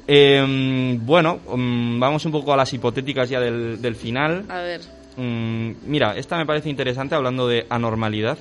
Em, 0.08 1.04
bueno, 1.04 1.40
mm, 1.52 1.98
vamos 1.98 2.24
un 2.26 2.30
poco 2.32 2.52
a 2.52 2.56
las 2.56 2.72
hipotéticas 2.72 3.28
ya 3.28 3.40
del, 3.40 3.82
del 3.82 3.96
final. 3.96 4.44
A 4.48 4.58
ver. 4.60 4.80
Mm, 5.16 5.72
mira, 5.86 6.16
esta 6.16 6.36
me 6.36 6.46
parece 6.46 6.70
interesante 6.70 7.14
hablando 7.16 7.48
de 7.48 7.66
anormalidad. 7.68 8.38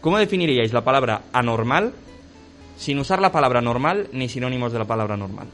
¿Cómo 0.00 0.18
definiríais 0.18 0.72
la 0.72 0.84
palabra 0.84 1.22
anormal 1.32 1.94
sin 2.76 2.98
usar 2.98 3.20
la 3.20 3.30
palabra 3.32 3.60
normal 3.60 4.08
ni 4.12 4.28
sinónimos 4.28 4.72
de 4.72 4.78
la 4.78 4.84
palabra 4.84 5.16
normal? 5.16 5.46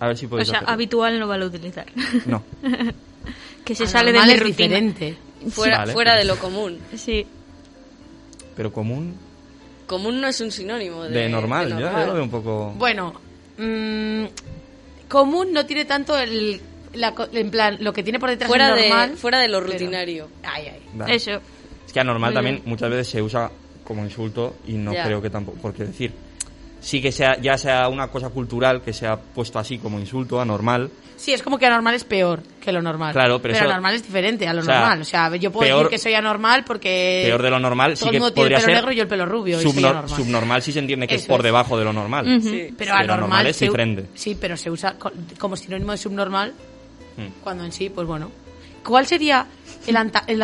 A 0.00 0.08
ver 0.08 0.16
si 0.16 0.26
O 0.26 0.30
podéis 0.30 0.48
sea, 0.48 0.58
hacerlo. 0.58 0.74
habitual 0.74 1.18
no 1.20 1.26
vale 1.28 1.46
utilizar. 1.46 1.86
No. 2.26 2.42
que 3.64 3.74
se 3.74 3.86
sale 3.86 4.12
de 4.12 4.20
mi 4.20 4.32
es 4.32 4.40
rutina. 4.40 4.56
diferente. 4.76 5.16
Fuera, 5.50 5.78
Vale. 5.78 5.92
fuera 5.92 6.14
de 6.16 6.24
lo 6.24 6.36
común. 6.36 6.78
Sí. 6.96 7.26
Pero 8.56 8.72
común 8.72 9.14
Común 9.86 10.20
no 10.20 10.28
es 10.28 10.40
un 10.40 10.50
sinónimo 10.50 11.02
de, 11.04 11.10
de 11.10 11.28
normal, 11.28 11.68
de 11.68 11.74
normal. 11.74 12.00
yo 12.00 12.06
lo 12.06 12.14
veo 12.14 12.22
un 12.22 12.30
poco... 12.30 12.72
Bueno, 12.78 13.12
mm, 13.58 14.24
común 15.08 15.52
no 15.52 15.66
tiene 15.66 15.84
tanto 15.84 16.18
el, 16.18 16.58
la 16.94 17.12
en 17.32 17.50
plan, 17.50 17.76
lo 17.80 17.92
que 17.92 18.02
tiene 18.02 18.18
por 18.18 18.30
detrás 18.30 18.48
Fuera 18.48 18.70
es 18.74 18.82
de, 18.82 18.88
normal. 18.88 19.16
fuera 19.18 19.38
de 19.40 19.48
lo 19.48 19.60
pero- 19.60 19.72
rutinario. 19.72 20.28
Ay, 20.42 20.68
ay. 20.72 20.82
Vale. 20.94 21.14
Eso. 21.14 21.32
Es 21.86 21.92
que 21.92 22.00
anormal 22.00 22.30
Muy 22.30 22.34
también 22.34 22.56
bien. 22.56 22.68
muchas 22.70 22.88
veces 22.88 23.08
se 23.08 23.20
usa 23.20 23.50
como 23.84 24.02
insulto 24.04 24.56
y 24.66 24.72
no 24.72 24.92
Ya. 24.92 25.04
creo 25.04 25.20
que 25.22 25.30
tampoco... 25.30 25.58
Porque 25.60 25.84
decir, 25.84 26.12
sí 26.80 27.00
que 27.00 27.12
sea 27.12 27.38
ya 27.40 27.56
sea 27.58 27.88
una 27.88 28.08
cosa 28.08 28.28
cultural 28.30 28.82
que 28.82 28.92
se 28.92 29.06
ha 29.06 29.16
puesto 29.16 29.58
así 29.58 29.78
como 29.78 29.98
insulto, 29.98 30.40
anormal, 30.40 30.90
Sí, 31.16 31.32
es 31.32 31.44
como 31.44 31.58
que 31.58 31.64
anormal 31.66 31.94
es 31.94 32.02
peor 32.02 32.42
que 32.60 32.72
lo 32.72 32.82
normal. 32.82 33.12
Claro, 33.12 33.40
pero 33.40 33.54
eso- 33.54 33.64
anormal 33.64 33.94
es 33.94 34.02
diferente 34.02 34.48
a 34.48 34.52
lo 34.52 34.60
o 34.62 34.64
sea, 34.64 34.80
normal. 34.80 35.00
O 35.00 35.04
sea, 35.04 35.36
yo 35.36 35.52
puedo 35.52 35.64
peor- 35.68 35.78
decir 35.84 35.90
que 35.90 35.98
soy 35.98 36.14
anormal 36.14 36.64
porque... 36.64 37.22
peor 37.24 37.40
de 37.40 37.50
lo 37.50 37.60
normal, 37.60 37.96
sí 37.96 38.00
todo 38.00 38.10
el 38.10 38.12
que 38.14 38.18
mundo 38.18 38.34
tiene 38.34 38.42
podría 38.44 38.56
el 38.58 38.62
pelo 38.64 38.74
ser... 38.74 38.82
negro 38.82 38.92
y 38.92 38.96
yo 38.96 39.02
el 39.02 39.08
pelo 39.08 39.26
rubio. 39.26 39.60
y 39.60 39.62
soy 39.62 39.72
subnor- 39.72 39.90
anormal. 39.90 40.08
subnormal 40.18 40.62
sí 40.62 40.72
se 40.72 40.80
entiende 40.80 41.06
que 41.06 41.14
es 41.14 41.22
Eso 41.22 41.28
por 41.30 41.38
es. 41.40 41.44
debajo 41.44 41.78
de 41.78 41.84
lo 41.84 41.92
normal. 41.92 42.26
Ujú. 42.38 42.48
Sí. 42.48 42.58
Pero 42.66 42.76
Pero 42.76 42.94
anormal 42.94 43.20
normal 43.20 43.46
es 43.46 43.56
se 43.56 43.64
diferente. 43.66 44.06
Sí, 44.14 44.36
pero 44.38 44.56
se 44.56 44.70
usa 44.72 44.98
co- 44.98 45.12
como 45.38 45.56
sinónimo 45.56 45.92
de 45.92 45.98
subnormal 45.98 46.52
Mm. 47.16 47.42
cuando 47.44 47.64
en 47.64 47.70
sí, 47.70 47.90
pues 47.90 48.08
bueno. 48.08 48.30
¿Cuál 48.84 49.06
sería 49.06 49.46
el, 49.86 49.94
anta- 49.96 50.24
el 50.26 50.42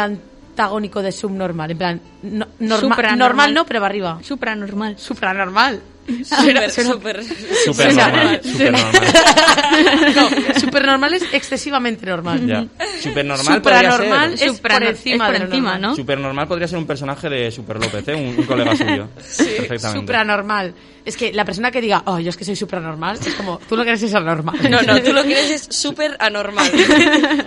antagónico 0.60 1.02
de 1.02 1.12
subnormal? 1.12 1.70
En 1.70 1.78
plan, 1.78 2.00
no- 2.22 2.46
norma- 2.58 2.80
Supranormal. 2.80 3.18
normal 3.18 3.54
no, 3.54 3.66
pero 3.66 3.80
va 3.80 3.86
arriba. 3.86 4.18
Supranormal. 4.22 4.98
Supranormal. 4.98 5.80
Súper, 6.24 6.70
súper. 6.72 7.22
Súper 7.64 7.94
normal, 7.94 8.40
súper 8.42 8.72
normal. 8.72 9.02
No, 10.16 10.60
supernormal 10.60 11.14
es 11.14 11.22
excesivamente 11.32 12.04
normal. 12.04 12.44
Ya. 12.46 12.66
Super 13.00 13.24
normal 13.24 13.62
podría 13.62 13.92
Supranormal 13.92 14.38
ser. 14.38 14.48
es 14.48 14.60
por 14.60 14.82
encima, 14.82 15.26
por 15.26 15.38
de 15.38 15.44
encima, 15.44 15.60
normal. 15.72 15.80
¿no? 15.82 15.94
Super 15.94 16.18
normal 16.18 16.48
podría 16.48 16.66
ser 16.68 16.78
un 16.78 16.86
personaje 16.86 17.28
de 17.30 17.50
Super 17.52 17.76
López, 17.78 18.08
¿eh? 18.08 18.14
un, 18.14 18.36
un 18.38 18.44
colega 18.44 18.74
suyo. 18.76 19.08
Perfectamente. 19.16 20.00
Supranormal. 20.00 20.74
Es 21.04 21.16
que 21.16 21.32
la 21.32 21.44
persona 21.44 21.70
que 21.70 21.80
diga, 21.80 22.02
oh, 22.06 22.18
yo 22.18 22.30
es 22.30 22.36
que 22.36 22.44
soy 22.44 22.56
supranormal, 22.56 23.16
es 23.24 23.34
como, 23.34 23.58
tú 23.68 23.76
lo 23.76 23.84
que 23.84 23.90
eres 23.90 24.02
es 24.02 24.14
anormal. 24.14 24.56
No, 24.68 24.82
no, 24.82 25.00
tú 25.00 25.12
lo 25.12 25.22
que 25.22 25.32
eres 25.32 25.50
es 25.68 25.76
súper 25.76 26.16
anormal. 26.18 26.68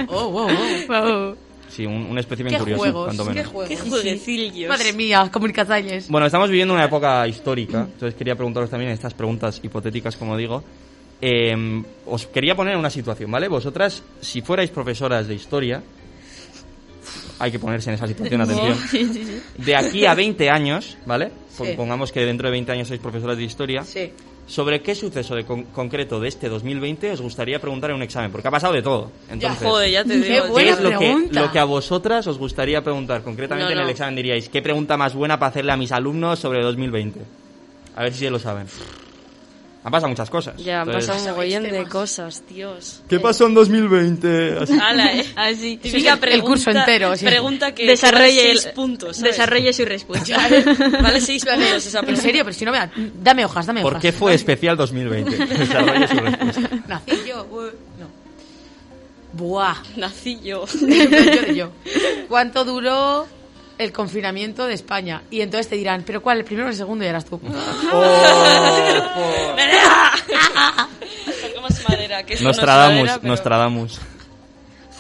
Oh, 0.08 0.30
wow, 0.30 0.48
wow. 0.88 0.88
Wow. 0.88 1.38
Sí, 1.74 1.86
un, 1.88 2.06
un 2.06 2.18
espécimen 2.20 2.54
Qué 2.54 2.60
curioso, 2.60 2.82
juegos, 2.84 3.06
cuanto 3.06 3.24
qué 3.26 3.30
menos. 3.34 3.48
juegos. 3.52 3.70
Qué 3.70 3.90
jueguecillos. 3.90 4.70
Madre 4.70 4.94
mía, 4.94 5.30
comunicaciones. 5.32 6.08
Bueno, 6.08 6.28
estamos 6.28 6.50
viviendo 6.50 6.74
una 6.74 6.86
época 6.86 7.28
histórica, 7.28 7.88
entonces 7.92 8.14
quería 8.16 8.36
preguntaros 8.36 8.70
también 8.70 8.92
estas 8.92 9.14
preguntas 9.16 9.60
hipotéticas, 9.64 10.16
como 10.16 10.38
digo. 10.38 10.64
Eh, 11.20 11.82
os 12.06 12.28
quería 12.28 12.54
poner 12.56 12.74
en 12.74 12.80
una 12.80 12.90
situación, 12.90 13.32
¿vale? 13.32 13.48
Vosotras, 13.48 14.04
si 14.22 14.42
fuerais 14.42 14.70
profesoras 14.70 15.28
de 15.28 15.34
historia, 15.36 15.82
hay 17.40 17.52
que 17.52 17.60
ponerse 17.60 17.90
en 17.90 17.96
esa 17.96 18.08
situación, 18.08 18.42
atención. 18.42 18.78
Sí, 18.90 19.06
sí, 19.12 19.24
sí. 19.26 19.42
De 19.58 19.76
aquí 19.76 20.06
a 20.06 20.14
20 20.14 20.50
años, 20.50 20.98
¿vale? 21.06 21.32
Sí. 21.50 21.64
Pongamos 21.76 22.12
que 22.12 22.20
dentro 22.26 22.48
de 22.48 22.52
20 22.52 22.72
años 22.72 22.88
sois 22.88 23.00
profesoras 23.00 23.38
de 23.38 23.44
historia. 23.44 23.84
Sí. 23.84 24.12
¿Sobre 24.46 24.82
qué 24.82 24.94
suceso 24.94 25.36
de 25.36 25.46
con- 25.46 25.64
concreto 25.64 26.20
de 26.20 26.28
este 26.28 26.50
2020 26.50 27.12
os 27.12 27.22
gustaría 27.22 27.60
preguntar 27.60 27.92
en 27.92 27.96
un 27.96 28.02
examen? 28.04 28.30
Porque 28.32 28.48
ha 28.48 28.52
pasado 28.52 28.74
de 28.74 28.82
todo. 28.82 29.10
Entonces, 29.30 29.66
Joder, 29.68 29.90
ya 29.90 30.04
te 30.04 30.10
Qué 30.22 30.34
digo. 30.34 30.44
¿qué 30.46 30.50
buena 30.52 30.72
es 30.72 30.82
lo 30.82 30.90
que, 30.92 30.98
pregunta. 30.98 31.42
lo 31.42 31.52
que 31.52 31.60
a 31.60 31.64
vosotras 31.64 32.28
os 32.28 32.38
gustaría 32.38 32.84
preguntar? 32.84 33.24
Concretamente 33.24 33.74
No, 33.74 33.80
en 33.80 33.86
el 33.86 33.92
examen 33.92 34.16
diríais, 34.16 34.50
¿qué 34.50 34.62
pregunta 34.62 34.98
más 34.98 35.14
buena 35.14 35.40
para 35.40 35.50
hacerle 35.50 35.72
a 35.72 35.78
mis 35.78 35.92
alumnos 35.94 36.40
sobre 36.40 36.62
2020? 36.62 37.22
A 37.96 38.04
ver 38.04 38.14
si 38.14 38.30
lo 38.30 38.38
saben. 38.38 38.68
Han 39.86 39.92
pasado 39.92 40.08
muchas 40.10 40.30
cosas. 40.30 40.56
Ya, 40.58 40.82
han 40.82 40.88
Entonces, 40.88 41.10
pasado 41.10 41.26
un 41.26 41.32
mogollón 41.38 41.64
de 41.64 41.84
cosas, 41.90 42.44
Dios. 42.48 43.02
¿Qué 43.10 43.20
pasó 43.20 43.48
en 43.48 43.54
2020? 43.54 44.58
Así. 44.62 44.74
Ala, 44.82 45.14
eh. 45.14 45.26
Así. 45.36 45.76
Típica 45.78 46.14
el 46.14 46.20
pregunta, 46.20 46.48
curso 46.48 46.72
entero, 46.72 47.18
sí. 47.18 47.26
Pregunta 47.26 47.76
que 47.76 47.86
Desarrolle, 47.88 48.52
el- 48.52 48.60
puntos. 48.74 49.18
¿sabes? 49.18 49.32
desarrolle 49.34 49.74
su 49.74 49.84
respuesta. 49.84 50.38
Vale 51.02 51.20
seis 51.20 51.44
puntos 51.44 51.86
esa 51.86 52.00
En 52.00 52.06
pregunta. 52.06 52.22
serio, 52.22 52.44
pero 52.46 52.54
si 52.56 52.64
no 52.64 52.72
me 52.72 52.78
da... 52.78 52.92
Dame 53.22 53.44
hojas, 53.44 53.66
dame 53.66 53.82
¿Por 53.82 53.92
hojas. 53.94 54.02
qué 54.02 54.12
fue 54.14 54.34
especial 54.34 54.78
2020? 54.78 55.46
Desarrolle 55.58 56.08
su 56.08 56.16
respuesta. 56.16 56.62
Nací 56.88 57.12
yo. 57.28 57.44
uh, 57.52 57.62
No. 58.00 58.24
Buah. 59.34 59.76
Nací 59.98 60.40
yo. 60.44 60.66
yo 60.66 60.88
de 60.88 61.56
yo. 61.56 61.72
¿Cuánto 62.30 62.64
duró 62.64 63.28
el 63.84 63.92
confinamiento 63.92 64.66
de 64.66 64.74
España? 64.74 65.22
Y 65.30 65.42
entonces 65.42 65.68
te 65.70 65.76
dirán, 65.76 66.04
¿pero 66.06 66.22
cuál? 66.22 66.40
¿El 66.40 66.46
primero 66.46 66.68
o 66.68 66.70
el 66.70 66.76
segundo? 66.76 67.04
Y 67.06 67.08
eras 67.08 67.26
tú. 67.26 67.40
Tocamos 71.48 71.84
madera, 71.90 72.24
que 72.24 72.34
es 72.34 72.42
Nostradamus, 72.42 72.98
madera, 73.00 73.18
pero- 73.20 73.28
Nostradamus. 73.32 74.00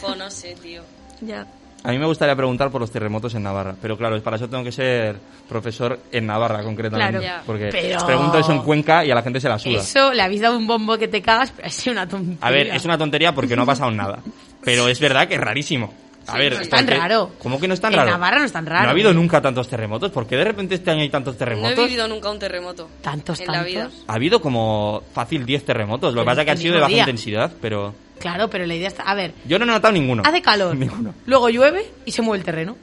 Jo, 0.01 0.15
no 0.15 0.29
sé, 0.29 0.55
tío. 0.61 0.83
Ya. 1.21 1.45
A 1.85 1.91
mí 1.91 1.97
me 1.99 2.05
gustaría 2.05 2.33
preguntar 2.35 2.71
por 2.71 2.79
los 2.79 2.91
terremotos 2.91 3.35
en 3.35 3.43
Navarra, 3.43 3.75
pero 3.81 3.97
claro, 3.97 4.21
para 4.23 4.37
eso 4.37 4.47
tengo 4.47 4.63
que 4.63 4.71
ser 4.71 5.17
profesor 5.49 5.99
en 6.13 6.25
Navarra 6.25 6.63
concretamente, 6.63 7.19
Claro. 7.19 7.43
Porque 7.45 7.67
Pero- 7.71 8.05
pregunto 8.05 8.37
eso 8.39 8.53
en 8.53 8.61
Cuenca 8.61 9.03
y 9.03 9.11
a 9.11 9.15
la 9.15 9.21
gente 9.21 9.41
se 9.41 9.49
la 9.49 9.59
suda. 9.59 9.79
Eso, 9.81 10.13
le 10.13 10.21
habéis 10.21 10.39
dado 10.41 10.57
un 10.57 10.65
bombo 10.65 10.97
que 10.97 11.09
te 11.09 11.21
cagas, 11.21 11.51
pero 11.51 11.67
ha 11.67 11.71
sido 11.71 11.91
una 11.93 12.07
tontería. 12.07 12.37
A 12.41 12.51
ver, 12.51 12.67
es 12.67 12.85
una 12.85 12.97
tontería 12.97 13.35
porque 13.35 13.55
no 13.57 13.63
ha 13.63 13.65
pasado 13.65 13.91
nada, 13.91 14.19
pero 14.63 14.87
es 14.87 14.97
verdad 15.01 15.27
que 15.27 15.35
es 15.35 15.41
rarísimo. 15.41 15.93
A 16.27 16.37
ver, 16.37 16.53
no 16.55 16.61
es 16.61 16.69
tan 16.69 16.87
raro. 16.87 17.31
¿Cómo 17.39 17.59
que 17.59 17.67
no 17.67 17.73
es 17.73 17.81
tan 17.81 17.91
En 17.93 17.99
raro? 17.99 18.11
Navarra 18.11 18.39
no 18.39 18.45
es 18.45 18.51
tan 18.51 18.65
raro. 18.65 18.83
No 18.83 18.87
ha 18.89 18.91
habido 18.91 19.13
nunca 19.13 19.41
tantos 19.41 19.67
terremotos, 19.67 20.11
¿por 20.11 20.25
qué 20.25 20.35
de 20.37 20.43
repente 20.45 20.75
este 20.75 20.91
año 20.91 21.01
hay 21.01 21.09
tantos 21.09 21.33
No 21.33 21.35
he 21.35 21.39
terremotos? 21.39 21.85
vivido 21.85 22.07
nunca 22.07 22.29
un 22.29 22.39
terremoto. 22.39 22.89
Tantos, 23.01 23.39
en 23.39 23.45
tantos. 23.47 23.61
la 23.61 23.67
vida. 23.67 23.89
Ha 24.07 24.13
habido 24.13 24.41
como 24.41 25.03
fácil 25.13 25.45
10 25.45 25.65
terremotos, 25.65 26.13
lo 26.13 26.21
que 26.21 26.25
pasa 26.25 26.41
es 26.41 26.45
que 26.45 26.51
han 26.51 26.57
sido 26.57 26.75
de 26.75 26.79
baja 26.81 26.89
día. 26.93 26.99
intensidad, 27.03 27.51
pero 27.61 27.93
Claro, 28.19 28.49
pero 28.49 28.65
la 28.65 28.73
idea 28.75 28.87
está... 28.87 29.03
A 29.03 29.15
ver, 29.15 29.33
yo 29.45 29.59
no 29.59 29.65
he 29.65 29.67
notado 29.67 29.91
ninguno. 29.93 30.23
hace 30.25 30.41
calor, 30.41 30.75
Ninguno. 30.77 31.13
luego 31.25 31.49
llueve 31.49 31.85
y 32.05 32.11
se 32.13 32.21
mueve 32.21 32.39
el 32.39 32.45
terreno. 32.45 32.77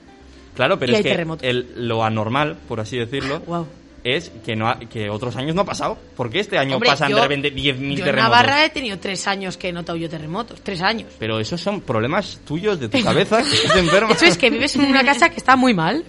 Claro, 0.55 0.79
pero 0.79 0.93
Y 0.93 0.95
es 0.95 0.99
hay 0.99 1.03
que 1.05 1.11
terremotos. 1.11 1.47
el- 1.49 1.89
lo 1.89 2.05
anormal, 2.05 2.59
por 2.69 2.81
así 2.81 2.99
decirlo, 2.99 3.41
Wow. 3.47 3.67
Es 4.03 4.31
que 4.45 4.57
no 4.57 4.69
ha- 4.69 4.79
que 4.79 5.11
otros 5.11 5.37
años 5.37 5.55
no 5.55 5.63
ha 5.63 5.65
pasado. 5.65 5.99
¿Por 6.17 6.31
qué 6.31 6.41
este 6.41 6.57
año 6.59 6.75
Hombre, 6.77 6.89
pasan 6.91 7.11
yo- 7.11 7.17
de 7.17 7.23
repente 7.23 7.51
10.000 7.55 7.97
Yo 7.97 8.05
en 8.05 8.11
terremotos? 8.11 8.23
Navarra 8.23 8.65
he 8.65 8.71
tenido 8.71 8.99
tres 8.99 9.27
años 9.27 9.57
que 9.57 9.69
he 9.69 9.73
notado 9.73 9.97
yo 9.99 10.09
terremotos. 10.09 10.61
Tres 10.63 10.81
años. 10.83 11.09
Pero 11.19 11.39
esos 11.39 11.61
son 11.61 11.81
problemas 11.83 12.41
tuyos 12.47 12.81
de 12.81 12.89
tu 12.89 13.03
cabeza, 13.03 13.43
que 13.43 13.55
estás 13.55 13.77
enfermo. 13.77 14.13
Eso 14.13 14.25
es 14.27 14.39
que 14.39 14.51
vives 14.51 14.75
en 14.77 14.87
una 14.87 15.05
casa 15.05 15.29
que 15.31 15.37
está 15.37 15.57
muy 15.57 15.75
mal. 15.75 16.05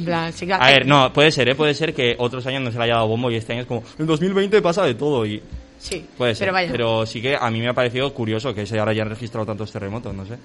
A 0.59 0.67
ver, 0.69 0.85
no, 0.85 1.11
puede 1.11 1.31
ser, 1.31 1.49
¿eh? 1.49 1.55
Puede 1.55 1.73
ser 1.73 1.93
que 1.93 2.15
otros 2.17 2.45
años 2.47 2.61
no 2.61 2.71
se 2.71 2.77
le 2.77 2.83
haya 2.85 2.95
dado 2.95 3.07
bombo 3.07 3.29
y 3.31 3.35
este 3.35 3.53
año 3.53 3.61
es 3.61 3.67
como, 3.67 3.83
en 3.99 4.05
2020 4.05 4.61
pasa 4.61 4.83
de 4.85 4.95
todo 4.95 5.25
y... 5.25 5.41
Sí, 5.79 6.05
Puede 6.15 6.35
ser, 6.35 6.51
pero 6.69 6.97
vaya. 6.97 7.05
sí 7.07 7.21
que 7.23 7.35
a 7.35 7.49
mí 7.49 7.59
me 7.59 7.67
ha 7.67 7.73
parecido 7.73 8.13
curioso 8.13 8.53
que 8.53 8.67
se 8.67 8.77
ahora 8.77 8.91
hayan 8.91 9.09
registrado 9.09 9.47
tantos 9.47 9.71
terremotos, 9.71 10.13
no 10.13 10.25
sé. 10.27 10.37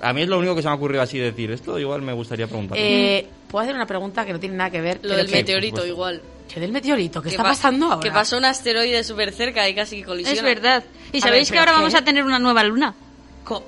A 0.00 0.12
mí 0.12 0.22
es 0.22 0.28
lo 0.28 0.38
único 0.38 0.54
que 0.54 0.62
se 0.62 0.68
me 0.68 0.72
ha 0.72 0.76
ocurrido 0.76 1.02
así 1.02 1.18
decir. 1.18 1.50
Esto 1.50 1.76
igual 1.78 2.00
me 2.02 2.12
gustaría 2.12 2.46
preguntar. 2.46 2.78
Eh, 2.80 3.26
Puedo 3.50 3.64
hacer 3.64 3.74
una 3.74 3.84
pregunta 3.86 4.24
que 4.24 4.32
no 4.32 4.38
tiene 4.40 4.56
nada 4.56 4.70
que 4.70 4.80
ver. 4.80 4.96
Lo 4.98 5.02
pero 5.02 5.16
del 5.16 5.26
que- 5.26 5.34
meteorito 5.34 5.84
igual. 5.84 6.22
¿Qué 6.52 6.60
del 6.60 6.72
meteorito? 6.72 7.20
¿Qué 7.22 7.28
Que 7.28 7.34
está 7.36 7.42
pa- 7.44 7.50
pasando 7.50 7.86
ahora? 7.86 8.00
Que 8.00 8.10
pasó 8.10 8.36
un 8.38 8.44
asteroide 8.44 9.04
súper 9.04 9.32
cerca 9.32 9.68
y 9.68 9.74
casi 9.74 9.98
que 9.98 10.04
colisiona. 10.04 10.36
Es 10.36 10.42
verdad. 10.42 10.84
¿Y 11.12 11.18
A 11.18 11.20
sabéis 11.20 11.48
ver, 11.50 11.54
que 11.54 11.58
ahora 11.60 11.72
¿pero 11.72 11.78
vamos 11.82 11.94
a 11.94 12.02
tener 12.04 12.24
una 12.24 12.38
nueva 12.38 12.64
luna? 12.64 12.94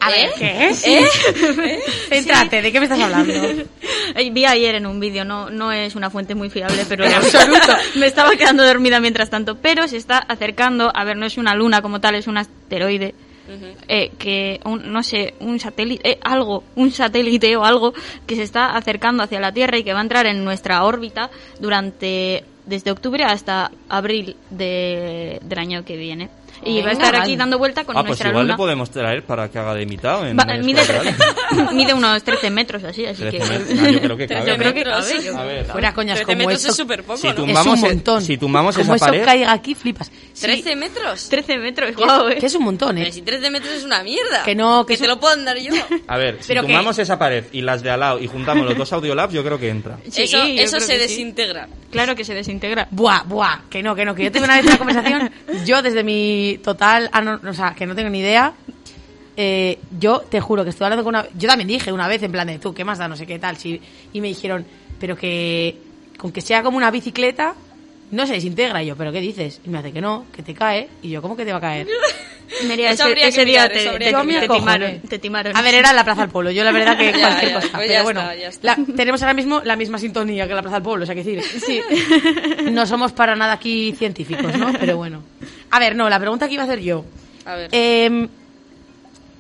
A 0.01 0.11
ver, 0.11 0.29
¿Eh? 0.29 0.33
¿qué 0.39 0.69
es? 0.69 0.87
¿Eh? 0.87 1.05
Céntrate, 2.09 2.63
¿de 2.63 2.71
qué 2.71 2.79
me 2.79 2.87
estás 2.87 3.01
hablando? 3.03 3.33
Eh, 4.15 4.31
Vi 4.31 4.45
ayer 4.45 4.77
en 4.77 4.87
un 4.87 5.01
vídeo, 5.01 5.25
no, 5.25 5.51
no 5.51 5.73
es 5.73 5.97
una 5.97 6.09
fuente 6.11 6.35
muy 6.37 6.51
fiable, 6.51 6.85
pero 6.89 7.05
en 7.05 7.13
absoluto. 7.15 7.73
Me 7.97 8.07
estaba 8.07 8.37
quedando 8.37 8.65
dormida 8.65 9.01
mientras 9.01 9.29
tanto, 9.31 9.57
pero 9.57 9.89
se 9.89 9.97
está 9.97 10.19
acercando, 10.19 10.93
a 10.95 11.03
ver, 11.05 11.17
no 11.17 11.27
es 11.27 11.37
una 11.37 11.55
luna 11.57 11.83
como 11.83 12.01
tal, 12.01 12.15
es 12.15 12.27
un 12.29 12.39
asteroide. 12.39 13.15
eh, 13.89 14.13
que 14.19 14.61
un- 14.65 14.93
no 14.93 15.03
sé 15.03 15.35
un 15.41 15.59
satélite 15.59 16.11
eh, 16.13 16.19
algo 16.23 16.63
un 16.77 16.91
satélite 16.93 17.55
o 17.57 17.65
algo 17.65 17.93
que 18.25 18.37
se 18.37 18.45
está 18.45 18.67
acercando 18.77 19.25
hacia 19.25 19.41
la 19.41 19.53
Tierra 19.53 19.77
y 19.77 19.83
que 19.85 19.93
va 19.93 19.99
a 19.99 20.03
entrar 20.03 20.27
en 20.27 20.45
nuestra 20.45 20.85
órbita 20.85 21.29
durante 21.59 22.45
desde 22.67 22.91
octubre 22.91 23.25
hasta 23.25 23.71
abril 23.89 24.37
de, 24.51 25.41
del 25.43 25.59
año 25.59 25.85
que 25.85 25.97
viene. 25.97 26.29
Y 26.65 26.75
Venga, 26.77 26.85
va 26.85 26.91
a 26.91 26.93
estar 26.93 27.17
aquí 27.17 27.37
dando 27.37 27.59
vuelta 27.59 27.85
con 27.85 27.97
Ah, 27.97 28.01
pues 28.01 28.09
nuestra 28.11 28.29
igual 28.31 28.45
luna. 28.45 28.55
le 28.55 28.57
podemos 28.57 28.91
traer 28.91 29.25
para 29.25 29.51
que 29.51 29.59
haga 29.59 29.75
de 29.75 29.83
invitado 29.83 30.27
en 30.27 30.37
Va- 30.39 30.45
mide, 30.63 30.81
mide 31.73 31.95
unos 31.95 32.23
13 32.23 32.51
metros 32.51 32.85
así, 32.85 33.05
así 33.05 33.23
13 33.23 33.39
que... 33.39 33.45
metros. 33.45 33.79
Ah, 33.83 33.91
yo 33.91 34.01
creo 34.01 34.17
que 34.17 34.27
cabe. 34.29 34.51
Yo 34.51 34.57
creo 34.57 34.73
que 34.75 34.85
metros. 34.85 35.07
cabe. 35.07 35.29
A 35.39 35.43
ver, 35.45 35.65
Fuera 35.67 35.93
coñas, 35.95 36.15
13 36.19 36.25
como 36.27 36.39
metros 36.39 36.57
esto 36.61 36.71
es 36.71 36.77
súper 36.77 37.03
poco, 37.05 37.17
Si 37.19 37.27
es 37.29 37.35
Tumbamos 37.35 37.79
un 37.81 37.87
el- 37.87 37.95
montón. 37.95 38.23
si 38.23 38.37
tumbamos 38.39 38.77
como 38.77 38.95
esa 38.95 39.07
eso 39.07 39.13
pared- 39.13 39.25
caiga 39.25 39.53
aquí, 39.53 39.75
flipas. 39.75 40.11
Sí, 40.33 40.47
13 40.47 40.77
metros. 40.77 41.29
13 41.29 41.59
metros, 41.59 41.91
que, 41.97 42.05
guau, 42.05 42.29
es, 42.29 42.37
eh. 42.37 42.39
que 42.39 42.47
es 42.47 42.55
un 42.55 42.65
montón, 42.65 42.95
Pero 42.97 43.09
¿eh? 43.09 43.13
si 43.13 43.23
13 43.23 43.51
metros 43.51 43.73
es 43.75 43.85
una 43.85 44.03
mierda. 44.03 44.43
Que 44.45 44.55
no, 44.55 44.85
que 44.87 44.89
que 44.89 44.95
eso- 44.95 45.03
te 45.05 45.09
lo 45.09 45.19
puedo 45.21 45.33
andar 45.35 45.59
yo. 45.59 45.73
A 46.07 46.17
ver, 46.17 46.39
si 46.41 46.49
Pero 46.49 46.63
que- 46.63 46.69
tumbamos 46.69 46.99
esa 46.99 47.19
pared 47.19 47.45
y 47.53 47.63
las 47.63 47.83
de 47.83 47.91
al 47.91 48.01
lado 48.01 48.21
y 48.21 48.27
juntamos 48.29 48.65
los 48.67 48.77
dos 48.77 48.93
audiolabs, 48.93 49.33
yo 49.35 49.43
creo 49.45 49.59
que 49.59 49.69
entra. 49.69 49.99
Sí, 50.11 50.23
eso 50.23 50.43
eso 50.45 50.81
se 50.81 50.93
que 50.95 50.99
desintegra. 51.01 51.69
Claro 51.91 52.15
que 52.15 52.25
se 52.25 52.33
desintegra. 52.35 52.89
Buah, 52.91 53.25
buah, 53.25 53.63
que 53.69 53.83
no, 53.83 53.95
que 53.95 54.05
no, 54.05 54.15
que 54.15 54.25
yo 54.25 54.33
tuve 54.33 54.45
una 54.45 54.57
vez 54.57 54.65
una 54.67 54.79
conversación, 54.79 55.31
yo 55.67 55.83
desde 55.83 56.03
mi 56.03 56.42
total, 56.59 57.09
ano- 57.13 57.41
o 57.49 57.53
sea, 57.53 57.75
que 57.75 57.87
no 57.87 57.95
tengo 57.95 58.11
ni 58.11 58.21
idea, 58.21 58.53
eh, 59.37 59.79
yo 59.99 60.21
te 60.21 60.41
juro 60.41 60.63
que 60.65 60.71
estuve 60.71 60.87
hablando 60.87 61.05
con 61.05 61.15
una, 61.15 61.27
yo 61.37 61.49
también 61.49 61.69
dije 61.69 61.91
una 61.93 62.07
vez 62.09 62.23
en 62.23 62.33
plan 62.33 62.47
de 62.47 62.59
tú, 62.59 62.75
¿qué 62.75 62.85
más 62.85 62.99
da? 62.99 63.09
No 63.09 63.17
sé 63.17 63.27
qué 63.27 63.39
tal, 63.39 63.57
si, 63.57 63.81
y 64.13 64.21
me 64.21 64.29
dijeron, 64.29 64.65
pero 65.01 65.17
que 65.17 65.77
con 66.19 66.31
que 66.33 66.41
sea 66.41 66.63
como 66.63 66.77
una 66.77 66.91
bicicleta, 66.91 67.55
no 68.11 68.27
se 68.27 68.35
desintegra, 68.35 68.83
y 68.83 68.87
yo, 68.87 68.97
¿pero 68.97 69.11
qué 69.11 69.21
dices? 69.21 69.61
Y 69.65 69.71
me 69.71 69.79
hace 69.79 69.91
que 69.93 70.01
no, 70.03 70.27
que 70.37 70.43
te 70.43 70.53
cae, 70.55 70.89
y 71.03 71.09
yo, 71.09 71.23
¿cómo 71.23 71.35
que 71.37 71.45
te 71.47 71.53
va 71.53 71.59
a 71.59 71.63
caer? 71.63 71.87
Eso 72.53 73.09
ese, 73.09 73.27
ese 73.29 73.45
día 73.47 73.63
mirar, 73.63 73.73
te, 73.73 73.99
te- 73.99 74.47
te 74.47 74.49
timaron, 74.55 75.01
te 75.09 75.19
timaron. 75.19 75.57
A 75.57 75.63
ver, 75.63 75.75
era 75.75 75.91
la 75.95 76.05
Plaza 76.05 76.21
del 76.23 76.29
Pueblo. 76.31 76.51
Yo 76.51 76.63
la 76.65 76.71
verdad 76.73 76.99
que 76.99 77.11
Ya, 77.19 77.21
cualquier 77.21 77.49
ya, 77.49 77.55
cosa. 77.55 77.69
pues 77.73 77.81
pero 77.81 77.93
ya 77.95 78.03
bueno, 78.03 78.21
está, 78.21 78.35
ya 78.37 78.49
está. 78.49 78.77
la- 78.77 78.95
tenemos 78.95 79.23
ahora 79.23 79.33
mismo 79.33 79.63
la 79.65 79.75
misma 79.75 79.97
sintonía 79.99 80.47
que 80.47 80.53
la 80.55 80.61
Plaza 80.61 80.77
del 80.77 80.83
Pueblo, 80.83 81.05
o 81.05 81.07
sea, 81.07 81.15
que 81.15 81.25
decir. 81.25 81.43
Sí. 81.65 81.81
No 82.71 82.87
somos 82.87 83.13
para 83.13 83.35
nada 83.37 83.55
aquí 83.55 83.95
científicos, 83.97 84.55
¿no? 84.59 84.71
Pero 84.79 84.99
bueno. 84.99 85.23
A 85.73 85.79
ver, 85.81 85.97
no, 85.97 86.09
la 86.09 86.19
pregunta 86.21 86.47
que 86.47 86.55
iba 86.55 86.63
a 86.63 86.67
hacer 86.67 86.81
yo. 86.81 87.05
A 87.45 87.55
ver. 87.57 87.69
Eh, 87.73 88.29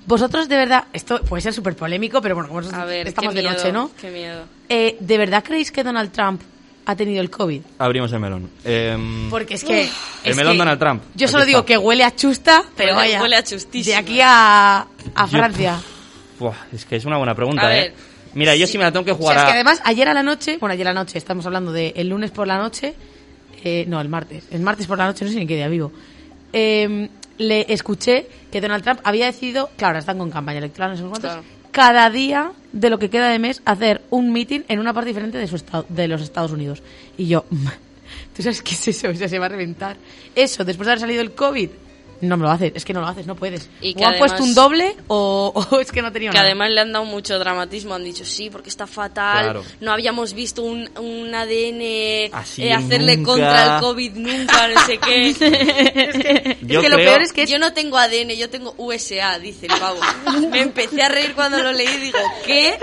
vosotros 0.07 0.49
de 0.49 0.57
verdad, 0.57 0.85
esto 0.93 1.21
puede 1.23 1.41
ser 1.43 1.53
súper 1.55 1.77
polémico, 1.77 2.21
pero 2.21 2.35
bueno, 2.35 2.49
como 2.49 2.61
a 2.77 2.85
ver, 2.85 3.07
estamos 3.07 3.35
de 3.35 3.43
noche, 3.43 3.71
¿no? 3.71 3.91
Qué 4.01 4.11
miedo. 4.11 4.45
Eh, 4.69 4.97
¿De 4.99 5.19
verdad 5.19 5.45
creéis 5.45 5.71
que 5.71 5.85
Donald 5.85 6.11
Trump 6.11 6.43
ha 6.87 6.97
tenido 6.97 7.21
el 7.21 7.31
COVID? 7.31 7.61
Abrimos 7.79 8.13
el 8.13 8.19
melón. 8.19 8.51
Em, 8.65 9.31
Porque 9.31 9.55
es 9.55 9.63
que... 9.63 9.83
El 9.85 9.89
es 10.25 10.37
melón 10.37 10.55
que 10.55 10.59
Donald 10.59 10.81
Trump. 10.81 11.03
Yo 11.15 11.29
solo 11.29 11.45
digo 11.45 11.65
que 11.65 11.79
huele 11.79 12.03
a 12.03 12.15
chusta, 12.17 12.65
pero 12.77 12.93
Huele- 12.95 12.97
vaya. 12.97 13.23
huele 13.23 13.37
a 13.37 13.45
chustísimo. 13.45 13.93
De 13.95 13.97
aquí 14.01 14.19
a, 14.21 14.81
a 15.15 15.27
Yo- 15.27 15.39
Francia. 15.39 15.81
buah, 16.41 16.55
es 16.73 16.85
que 16.85 16.97
es 16.97 17.05
una 17.05 17.19
buena 17.19 17.35
pregunta, 17.37 17.67
A 17.69 17.77
¿eh? 17.77 17.81
ver, 17.83 17.95
Mira, 18.35 18.57
yo 18.57 18.67
sí 18.67 18.79
me 18.79 18.85
la 18.85 18.91
tengo 18.91 19.05
que 19.05 19.13
O 19.13 19.17
jugar 19.17 19.35
sea, 19.37 19.43
es 19.43 19.47
que 19.47 19.51
a... 19.53 19.55
además 19.55 19.81
ayer 19.85 20.09
a 20.09 20.15
la 20.15 20.23
noche, 20.25 20.57
bueno, 20.59 20.73
ayer 20.73 20.89
a 20.89 20.93
la 20.95 21.01
noche, 21.01 21.19
estamos 21.19 21.45
hablando 21.47 21.71
de 21.71 21.93
el 21.97 22.09
lunes 22.09 22.31
por 22.33 22.47
la 22.49 22.57
noche, 22.59 22.95
eh, 23.63 23.85
no, 23.87 24.01
el 24.01 24.09
martes, 24.09 24.45
el 24.51 24.63
martes 24.63 24.87
por 24.89 24.97
la 24.99 25.05
noche, 25.07 25.25
no 25.27 25.31
sé 25.31 25.37
ni 25.39 25.47
qué 25.47 25.55
día 25.55 25.69
vivo, 25.69 25.93
eh, 26.53 27.09
le 27.39 27.73
escuché 27.73 28.27
que 28.51 28.61
Donald 28.61 28.85
Trump 28.85 29.01
había 29.05 29.27
decidido, 29.27 29.71
claro, 29.77 29.99
están 29.99 30.19
con 30.19 30.31
campaña 30.31 30.59
electoral, 30.59 30.91
no 30.93 30.97
sé 30.97 31.03
cuántos, 31.03 31.21
Claro. 31.21 31.43
cada 31.71 32.11
día 32.11 32.53
de 32.73 32.91
lo 32.91 32.99
que 32.99 33.11
queda 33.11 33.29
de 33.31 33.39
mes 33.39 33.63
hacer 33.65 34.03
un 34.11 34.33
meeting 34.33 34.61
en 34.69 34.79
una 34.79 34.93
parte 34.93 35.09
diferente 35.09 35.39
de, 35.39 35.47
su 35.47 35.57
estado, 35.57 35.87
de 35.89 36.09
los 36.09 36.23
Estados 36.23 36.53
Unidos. 36.53 36.83
Y 37.17 37.27
yo, 37.27 37.45
¿tú 38.37 38.43
sabes 38.43 38.63
qué 38.63 38.73
es 38.75 38.89
eso? 38.89 39.09
O 39.09 39.15
sea, 39.15 39.29
se 39.29 39.39
va 39.39 39.47
a 39.47 39.51
reventar. 39.51 39.97
Eso, 40.35 40.65
después 40.65 40.87
de 40.87 40.93
haber 40.93 41.01
salido 41.01 41.23
el 41.23 41.33
COVID, 41.33 41.71
no 42.23 42.37
me 42.39 42.45
lo 42.45 42.51
haces, 42.51 42.73
es 42.75 42.85
que 42.85 42.93
no 42.95 43.01
lo 43.03 43.07
haces, 43.09 43.27
no 43.27 43.37
puedes. 43.37 43.69
Y 43.81 43.93
o 43.93 43.97
que 43.97 44.05
han 44.05 44.19
puesto 44.19 44.43
un 44.43 44.55
doble 44.55 44.97
o, 45.09 45.53
o 45.71 45.81
es 45.81 45.93
que 45.93 46.01
no 46.03 46.11
tenía 46.11 46.31
Que 46.31 46.37
nada. 46.39 46.47
además 46.47 46.71
le 46.71 46.81
han 46.81 46.93
dado 46.93 47.05
mucho 47.05 47.39
dramatismo, 47.39 47.95
han 47.95 48.05
dicho 48.05 48.25
sí, 48.25 48.49
porque 48.49 48.71
está 48.71 48.87
fatal, 48.87 49.45
Claro. 49.45 49.65
no 49.81 49.93
habíamos 49.93 50.33
visto 50.33 50.63
un, 50.63 50.89
un 50.99 51.35
ADN 51.35 52.33
Así 52.33 52.63
eh, 52.65 52.73
hacerle 52.73 53.17
nunca. 53.19 53.31
contra 53.33 53.75
el 53.77 53.81
COVID 53.83 54.13
nunca, 54.15 54.69
no 54.69 54.87
sé 54.87 54.99
qué. 54.99 55.29
es 55.31 55.39
que, 55.39 56.57
Yo 56.63 56.79
es 56.81 56.85
que 56.85 56.89
lo 56.89 56.97
peor 56.97 57.21
es 57.23 57.33
que 57.33 57.43
es 57.43 57.51
Yo 57.51 57.59
no 57.59 57.73
tengo 57.73 57.99
ADN, 57.99 58.31
yo 58.31 58.49
tengo 58.49 58.75
USA, 58.79 59.39
dice 59.39 59.67
el 59.67 59.79
pavo. 59.79 60.01
Me 60.51 60.61
empecé 60.63 61.03
a 61.03 61.09
reír 61.09 61.35
cuando 61.35 61.59
lo 61.63 61.73
leí 61.73 61.89
y 61.89 61.99
digo, 61.99 62.19
¿qué? 62.47 62.79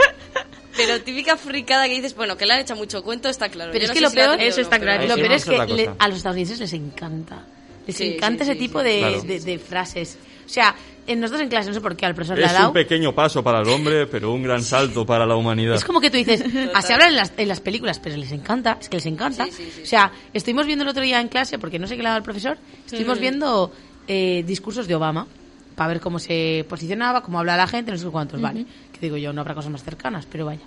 Pero 0.76 1.02
típica 1.02 1.36
fricada 1.36 1.88
que 1.88 1.96
dices, 1.96 2.16
bueno, 2.16 2.38
que 2.38 2.46
le 2.46 2.54
han 2.54 2.60
hecho 2.60 2.76
mucho 2.76 3.04
cuento, 3.04 3.28
está 3.28 3.50
claro. 3.50 3.72
Pero 3.74 3.86
Yo 3.86 3.86
es 3.86 3.90
no 3.90 3.94
que 3.96 4.02
lo 4.02 4.12
peor- 4.12 4.40
eso 4.40 4.56
o 4.56 4.58
no, 4.58 4.64
está 4.64 4.80
pero- 4.80 4.84
claro. 4.92 5.08
Lo 5.08 5.16
peor 5.16 5.32
es 5.34 5.46
que 5.46 5.58
le- 5.76 5.90
a 5.98 6.08
los 6.08 6.18
estadounidenses 6.18 6.60
les 6.60 6.74
encanta. 6.74 7.44
Les 7.90 7.98
Sí, 7.98 8.14
encanta 8.16 8.44
sí, 8.46 8.52
ese 8.52 8.60
tipo 8.60 8.82
de, 8.84 9.00
Claro. 9.00 9.22
de- 9.24 9.40
de 9.40 9.60
frases. 9.60 10.18
O 10.46 10.50
sea, 10.50 10.76
en 11.06 11.20
nosotros 11.20 11.42
en 11.44 11.50
clase, 11.50 11.68
no 11.70 11.74
sé 11.76 11.82
por 11.82 11.96
qué 11.96 12.06
al 12.06 12.14
profesor 12.16 12.38
le 12.38 12.46
ha 12.46 12.52
Es 12.60 12.66
un 12.66 12.74
pequeño 12.74 13.14
paso 13.14 13.44
para 13.44 13.60
el 13.62 13.68
hombre, 13.70 14.06
pero 14.12 14.32
un 14.34 14.42
gran 14.44 14.64
salto 14.64 15.06
para 15.06 15.26
la 15.26 15.36
humanidad. 15.36 15.76
Es 15.76 15.84
como 15.86 16.00
que 16.02 16.10
tú 16.10 16.18
dices, 16.18 16.44
así 16.74 16.94
hablan 16.94 17.10
en 17.10 17.16
las, 17.18 17.34
en 17.38 17.48
las 17.48 17.60
películas, 17.62 18.00
pero 18.00 18.16
les 18.18 18.32
encanta, 18.32 18.78
es 18.80 18.90
que 18.90 18.98
les 18.98 19.06
encanta. 19.06 19.46
Sí, 19.46 19.52
sí, 19.52 19.72
sí, 19.76 19.82
o 19.84 19.86
sea, 19.86 20.12
estuvimos 20.34 20.66
viendo 20.66 20.84
el 20.84 20.90
otro 20.90 21.04
día 21.04 21.20
en 21.22 21.28
clase, 21.28 21.60
porque 21.60 21.78
no 21.80 21.88
sé 21.88 21.96
qué 21.98 22.02
le 22.04 22.08
ha 22.08 22.12
dado 22.12 22.20
el 22.20 22.24
profesor, 22.24 22.58
estuvimos 22.86 23.20
viendo 23.20 23.72
eh, 24.08 24.44
discursos 24.48 24.88
de 24.88 24.96
Obama 24.96 25.28
para 25.76 25.88
ver 25.90 26.00
cómo 26.02 26.20
se 26.20 26.66
posicionaba, 26.68 27.22
cómo 27.22 27.40
habla 27.40 27.56
la 27.56 27.68
gente, 27.68 27.92
no 27.92 27.98
sé 27.98 28.08
cuántos, 28.10 28.42
vale. 28.42 28.66
Que 28.92 29.00
digo 29.00 29.18
yo, 29.18 29.32
no 29.34 29.42
habrá 29.42 29.54
cosas 29.56 29.72
más 29.72 29.84
cercanas, 29.84 30.26
pero 30.30 30.46
vaya. 30.46 30.62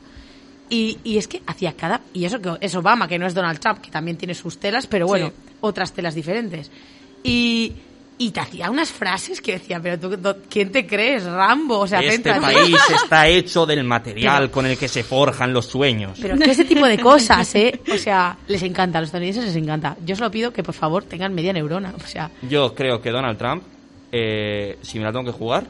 Y, 0.70 0.97
y 1.05 1.18
es 1.18 1.29
que 1.29 1.43
hacía 1.47 1.75
cada... 1.75 2.01
Y 2.14 2.25
eso 2.25 2.41
que 2.41 2.51
es 2.61 2.75
Obama, 2.75 3.07
que 3.07 3.18
no 3.18 3.27
es 3.27 3.35
Donald 3.35 3.59
Trump, 3.61 3.81
que 3.81 3.91
también 3.91 4.16
tiene 4.16 4.35
sus 4.35 4.59
telas, 4.59 4.87
pero 4.87 5.07
bueno, 5.07 5.31
otras 5.61 5.93
telas 5.93 6.14
diferentes. 6.14 6.70
Y, 7.23 7.73
y 8.18 8.31
te 8.31 8.41
hacía 8.41 8.70
unas 8.70 8.91
frases 8.91 9.41
que 9.41 9.53
decía, 9.53 9.81
pero 9.81 9.99
tú, 9.99 10.37
¿quién 10.49 10.70
te 10.70 10.87
crees? 10.87 11.25
Rambo, 11.25 11.81
o 11.81 11.87
sea, 11.87 12.01
Este 12.01 12.33
país 12.35 12.77
está 13.03 13.27
hecho 13.27 13.66
del 13.66 13.85
material 13.85 14.51
con 14.51 14.66
el 14.66 14.77
que 14.79 14.89
se 14.89 15.03
forjan 15.03 15.53
los 15.53 15.66
sueños. 15.66 16.18
Pero 16.20 16.37
que 16.39 16.51
ese 16.51 16.64
tipo 16.64 16.87
de 16.87 16.99
cosas, 16.99 17.55
¿eh? 17.55 17.81
O 17.93 17.97
sea, 17.97 18.37
les 18.49 18.62
encanta, 18.62 18.99
a 18.99 19.01
los 19.01 19.09
estadounidenses 19.09 19.45
les 19.45 19.57
encanta. 19.57 19.97
Yo 20.05 20.14
solo 20.16 20.31
pido 20.31 20.53
que 20.53 20.62
por 20.62 20.75
favor 20.75 21.05
tengan 21.05 21.35
media 21.35 21.53
neurona. 21.53 21.95
O 21.97 22.07
sea, 22.07 22.31
Yo 22.49 22.75
creo 22.75 23.01
que 23.01 23.11
Donald 23.11 23.39
Trump, 23.39 23.62
eh, 24.12 24.79
si 24.83 24.99
me 24.99 25.05
la 25.05 25.12
tengo 25.12 25.25
que 25.25 25.33
jugar, 25.33 25.64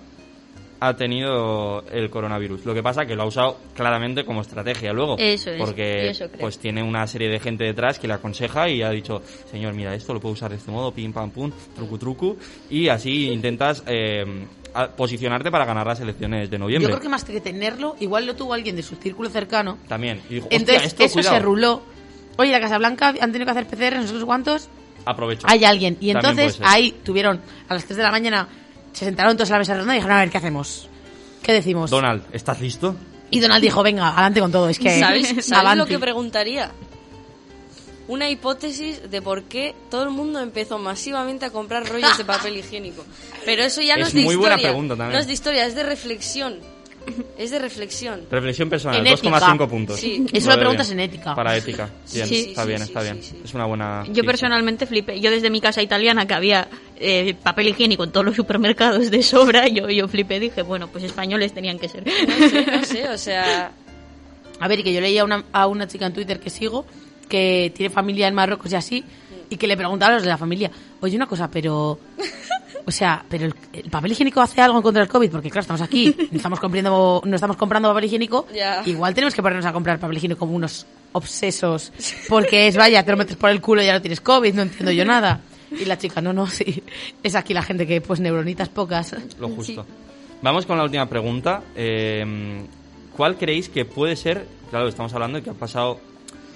ha 0.84 0.96
tenido 0.96 1.84
el 1.92 2.10
coronavirus. 2.10 2.64
Lo 2.64 2.74
que 2.74 2.82
pasa 2.82 3.06
que 3.06 3.14
lo 3.14 3.22
ha 3.22 3.26
usado 3.26 3.56
claramente 3.74 4.24
como 4.24 4.40
estrategia 4.40 4.92
luego. 4.92 5.16
Eso 5.18 5.50
es, 5.50 5.58
Porque 5.58 6.08
eso 6.08 6.26
pues 6.40 6.58
tiene 6.58 6.82
una 6.82 7.06
serie 7.06 7.28
de 7.28 7.38
gente 7.38 7.62
detrás 7.64 7.98
que 8.00 8.08
le 8.08 8.14
aconseja 8.14 8.68
y 8.68 8.82
ha 8.82 8.90
dicho, 8.90 9.22
señor, 9.50 9.74
mira, 9.74 9.94
esto 9.94 10.12
lo 10.12 10.18
puedo 10.20 10.32
usar 10.32 10.50
de 10.50 10.56
este 10.56 10.70
modo, 10.72 10.92
pim, 10.92 11.12
pam, 11.12 11.30
pum, 11.30 11.52
trucu, 11.76 11.98
trucu. 11.98 12.36
Y 12.68 12.88
así 12.88 13.30
intentas 13.30 13.84
eh, 13.86 14.24
a- 14.74 14.88
posicionarte 14.88 15.52
para 15.52 15.64
ganar 15.64 15.86
las 15.86 16.00
elecciones 16.00 16.50
de 16.50 16.56
yo 16.56 16.58
noviembre. 16.58 16.90
creo 16.90 17.00
que 17.00 17.08
más 17.08 17.22
que 17.24 17.40
tenerlo, 17.40 17.94
igual 18.00 18.26
lo 18.26 18.34
tuvo 18.34 18.52
alguien 18.54 18.74
de 18.74 18.82
su 18.82 18.96
círculo 18.96 19.28
cercano. 19.30 19.78
También. 19.86 20.20
Y 20.28 20.34
dijo, 20.34 20.46
"Hostia, 20.46 20.58
Entonces, 20.58 20.86
esto, 20.88 21.04
eso 21.04 21.14
cuidado". 21.14 21.36
se 21.36 21.42
ruló. 21.42 21.82
Oye, 22.38 22.50
la 22.50 22.60
Casa 22.60 22.78
Blanca 22.78 23.14
han 23.20 23.30
tenido 23.30 23.44
que 23.44 23.50
hacer 23.58 23.66
PCR, 23.66 24.00
no 24.00 24.06
sé 24.08 24.24
cuántos. 24.24 24.68
Aprovecho. 25.04 25.46
Hay 25.48 25.64
alguien. 25.64 25.96
Y 26.00 26.10
entonces 26.10 26.58
ahí 26.62 26.92
tuvieron, 27.04 27.40
a 27.68 27.74
las 27.74 27.84
3 27.84 27.96
de 27.98 28.02
la 28.02 28.10
mañana, 28.10 28.48
se 28.92 29.04
sentaron 29.04 29.36
todos 29.36 29.50
a 29.50 29.54
la 29.54 29.58
mesa 29.60 29.74
redonda 29.74 29.94
y 29.94 29.98
dijeron, 29.98 30.16
a 30.16 30.20
ver, 30.20 30.30
¿qué 30.30 30.38
hacemos? 30.38 30.88
¿Qué 31.42 31.52
decimos? 31.52 31.90
Donald, 31.90 32.22
¿estás 32.32 32.60
listo? 32.60 32.94
Y 33.30 33.40
Donald 33.40 33.62
dijo, 33.62 33.82
venga, 33.82 34.08
adelante 34.10 34.40
con 34.40 34.52
todo. 34.52 34.68
Es 34.68 34.78
que... 34.78 35.00
¿Sabéis, 35.00 35.28
¿sabéis 35.28 35.48
lo 35.50 35.56
avante. 35.56 35.86
que 35.86 35.98
preguntaría? 35.98 36.70
Una 38.08 38.28
hipótesis 38.28 39.10
de 39.10 39.22
por 39.22 39.44
qué 39.44 39.74
todo 39.90 40.02
el 40.02 40.10
mundo 40.10 40.40
empezó 40.40 40.78
masivamente 40.78 41.46
a 41.46 41.50
comprar 41.50 41.88
rollos 41.88 42.18
de 42.18 42.24
papel 42.24 42.56
higiénico. 42.58 43.04
Pero 43.44 43.62
eso 43.62 43.80
ya 43.80 43.96
no 43.96 44.02
Es 44.02 44.08
es 44.08 44.14
de 44.14 44.22
muy 44.22 44.34
historia. 44.34 44.56
buena 44.56 44.68
pregunta 44.68 44.96
también. 44.96 45.12
No 45.14 45.18
es 45.20 45.26
de 45.26 45.32
historia, 45.32 45.66
es 45.66 45.74
de 45.74 45.82
reflexión. 45.84 46.58
Es 47.36 47.50
de 47.50 47.58
reflexión. 47.58 48.22
Reflexión 48.30 48.70
personal, 48.70 49.00
En 49.00 49.06
ética. 49.06 49.30
2,5 49.40 49.68
puntos. 49.68 49.98
Sí. 50.00 50.24
Eso 50.32 50.50
lo 50.50 50.56
preguntas 50.58 50.88
bien. 50.88 51.00
en 51.00 51.04
ética. 51.10 51.34
Para 51.34 51.56
ética. 51.56 51.88
Bien, 52.12 52.26
Sí, 52.26 52.46
está 52.50 52.62
sí, 52.62 52.68
bien, 52.68 52.78
sí, 52.80 52.84
está 52.86 53.00
sí, 53.00 53.04
bien. 53.12 53.22
sí. 53.22 53.40
Es 53.44 53.54
una 53.54 53.66
buena. 53.66 54.04
Yo 54.10 54.22
personalmente 54.24 54.86
flipé. 54.86 55.20
Yo 55.20 55.30
desde 55.30 55.50
mi 55.50 55.60
casa 55.60 55.82
italiana, 55.82 56.26
que 56.26 56.34
había 56.34 56.68
eh, 56.96 57.34
papel 57.42 57.68
higiénico 57.68 58.04
en 58.04 58.12
todos 58.12 58.26
los 58.26 58.36
supermercados 58.36 59.10
de 59.10 59.22
sobra, 59.22 59.66
yo, 59.68 59.88
yo 59.90 60.06
flipé. 60.08 60.38
Dije, 60.40 60.62
bueno, 60.62 60.88
pues 60.88 61.04
españoles 61.04 61.52
tenían 61.52 61.78
que 61.78 61.88
ser. 61.88 62.04
No 62.06 62.48
sé, 62.48 62.66
no 62.66 62.84
sé, 62.84 63.08
o 63.08 63.18
sea... 63.18 63.72
A 64.60 64.68
ver, 64.68 64.78
y 64.80 64.82
que 64.84 64.92
yo 64.92 65.00
leía 65.00 65.22
a 65.22 65.24
una, 65.24 65.44
a 65.52 65.66
una 65.66 65.88
chica 65.88 66.06
en 66.06 66.12
Twitter 66.12 66.38
que 66.38 66.48
sigo, 66.50 66.86
que 67.28 67.72
tiene 67.74 67.90
familia 67.92 68.28
en 68.28 68.34
Marruecos 68.34 68.70
y 68.70 68.76
así, 68.76 69.04
y 69.50 69.56
que 69.56 69.66
le 69.66 69.76
preguntaba 69.76 70.12
a 70.12 70.14
los 70.16 70.22
de 70.22 70.28
la 70.28 70.38
familia, 70.38 70.70
oye, 71.00 71.16
una 71.16 71.26
cosa, 71.26 71.50
pero... 71.50 71.98
O 72.84 72.90
sea, 72.90 73.24
pero 73.28 73.46
el, 73.46 73.54
el 73.72 73.90
papel 73.90 74.12
higiénico 74.12 74.40
hace 74.40 74.60
algo 74.60 74.76
en 74.76 74.82
contra 74.82 75.02
del 75.02 75.08
COVID, 75.08 75.30
porque 75.30 75.50
claro, 75.50 75.62
estamos 75.62 75.80
aquí, 75.80 76.14
no 76.30 76.36
estamos 76.36 76.60
comprando, 76.60 77.22
no 77.24 77.34
estamos 77.34 77.56
comprando 77.56 77.88
papel 77.88 78.04
higiénico, 78.04 78.46
igual 78.86 79.14
tenemos 79.14 79.34
que 79.34 79.42
ponernos 79.42 79.66
a 79.66 79.72
comprar 79.72 79.98
papel 79.98 80.16
higiénico 80.16 80.40
como 80.40 80.54
unos 80.54 80.86
obsesos, 81.12 81.92
porque 82.28 82.66
es, 82.66 82.76
vaya, 82.76 83.04
te 83.04 83.10
lo 83.10 83.16
metes 83.16 83.36
por 83.36 83.50
el 83.50 83.60
culo 83.60 83.82
y 83.82 83.86
ya 83.86 83.94
no 83.94 84.00
tienes 84.00 84.20
COVID, 84.20 84.54
no 84.54 84.62
entiendo 84.62 84.92
yo 84.92 85.04
nada. 85.04 85.40
Y 85.70 85.86
la 85.86 85.96
chica, 85.96 86.20
no, 86.20 86.32
no, 86.32 86.46
sí, 86.46 86.82
es 87.22 87.34
aquí 87.34 87.54
la 87.54 87.62
gente 87.62 87.86
que, 87.86 88.00
pues, 88.02 88.20
neuronitas 88.20 88.68
pocas. 88.68 89.16
Lo 89.38 89.48
justo. 89.48 89.86
Vamos 90.42 90.66
con 90.66 90.76
la 90.76 90.84
última 90.84 91.08
pregunta. 91.08 91.62
Eh, 91.74 92.62
¿Cuál 93.16 93.36
creéis 93.38 93.68
que 93.68 93.84
puede 93.84 94.16
ser? 94.16 94.46
Claro, 94.70 94.88
estamos 94.88 95.12
hablando 95.14 95.38
de 95.38 95.44
que 95.44 95.50
han 95.50 95.56
pasado 95.56 95.98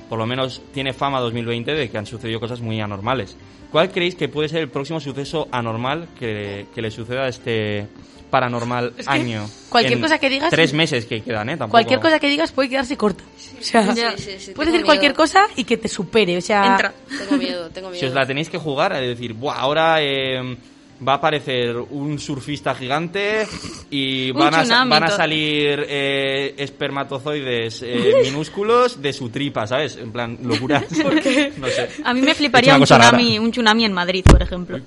por 0.09 0.19
lo 0.19 0.27
menos 0.27 0.63
tiene 0.73 0.93
fama 0.93 1.21
2020 1.21 1.73
de 1.75 1.91
que 1.91 1.99
han 1.99 2.07
sucedido 2.07 2.41
cosas 2.41 2.61
muy 2.61 2.81
anormales. 2.81 3.37
¿Cuál 3.73 3.91
creéis 3.91 4.15
que 4.15 4.29
puede 4.29 4.49
ser 4.49 4.61
el 4.63 4.69
próximo 4.69 5.01
suceso 5.01 5.49
anormal 5.51 6.09
que, 6.19 6.67
que 6.75 6.81
le 6.83 6.91
suceda 6.91 7.25
a 7.25 7.29
este 7.29 7.87
paranormal 8.31 8.93
Es 8.97 9.07
que 9.07 9.13
año? 9.13 9.49
cualquier 9.69 9.95
En 9.95 10.01
cosa 10.03 10.19
que 10.19 10.29
digas- 10.29 10.51
Tres 10.51 10.73
meses 10.73 11.05
que 11.07 11.23
quedan, 11.23 11.49
¿eh? 11.49 11.57
Tampoco... 11.57 11.73
Cualquier 11.73 12.01
cosa 12.01 12.19
que 12.19 12.29
digas 12.29 12.53
puede 12.53 12.69
quedarse 12.69 12.97
corta. 12.97 13.23
O 13.59 13.63
sea, 13.63 13.93
Sí, 13.95 14.03
sí, 14.19 14.31
sí, 14.39 14.53
puedes 14.53 14.73
decir 14.73 14.85
cualquier 14.87 15.13
miedo. 15.13 15.23
cosa 15.23 15.47
y 15.57 15.65
que 15.65 15.77
te 15.77 15.89
supere. 15.89 16.37
O 16.37 16.41
sea, 16.41 16.67
Entra. 16.67 16.95
Tengo 17.09 17.37
miedo, 17.43 17.71
tengo 17.71 17.89
miedo. 17.91 18.01
Si 18.01 18.07
os 18.07 18.15
la 18.15 18.27
tenéis 18.27 18.49
que 18.49 18.59
jugar, 18.59 18.93
es 18.95 19.09
decir, 19.09 19.33
Buah, 19.35 19.59
ahora 19.59 19.97
eh, 20.03 20.57
va 21.07 21.13
a 21.13 21.17
aparecer 21.17 21.77
un 21.77 22.19
surfista 22.19 22.75
gigante 22.75 23.47
y 23.91 24.31
van 24.33 24.55
a, 24.55 24.85
van 24.85 25.05
a 25.05 25.09
salir 25.09 25.85
eh, 25.89 26.55
espermatozoides 26.57 27.83
eh, 27.83 28.15
minúsculos 28.25 29.01
de 29.01 29.13
su 29.13 29.29
tripa, 29.29 29.67
¿sabes? 29.67 29.97
En 29.97 30.13
plan, 30.13 30.39
locura. 30.43 30.85
No 31.57 31.69
sé. 31.69 31.89
A 32.05 32.13
mí 32.13 32.21
me 32.21 32.35
fliparía 32.35 32.77
un 32.77 32.85
tsunami, 32.85 33.39
un 33.39 33.51
tsunami 33.51 33.85
en 33.85 33.93
Madrid, 33.93 34.25
por 34.25 34.43
ejemplo. 34.43 34.79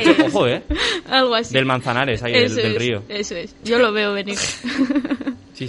Ojo, 0.00 0.26
ojo, 0.26 0.46
¿eh? 0.48 0.62
Algo 1.08 1.34
así. 1.34 1.52
Del 1.52 1.64
Manzanares, 1.64 2.22
ahí, 2.22 2.32
del, 2.32 2.58
es, 2.58 2.74
río. 2.76 3.02
Eso 3.08 3.34
es. 3.34 3.54
Yo 3.64 3.78
lo 3.78 3.92
veo 3.92 4.12
venir. 4.12 4.36
Sí, 4.36 5.68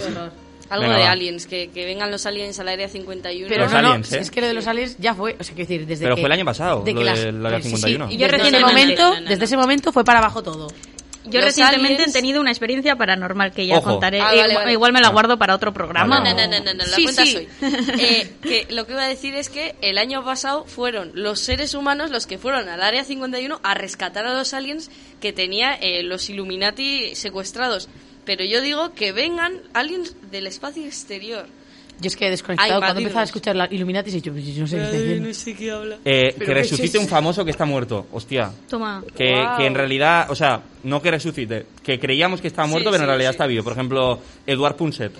Algo 0.68 0.82
Venga, 0.84 0.96
de 0.98 1.04
va. 1.04 1.10
aliens, 1.12 1.46
que, 1.46 1.68
que 1.70 1.84
vengan 1.84 2.10
los 2.10 2.26
aliens 2.26 2.58
al 2.58 2.68
área 2.68 2.88
51. 2.88 3.48
pero 3.48 3.64
Los 3.64 3.72
no, 3.72 3.82
no, 3.82 3.88
aliens, 3.90 4.12
¿eh? 4.12 4.18
es 4.18 4.30
que 4.30 4.40
lo 4.40 4.46
de 4.48 4.54
los 4.54 4.66
aliens 4.66 4.96
ya 4.98 5.14
fue. 5.14 5.36
O 5.38 5.44
sea, 5.44 5.54
quiero 5.54 5.68
decir, 5.68 5.86
desde 5.86 6.04
Pero 6.04 6.16
que- 6.16 6.22
fue 6.22 6.26
el 6.26 6.32
año 6.32 6.44
pasado, 6.44 6.82
de 6.82 6.92
lo 6.92 6.98
que 7.00 7.04
las- 7.04 7.20
del 7.20 7.46
Área 7.46 7.58
sí, 7.62 7.68
51. 7.70 8.08
Sí, 8.08 8.14
Y 8.14 8.18
yo 8.18 8.28
desde 8.28 8.48
ese 8.48 8.60
momento, 8.60 9.02
No, 9.02 9.14
no, 9.14 9.20
no, 9.20 9.28
desde 9.28 9.38
no. 9.38 9.44
ese 9.44 9.56
momento 9.56 9.92
fue 9.92 10.04
para 10.04 10.18
abajo 10.18 10.42
todo. 10.42 10.68
Yo 11.28 11.40
Los 11.40 11.46
recientemente 11.46 12.04
aliens- 12.04 12.10
he 12.10 12.12
tenido 12.12 12.40
una 12.40 12.50
experiencia 12.52 12.94
paranormal 12.94 13.50
que 13.50 13.66
ya 13.66 13.78
Ojo. 13.78 13.90
contaré. 13.90 14.20
Ah, 14.20 14.26
vale, 14.26 14.36
igual, 14.38 14.54
vale. 14.54 14.72
igual 14.72 14.92
me 14.92 15.00
la 15.00 15.08
Ah. 15.08 15.10
guardo 15.10 15.36
para 15.36 15.56
otro 15.56 15.72
programa. 15.72 16.18
No, 16.20 16.22
Vale. 16.22 16.46
no, 16.46 16.56
no, 16.58 16.64
no, 16.64 16.72
no, 16.74 16.84
la 16.84 16.94
Sí, 16.96 17.02
cuenta 17.02 17.24
sí. 17.26 17.32
soy. 17.32 17.48
Eh, 18.00 18.32
que 18.42 18.66
lo 18.70 18.86
que 18.86 18.92
iba 18.92 19.02
a 19.02 19.08
decir 19.08 19.34
es 19.34 19.48
que 19.50 19.74
el 19.82 19.98
año 19.98 20.24
pasado 20.24 20.64
fueron 20.66 21.10
los 21.14 21.40
seres 21.40 21.74
humanos 21.74 22.12
los 22.12 22.28
que 22.28 22.38
fueron 22.38 22.68
al 22.68 22.80
área 22.80 23.02
51 23.02 23.58
a 23.64 23.74
rescatar 23.74 24.24
a 24.24 24.34
los 24.34 24.54
aliens 24.54 24.88
que 25.20 25.32
tenía 25.32 25.74
eh, 25.74 26.04
los 26.04 26.30
Illuminati 26.30 27.16
secuestrados. 27.16 27.88
Pero 28.26 28.44
yo 28.44 28.60
digo 28.60 28.92
que 28.92 29.12
vengan 29.12 29.62
aliens 29.72 30.14
del 30.30 30.46
espacio 30.46 30.84
exterior. 30.84 31.46
Yo 31.98 32.08
es 32.08 32.16
que 32.16 32.26
he 32.26 32.30
desconectado. 32.30 32.74
Ay, 32.74 32.78
Cuando 32.80 32.98
empezaba 33.00 33.22
a 33.22 33.24
escuchar 33.24 33.56
la 33.56 33.68
Illuminati, 33.72 34.10
he 34.10 34.14
dicho, 34.14 34.30
pues 34.30 34.44
yo 34.54 34.60
no 34.60 34.66
sé 34.66 34.76
qué 34.76 34.82
está 34.84 34.96
diciendo. 34.98 35.32
sé 35.34 35.54
qué 35.54 35.70
habla. 35.70 35.96
Eh, 36.04 36.26
que 36.32 36.34
Pero 36.40 36.52
¿qué 36.54 36.60
es 36.60 36.70
resucite 36.70 36.98
un 36.98 37.08
famoso 37.08 37.42
que 37.42 37.52
está 37.52 37.64
muerto. 37.64 38.06
Hostia. 38.12 38.50
Toma. 38.68 39.02
Que, 39.16 39.42
que 39.56 39.64
en 39.66 39.74
realidad, 39.74 40.30
o 40.30 40.34
sea, 40.34 40.60
no 40.82 41.00
que 41.00 41.10
resucite, 41.10 41.64
que 41.82 41.98
creíamos 41.98 42.42
que 42.42 42.48
estaba 42.48 42.66
Sí, 42.68 42.72
muerto, 42.72 42.90
pero 42.90 43.04
en 43.04 43.06
sí, 43.06 43.08
realidad 43.08 43.30
sí. 43.30 43.34
está 43.34 43.46
vivo. 43.46 43.64
Por 43.64 43.72
ejemplo, 43.72 44.20
Eduard 44.46 44.76
Punset. 44.76 45.12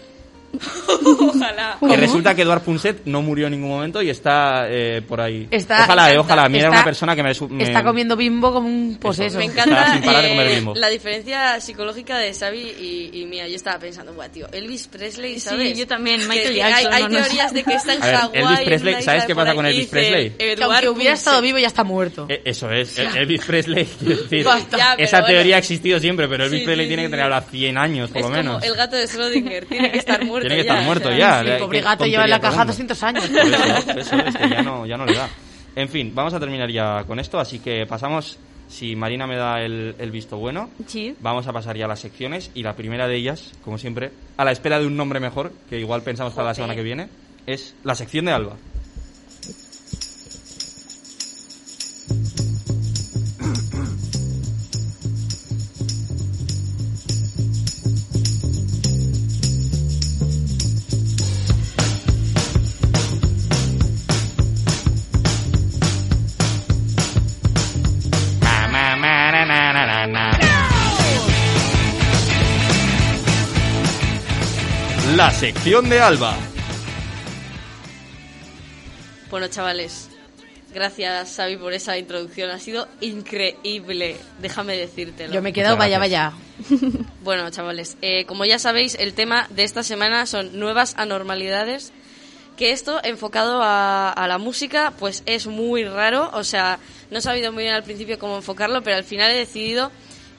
Ojalá. 1.29 1.79
Que 1.81 1.97
resulta 1.97 2.35
que 2.35 2.43
Eduard 2.43 2.63
Punset 2.63 3.03
no 3.07 3.23
murió 3.23 3.47
en 3.47 3.53
ningún 3.53 3.71
momento 3.71 4.03
y 4.03 4.11
está 4.11 4.67
eh, 4.69 5.03
por 5.07 5.21
ahí. 5.21 5.47
Está- 5.51 5.85
ojalá, 5.85 6.13
eh, 6.13 6.19
ojalá. 6.19 6.49
Mira, 6.49 6.65
está- 6.65 6.77
una 6.77 6.85
persona 6.85 7.17
que 7.17 7.23
me... 7.23 7.33
me- 7.51 7.65
Está 7.65 7.83
comiendo 7.85 8.17
bimbo 8.17 8.53
como 8.53 8.69
un 8.69 8.99
poseso. 9.01 9.39
Me 9.39 9.47
Está 9.47 9.63
encanta 9.65 9.97
eh, 10.23 10.55
Bimbo. 10.57 10.75
la 10.75 10.89
diferencia 10.89 11.61
psicológica 11.61 12.19
de 12.19 12.33
Xavi 12.35 12.59
y, 12.59 13.11
y 13.21 13.27
mía. 13.27 13.49
Yo 13.49 13.57
estaba 13.57 13.79
pensando, 13.79 14.13
buah, 14.15 14.29
tío, 14.29 14.47
Elvis 14.53 14.89
Presley, 14.89 15.35
Sí, 15.35 15.41
¿sabes? 15.41 15.79
yo 15.79 15.87
también, 15.87 16.27
Michael 16.29 16.49
que 16.51 16.57
Jackson, 16.57 16.93
Hay, 16.93 17.03
hay 17.03 17.03
no, 17.05 17.09
no 17.09 17.19
sé. 17.19 17.25
teorías 17.25 17.53
de 17.53 17.63
que 17.65 17.75
está 17.75 17.95
en 17.95 18.01
Hawái. 18.01 18.31
Elvis 18.43 18.61
Presley, 18.65 19.03
¿sabes 19.03 19.25
qué 19.25 19.35
pasa 19.35 19.55
con 19.55 19.67
y 19.67 19.71
Elvis 19.71 19.87
Presley? 19.89 20.31
Que 20.31 20.51
aunque 20.63 20.89
hubiera 20.89 20.93
Punset. 21.13 21.13
estado 21.15 21.43
vivo, 21.43 21.59
ya 21.59 21.67
está 21.67 21.85
muerto. 21.85 22.27
Eh, 22.29 22.43
Eso 22.45 22.71
es, 22.71 22.99
el- 22.99 23.17
Elvis 23.17 23.45
Presley, 23.45 23.85
quiero 23.99 24.23
decir, 24.23 24.45
Basta. 24.45 24.95
Esa 24.99 25.25
teoría 25.25 25.57
ha 25.57 25.59
existido 25.59 25.99
siempre, 26.01 26.29
pero 26.29 26.45
Elvis 26.45 26.61
Sí, 26.61 26.65
Presley 26.67 26.87
sí, 26.87 26.89
tiene 26.89 27.03
sí, 27.03 27.07
que 27.07 27.11
tener 27.11 27.27
sí. 27.27 27.33
ahora 27.33 27.47
100 27.51 27.79
años, 27.79 28.11
por 28.11 28.17
lo 28.23 28.23
como 28.29 28.37
menos. 28.37 28.65
el 28.65 28.75
gato 28.75 28.97
de 28.97 29.05
Schrödinger, 29.07 29.67
tiene 29.67 29.91
que 29.93 29.99
estar 29.99 30.25
muerto 30.25 30.46
Tiene 30.49 30.63
que 30.63 30.69
ya. 30.69 30.73
estar 30.73 30.85
muerto 30.87 31.11
ya. 31.13 31.41
El 31.41 31.47
¿Qué 31.47 31.59
pobre 31.59 31.81
gato 31.81 32.05
lleva 32.07 32.25
en 32.25 32.31
la 32.31 32.41
caja 32.41 32.63
hablando? 32.63 32.73
200 32.73 33.03
años. 33.03 33.25
Por 33.29 33.99
eso, 33.99 34.17
eso 34.17 34.17
es 34.17 34.37
que 34.37 34.49
ya 34.49 34.63
no, 34.63 34.87
ya 34.87 34.97
no 34.97 35.07
le 35.07 35.15
da. 35.15 35.29
En 35.75 35.89
fin, 35.89 36.13
vamos 36.15 36.33
a 36.35 36.41
terminar 36.41 36.71
ya 36.71 37.05
con 37.05 37.19
esto, 37.21 37.39
así 37.39 37.59
que 37.59 37.85
pasamos, 37.87 38.39
si 38.69 38.97
Marina 38.97 39.27
me 39.27 39.37
da 39.37 39.61
el, 39.61 39.95
el 39.99 40.11
visto 40.11 40.39
bueno, 40.39 40.71
Sí. 40.87 41.15
vamos 41.21 41.47
a 41.47 41.53
pasar 41.53 41.77
ya 41.77 41.85
a 41.85 41.89
las 41.89 42.01
secciones 42.01 42.51
y 42.55 42.63
la 42.63 42.75
primera 42.75 43.07
de 43.07 43.17
ellas, 43.17 43.53
como 43.63 43.77
siempre, 43.77 44.11
a 44.39 44.45
la 44.45 44.53
espera 44.53 44.79
de 44.81 44.87
un 44.87 44.97
nombre 44.97 45.21
mejor, 45.21 45.53
que 45.69 45.79
igual 45.79 46.01
pensamos 46.03 46.33
para 46.33 46.49
la 46.49 46.55
semana 46.55 46.75
que 46.75 46.83
viene, 46.83 47.09
es 47.47 47.75
la 47.85 47.95
sección 47.95 48.25
de 48.25 48.33
Alba. 48.33 48.57
La 75.27 75.33
sección 75.33 75.89
de 75.89 75.99
Alba. 75.99 76.37
Bueno, 79.29 79.49
chavales, 79.49 80.09
gracias, 80.73 81.35
Xavi, 81.35 81.57
por 81.57 81.73
esa 81.73 81.99
introducción. 81.99 82.49
Ha 82.51 82.61
sido 82.61 82.87
increíble, 83.01 84.19
déjame 84.41 84.77
decírtelo. 84.77 85.35
Yo 85.35 85.43
me 85.43 85.51
he 85.51 85.53
quedado, 85.53 85.77
vaya, 85.77 85.99
vaya. 85.99 86.33
Bueno, 87.25 87.51
chavales, 87.51 87.97
eh, 88.03 88.25
como 88.27 88.45
ya 88.45 88.61
sabéis, 88.61 88.95
el 89.01 89.15
tema 89.15 89.49
de 89.51 89.65
esta 89.65 89.83
semana 89.83 90.27
son 90.27 90.61
nuevas 90.61 90.95
anormalidades. 90.97 91.93
Que 92.57 92.71
esto, 92.71 93.01
enfocado 93.03 93.65
a, 93.65 94.13
a 94.13 94.29
la 94.29 94.39
música, 94.39 94.93
pues 94.97 95.25
es 95.27 95.49
muy 95.49 95.83
raro. 95.83 96.31
O 96.35 96.45
sea, 96.45 96.79
no 97.11 97.19
he 97.19 97.21
sabido 97.21 97.51
muy 97.51 97.65
bien 97.65 97.75
al 97.75 97.83
principio 97.83 98.21
cómo 98.21 98.37
enfocarlo, 98.37 98.81
pero 98.85 98.95
al 98.95 99.03
final 99.03 99.33
he 99.33 99.39
decidido 99.39 99.91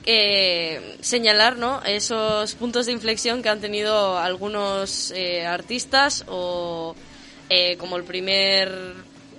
eh, 0.10 0.96
señalar 1.02 1.58
¿no? 1.58 1.84
esos 1.84 2.56
puntos 2.56 2.86
de 2.86 2.94
inflexión 2.94 3.44
que 3.44 3.50
han 3.50 3.60
tenido 3.60 4.18
algunos 4.18 5.12
eh, 5.12 5.46
artistas 5.46 6.24
o 6.30 6.96
eh, 7.50 7.76
como 7.78 7.98
el 7.98 8.06
primer 8.06 8.72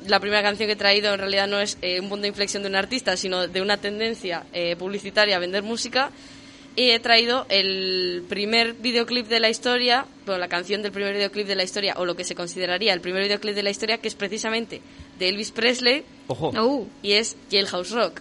la 0.06 0.20
primera 0.20 0.42
canción 0.42 0.66
que 0.66 0.74
he 0.74 0.76
traído 0.76 1.12
en 1.14 1.20
realidad 1.20 1.48
no 1.48 1.58
es 1.58 1.78
eh, 1.80 1.98
un 2.00 2.10
punto 2.10 2.22
de 2.22 2.28
inflexión 2.28 2.62
de 2.62 2.68
un 2.68 2.76
artista 2.76 3.16
sino 3.16 3.48
de 3.48 3.62
una 3.62 3.78
tendencia 3.78 4.44
eh, 4.52 4.76
publicitaria 4.76 5.36
a 5.36 5.38
vender 5.38 5.62
música 5.62 6.10
y 6.76 6.90
he 6.90 7.00
traído 7.00 7.46
el 7.48 8.24
primer 8.28 8.74
videoclip 8.74 9.26
de 9.26 9.40
la 9.40 9.48
historia, 9.48 10.06
bueno, 10.26 10.38
la 10.38 10.46
canción 10.46 10.80
del 10.80 10.92
primer 10.92 11.12
videoclip 11.12 11.48
de 11.48 11.56
la 11.56 11.64
historia, 11.64 11.94
o 11.96 12.04
lo 12.04 12.14
que 12.14 12.22
se 12.22 12.36
consideraría 12.36 12.94
el 12.94 13.00
primer 13.00 13.24
videoclip 13.24 13.56
de 13.56 13.64
la 13.64 13.70
historia, 13.70 13.98
que 13.98 14.06
es 14.06 14.14
precisamente 14.14 14.80
de 15.18 15.28
Elvis 15.28 15.50
Presley, 15.50 16.04
Ojo. 16.28 16.50
Uh, 16.50 16.86
y 17.02 17.14
es 17.14 17.36
Jailhouse 17.50 17.90
Rock. 17.90 18.20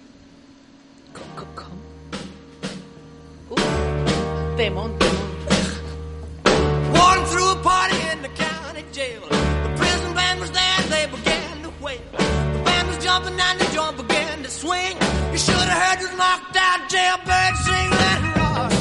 Through 7.28 7.52
a 7.52 7.56
party 7.58 7.96
in 8.12 8.24
the 8.24 8.30
county 8.30 8.84
jail. 8.92 9.22
The 9.22 9.74
prison 9.78 10.16
band 10.16 10.40
was 10.40 10.50
there, 10.50 10.82
they 10.90 11.06
began 11.06 11.62
to 11.62 11.72
wail. 11.80 12.00
The 12.14 12.62
band 12.66 12.88
was 12.88 12.98
jumping 13.04 13.40
and 13.40 13.60
the 13.60 13.66
began 13.98 14.42
to 14.42 14.50
swing. 14.50 14.98
You 15.32 15.38
should 15.38 15.54
have 15.54 15.82
heard 15.84 16.00
knocked 16.18 16.56
out 16.58 16.90
jailbird 16.90 17.56
sing, 17.66 17.90
it 18.24 18.36
rock. 18.38 18.72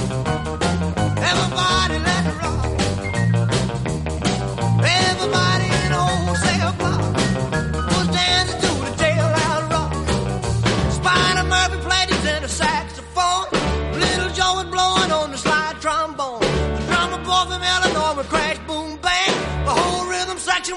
Everybody 1.30 2.05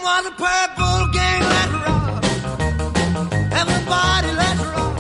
was 0.09 0.25
a 0.25 0.35
purple 0.45 1.01
gang. 1.17 1.41
Rock. 1.85 2.23
Everybody, 3.61 4.29
let's 4.41 4.61
rock. 4.73 4.95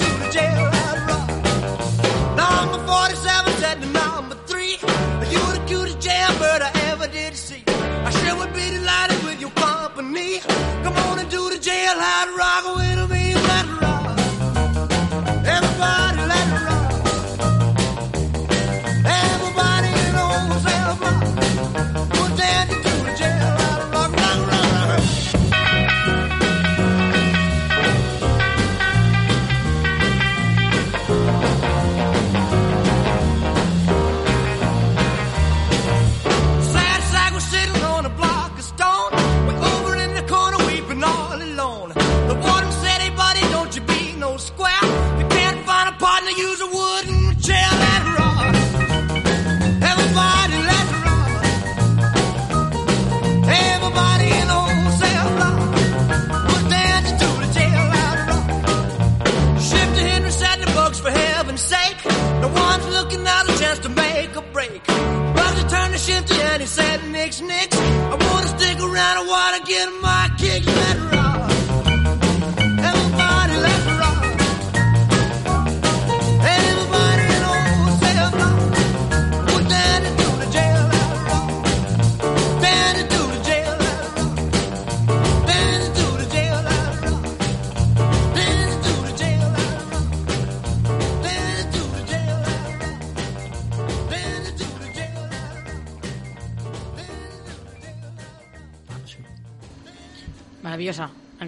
To 0.00 0.08
the 0.22 0.28
jailhouse 0.36 1.02
rock. 1.10 1.28
Number 2.42 2.80
47 2.86 3.52
said 3.62 3.76
to 3.82 3.88
number 4.00 4.36
3 4.46 4.70
You 5.34 5.42
the 5.56 5.62
cutest 5.68 5.98
jailbird 6.06 6.60
I 6.68 6.70
ever 6.90 7.08
did 7.08 7.32
see 7.34 7.62
I 8.08 8.10
sure 8.18 8.36
would 8.40 8.52
be 8.52 8.66
delighted 8.78 9.20
with 9.24 9.40
your 9.40 9.54
company 9.66 10.40
Come 10.84 10.96
on 11.06 11.18
and 11.20 11.30
do 11.30 11.42
the 11.54 11.60
jailhouse 11.68 12.30
rock 12.40 12.64
with 12.76 12.95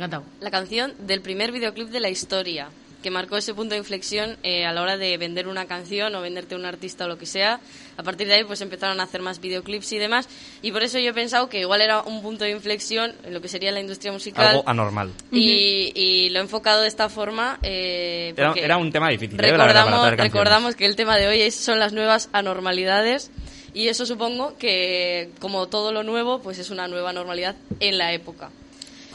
encantado. 0.08 0.24
La 0.40 0.50
canción 0.50 0.94
del 0.98 1.20
primer 1.20 1.52
videoclip 1.52 1.88
de 1.90 2.00
la 2.00 2.08
historia, 2.10 2.68
que 3.02 3.12
marcó 3.12 3.36
ese 3.36 3.54
punto 3.54 3.74
de 3.74 3.78
inflexión 3.78 4.36
eh, 4.42 4.66
a 4.66 4.72
la 4.72 4.82
hora 4.82 4.96
de 4.96 5.16
vender 5.18 5.46
una 5.46 5.66
canción 5.66 6.12
o 6.16 6.20
venderte 6.20 6.56
un 6.56 6.64
artista 6.64 7.04
o 7.04 7.08
lo 7.08 7.16
que 7.16 7.26
sea. 7.26 7.60
A 7.96 8.02
partir 8.02 8.26
de 8.26 8.34
ahí 8.34 8.42
pues 8.44 8.60
empezaron 8.60 8.98
a 8.98 9.04
hacer 9.04 9.22
más 9.22 9.40
videoclips 9.40 9.92
y 9.92 9.98
demás. 9.98 10.28
Y 10.62 10.72
por 10.72 10.82
eso 10.82 10.98
yo 10.98 11.10
he 11.10 11.14
pensado 11.14 11.48
que 11.48 11.60
igual 11.60 11.80
era 11.80 12.02
un 12.02 12.22
punto 12.22 12.42
de 12.44 12.50
inflexión 12.50 13.12
en 13.22 13.34
lo 13.34 13.40
que 13.40 13.46
sería 13.46 13.70
la 13.70 13.80
industria 13.80 14.10
musical. 14.10 14.48
Algo 14.48 14.64
anormal. 14.66 15.12
Y, 15.30 15.92
y 15.94 16.30
lo 16.30 16.40
he 16.40 16.42
enfocado 16.42 16.82
de 16.82 16.88
esta 16.88 17.08
forma. 17.08 17.60
eh, 17.62 18.34
Era, 18.36 18.76
un 18.78 18.90
tema 18.90 19.10
difícil. 19.10 19.38
¿eh? 19.44 19.56
la 19.56 19.64
verdad, 19.66 19.84
para 19.84 20.10
recordamos, 20.10 20.22
recordamos 20.32 20.74
que 20.76 20.86
el 20.86 20.96
tema 20.96 21.16
de 21.16 21.28
hoy 21.28 21.40
es- 21.42 21.54
son 21.54 21.78
las 21.78 21.92
nuevas 21.92 22.28
anormalidades. 22.32 23.30
Y 23.74 23.86
eso 23.88 24.06
supongo 24.06 24.56
que, 24.58 25.30
como 25.38 25.68
todo 25.68 25.92
lo 25.92 26.02
nuevo, 26.02 26.40
pues 26.40 26.58
es 26.58 26.70
una 26.70 26.88
nueva 26.88 27.12
normalidad 27.12 27.54
en 27.78 27.96
la 27.98 28.12
época. 28.12 28.50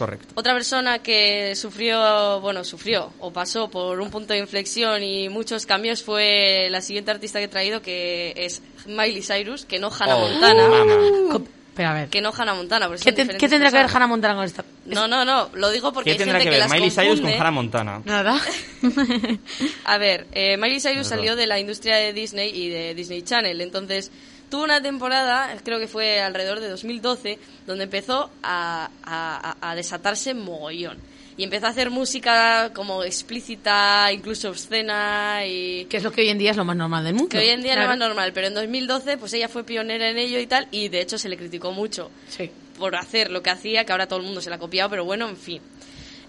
Correcto. 0.06 0.34
Otra 0.36 0.54
persona 0.54 1.00
que 1.00 1.56
sufrió, 1.56 2.40
bueno, 2.42 2.64
sufrió 2.64 3.12
o 3.20 3.32
pasó 3.32 3.70
por 3.70 4.00
un 4.00 4.10
punto 4.10 4.34
de 4.34 4.40
inflexión 4.40 5.02
y 5.04 5.30
muchos 5.30 5.66
cambios 5.66 6.04
fue 6.04 6.68
la 6.70 6.82
siguiente 6.82 7.12
artista 7.12 7.40
que 7.40 7.46
he 7.46 7.50
traído, 7.50 7.82
que 7.82 8.34
es 8.36 8.62
Miley 8.86 9.22
Cyrus, 9.22 9.66
que 9.66 9.80
no 9.80 9.90
Hannah 9.90 10.16
Oh, 10.18 10.28
Montana. 10.28 10.68
mamá. 10.68 10.94
Co- 11.32 11.44
Pero 11.76 11.90
a 11.90 11.94
ver, 11.94 12.10
Que 12.10 12.22
no 12.22 12.32
Hannah 12.38 12.54
Montana. 12.54 12.88
¿qué, 13.04 13.12
te- 13.14 13.28
qué 13.38 13.50
tendrá 13.50 13.72
que 13.72 13.78
ver. 13.78 13.88
Hannah 13.92 14.06
Montana 14.08 14.36
con 14.36 14.44
esta? 14.46 14.64
No, 14.86 15.08
no, 15.08 15.26
no, 15.26 15.50
lo 15.54 15.72
digo 15.72 15.92
porque 15.94 16.10
¿Qué 16.10 16.12
hay 16.12 16.18
tendrá 16.20 16.40
gente 16.40 16.52
que 16.52 16.56
que, 16.58 16.60
ver 16.62 16.70
las 16.70 16.72
Miley 16.72 16.92
Cyrus 16.92 17.22
con 17.22 17.32
confunde. 17.32 17.38
Hannah 17.40 17.52
Montana? 17.52 18.02
Nada. 18.06 18.40
A 19.86 19.98
ver, 19.98 20.28
eh, 20.34 20.58
Miley 20.58 20.80
Cyrus 20.80 21.08
salió 21.08 21.36
de 21.36 21.48
la 21.48 21.60
industria 21.60 21.96
de 21.96 22.14
Disney 22.14 22.52
y 22.54 22.70
de 22.70 22.94
Disney 22.94 23.22
Channel, 23.24 23.60
entonces 23.62 24.12
tuvo 24.54 24.66
una 24.66 24.80
temporada, 24.84 25.50
creo 25.64 25.80
que 25.80 25.88
fue 25.88 26.22
alrededor 26.22 26.60
de 26.60 26.70
2012, 26.70 27.40
donde 27.66 27.86
empezó 27.86 28.30
a, 28.44 28.88
a- 29.04 29.56
a- 29.60 29.76
desatarse 29.76 30.36
mogollón. 30.36 31.00
Y 31.38 31.44
empezó 31.44 31.66
a 31.66 31.70
hacer 31.70 31.90
música 31.90 32.70
como 32.76 33.04
explícita, 33.04 34.12
incluso 34.14 34.50
obscena 34.50 35.42
y 35.48 35.86
Que 35.86 35.98
es 35.98 36.04
lo 36.04 36.12
que 36.12 36.22
hoy 36.22 36.30
en 36.30 36.38
día 36.38 36.52
es 36.52 36.58
lo 36.58 36.66
más 36.66 36.76
normal 36.78 37.04
del 37.04 37.16
mundo. 37.16 37.30
que 37.30 37.40
hoy 37.40 37.50
en 37.50 37.64
día 37.64 37.74
Claro. 37.74 37.94
es 37.94 37.98
normal, 37.98 38.32
pero 38.32 38.46
en 38.46 38.54
2012 38.54 39.18
pues 39.18 39.34
ella 39.34 39.50
fue 39.50 39.64
pionera 39.64 40.08
en 40.12 40.20
ello 40.20 40.38
y 40.40 40.46
tal 40.46 40.68
y 40.70 40.90
de 40.90 41.02
hecho 41.02 41.18
se 41.18 41.30
le 41.30 41.36
criticó 41.38 41.72
mucho 41.72 42.12
Sí. 42.30 42.52
por 42.78 42.96
hacer 42.96 43.32
lo 43.32 43.42
que 43.42 43.50
hacía, 43.50 43.84
que 43.86 43.92
ahora 43.92 44.08
todo 44.08 44.20
el 44.20 44.26
mundo 44.26 44.40
se 44.42 44.52
la 44.52 44.58
ha 44.58 44.60
copiado, 44.60 44.92
pero 44.92 45.04
bueno, 45.06 45.28
en 45.28 45.38
fin. 45.38 45.62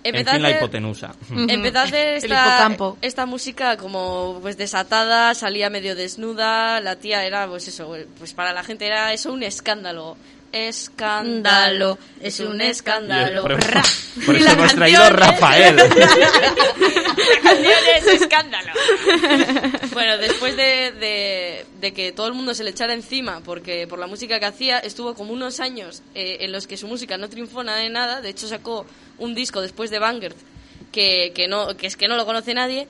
En 0.05 0.27
fin, 0.27 0.43
la 0.43 0.51
hipotenusa. 0.51 1.15
Empezó 1.31 1.79
a 1.79 1.83
hacer 1.83 2.09
El 2.09 2.17
esta, 2.17 2.27
hipocampo. 2.27 2.99
esta 3.01 3.25
música 3.27 3.77
como 3.79 4.39
pues 4.43 4.59
desatada, 4.59 5.35
salía 5.35 5.71
medio 5.71 5.97
desnuda, 5.97 6.81
la 6.81 6.97
tía 6.97 7.25
era 7.25 7.49
pues 7.49 7.69
eso, 7.69 7.97
pues 8.19 8.35
para 8.35 8.53
la 8.53 8.63
gente 8.63 8.87
era 8.87 9.13
eso 9.15 9.33
un 9.33 9.43
escándalo. 9.43 10.17
Escándalo, 10.55 11.99
es 12.21 12.39
un 12.41 12.61
escándalo. 12.61 13.43
Por, 13.43 13.53
eso 14.37 14.49
hemos 14.53 14.75
traído 14.75 15.03
es- 15.05 15.11
Rafael. 15.13 15.77
La 15.77 17.41
canción 17.43 17.73
es 17.97 18.07
escándalo. 18.07 18.73
Bueno, 19.93 20.19
después 20.19 20.57
de, 20.57 20.93
de- 20.93 21.67
de 21.81 21.93
que 21.93 22.13
todo 22.13 22.27
el 22.29 22.35
mundo 22.35 22.55
se 22.55 22.65
le 22.65 22.71
echara 22.71 22.95
encima 22.95 23.41
porque 23.45 23.87
por 23.89 23.99
la 23.99 24.07
música 24.07 24.39
que 24.39 24.47
hacía, 24.47 24.79
estuvo 24.79 25.15
como 25.15 25.33
unos 25.33 25.61
años 25.61 26.03
eh, 26.15 26.39
en 26.41 26.53
los 26.53 26.67
que 26.67 26.77
su 26.77 26.87
música 26.87 27.17
no 27.19 27.29
triunfó 27.29 27.65
nada 27.65 27.79
de 27.79 27.91
nada. 27.91 28.21
De 28.21 28.29
hecho, 28.31 28.47
sacó 28.47 28.87
un 29.19 29.35
disco 29.35 29.61
después 29.61 29.91
de 29.91 29.99
Banger 29.99 30.35
que, 30.93 31.33
que, 31.35 31.49
no, 31.49 31.77
que 31.77 31.87
es 31.87 31.97
que 31.97 32.09
no 32.09 32.17
lo 32.17 32.27
conoce 32.27 32.55
nadie. 32.55 32.87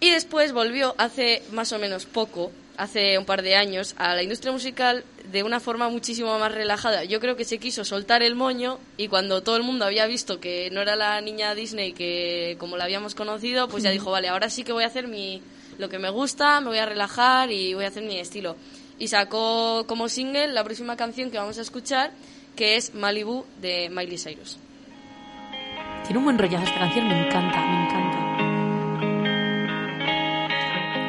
Y 0.00 0.10
después 0.10 0.52
volvió 0.52 0.94
hace 0.98 1.42
más 1.52 1.70
o 1.72 1.78
menos 1.78 2.06
poco, 2.06 2.50
hace 2.76 3.16
un 3.18 3.24
par 3.24 3.42
de 3.42 3.54
años, 3.54 3.94
a 3.98 4.14
la 4.14 4.22
industria 4.24 4.50
musical 4.52 5.04
de 5.32 5.42
una 5.42 5.60
forma 5.60 5.88
muchísimo 5.88 6.38
más 6.38 6.52
relajada. 6.52 7.04
Yo 7.04 7.18
creo 7.18 7.36
que 7.36 7.44
se 7.44 7.58
quiso 7.58 7.84
soltar 7.84 8.22
el 8.22 8.34
moño 8.34 8.78
y 8.98 9.08
cuando 9.08 9.42
todo 9.42 9.56
el 9.56 9.62
mundo 9.62 9.86
había 9.86 10.06
visto 10.06 10.38
que 10.40 10.70
no 10.70 10.82
era 10.82 10.94
la 10.94 11.20
niña 11.22 11.54
Disney 11.54 11.92
que 11.92 12.56
como 12.58 12.76
la 12.76 12.84
habíamos 12.84 13.14
conocido, 13.14 13.68
pues 13.68 13.82
ya 13.82 13.90
dijo, 13.90 14.10
vale, 14.10 14.28
ahora 14.28 14.50
sí 14.50 14.62
que 14.62 14.72
voy 14.72 14.84
a 14.84 14.88
hacer 14.88 15.08
mi 15.08 15.42
lo 15.78 15.88
que 15.88 15.98
me 15.98 16.10
gusta, 16.10 16.60
me 16.60 16.68
voy 16.68 16.78
a 16.78 16.86
relajar 16.86 17.50
y 17.50 17.72
voy 17.72 17.86
a 17.86 17.88
hacer 17.88 18.02
mi 18.02 18.18
estilo. 18.18 18.56
Y 18.98 19.08
sacó 19.08 19.84
como 19.86 20.08
single 20.08 20.48
la 20.48 20.62
próxima 20.64 20.96
canción 20.96 21.30
que 21.30 21.38
vamos 21.38 21.58
a 21.58 21.62
escuchar, 21.62 22.12
que 22.54 22.76
es 22.76 22.94
Malibu 22.94 23.46
de 23.60 23.88
Miley 23.88 24.18
Cyrus. 24.18 24.58
Tiene 26.04 26.18
un 26.18 26.24
buen 26.24 26.38
rollazo 26.38 26.64
esta 26.64 26.78
canción, 26.78 27.08
me 27.08 27.26
encanta, 27.26 27.58
me 27.58 27.86
encanta. 27.86 28.41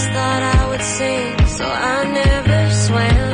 always 0.00 0.14
thought 0.16 0.42
I 0.42 0.68
would 0.70 0.82
sing, 0.82 1.46
so 1.56 1.64
I 1.66 2.04
never 2.20 2.70
swam. 2.84 3.32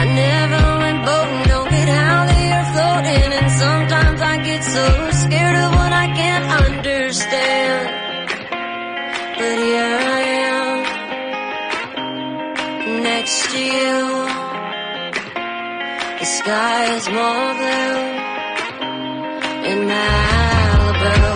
I 0.00 0.02
never 0.22 0.62
went 0.82 1.00
boating, 1.06 1.42
don't 1.52 1.70
get 1.70 1.88
how 1.88 2.26
the 2.30 2.40
are 2.58 2.68
floating, 2.74 3.30
and 3.38 3.50
sometimes 3.64 4.20
I 4.20 4.36
get 4.44 4.62
so 4.62 4.86
scared 5.22 5.56
of 5.64 5.70
what 5.78 5.92
I 5.92 6.06
can't 6.20 6.46
understand. 6.64 7.88
But 9.38 9.56
here 9.66 9.98
I 10.18 10.22
am, 10.50 10.76
next 13.02 13.50
to 13.52 13.58
you. 13.58 13.98
The 16.20 16.26
sky 16.38 16.80
is 16.96 17.06
more 17.08 17.54
blue 17.60 17.96
in 19.70 19.78
Malibu 19.90 21.35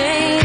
change 0.00 0.39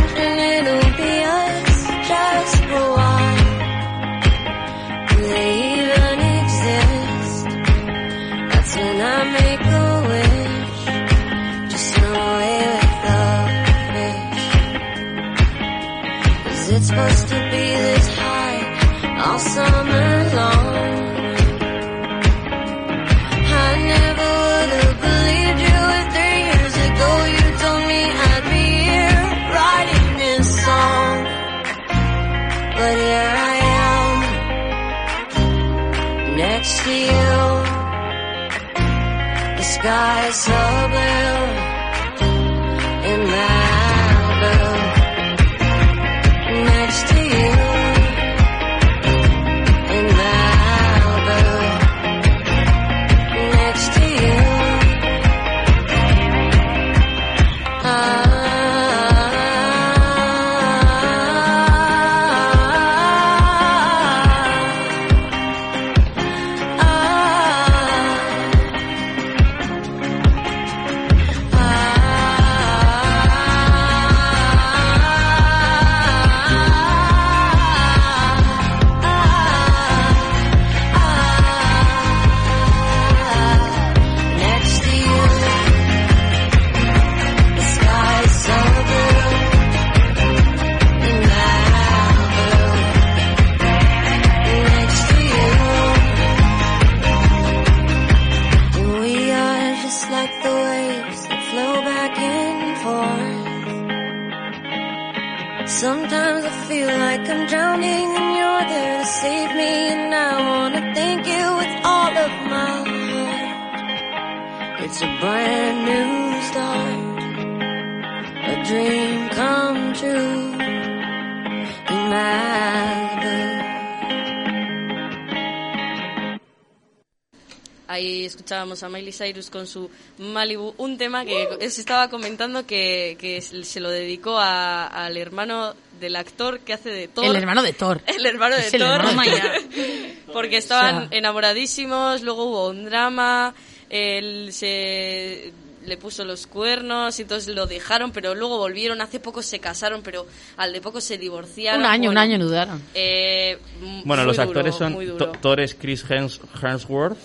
Ahí 128.25 128.29
escuchábamos 128.29 128.81
a 128.81 128.89
Miley 128.89 129.13
Cyrus 129.13 129.51
con 129.51 129.67
su 129.67 129.87
Malibu, 130.17 130.73
un 130.79 130.97
tema 130.97 131.23
que 131.25 131.45
os 131.63 131.77
estaba 131.77 132.09
comentando 132.09 132.65
que, 132.65 133.15
que 133.19 133.39
se 133.39 133.79
lo 133.79 133.91
dedicó 133.91 134.39
a- 134.39 134.87
al 134.87 135.15
hermano 135.15 135.75
del 135.99 136.15
actor 136.15 136.61
que 136.61 136.73
hace 136.73 136.89
de 136.89 137.07
Thor. 137.07 137.23
El 137.23 137.35
hermano 137.35 137.61
de 137.61 137.73
Thor. 137.73 138.01
El 138.07 138.25
hermano 138.25 138.55
de 138.55 138.65
el 138.65 138.71
Thor. 138.71 139.05
hermano 139.05 139.31
de 139.31 139.39
Thor. 139.39 140.23
Porque 140.33 140.57
estaban 140.57 140.95
O 140.95 140.99
sea- 141.09 141.17
enamoradísimos, 141.19 142.23
luego 142.23 142.45
hubo 142.45 142.69
un 142.69 142.85
drama, 142.85 143.53
él 143.91 144.49
se 144.53 145.53
le 145.85 145.97
puso 145.97 146.25
los 146.25 146.47
cuernos 146.47 147.17
y 147.19 147.21
entonces 147.23 147.53
lo 147.55 147.65
dejaron, 147.67 148.11
pero 148.11 148.35
luego 148.35 148.57
volvieron, 148.57 149.01
hace 149.01 149.19
poco 149.19 149.41
se 149.41 149.59
casaron, 149.59 150.01
pero 150.03 150.25
al 150.57 150.73
de 150.73 150.81
poco 150.81 150.99
se 151.01 151.17
divorciaron. 151.17 151.81
Un 151.81 151.85
año, 151.87 152.09
un 152.09 152.17
año 152.17 152.37
dudaron. 152.39 152.81
eh, 152.93 153.57
Bueno, 154.03 154.23
los 154.23 154.37
duro, 154.37 154.47
actores 154.49 154.75
son 154.75 154.93
muy 154.93 155.05
To- 155.07 155.13
duro. 155.13 155.31
Thor 155.41 155.59
es 155.59 155.75
Chris 155.75 156.05
Hems- 156.07 156.39
Hemsworth. 156.61 157.17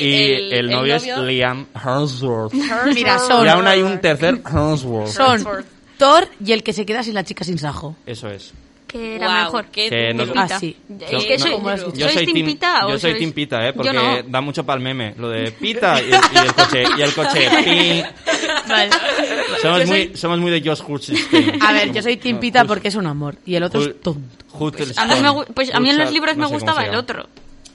Y 0.00 0.52
el- 0.52 0.70
novio 0.70 0.96
es 0.96 1.06
Liam 1.18 1.66
Hemsworth. 1.74 2.52
Mira, 2.94 3.18
son, 3.18 3.44
Y 3.46 3.48
aún 3.48 3.66
hay 3.66 3.82
un 3.82 4.00
tercer 4.00 4.40
Hemsworth. 4.44 5.08
son 5.12 5.34
Hemsworth. 5.36 5.66
Thor 5.98 6.28
y 6.44 6.52
el 6.52 6.62
que 6.62 6.72
se 6.72 6.84
queda 6.84 7.02
sin 7.02 7.14
la 7.14 7.24
chica 7.24 7.44
sin 7.44 7.58
sajo. 7.58 7.96
Eso 8.04 8.28
es. 8.28 8.52
Que 8.86 9.16
era 9.16 9.44
mejor. 9.44 9.66
qué 9.66 9.88
Que 9.90 10.14
no- 10.14 10.24
Ah, 10.36 10.48
sí. 10.60 10.76
Yo- 10.88 11.18
Es 11.18 11.24
que 11.24 11.38
no, 11.38 11.42
soy, 11.44 11.52
¿cómo 11.52 11.68
lo 11.68 11.74
has 11.74 11.80
dicho? 11.86 11.92
Yo 11.96 12.06
¿sois 12.06 12.14
soy 12.14 12.24
team 12.26 12.34
team, 12.36 12.46
pita 12.46 12.86
o 12.86 12.90
yo 12.90 12.98
soy 12.98 13.10
sois- 13.12 13.18
team 13.18 13.32
pita, 13.32 13.68
¿eh? 13.68 13.72
Porque 13.72 13.86
Yo 13.88 13.92
no. 13.92 14.22
da 14.28 14.40
mucho 14.40 14.64
pa'l 14.64 14.80
meme. 14.80 15.14
Lo 15.18 15.28
de 15.28 15.50
pita 15.52 16.00
y, 16.00 16.10
y 16.10 16.38
el 16.38 16.54
coche. 16.54 16.84
Y 16.96 17.02
el 17.02 17.14
coche. 17.14 17.48
Vale. 18.68 18.90
Somos, 19.60 19.80
Yo 19.80 19.86
muy, 19.86 20.06
soy- 20.06 20.16
somos 20.16 20.38
muy 20.38 20.50
de 20.52 20.60
Josh 20.68 20.82
Hutcherson. 20.86 21.62
A 21.62 21.72
ver, 21.72 21.92
yo 21.92 22.02
soy 22.02 22.16
timpita 22.16 22.64
porque 22.64 22.88
es 22.88 22.94
un 22.94 23.06
amor 23.06 23.36
y 23.44 23.54
el 23.56 23.62
otro 23.64 23.82
es 23.82 24.00
tonto. 24.00 24.20
A 24.96 25.06
mí, 25.06 25.14
me 25.20 25.44
pues 25.52 25.74
a 25.74 25.80
mí 25.80 25.90
en 25.90 25.98
los 25.98 26.12
libros 26.12 26.36
me 26.36 26.46
gustaba 26.46 26.84
el 26.84 26.94
otro. 26.94 27.28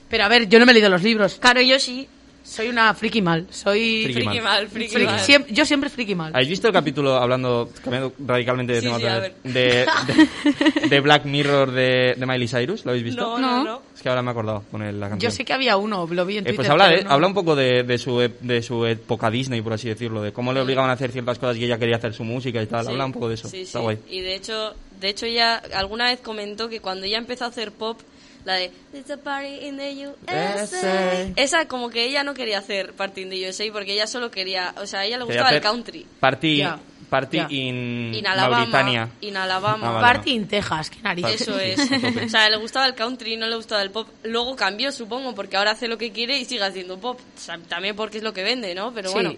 Pero 0.08 0.24
a 0.24 0.28
ver, 0.28 0.48
yo 0.48 0.58
no 0.58 0.66
me 0.66 0.72
he 0.72 0.74
leído 0.74 0.90
los 0.90 1.02
libros. 1.02 1.36
Claro, 1.40 1.60
yo 1.62 1.78
sí. 1.78 2.06
Soy 2.44 2.68
una 2.68 2.92
friki 2.94 3.22
mal. 3.22 3.46
Soy 3.50 4.02
Friki 4.04 4.12
Friki 4.14 4.40
mal. 4.40 4.42
mal, 4.42 4.68
friki 4.68 4.94
friki- 4.96 5.38
mal. 5.38 5.46
yo 5.48 5.64
siempre 5.64 5.88
friki 5.90 6.14
mal. 6.14 6.32
¿Habéis 6.34 6.48
visto 6.50 6.66
el 6.66 6.72
capítulo 6.72 7.14
hablando, 7.14 7.70
cambiando 7.82 8.12
radicalmente 8.18 8.72
de 8.74 8.80
Sí, 8.80 8.86
tema 8.86 8.98
sí, 8.98 9.04
otra 9.04 9.16
a 9.16 9.20
vez, 9.20 9.32
de, 9.44 9.52
de, 9.52 10.88
de 10.88 11.00
Black 11.00 11.24
Mirror 11.24 11.70
de, 11.70 12.14
de 12.16 12.26
Miley 12.26 12.48
Cyrus? 12.48 12.84
¿Lo 12.84 12.90
habéis 12.90 13.04
visto? 13.04 13.22
No, 13.22 13.38
no, 13.38 13.64
no. 13.64 13.82
Es 13.94 14.02
que 14.02 14.08
ahora 14.08 14.22
me 14.22 14.28
he 14.28 14.32
acordado 14.32 14.62
poner 14.70 14.92
la 14.94 15.06
Yo 15.06 15.10
canción. 15.10 15.32
sé 15.32 15.44
que 15.44 15.52
había 15.52 15.76
uno, 15.76 16.06
lo 16.10 16.26
vi 16.26 16.38
en 16.38 16.40
Eh, 16.46 16.50
Twitter. 16.50 16.56
pues 16.56 16.68
habla, 16.70 16.90
no- 17.02 17.10
habla 17.10 17.26
un 17.28 17.34
poco 17.34 17.54
de, 17.54 17.84
de, 17.84 17.98
su, 17.98 18.18
de 18.40 18.62
su 18.62 18.84
época 18.86 19.30
Disney, 19.30 19.62
por 19.62 19.72
así 19.74 19.88
decirlo, 19.88 20.20
de 20.20 20.32
cómo 20.32 20.52
le 20.52 20.60
obligaban 20.60 20.90
a 20.90 20.94
hacer 20.94 21.12
ciertas 21.12 21.38
cosas 21.38 21.56
y 21.58 21.64
ella 21.64 21.78
quería 21.78 21.96
hacer 21.96 22.12
su 22.12 22.24
música 22.24 22.60
y 22.62 22.66
tal. 22.66 22.84
Sí, 22.84 22.90
habla 22.90 23.06
un 23.06 23.12
poco 23.12 23.28
de 23.28 23.34
eso. 23.34 23.48
Sí, 23.48 23.60
Está 23.62 23.78
sí. 23.78 23.82
guay. 23.84 23.98
Y 24.10 24.20
de 24.20 24.34
hecho, 24.34 24.74
de 25.00 25.08
hecho 25.08 25.26
ella 25.26 25.62
alguna 25.74 26.06
vez 26.06 26.20
comentó 26.20 26.68
que 26.68 26.80
cuando 26.80 27.06
ella 27.06 27.18
empezó 27.18 27.44
a 27.44 27.48
hacer 27.48 27.70
pop, 27.72 28.00
la 28.44 28.54
de 28.54 28.72
It's 28.92 29.10
a 29.10 29.16
party 29.16 29.66
in 29.66 29.76
the 29.76 30.08
USA. 30.08 31.28
Esa 31.36 31.66
como 31.68 31.90
que 31.90 32.04
ella 32.04 32.22
no 32.24 32.34
quería 32.34 32.58
hacer 32.58 32.92
party 32.94 33.22
in 33.22 33.30
the 33.30 33.48
USA 33.48 33.64
porque 33.72 33.92
ella 33.94 34.06
solo 34.06 34.30
quería, 34.30 34.74
o 34.80 34.86
sea, 34.86 35.00
a 35.00 35.04
ella 35.04 35.18
le 35.18 35.24
gustaba 35.24 35.50
el 35.50 35.60
country. 35.60 36.06
Party, 36.20 36.62
party 37.08 37.38
in 37.50 38.14
In 38.14 38.26
Alabama. 38.26 38.56
Mauritania. 38.58 39.08
In 39.20 39.36
Alabama. 39.36 39.88
Ah, 39.88 39.92
vale. 39.92 40.06
Party 40.14 40.30
in 40.32 40.48
Texas, 40.48 40.90
qué 40.90 41.00
narices. 41.02 41.40
Eso 41.42 41.58
es. 41.58 41.78
O 42.24 42.28
sea, 42.28 42.48
le 42.50 42.56
gustaba 42.56 42.86
el 42.86 42.94
country, 42.94 43.36
no 43.36 43.46
le 43.46 43.56
gustaba 43.56 43.82
el 43.82 43.90
pop. 43.90 44.08
Luego 44.24 44.56
cambió, 44.56 44.90
supongo, 44.92 45.34
porque 45.34 45.56
ahora 45.56 45.72
hace 45.72 45.88
lo 45.88 45.98
que 45.98 46.10
quiere 46.12 46.38
y 46.38 46.44
sigue 46.44 46.64
haciendo 46.64 46.98
pop. 46.98 47.18
O 47.20 47.40
sea, 47.40 47.58
también 47.68 47.94
porque 47.96 48.18
es 48.18 48.24
lo 48.24 48.32
que 48.32 48.42
vende, 48.42 48.74
¿no? 48.74 48.92
Pero 48.94 49.08
Sí. 49.08 49.14
bueno, 49.14 49.34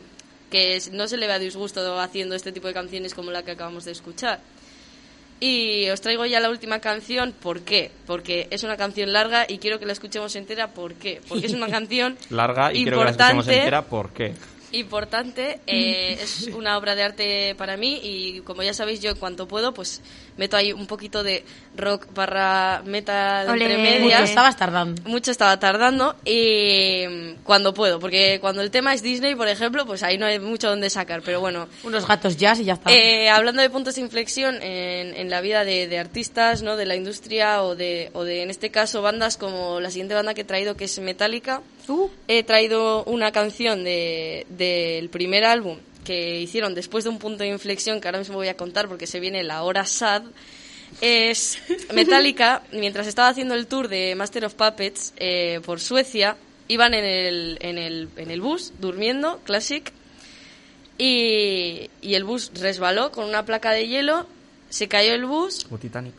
que 0.51 0.81
no 0.93 1.09
se 1.09 1.17
le 1.17 1.27
vea 1.27 1.39
disgusto 1.39 1.99
haciendo 2.01 2.35
este 2.37 2.53
tipo 2.53 2.69
de 2.69 2.75
canciones 2.75 3.13
como 3.15 3.31
la 3.33 3.43
que 3.43 3.53
acabamos 3.53 3.85
de 3.85 3.93
escuchar. 3.93 4.41
Y 5.41 5.89
os 5.91 6.01
traigo 6.01 6.25
ya 6.27 6.41
la 6.41 6.49
última 6.49 6.79
canción. 6.79 7.33
¿Por 7.33 7.61
qué? 7.61 7.91
Porque 8.07 8.47
es 8.51 8.63
una 8.63 8.77
canción 8.77 9.13
larga 9.13 9.47
y 9.49 9.59
quiero 9.59 9.79
que 9.79 9.87
la 9.87 9.93
escuchemos 9.93 10.35
entera. 10.37 10.69
¿Por 10.69 10.95
qué? 10.95 11.21
Porque 11.29 11.47
es 11.47 11.53
una 11.53 11.69
canción 11.75 12.17
Larga 12.31 12.73
y 12.73 12.83
quiero 12.83 12.99
que 12.99 13.05
la 13.05 13.11
escuchemos 13.11 13.45
importante 13.45 13.59
entera. 13.59 13.83
¿Por 13.83 14.13
qué? 14.13 14.35
Importante. 14.79 15.61
eh, 15.67 16.19
es 16.21 16.49
una 16.55 16.77
obra 16.79 16.95
de 16.95 17.03
arte 17.03 17.55
para 17.57 17.77
mí 17.77 18.01
y 18.03 18.41
como 18.41 18.63
ya 18.63 18.75
sabéis 18.75 19.01
yo 19.01 19.11
en 19.11 19.17
cuanto 19.17 19.47
puedo 19.49 19.73
pues 19.75 20.01
meto 20.37 20.57
ahí 20.57 20.73
un 20.73 20.87
poquito 20.87 21.23
de 21.23 21.45
rock 21.77 22.07
barra 22.15 22.83
metal 22.85 23.49
Ole. 23.49 23.65
entre 23.65 23.79
Mucho 23.79 23.91
medias. 24.05 24.29
estabas 24.31 24.57
tardando. 24.57 25.03
Mucho 25.05 25.31
estaba 25.31 25.59
tardando 25.61 26.17
y 26.25 27.05
mm, 27.09 27.43
cuando 27.45 27.73
puedo, 27.75 28.01
porque 28.01 28.39
cuando 28.41 28.63
el 28.63 28.71
tema 28.71 28.95
es 28.95 29.03
Disney, 29.03 29.35
por 29.35 29.49
ejemplo, 29.49 29.87
pues 29.87 30.03
ahí 30.03 30.19
no 30.19 30.27
hay 30.27 30.39
mucho 30.41 30.69
donde 30.69 30.91
sacar, 30.91 31.23
pero 31.23 31.41
bueno. 31.41 31.69
Unos 31.85 32.07
gatos 32.07 32.37
jazz 32.37 32.59
y 32.61 32.65
ya 32.65 32.75
está. 32.75 32.93
Eh, 32.93 33.29
hablando 33.29 33.63
de 33.63 33.71
puntos 33.71 33.95
de 33.95 34.01
inflexión 34.01 34.57
en, 34.63 35.15
en 35.15 35.31
la 35.31 35.41
vida 35.41 35.65
de, 35.65 35.87
de 35.87 35.99
artistas, 35.99 36.63
¿no? 36.63 36.77
de 36.77 36.87
la 36.87 36.97
industria 36.97 37.63
o 37.63 37.77
de, 37.77 38.11
o 38.13 38.25
de, 38.25 38.43
en 38.43 38.51
este 38.51 38.71
caso, 38.71 39.03
bandas 39.03 39.37
como 39.37 39.81
la 39.81 39.91
siguiente 39.91 40.15
banda 40.15 40.35
que 40.35 40.41
he 40.41 40.45
traído, 40.45 40.77
que 40.77 40.85
es 40.85 40.99
Metallica. 40.99 41.63
Uh. 41.89 42.09
He 42.29 42.43
traído 42.45 43.05
una 43.05 43.31
canción 43.33 43.85
de- 43.85 44.47
del 44.49 45.09
primer 45.11 45.45
álbum 45.45 45.79
que 46.05 46.41
hicieron 46.41 46.75
después 46.75 47.05
de 47.05 47.11
un 47.11 47.19
punto 47.19 47.45
de 47.45 47.49
inflexión 47.51 48.01
que 48.01 48.09
ahora 48.09 48.19
mismo 48.19 48.37
voy 48.37 48.49
a 48.49 48.57
contar 48.57 48.89
porque 48.89 49.07
se 49.07 49.21
viene 49.21 49.43
la 49.43 49.63
hora 49.63 49.87
sad. 49.87 50.23
Es 51.01 51.59
Metallica, 51.95 52.63
mientras 52.73 53.07
estaba 53.07 53.29
haciendo 53.29 53.55
el 53.55 53.67
tour 53.67 53.89
de 53.89 54.15
Master 54.15 54.45
of 54.45 54.55
Puppets 54.55 55.13
eh, 55.17 55.61
por 55.65 55.81
Suecia, 55.81 56.37
iban 56.69 56.95
en 56.95 57.05
el, 57.05 57.59
en, 57.61 57.79
el, 57.79 58.09
en 58.17 58.31
el 58.31 58.41
bus 58.41 58.73
durmiendo, 58.81 59.41
classic, 59.45 59.93
y, 60.99 61.91
y 62.01 62.15
el 62.15 62.25
bus 62.25 62.53
resbaló 62.55 63.11
con 63.11 63.25
una 63.29 63.45
placa 63.45 63.73
de 63.73 63.89
hielo, 63.89 64.27
se 64.71 64.89
cayó 64.89 65.13
el 65.15 65.25
bus 65.27 65.65
Como 65.65 65.79
Titanic. 65.79 66.15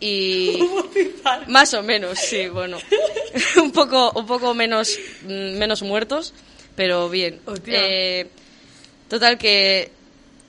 Y 0.00 0.58
más 1.48 1.74
o 1.74 1.82
menos, 1.82 2.18
sí, 2.18 2.48
bueno, 2.48 2.78
un 3.62 3.72
poco, 3.72 4.12
un 4.12 4.26
poco 4.26 4.54
menos, 4.54 4.98
mm, 5.22 5.58
menos 5.58 5.82
muertos, 5.82 6.32
pero 6.76 7.08
bien. 7.08 7.40
Eh, 7.66 8.28
total 9.08 9.38
que 9.38 9.90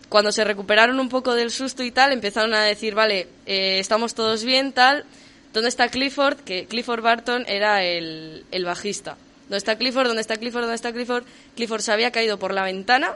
cuando 0.10 0.32
se 0.32 0.44
recuperaron 0.44 1.00
un 1.00 1.10
poco 1.10 1.34
del 1.36 1.52
susto 1.52 1.84
y 1.84 1.92
tal, 1.92 2.12
empezaron 2.12 2.54
a 2.54 2.64
decir, 2.64 2.96
vale, 2.96 3.28
eh, 3.46 3.80
estamos 3.80 4.14
todos 4.16 4.44
bien, 4.44 4.72
tal. 4.72 5.06
¿Dónde 5.54 5.70
está 5.70 5.90
Clifford? 5.90 6.38
Que 6.38 6.66
Clifford 6.66 7.02
Barton 7.02 7.46
era 7.48 7.84
el, 7.84 8.46
el 8.52 8.66
bajista. 8.66 9.18
¿Dónde 9.44 9.58
está 9.58 9.78
Clifford? 9.78 10.08
¿Dónde 10.08 10.22
está 10.22 10.38
Clifford? 10.38 10.62
¿Dónde 10.62 10.76
está 10.76 10.92
Clifford? 10.92 11.24
Clifford 11.56 11.82
se 11.82 11.92
había 11.92 12.12
caído 12.12 12.38
por 12.38 12.54
la 12.54 12.64
ventana 12.64 13.16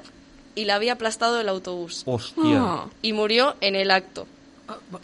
y 0.56 0.66
le 0.66 0.72
había 0.72 0.94
aplastado 0.94 1.40
el 1.40 1.50
autobús. 1.50 2.04
Hostia. 2.06 2.86
Y 3.04 3.14
murió 3.14 3.56
en 3.62 3.76
el 3.76 3.92
acto. 3.92 4.28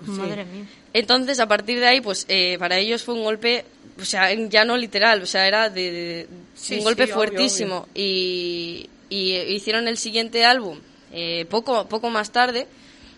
Madre 0.07 0.45
mía. 0.45 0.65
Entonces, 0.93 1.39
a 1.39 1.47
partir 1.47 1.79
de 1.79 1.87
ahí, 1.87 2.01
pues 2.01 2.25
eh, 2.29 2.57
para 2.59 2.77
ellos 2.77 3.03
fue 3.03 3.13
un 3.15 3.23
golpe, 3.23 3.65
o 4.01 4.05
sea, 4.05 4.33
ya 4.33 4.63
no 4.65 4.77
literal, 4.77 5.21
o 5.21 5.25
sea, 5.25 5.47
era 5.47 5.69
de, 5.69 5.91
de- 5.91 6.27
Sí, 6.55 6.77
un 6.77 6.83
golpe 6.83 7.05
sí, 7.05 7.11
obvio, 7.11 7.15
fuertísimo. 7.15 7.87
Y, 7.93 8.89
y 9.09 9.33
hicieron 9.35 9.87
el 9.87 9.97
siguiente 9.97 10.45
álbum 10.45 10.79
eh, 11.11 11.45
poco, 11.49 11.87
poco 11.87 12.09
más 12.09 12.31
tarde, 12.31 12.67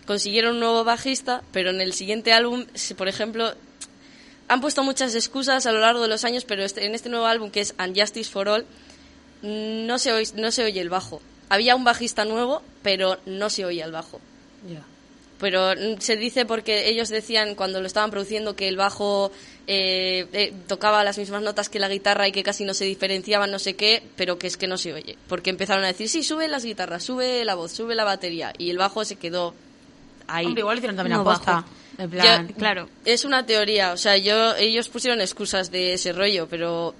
consiguieron 0.06 0.54
un 0.54 0.60
nuevo 0.60 0.84
bajista, 0.84 1.42
pero 1.52 1.70
en 1.70 1.80
el 1.80 1.92
siguiente 1.92 2.32
álbum, 2.32 2.66
por 2.96 3.08
ejemplo, 3.08 3.54
han 4.48 4.60
puesto 4.60 4.82
muchas 4.82 5.14
excusas 5.14 5.64
a 5.66 5.72
lo 5.72 5.80
largo 5.80 6.02
de 6.02 6.08
los 6.08 6.24
años, 6.24 6.44
pero 6.44 6.64
este- 6.64 6.84
en 6.86 6.94
este 6.94 7.08
nuevo 7.08 7.26
álbum, 7.26 7.50
que 7.50 7.60
es 7.60 7.74
Unjustice 7.78 8.30
for 8.30 8.48
All, 8.48 8.66
no 9.42 9.98
se, 9.98 10.12
oye, 10.12 10.30
no 10.36 10.50
se 10.50 10.64
oye 10.64 10.80
el 10.80 10.88
bajo. 10.88 11.20
Había 11.48 11.74
un 11.76 11.84
bajista 11.84 12.24
nuevo, 12.24 12.62
pero 12.82 13.18
no 13.26 13.50
se 13.50 13.64
oía 13.64 13.84
el 13.84 13.92
bajo 13.92 14.20
Ya. 14.68 14.82
Pero 15.42 15.72
mm, 15.74 16.00
se 16.00 16.16
dice 16.16 16.46
porque 16.46 16.88
ellos 16.88 17.10
decían 17.10 17.54
cuando 17.54 17.80
lo 17.82 17.86
estaban 17.86 18.10
produciendo 18.10 18.56
que 18.56 18.66
el 18.68 18.76
bajo 18.78 19.30
eh, 19.66 20.26
eh, 20.32 20.52
tocaba 20.66 21.04
las 21.04 21.18
mismas 21.18 21.42
notas 21.42 21.68
que 21.68 21.78
la 21.78 21.88
guitarra 21.88 22.26
y 22.26 22.32
que 22.32 22.42
casi 22.42 22.64
no 22.64 22.72
se 22.72 22.86
diferenciaban, 22.86 23.50
no 23.50 23.58
sé 23.58 23.74
qué, 23.76 24.02
pero 24.16 24.38
que 24.38 24.46
es 24.46 24.56
que 24.56 24.66
no 24.66 24.78
se 24.78 24.94
oye. 24.94 25.18
Porque 25.28 25.50
empezaron 25.50 25.84
a 25.84 25.88
decir, 25.88 26.08
sí, 26.08 26.22
sube 26.22 26.48
las 26.48 26.64
guitarras, 26.64 27.02
sube 27.02 27.44
la 27.44 27.54
voz, 27.56 27.72
sube 27.72 27.94
la 27.94 28.04
batería. 28.04 28.52
Y 28.56 28.70
el 28.70 28.78
bajo 28.78 29.04
se 29.04 29.16
quedó 29.16 29.54
ahí. 30.28 30.46
Hombre, 30.46 30.60
igual 30.60 30.78
hicieron 30.78 30.96
también 30.96 31.16
No 31.16 31.20
aposta. 31.22 31.52
bajo. 31.52 31.68
En 31.98 32.08
plan, 32.10 32.48
Yo- 32.48 32.54
Claro. 32.54 32.88
Es 33.04 33.24
una 33.26 33.44
teoría, 33.44 33.92
o 33.92 33.96
sea, 33.98 34.16
yo 34.16 34.54
ellos 34.56 34.88
pusieron 34.88 35.20
excusas 35.20 35.70
de 35.70 35.92
ese 35.92 36.12
rollo, 36.12 36.46
pero 36.48 36.94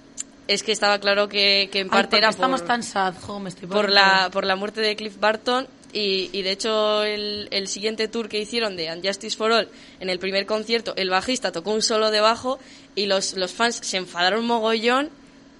es 0.47 0.61
que 0.61 0.71
estaba 0.71 0.99
claro 0.99 1.27
que, 1.27 1.69
que 1.71 1.79
en 1.79 1.87
Ay, 1.87 1.89
parte 1.89 2.03
¿por 2.03 2.09
qué 2.11 2.17
era 2.17 2.29
estamos 2.29 2.59
por- 2.61 2.67
tan 2.67 2.83
sad, 2.83 3.13
jo, 3.21 3.39
me 3.39 3.49
estoy 3.49 3.67
por 3.67 3.89
la, 3.89 4.29
por 4.31 4.45
la 4.45 4.55
muerte 4.55 4.81
de 4.81 4.95
Cliff 4.95 5.17
Barton 5.19 5.67
y, 5.95 6.41
de 6.41 6.51
hecho, 6.51 7.03
el, 7.03 7.67
siguiente 7.67 8.07
tour 8.07 8.27
que 8.27 8.39
hicieron 8.39 8.75
de 8.75 8.91
Unjustice 8.91 9.37
for 9.37 9.51
All, 9.51 9.69
en 9.99 10.09
el 10.09 10.17
primer 10.17 10.47
concierto, 10.47 10.95
el 10.97 11.11
bajista 11.11 11.51
tocó 11.51 11.71
un 11.71 11.83
solo 11.83 12.09
de 12.09 12.19
bajo 12.19 12.59
y 12.95 13.05
los, 13.05 13.33
los 13.33 13.51
fans 13.51 13.79
se 13.83 13.97
enfadaron 13.97 14.45
mogollón. 14.45 15.09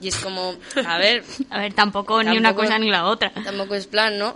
Y 0.01 0.07
es 0.07 0.17
como, 0.17 0.55
a 0.85 0.97
ver. 0.97 1.23
a 1.51 1.59
ver, 1.59 1.73
tampoco, 1.73 2.23
ni 2.23 2.35
una 2.35 2.55
cosa 2.55 2.79
ni 2.79 2.89
la 2.89 3.05
otra. 3.05 3.31
Tampoco 3.31 3.75
es 3.75 3.85
plan, 3.85 4.17
¿no? 4.17 4.35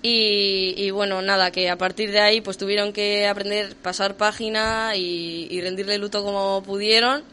Y, 0.00 0.74
y, 0.76 0.90
bueno, 0.90 1.20
nada, 1.22 1.50
que 1.50 1.68
a 1.70 1.76
partir 1.76 2.12
de 2.12 2.20
ahí 2.20 2.40
pues 2.40 2.56
tuvieron 2.56 2.92
que 2.92 3.26
aprender, 3.26 3.74
pasar 3.76 4.16
página 4.16 4.96
y, 4.96 5.60
rendirle 5.60 5.98
luto 5.98 6.24
como 6.24 6.62
pudieron, 6.62 7.24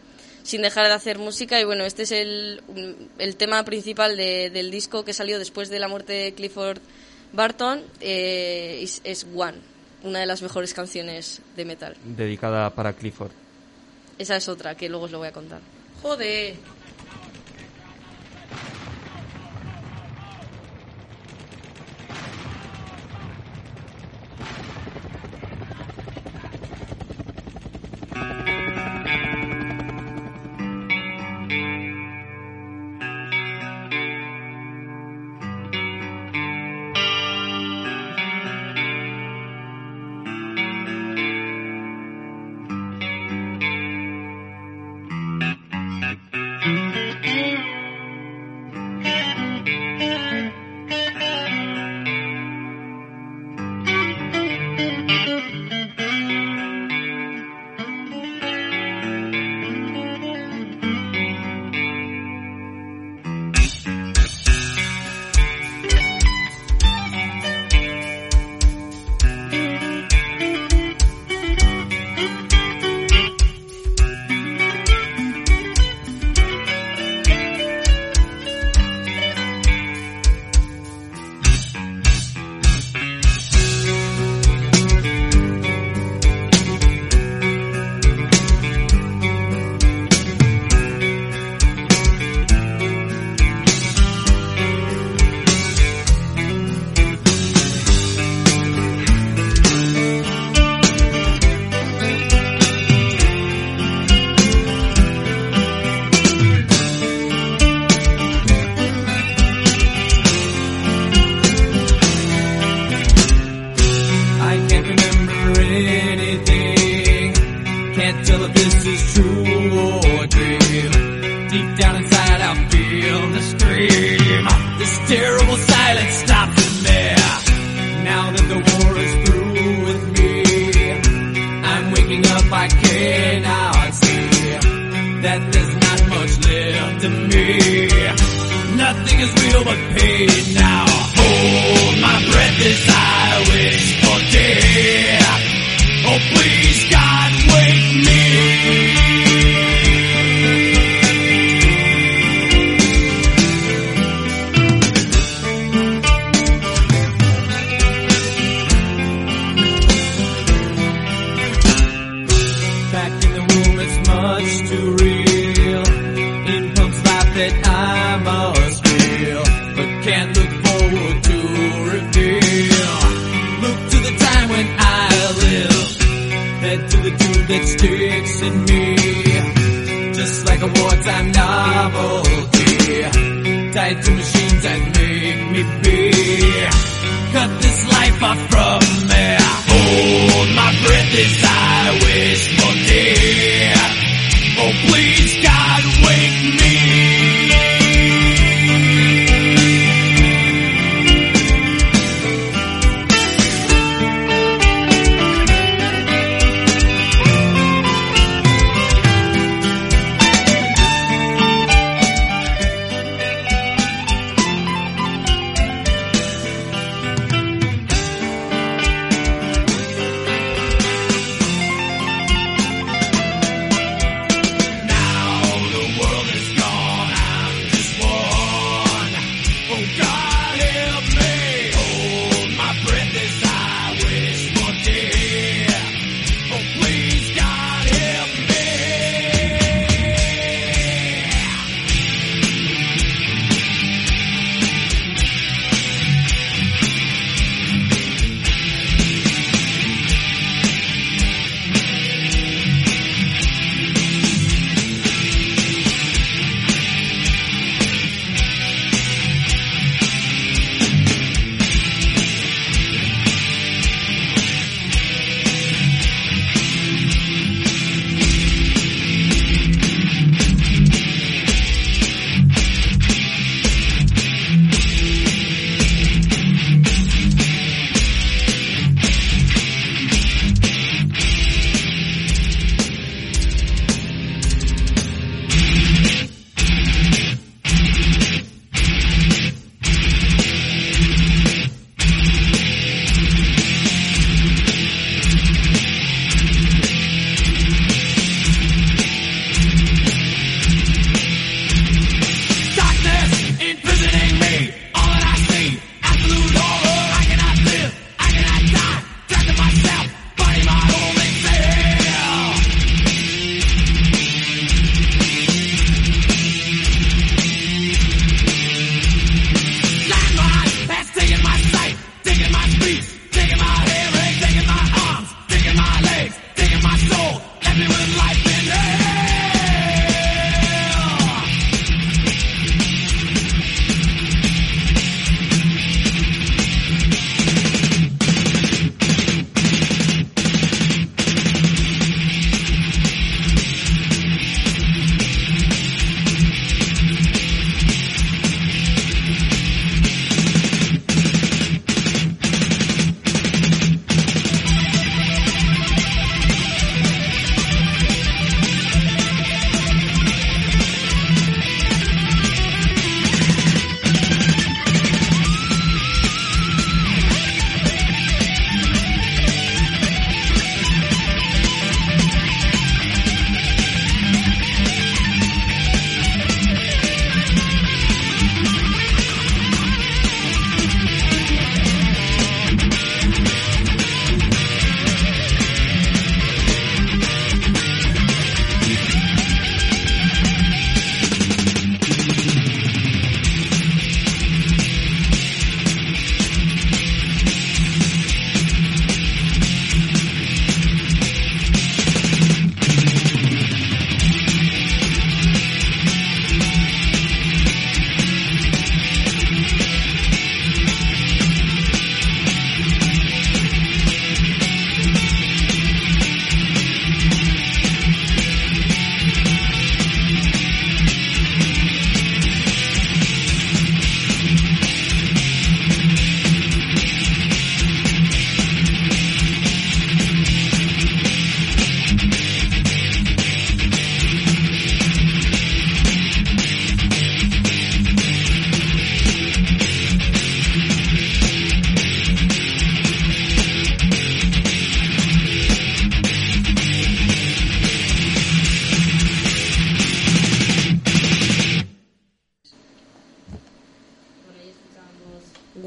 sin 0.42 0.64
dejar 0.64 0.88
de 0.88 0.94
hacer 0.94 1.20
música. 1.20 1.62
Y 1.62 1.64
bueno, 1.64 1.86
este 1.86 2.04
es 2.04 2.12
el, 2.12 2.62
el 3.20 3.36
tema 3.36 3.64
principal 3.66 4.18
de, 4.18 4.50
del 4.50 4.72
disco 4.72 5.06
que 5.06 5.14
salió 5.14 5.38
después 5.38 5.70
de 5.70 5.80
la 5.80 5.88
muerte 5.88 6.14
de 6.14 6.34
Clifford 6.34 6.80
Barton 7.34 7.84
eh, 8.00 8.80
es, 8.82 9.02
es 9.04 9.26
One, 9.36 9.58
una 10.04 10.20
de 10.20 10.26
las 10.26 10.42
mejores 10.42 10.74
canciones 10.74 11.42
de 11.56 11.66
metal. 11.66 11.96
Dedicada 12.04 12.70
para 12.72 12.94
Clifford. 12.94 13.32
Esa 14.18 14.36
es 14.36 14.48
otra, 14.50 14.76
que 14.76 14.90
luego 14.90 15.06
os 15.06 15.12
lo 15.12 15.20
voy 15.20 15.28
a 15.28 15.32
contar. 15.32 15.62
Joder. 16.02 16.56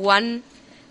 One 0.02 0.40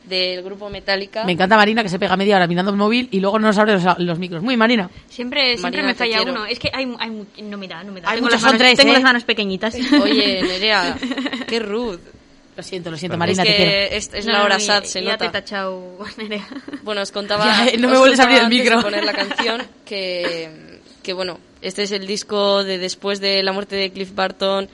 del 0.05 0.41
grupo 0.41 0.69
Metallica. 0.69 1.23
Me 1.25 1.33
encanta 1.33 1.55
Marina 1.57 1.83
que 1.83 1.89
se 1.89 1.99
pega 1.99 2.17
media 2.17 2.35
hora 2.37 2.47
mirando 2.47 2.71
el 2.71 2.77
móvil 2.77 3.07
y 3.11 3.19
luego 3.19 3.37
no 3.37 3.47
nos 3.47 3.57
abre 3.59 3.73
los, 3.73 3.99
los 3.99 4.17
micros. 4.19 4.41
Muy 4.41 4.57
Marina. 4.57 4.89
Siempre, 5.09 5.57
siempre 5.57 5.83
Marina, 5.83 5.83
me 5.87 5.93
falla 5.93 6.21
uno. 6.23 6.45
Es 6.45 6.57
que 6.57 6.71
hay, 6.73 6.91
hay 6.99 7.09
mu- 7.11 7.25
no 7.43 7.57
me 7.57 7.67
da, 7.67 7.83
no 7.83 7.91
me 7.91 8.01
da. 8.01 8.09
Hay 8.09 8.15
tengo 8.15 8.25
muchos, 8.25 8.41
las 8.41 8.41
son 8.41 8.57
manos, 8.57 8.61
tres, 8.61 8.77
tengo 8.77 8.89
¿eh? 8.91 8.93
las 8.93 9.03
manos 9.03 9.23
pequeñitas. 9.23 9.75
Oye, 10.01 10.41
Nerea, 10.41 10.97
qué 11.47 11.59
rude. 11.59 11.99
Lo 12.57 12.63
siento, 12.63 12.89
lo 12.91 12.97
siento. 12.97 13.17
Marina, 13.17 13.43
es 13.43 13.47
te 13.49 13.55
quiero. 13.55 13.71
que 13.71 13.95
es, 13.97 14.09
es 14.13 14.25
No, 14.25 14.33
la 14.33 14.43
hora 14.43 14.57
y- 14.57 14.61
sad, 14.61 14.83
se 14.85 15.03
ya 15.03 15.17
te 15.17 15.23
he 15.25 15.27
nota. 15.27 15.39
tachado, 15.39 15.97
Nerea. 16.17 16.47
Bueno, 16.83 17.01
os 17.01 17.11
contaba. 17.11 17.45
Ya, 17.45 17.77
no 17.77 17.87
me 17.87 17.97
vuelves 17.99 18.19
a 18.19 18.23
abrir 18.23 18.39
el 18.39 18.49
micro. 18.49 18.81
poner 18.81 19.03
la 19.05 19.13
canción 19.13 19.61
que, 19.85 20.79
que, 21.03 21.13
bueno, 21.13 21.39
este 21.61 21.83
es 21.83 21.91
el 21.91 22.07
disco 22.07 22.63
de 22.63 22.79
después 22.79 23.19
de 23.21 23.43
la 23.43 23.51
muerte 23.53 23.75
de 23.75 23.91
Cliff 23.91 24.13
Barton 24.15 24.67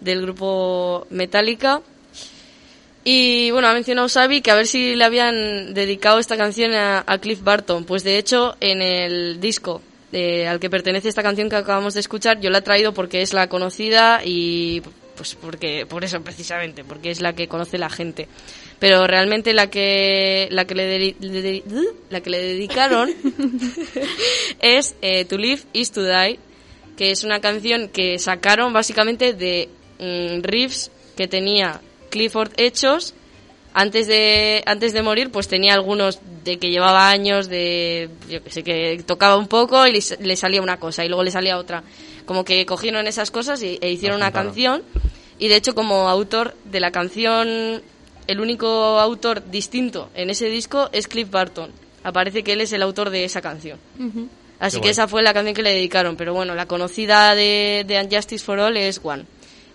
del 0.00 0.20
grupo 0.22 1.06
Metallica. 1.10 1.80
Y 3.04 3.50
bueno, 3.50 3.68
ha 3.68 3.74
mencionado 3.74 4.08
Xavi 4.08 4.42
que 4.42 4.50
a 4.50 4.54
ver 4.54 4.66
si 4.66 4.94
le 4.94 5.04
habían 5.04 5.74
dedicado 5.74 6.18
esta 6.20 6.36
canción 6.36 6.72
a, 6.72 7.02
a 7.06 7.18
Cliff 7.18 7.42
Barton. 7.42 7.84
Pues 7.84 8.04
de 8.04 8.16
hecho, 8.18 8.56
en 8.60 8.80
el 8.80 9.40
disco 9.40 9.82
eh, 10.12 10.46
al 10.46 10.60
que 10.60 10.70
pertenece 10.70 11.08
esta 11.08 11.22
canción 11.22 11.48
que 11.48 11.56
acabamos 11.56 11.94
de 11.94 12.00
escuchar, 12.00 12.40
yo 12.40 12.50
la 12.50 12.58
he 12.58 12.62
traído 12.62 12.92
porque 12.94 13.22
es 13.22 13.32
la 13.32 13.48
conocida 13.48 14.20
y 14.24 14.82
pues 15.16 15.34
porque 15.34 15.84
por 15.86 16.04
eso 16.04 16.22
precisamente, 16.22 16.84
porque 16.84 17.10
es 17.10 17.20
la 17.20 17.34
que 17.34 17.48
conoce 17.48 17.76
la 17.76 17.90
gente. 17.90 18.28
Pero 18.78 19.06
realmente 19.06 19.52
la 19.52 19.68
que 19.68 20.48
la 20.50 20.64
que 20.64 20.74
le, 20.74 21.14
dedi- 21.14 21.84
la 22.08 22.20
que 22.20 22.30
le 22.30 22.40
dedicaron 22.42 23.10
es 24.60 24.94
eh, 25.02 25.24
To 25.24 25.38
Live 25.38 25.62
is 25.72 25.90
to 25.92 26.04
Die, 26.04 26.38
que 26.96 27.10
es 27.10 27.24
una 27.24 27.40
canción 27.40 27.88
que 27.88 28.18
sacaron 28.18 28.72
básicamente 28.72 29.32
de 29.32 29.68
mm, 29.98 30.42
riffs 30.42 30.90
que 31.16 31.28
tenía 31.28 31.80
Clifford 32.12 32.52
hechos 32.56 33.14
antes 33.74 34.06
de 34.06 34.62
antes 34.66 34.92
de 34.92 35.02
morir 35.02 35.32
pues 35.32 35.48
tenía 35.48 35.72
algunos 35.72 36.20
de 36.44 36.58
que 36.58 36.70
llevaba 36.70 37.08
años 37.08 37.48
de 37.48 38.10
yo 38.28 38.44
que 38.44 38.50
sé 38.50 38.62
que 38.62 39.02
tocaba 39.06 39.38
un 39.38 39.48
poco 39.48 39.86
y 39.86 39.92
le, 39.92 40.00
le 40.20 40.36
salía 40.36 40.60
una 40.60 40.78
cosa 40.78 41.04
y 41.04 41.08
luego 41.08 41.24
le 41.24 41.30
salía 41.30 41.56
otra 41.56 41.82
como 42.26 42.44
que 42.44 42.64
cogieron 42.66 43.06
esas 43.06 43.30
cosas 43.30 43.62
y, 43.62 43.78
e 43.80 43.90
hicieron 43.90 44.18
una 44.18 44.30
canción 44.30 44.82
y 45.38 45.48
de 45.48 45.56
hecho 45.56 45.74
como 45.74 46.08
autor 46.08 46.54
de 46.66 46.80
la 46.80 46.90
canción 46.90 47.82
el 48.26 48.40
único 48.40 48.68
autor 49.00 49.50
distinto 49.50 50.10
en 50.14 50.28
ese 50.28 50.50
disco 50.50 50.90
es 50.92 51.08
Cliff 51.08 51.30
Barton 51.30 51.70
aparece 52.04 52.44
que 52.44 52.52
él 52.52 52.60
es 52.60 52.72
el 52.72 52.82
autor 52.82 53.08
de 53.08 53.24
esa 53.24 53.40
canción 53.40 53.78
Así 54.62 54.76
Qué 54.76 54.82
que 54.82 54.86
guay. 54.86 54.90
esa 54.92 55.08
fue 55.08 55.22
la 55.24 55.34
canción 55.34 55.56
que 55.56 55.62
le 55.64 55.70
dedicaron. 55.70 56.14
Pero 56.14 56.34
bueno, 56.34 56.54
la 56.54 56.66
conocida 56.66 57.34
de, 57.34 57.84
de 57.84 58.00
Unjustice 58.00 58.44
for 58.44 58.60
All 58.60 58.76
es 58.76 59.00
One. 59.02 59.24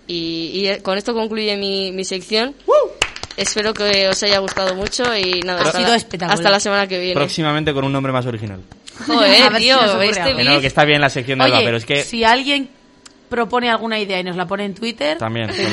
Y, 0.07 0.51
y, 0.53 0.67
eh, 0.67 0.81
con 0.81 0.97
esto 0.97 1.13
concluye 1.13 1.55
mi, 1.57 1.91
mi 1.91 2.03
sección. 2.05 2.55
Espero 3.35 3.73
que 3.73 4.07
os 4.07 4.23
haya 4.23 4.39
gustado 4.39 4.73
mucho 4.75 5.03
y 5.15 5.41
nada, 5.41 5.59
Ha 5.59 5.65
hasta, 5.65 5.77
sido 5.77 5.89
la, 5.91 5.95
espectacular. 5.97 6.37
hasta 6.37 6.49
la 6.49 6.59
semana 6.59 6.87
que 6.87 6.99
viene. 6.99 7.13
Próximamente 7.15 7.73
con 7.73 7.83
un 7.85 7.91
nombre 7.93 8.11
más 8.11 8.25
original. 8.25 8.61
Joder, 9.05 9.51
si 9.53 9.63
tío, 9.63 10.01
este 10.01 10.21
algo. 10.21 10.37
Que 10.37 10.43
no, 10.43 10.51
beef- 10.51 10.61
que 10.61 10.67
está 10.67 10.85
bien 10.85 11.01
la 11.01 11.09
sección 11.09 11.37
de 11.39 11.45
Alba, 11.45 11.57
Oye, 11.57 11.65
pero 11.65 11.77
es 11.77 11.85
que 11.85 11.97
si 12.03 12.23
alguien 12.23 12.69
propone 13.29 13.69
alguna 13.69 13.99
idea 13.99 14.19
y 14.19 14.23
nos 14.23 14.35
la 14.37 14.47
pone 14.47 14.65
en 14.65 14.73
Twitter, 14.73 15.17
también. 15.19 15.47
también. 15.49 15.71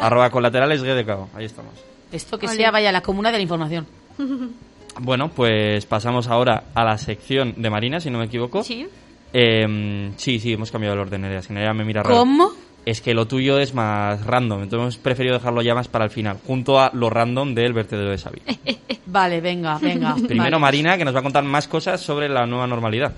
Arroba 0.00 0.30
colaterales 0.30 0.82
GDKO. 0.82 1.28
Ahí 1.34 1.44
estamos. 1.44 1.72
Esto 2.10 2.38
que 2.38 2.48
sea 2.48 2.70
vaya 2.70 2.90
la 2.90 3.02
comuna 3.02 3.30
de 3.30 3.38
la 3.38 3.42
información. 3.42 3.86
Bueno, 4.98 5.28
pues 5.28 5.84
pasamos 5.84 6.26
ahora 6.26 6.68
a 6.74 6.82
la 6.82 6.96
sección 6.96 7.52
de 7.58 7.68
Marina, 7.68 8.00
si 8.00 8.08
no 8.08 8.18
me 8.18 8.24
equivoco. 8.24 8.62
Sí. 8.64 8.86
Eh, 9.30 10.10
sí, 10.16 10.40
sí, 10.40 10.54
hemos 10.54 10.70
cambiado 10.70 10.94
el 10.94 11.00
orden, 11.00 11.20
Nerea. 11.20 11.42
Si 11.42 11.52
Nerea 11.52 11.74
me 11.74 11.84
mira 11.84 12.02
raro. 12.02 12.16
¿Cómo? 12.16 12.50
Es 12.86 13.00
que 13.00 13.14
lo 13.14 13.26
tuyo 13.26 13.58
es 13.58 13.74
más 13.74 14.24
random, 14.24 14.62
entonces 14.62 14.80
hemos 14.80 14.96
preferido 14.96 15.34
dejarlo 15.34 15.60
ya 15.60 15.74
más 15.74 15.88
para 15.88 16.04
el 16.04 16.10
final, 16.10 16.38
junto 16.46 16.80
a 16.80 16.90
lo 16.94 17.10
random 17.10 17.52
del 17.52 17.72
vertedero 17.72 18.10
de 18.10 18.18
Xavi. 18.18 18.42
Vale, 19.06 19.40
venga, 19.40 19.78
venga. 19.78 20.14
Primero 20.26 20.42
vale. 20.42 20.58
Marina, 20.58 20.96
que 20.96 21.04
nos 21.04 21.14
va 21.14 21.20
a 21.20 21.22
contar 21.22 21.44
más 21.44 21.68
cosas 21.68 22.00
sobre 22.00 22.28
la 22.28 22.46
nueva 22.46 22.66
normalidad. 22.66 23.12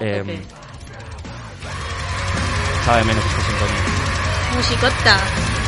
Eh, 0.00 0.18
tope. 0.18 0.38
sabe 2.84 3.04
menos 3.04 3.24
esta 3.24 3.42
sintonía. 3.42 4.56
Musicota. 4.56 5.59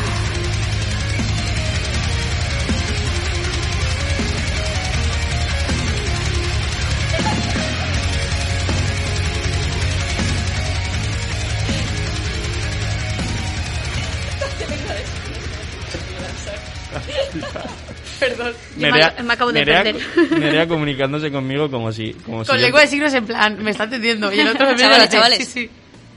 Yo 18.78 18.90
me- 18.90 19.22
me 19.22 19.32
acabo 19.34 19.52
de 19.52 19.60
Nerea- 19.64 19.82
perder. 19.82 20.38
Nerea 20.38 20.66
comunicándose 20.68 21.30
conmigo 21.30 21.70
como 21.70 21.92
si... 21.92 22.12
Como 22.14 22.44
si 22.44 22.48
Con 22.50 22.58
yo- 22.58 22.62
lengua 22.64 22.80
de 22.82 22.86
signos 22.86 23.14
en 23.14 23.26
plan, 23.26 23.62
me 23.62 23.70
está 23.70 23.84
entendiendo. 23.84 24.32
Y 24.32 24.40
el 24.40 24.48
otro 24.48 24.66
me 24.68 24.76
Chavales, 24.76 25.02
hace, 25.02 25.08
chavales. 25.16 25.38
Sí, 25.38 25.44
sí. 25.66 25.70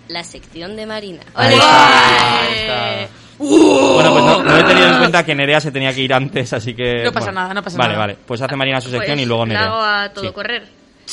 La 0.07 0.23
sección 0.23 0.75
de 0.75 0.85
Marina. 0.85 1.21
Ahí 1.33 1.53
está, 1.55 2.41
ahí 2.47 2.53
está. 2.59 3.09
Bueno, 3.37 4.11
pues 4.13 4.23
no, 4.23 4.43
no 4.43 4.57
he 4.57 4.63
tenido 4.63 4.87
en 4.89 4.97
cuenta 4.99 5.25
que 5.25 5.35
Nerea 5.35 5.59
se 5.59 5.71
tenía 5.71 5.93
que 5.93 6.01
ir 6.01 6.13
antes, 6.13 6.53
así 6.53 6.73
que... 6.73 7.03
No 7.03 7.11
pasa 7.11 7.25
bueno. 7.27 7.41
nada, 7.41 7.53
no 7.53 7.63
pasa 7.63 7.77
vale, 7.77 7.93
nada. 7.93 7.99
Vale, 8.05 8.17
Pues 8.25 8.41
hace 8.41 8.55
Marina 8.55 8.79
su 8.79 8.89
sección 8.89 9.15
Pues 9.17 9.21
y 9.21 9.25
luego 9.25 9.45
la 9.45 9.53
Nerea. 9.53 9.67
hago 9.67 9.81
a 9.81 10.09
todo 10.13 10.25
Sí. 10.25 10.31
correr. 10.31 10.63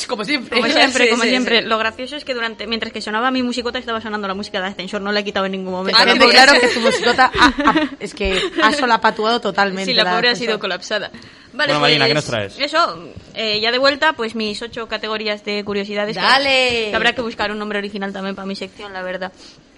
Como 0.07 0.25
siempre. 0.25 0.59
Como 0.59 0.71
siempre, 0.73 1.03
Sí, 1.05 1.09
como 1.11 1.23
sí, 1.23 1.29
siempre. 1.29 1.61
sí. 1.61 1.65
Lo 1.67 1.77
gracioso 1.77 2.15
es 2.15 2.25
que 2.25 2.33
durante, 2.33 2.65
mientras 2.67 2.91
que 2.91 3.01
sonaba 3.01 3.29
mi 3.31 3.43
musicota 3.43 3.77
estaba 3.79 4.01
sonando 4.01 4.27
la 4.27 4.33
música 4.33 4.59
de 4.59 4.67
ascensor, 4.67 5.01
no 5.01 5.11
la 5.11 5.19
he 5.19 5.23
quitado 5.23 5.45
en 5.45 5.51
ningún 5.53 5.71
momento. 5.73 5.99
Ah, 6.01 6.05
tengo 6.05 6.27
claro 6.29 6.53
que 6.59 6.67
tu 6.67 6.79
musicota 6.79 7.31
ha- 7.39 7.53
ha- 7.65 7.89
es 7.99 8.13
que 8.13 8.41
ha 8.61 8.73
solapatuado 8.73 9.39
totalmente. 9.39 9.91
Sí, 9.91 9.93
la 9.95 10.09
pobre 10.11 10.29
ha 10.29 10.35
sido 10.35 10.59
colapsada. 10.59 11.11
Vale, 11.53 11.73
Bueno, 11.73 11.79
Marina, 11.81 11.99
pues, 12.05 12.07
¿qué 12.09 12.13
nos 12.15 12.25
traes? 12.25 12.59
Eso, 12.59 13.09
eh, 13.35 13.59
ya 13.61 13.71
de 13.71 13.77
vuelta, 13.77 14.13
pues 14.13 14.33
mis 14.33 14.59
ocho 14.63 14.87
categorías 14.87 15.45
de 15.45 15.63
curiosidades. 15.63 16.15
Dale. 16.15 16.87
Que 16.89 16.95
habrá 16.95 17.13
que 17.13 17.21
buscar 17.21 17.51
un 17.51 17.59
nombre 17.59 17.77
original 17.77 18.11
también 18.11 18.35
para 18.35 18.47
mi 18.47 18.55
sección, 18.55 18.91
la 18.91 19.03
verdad. 19.03 19.31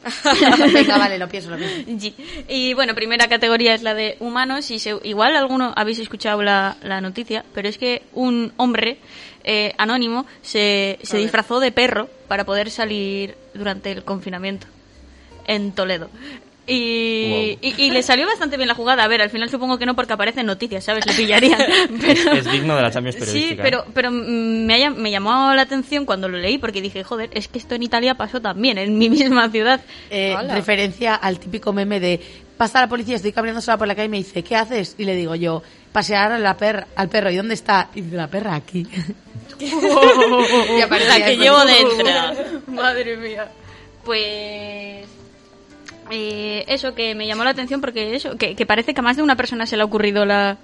Venga, 0.74 0.97
vale, 0.97 1.18
lo 1.18 1.28
pienso, 1.28 1.49
lo 1.49 1.57
pienso. 1.57 1.76
Sí. 1.99 2.16
Y 2.47 2.74
bueno, 2.74 2.93
primera 2.95 3.28
categoría 3.28 3.74
es 3.74 3.82
la 3.84 3.93
de 3.93 4.18
humanos 4.20 4.70
y 4.72 4.80
se- 4.80 4.99
igual 5.03 5.36
alguno 5.36 5.74
habéis 5.76 5.99
escuchado 5.99 6.41
la, 6.43 6.78
la 6.84 7.01
noticia, 7.01 7.43
pero 7.53 7.68
es 7.68 7.78
que 7.78 8.03
un 8.13 8.53
hombre 8.57 8.97
eh, 9.45 9.73
anónimo 9.77 10.25
se, 10.41 10.99
se 11.03 11.17
disfrazó 11.17 11.59
de 11.61 11.71
perro 11.71 12.09
para 12.27 12.43
poder 12.43 12.69
salir 12.71 13.35
durante 13.53 13.91
el 13.91 14.03
confinamiento 14.03 14.67
en 15.47 15.71
Toledo. 15.71 16.09
Y, 16.67 17.59
y, 17.61 17.75
y 17.77 17.91
le 17.91 18.01
salió 18.01 18.25
bastante 18.25 18.57
bien 18.57 18.67
la 18.67 18.73
jugada. 18.73 19.03
A 19.03 19.07
ver, 19.07 19.21
al 19.21 19.29
final 19.29 19.49
supongo 19.51 19.77
que 19.77 19.85
no 19.85 19.95
porque 19.95 20.13
aparecen 20.13 20.47
noticias, 20.47 20.83
¿sabes? 20.83 21.05
Le 21.05 21.13
pillarían. 21.13 21.59
Pero... 22.01 22.31
Es 22.31 22.51
digno 22.51 22.75
de 22.75 22.81
la 22.81 22.89
Champions 22.91 23.17
Sí, 23.29 23.53
pero, 23.61 23.81
¿eh? 23.81 23.91
pero 23.93 24.09
mm, 24.11 24.65
me, 24.65 24.73
haya- 24.73 24.89
me 24.89 25.11
llamó 25.11 25.53
la 25.53 25.61
atención 25.61 26.05
cuando 26.05 26.27
lo 26.27 26.39
leí 26.39 26.57
porque 26.57 26.81
dije, 26.81 27.03
joder, 27.03 27.29
es 27.33 27.47
que 27.47 27.59
esto 27.59 27.75
en 27.75 27.83
Italia 27.83 28.15
pasó 28.15 28.41
también, 28.41 28.79
en 28.79 28.97
mi 28.97 29.09
misma 29.11 29.49
ciudad. 29.51 29.79
Eh, 30.09 30.35
referencia 30.49 31.13
al 31.13 31.39
típico 31.39 31.71
meme 31.71 31.99
de 31.99 32.19
pasa 32.57 32.81
la 32.81 32.87
policía, 32.87 33.17
estoy 33.17 33.31
caminando 33.33 33.61
sola 33.61 33.77
por 33.77 33.87
la 33.87 33.93
calle 33.95 34.07
y 34.07 34.09
me 34.09 34.17
dice, 34.17 34.41
¿qué 34.43 34.55
haces? 34.55 34.95
Y 34.97 35.03
le 35.03 35.15
digo 35.15 35.35
yo, 35.35 35.61
pasear 35.95 36.33
a 36.33 36.39
la 36.39 36.57
per 36.57 36.87
al 36.93 37.07
perro. 37.07 37.31
¿Y 37.31 37.37
dónde 37.37 37.53
está? 37.53 37.89
Y 37.95 38.01
dice, 38.01 38.17
la 38.17 38.27
perra 38.27 38.55
aquí. 38.55 38.85
y 39.59 40.81
aparece 40.81 41.19
la 41.19 41.25
que 41.25 41.37
llevo 41.37 41.63
dentro. 41.63 42.61
Madre 42.67 43.15
mía. 43.15 43.47
Pues 44.03 45.07
eh, 46.11 46.65
eso 46.67 46.93
que 46.93 47.15
me 47.15 47.25
llamó 47.25 47.45
la 47.45 47.51
atención 47.51 47.79
porque 47.79 48.13
eso 48.13 48.35
que, 48.37 48.55
que 48.57 48.65
parece 48.65 48.93
que 48.93 48.99
a 48.99 49.03
más 49.03 49.15
de 49.15 49.23
una 49.23 49.37
persona 49.37 49.65
se 49.65 49.77
le 49.77 49.83
ha 49.83 49.85
ocurrido 49.85 50.25
la, 50.25 50.57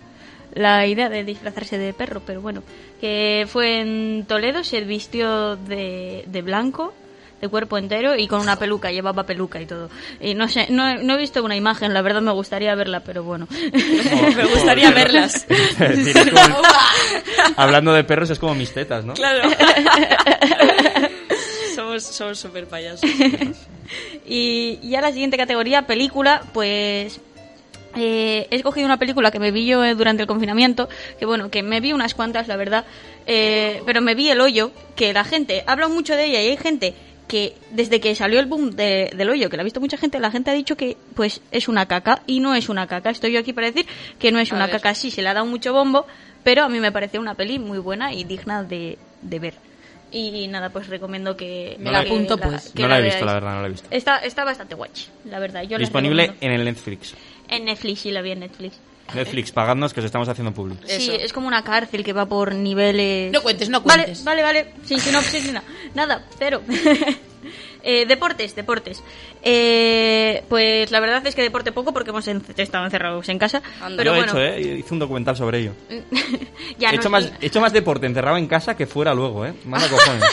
la 0.53 0.85
idea 0.85 1.07
de 1.07 1.23
disfrazarse 1.23 1.77
de 1.77 1.93
perro, 1.93 2.21
pero 2.25 2.41
bueno, 2.41 2.61
que 2.99 3.47
fue 3.47 3.79
en 3.79 4.25
Toledo, 4.27 4.65
se 4.65 4.81
vistió 4.81 5.55
de, 5.55 6.25
de 6.27 6.41
blanco 6.41 6.93
de 7.41 7.47
cuerpo 7.49 7.77
entero 7.77 8.15
y 8.15 8.27
con 8.27 8.39
una 8.39 8.57
peluca, 8.57 8.91
llevaba 8.91 9.25
peluca 9.25 9.59
y 9.59 9.65
todo. 9.65 9.89
Y 10.19 10.35
no 10.35 10.47
sé, 10.47 10.67
no, 10.69 10.87
he- 10.87 11.03
no 11.03 11.15
he 11.15 11.17
visto 11.17 11.43
una 11.43 11.55
imagen, 11.55 11.93
la 11.93 12.01
verdad 12.03 12.21
me 12.21 12.31
gustaría 12.31 12.73
verla, 12.75 12.99
pero 13.01 13.23
bueno. 13.23 13.47
me 13.51 14.45
gustaría 14.45 14.91
Joder. 14.91 15.11
verlas. 15.11 15.45
Es 15.49 16.05
decir, 16.05 16.17
es 16.17 16.29
como- 16.29 16.61
hablando 17.57 17.93
de 17.93 18.03
perros 18.03 18.29
es 18.29 18.39
como 18.39 18.53
mis 18.55 18.71
tetas, 18.73 19.03
¿no? 19.05 19.13
Claro. 19.13 19.49
somos 21.75 22.03
somos 22.03 22.39
súper 22.39 22.67
payasos. 22.67 23.09
Y 24.25 24.79
ya 24.87 25.01
la 25.01 25.11
siguiente 25.11 25.37
categoría, 25.37 25.87
película, 25.87 26.43
pues 26.53 27.19
eh, 27.95 28.47
he 28.49 28.55
escogido 28.55 28.85
una 28.85 28.97
película 28.97 29.31
que 29.31 29.39
me 29.39 29.51
vi 29.51 29.65
yo 29.65 29.83
eh, 29.83 29.95
durante 29.95 30.21
el 30.21 30.27
confinamiento, 30.27 30.87
que 31.19 31.25
bueno, 31.25 31.49
que 31.49 31.63
me 31.63 31.79
vi 31.81 31.93
unas 31.93 32.13
cuantas, 32.13 32.47
la 32.47 32.55
verdad, 32.55 32.85
eh, 33.25 33.81
pero 33.85 34.01
me 34.01 34.15
vi 34.15 34.29
El 34.29 34.41
Hoyo, 34.41 34.71
que 34.95 35.13
la 35.13 35.23
gente 35.23 35.63
habla 35.67 35.87
mucho 35.87 36.15
de 36.15 36.25
ella 36.25 36.41
y 36.41 36.47
hay 36.49 36.57
gente 36.57 36.93
que 37.31 37.55
desde 37.71 38.01
que 38.01 38.13
salió 38.13 38.41
el 38.41 38.45
boom 38.45 38.71
de- 38.71 39.09
del 39.15 39.29
hoyo, 39.29 39.49
que 39.49 39.55
la 39.55 39.61
ha 39.61 39.63
visto 39.63 39.79
mucha 39.79 39.95
gente, 39.95 40.19
la 40.19 40.31
gente 40.31 40.51
ha 40.51 40.53
dicho 40.53 40.75
que 40.75 40.97
pues 41.15 41.39
es 41.51 41.69
una 41.69 41.85
caca 41.85 42.23
y 42.27 42.41
no 42.41 42.53
es 42.55 42.67
una 42.67 42.87
caca. 42.87 43.09
Estoy 43.09 43.31
yo 43.31 43.39
aquí 43.39 43.53
para 43.53 43.67
decir 43.67 43.85
que 44.19 44.33
no 44.33 44.39
es 44.39 44.51
A 44.51 44.55
una 44.55 44.65
ver. 44.67 44.75
caca, 44.75 44.93
sí, 44.95 45.11
se 45.11 45.21
le 45.21 45.29
ha 45.29 45.33
dado 45.33 45.45
mucho 45.45 45.71
bombo, 45.71 46.05
pero 46.43 46.63
a 46.65 46.67
mí 46.69 46.81
me 46.81 46.91
pareció 46.91 47.21
una 47.21 47.35
peli 47.35 47.57
muy 47.57 47.79
buena 47.79 48.11
y 48.13 48.25
digna 48.25 48.63
de, 48.63 48.97
de 49.21 49.39
ver. 49.39 49.53
Y 50.11 50.49
nada, 50.49 50.71
pues 50.71 50.87
recomiendo 50.89 51.37
que... 51.37 51.77
Me 51.79 51.89
la 51.89 52.01
que 52.03 52.09
apunto, 52.09 52.37
pues. 52.37 52.73
que 52.75 52.81
No 52.81 52.89
la 52.89 52.97
he 52.97 53.01
veáis. 53.01 53.13
visto, 53.15 53.25
la 53.25 53.33
verdad, 53.35 53.53
no 53.55 53.61
la 53.61 53.67
he 53.67 53.71
visto. 53.71 53.87
Está, 53.91 54.17
está 54.17 54.43
bastante 54.43 54.75
guay, 54.75 54.91
la 55.23 55.39
verdad. 55.39 55.61
Yo 55.63 55.77
la 55.77 55.79
Disponible 55.79 56.33
en 56.41 56.51
el 56.51 56.65
Netflix. 56.65 57.13
En 57.47 57.63
Netflix, 57.63 58.01
sí, 58.01 58.11
la 58.11 58.21
vi 58.21 58.31
en 58.31 58.41
Netflix. 58.41 58.77
Netflix, 59.13 59.51
pagadnos 59.51 59.93
que 59.93 59.99
os 59.99 60.05
estamos 60.05 60.27
haciendo 60.29 60.53
public. 60.53 60.79
Sí, 60.85 61.09
Eso. 61.09 61.13
es 61.13 61.33
como 61.33 61.47
una 61.47 61.63
cárcel 61.63 62.03
que 62.03 62.13
va 62.13 62.25
por 62.25 62.53
niveles... 62.55 63.31
No 63.31 63.41
cuentes, 63.41 63.69
no 63.69 63.81
Vale, 63.81 64.03
cuentes. 64.03 64.23
vale, 64.23 64.41
vale. 64.43 64.73
Sin 64.85 64.99
sinopsis 64.99 65.45
ni 65.45 65.51
nada. 65.51 65.65
Nada, 65.93 66.25
cero. 66.37 66.61
Eh, 67.83 68.05
deportes, 68.05 68.53
deportes. 68.55 69.01
Eh, 69.41 70.43
pues 70.47 70.91
la 70.91 70.99
verdad 70.99 71.25
es 71.25 71.33
que 71.33 71.41
deporte 71.41 71.71
poco 71.71 71.91
porque 71.91 72.11
hemos 72.11 72.27
en- 72.27 72.43
estado 72.55 72.85
encerrados 72.85 73.27
en 73.29 73.39
casa. 73.39 73.63
Anda. 73.81 73.97
Pero 73.97 74.11
Yo 74.11 74.15
he 74.15 74.25
bueno, 74.25 74.39
hecho, 74.39 74.41
¿eh? 74.69 74.77
Hice 74.77 74.93
un 74.93 74.99
documental 74.99 75.35
sobre 75.35 75.61
ello. 75.61 75.71
ya 76.77 76.91
he, 76.91 76.95
hecho 76.95 77.09
más, 77.09 77.31
he 77.41 77.47
hecho 77.47 77.59
más 77.59 77.73
deporte 77.73 78.05
encerrado 78.05 78.37
en 78.37 78.45
casa 78.45 78.77
que 78.77 78.85
fuera 78.85 79.15
luego, 79.15 79.47
¿eh? 79.47 79.55
Manda 79.65 79.87
cojones. 79.89 80.23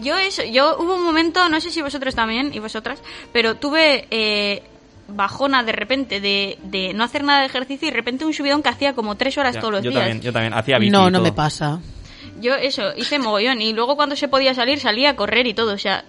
Yo 0.00 0.16
eso, 0.16 0.44
yo 0.44 0.76
hubo 0.78 0.94
un 0.94 1.02
momento, 1.02 1.48
no 1.48 1.60
sé 1.60 1.70
si 1.72 1.82
vosotros 1.82 2.14
también 2.14 2.52
y 2.54 2.60
vosotras, 2.60 3.00
pero 3.32 3.56
tuve 3.56 4.06
eh, 4.12 4.62
bajona 5.08 5.62
de 5.62 5.72
repente 5.72 6.20
de, 6.20 6.58
de 6.64 6.92
no 6.94 7.04
hacer 7.04 7.24
nada 7.24 7.40
de 7.40 7.46
ejercicio 7.46 7.88
y 7.88 7.90
de 7.90 7.96
repente 7.96 8.24
un 8.24 8.32
subidón 8.32 8.62
que 8.62 8.68
hacía 8.70 8.94
como 8.94 9.16
tres 9.16 9.36
horas 9.38 9.54
Ya, 9.54 9.60
todos 9.60 9.74
los 9.74 9.82
yo 9.82 9.90
días. 9.90 10.02
también, 10.02 10.20
yo 10.22 10.32
también. 10.32 10.54
Hacía 10.54 10.78
bici 10.78 10.90
No, 10.90 11.10
no 11.10 11.20
me 11.20 11.32
pasa. 11.32 11.80
Yo 12.40 12.54
eso, 12.54 12.92
hice 12.96 13.18
mogollón 13.18 13.60
y 13.62 13.72
luego 13.72 13.96
cuando 13.96 14.16
se 14.16 14.28
podía 14.28 14.54
salir 14.54 14.80
salía 14.80 15.10
a 15.10 15.16
correr 15.16 15.46
y 15.46 15.54
todo, 15.54 15.72
o 15.74 15.78
sea, 15.78 16.04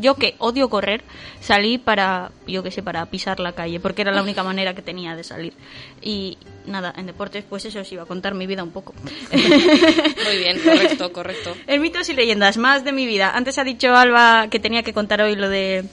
yo 0.00 0.14
que 0.14 0.34
odio 0.38 0.68
correr, 0.70 1.02
salí 1.40 1.76
para, 1.78 2.30
yo 2.46 2.62
que 2.62 2.70
sé, 2.70 2.82
para 2.82 3.04
pisar 3.06 3.40
la 3.40 3.52
calle, 3.52 3.80
porque 3.80 4.02
era 4.02 4.12
la 4.12 4.22
única 4.22 4.42
manera 4.42 4.74
que 4.74 4.82
tenía 4.82 5.16
de 5.16 5.24
salir. 5.24 5.52
Y 6.00 6.38
nada, 6.66 6.94
en 6.96 7.06
deportes, 7.06 7.44
pues 7.48 7.64
eso 7.64 7.80
os 7.80 7.90
iba 7.92 8.02
a 8.04 8.06
contar 8.06 8.34
mi 8.34 8.46
vida 8.46 8.62
un 8.62 8.70
poco. 8.70 8.94
Muy 9.32 10.38
bien, 10.38 10.58
correcto, 10.62 11.12
correcto. 11.12 11.54
En 11.66 11.80
mitos 11.82 12.08
y 12.08 12.14
leyendas, 12.14 12.56
más 12.58 12.84
de 12.84 12.92
mi 12.92 13.06
vida. 13.06 13.32
Antes 13.34 13.58
ha 13.58 13.64
dicho 13.64 13.94
Alba 13.94 14.48
que 14.50 14.60
tenía 14.60 14.82
que 14.82 14.92
contar 14.92 15.20
hoy 15.22 15.34
lo 15.36 15.48
de 15.48 15.84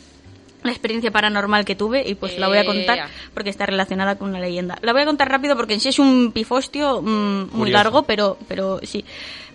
la 0.65 0.71
experiencia 0.71 1.11
paranormal 1.11 1.63
que 1.65 1.75
tuve 1.75 2.03
y 2.07 2.15
pues 2.15 2.37
la 2.37 2.47
voy 2.47 2.57
a 2.57 2.65
contar 2.65 2.97
Ea. 2.97 3.09
porque 3.33 3.49
está 3.49 3.65
relacionada 3.65 4.17
con 4.17 4.29
una 4.29 4.39
leyenda. 4.39 4.77
La 4.81 4.91
voy 4.93 5.01
a 5.03 5.05
contar 5.05 5.29
rápido 5.29 5.55
porque 5.55 5.73
en 5.75 5.79
sí 5.79 5.89
es 5.89 5.99
un 5.99 6.31
pifostio 6.33 7.01
mm, 7.01 7.49
muy 7.53 7.69
largo, 7.71 8.03
pero, 8.03 8.37
pero 8.47 8.79
sí. 8.83 9.05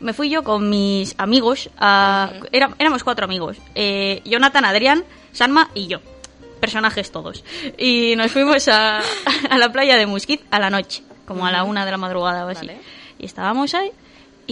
Me 0.01 0.13
fui 0.15 0.31
yo 0.31 0.43
con 0.43 0.71
mis 0.71 1.15
amigos, 1.19 1.69
a, 1.79 2.33
era- 2.53 2.75
éramos 2.79 3.05
cuatro 3.05 3.25
amigos, 3.27 3.59
eh, 3.75 4.23
Jonathan, 4.25 4.65
Adrián, 4.65 5.05
Sanma 5.33 5.71
y 5.75 5.89
yo. 5.89 5.99
Personajes 6.61 7.11
todos. 7.11 7.45
Y 7.79 8.15
nos 8.17 8.31
fuimos 8.33 8.69
a, 8.69 9.01
a 9.51 9.59
la 9.59 9.73
playa 9.73 9.97
de 9.97 10.07
Musquiz 10.07 10.41
a 10.51 10.59
la 10.59 10.71
noche, 10.71 11.03
como 11.27 11.47
a 11.47 11.53
la 11.53 11.65
una 11.65 11.85
de 11.85 11.91
la 11.91 11.97
madrugada 11.97 12.45
o 12.47 12.49
así. 12.49 12.67
Vale. 12.67 12.81
Y 13.19 13.27
estábamos 13.27 13.75
ahí 13.75 13.91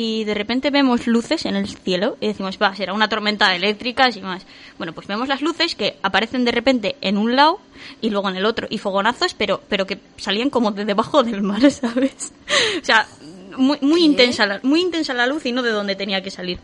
y 0.00 0.22
de 0.22 0.34
repente 0.34 0.70
vemos 0.70 1.08
luces 1.08 1.44
en 1.44 1.56
el 1.56 1.66
cielo 1.66 2.16
y 2.20 2.28
decimos, 2.28 2.56
va, 2.62 2.72
será 2.76 2.92
una 2.92 3.08
tormenta 3.08 3.56
eléctrica 3.56 4.08
y 4.14 4.20
más. 4.20 4.46
Bueno, 4.76 4.92
pues 4.92 5.08
vemos 5.08 5.26
las 5.26 5.42
luces 5.42 5.74
que 5.74 5.96
aparecen 6.04 6.44
de 6.44 6.52
repente 6.52 6.94
en 7.00 7.18
un 7.18 7.34
lado 7.34 7.58
y 8.00 8.10
luego 8.10 8.28
en 8.28 8.36
el 8.36 8.46
otro 8.46 8.68
y 8.70 8.78
fogonazos, 8.78 9.34
pero, 9.34 9.60
pero 9.68 9.88
que 9.88 9.98
salían 10.16 10.50
como 10.50 10.70
de 10.70 10.84
debajo 10.84 11.24
del 11.24 11.42
mar, 11.42 11.68
¿sabes? 11.72 12.32
O 12.80 12.84
sea, 12.84 13.08
muy, 13.56 13.76
muy 13.80 14.04
intensa 14.04 14.46
la, 14.46 14.60
muy 14.62 14.82
intensa 14.82 15.14
la 15.14 15.26
luz 15.26 15.44
y 15.46 15.50
no 15.50 15.62
de 15.62 15.72
donde 15.72 15.96
tenía 15.96 16.22
que 16.22 16.30
salir. 16.30 16.60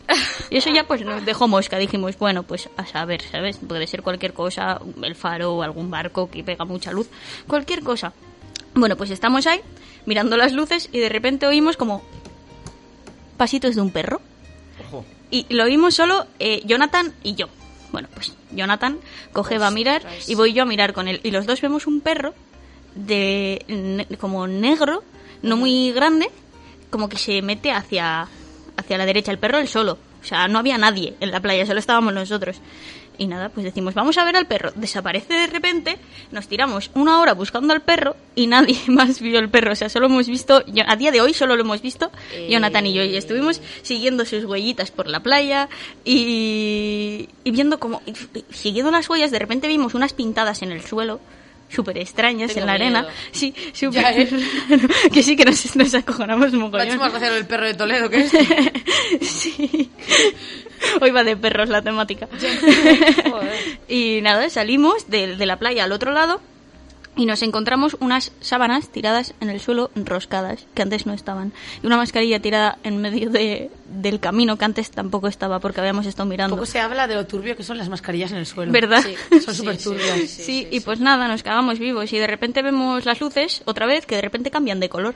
Y 0.48 0.58
eso 0.58 0.70
ya 0.72 0.86
pues 0.86 1.04
nos 1.04 1.24
dejó 1.24 1.48
mosca. 1.48 1.76
Dijimos, 1.76 2.16
bueno, 2.16 2.44
pues 2.44 2.68
a 2.76 2.86
saber, 2.86 3.20
¿sabes? 3.22 3.56
Puede 3.56 3.88
ser 3.88 4.02
cualquier 4.02 4.32
cosa, 4.32 4.80
el 5.02 5.16
faro 5.16 5.54
o 5.54 5.62
algún 5.64 5.90
barco 5.90 6.30
que 6.30 6.44
pega 6.44 6.64
mucha 6.64 6.92
luz, 6.92 7.08
cualquier 7.48 7.82
cosa. 7.82 8.12
Bueno, 8.74 8.96
pues 8.96 9.10
estamos 9.10 9.48
ahí 9.48 9.60
mirando 10.06 10.36
las 10.36 10.52
luces 10.52 10.88
y 10.92 11.00
de 11.00 11.08
repente 11.08 11.48
oímos 11.48 11.76
como 11.76 12.04
pasitos 13.36 13.74
de 13.74 13.80
un 13.80 13.90
perro. 13.90 14.20
Ojo. 14.88 15.04
Y 15.30 15.46
lo 15.54 15.64
oímos 15.64 15.94
solo 15.94 16.26
eh, 16.38 16.62
Jonathan 16.64 17.12
y 17.22 17.34
yo. 17.34 17.46
Bueno, 17.92 18.08
pues 18.14 18.32
Jonathan 18.52 18.98
coge, 19.32 19.58
va 19.58 19.68
a 19.68 19.70
mirar 19.70 20.02
y 20.26 20.34
voy 20.34 20.52
yo 20.52 20.62
a 20.62 20.66
mirar 20.66 20.92
con 20.92 21.06
él. 21.08 21.20
Y 21.22 21.30
los 21.30 21.46
dos 21.46 21.60
vemos 21.60 21.86
un 21.86 22.00
perro 22.00 22.34
de 22.94 23.64
ne- 23.68 24.06
como 24.18 24.46
negro, 24.46 25.02
no 25.42 25.56
muy 25.56 25.92
grande, 25.92 26.28
como 26.90 27.08
que 27.08 27.16
se 27.18 27.42
mete 27.42 27.70
hacia, 27.72 28.28
hacia 28.76 28.98
la 28.98 29.06
derecha. 29.06 29.30
El 29.32 29.38
perro 29.38 29.58
él 29.58 29.68
solo. 29.68 29.98
O 30.22 30.26
sea, 30.26 30.48
no 30.48 30.58
había 30.58 30.78
nadie 30.78 31.14
en 31.20 31.30
la 31.30 31.40
playa, 31.40 31.66
solo 31.66 31.78
estábamos 31.80 32.14
nosotros. 32.14 32.56
Y 33.16 33.26
nada, 33.28 33.48
pues 33.48 33.64
decimos, 33.64 33.94
vamos 33.94 34.18
a 34.18 34.24
ver 34.24 34.36
al 34.36 34.46
perro. 34.46 34.72
Desaparece 34.74 35.34
de 35.34 35.46
repente, 35.46 35.98
nos 36.32 36.48
tiramos 36.48 36.90
una 36.94 37.20
hora 37.20 37.32
buscando 37.34 37.72
al 37.72 37.80
perro 37.82 38.16
y 38.34 38.46
nadie 38.48 38.76
más 38.88 39.20
vio 39.20 39.38
el 39.38 39.48
perro. 39.48 39.72
O 39.72 39.76
sea, 39.76 39.88
solo 39.88 40.06
hemos 40.06 40.26
visto, 40.28 40.64
yo- 40.66 40.82
a 40.86 40.96
día 40.96 41.12
de 41.12 41.20
hoy 41.20 41.32
solo 41.32 41.54
lo 41.54 41.62
hemos 41.62 41.80
visto 41.80 42.10
Jonathan 42.50 42.86
y 42.86 42.92
yo. 42.94 43.02
Y 43.04 43.16
estuvimos 43.16 43.60
siguiendo 43.82 44.24
sus 44.24 44.44
huellitas 44.44 44.90
por 44.90 45.06
la 45.06 45.20
playa 45.22 45.68
y, 46.04 47.28
y 47.44 47.50
viendo 47.50 47.78
como, 47.78 48.02
y- 48.06 48.10
y 48.38 48.44
siguiendo 48.50 48.90
las 48.90 49.08
huellas, 49.08 49.30
de 49.30 49.38
repente 49.38 49.68
vimos 49.68 49.94
unas 49.94 50.12
pintadas 50.12 50.62
en 50.62 50.72
el 50.72 50.82
suelo. 50.84 51.20
Súper 51.68 51.98
extrañas 51.98 52.48
Tengo 52.52 52.60
en 52.60 52.66
la 52.66 52.72
arena. 52.74 53.00
miedo. 53.02 53.14
Sí, 53.32 53.54
Ya, 53.54 53.74
súper. 53.74 54.04
¿eh? 54.20 54.28
que 55.12 55.22
sí 55.22 55.36
que 55.36 55.44
nos, 55.44 55.74
nos 55.76 55.94
acojonamos 55.94 56.52
mogollón. 56.52 56.88
hecho 56.88 56.98
más 56.98 57.10
gracia 57.10 57.28
lo 57.30 57.34
del 57.34 57.46
perro 57.46 57.66
de 57.66 57.74
Toledo 57.74 58.10
que 58.10 58.20
es. 58.20 58.32
sí. 59.28 59.90
Hoy 61.00 61.10
va 61.10 61.24
de 61.24 61.36
perros 61.36 61.68
la 61.68 61.82
temática. 61.82 62.28
y 63.88 64.20
nada, 64.22 64.48
salimos 64.50 65.08
de, 65.10 65.36
de 65.36 65.46
la 65.46 65.58
playa 65.58 65.84
al 65.84 65.92
otro 65.92 66.12
lado 66.12 66.40
y 67.16 67.26
nos 67.26 67.42
encontramos 67.42 67.96
unas 68.00 68.32
sábanas 68.40 68.88
tiradas 68.88 69.34
en 69.40 69.48
el 69.50 69.60
suelo 69.60 69.90
enroscadas, 69.94 70.66
que 70.74 70.82
antes 70.82 71.06
no 71.06 71.12
estaban. 71.12 71.52
Y 71.82 71.86
una 71.86 71.96
mascarilla 71.96 72.40
tirada 72.40 72.78
en 72.82 73.00
medio 73.00 73.30
de, 73.30 73.70
del 73.86 74.18
camino, 74.20 74.56
que 74.58 74.64
antes 74.64 74.90
tampoco 74.90 75.28
estaba 75.28 75.60
porque 75.60 75.80
habíamos 75.80 76.06
estado 76.06 76.28
mirando. 76.28 76.56
Poco 76.56 76.66
se 76.66 76.80
habla 76.80 77.06
de 77.06 77.14
lo 77.14 77.26
turbio 77.26 77.56
que 77.56 77.62
son 77.62 77.78
las 77.78 77.88
mascarillas 77.88 78.32
en 78.32 78.38
el 78.38 78.46
suelo. 78.46 78.72
¿Verdad? 78.72 79.02
Sí, 79.02 79.40
Son 79.40 79.54
súper 79.54 79.76
sí, 79.76 79.84
turbias. 79.84 80.18
sí, 80.20 80.26
Sí, 80.26 80.42
sí, 80.44 80.68
y 80.70 80.78
sí. 80.80 80.84
pues 80.84 81.00
nada, 81.00 81.28
nos 81.28 81.42
cagamos 81.42 81.78
vivos 81.78 82.12
y 82.12 82.18
de 82.18 82.26
repente 82.26 82.62
vemos 82.62 83.04
las 83.04 83.20
luces 83.20 83.62
otra 83.64 83.86
vez 83.86 84.06
que 84.06 84.16
de 84.16 84.22
repente 84.22 84.50
cambian 84.50 84.80
de 84.80 84.88
color. 84.88 85.14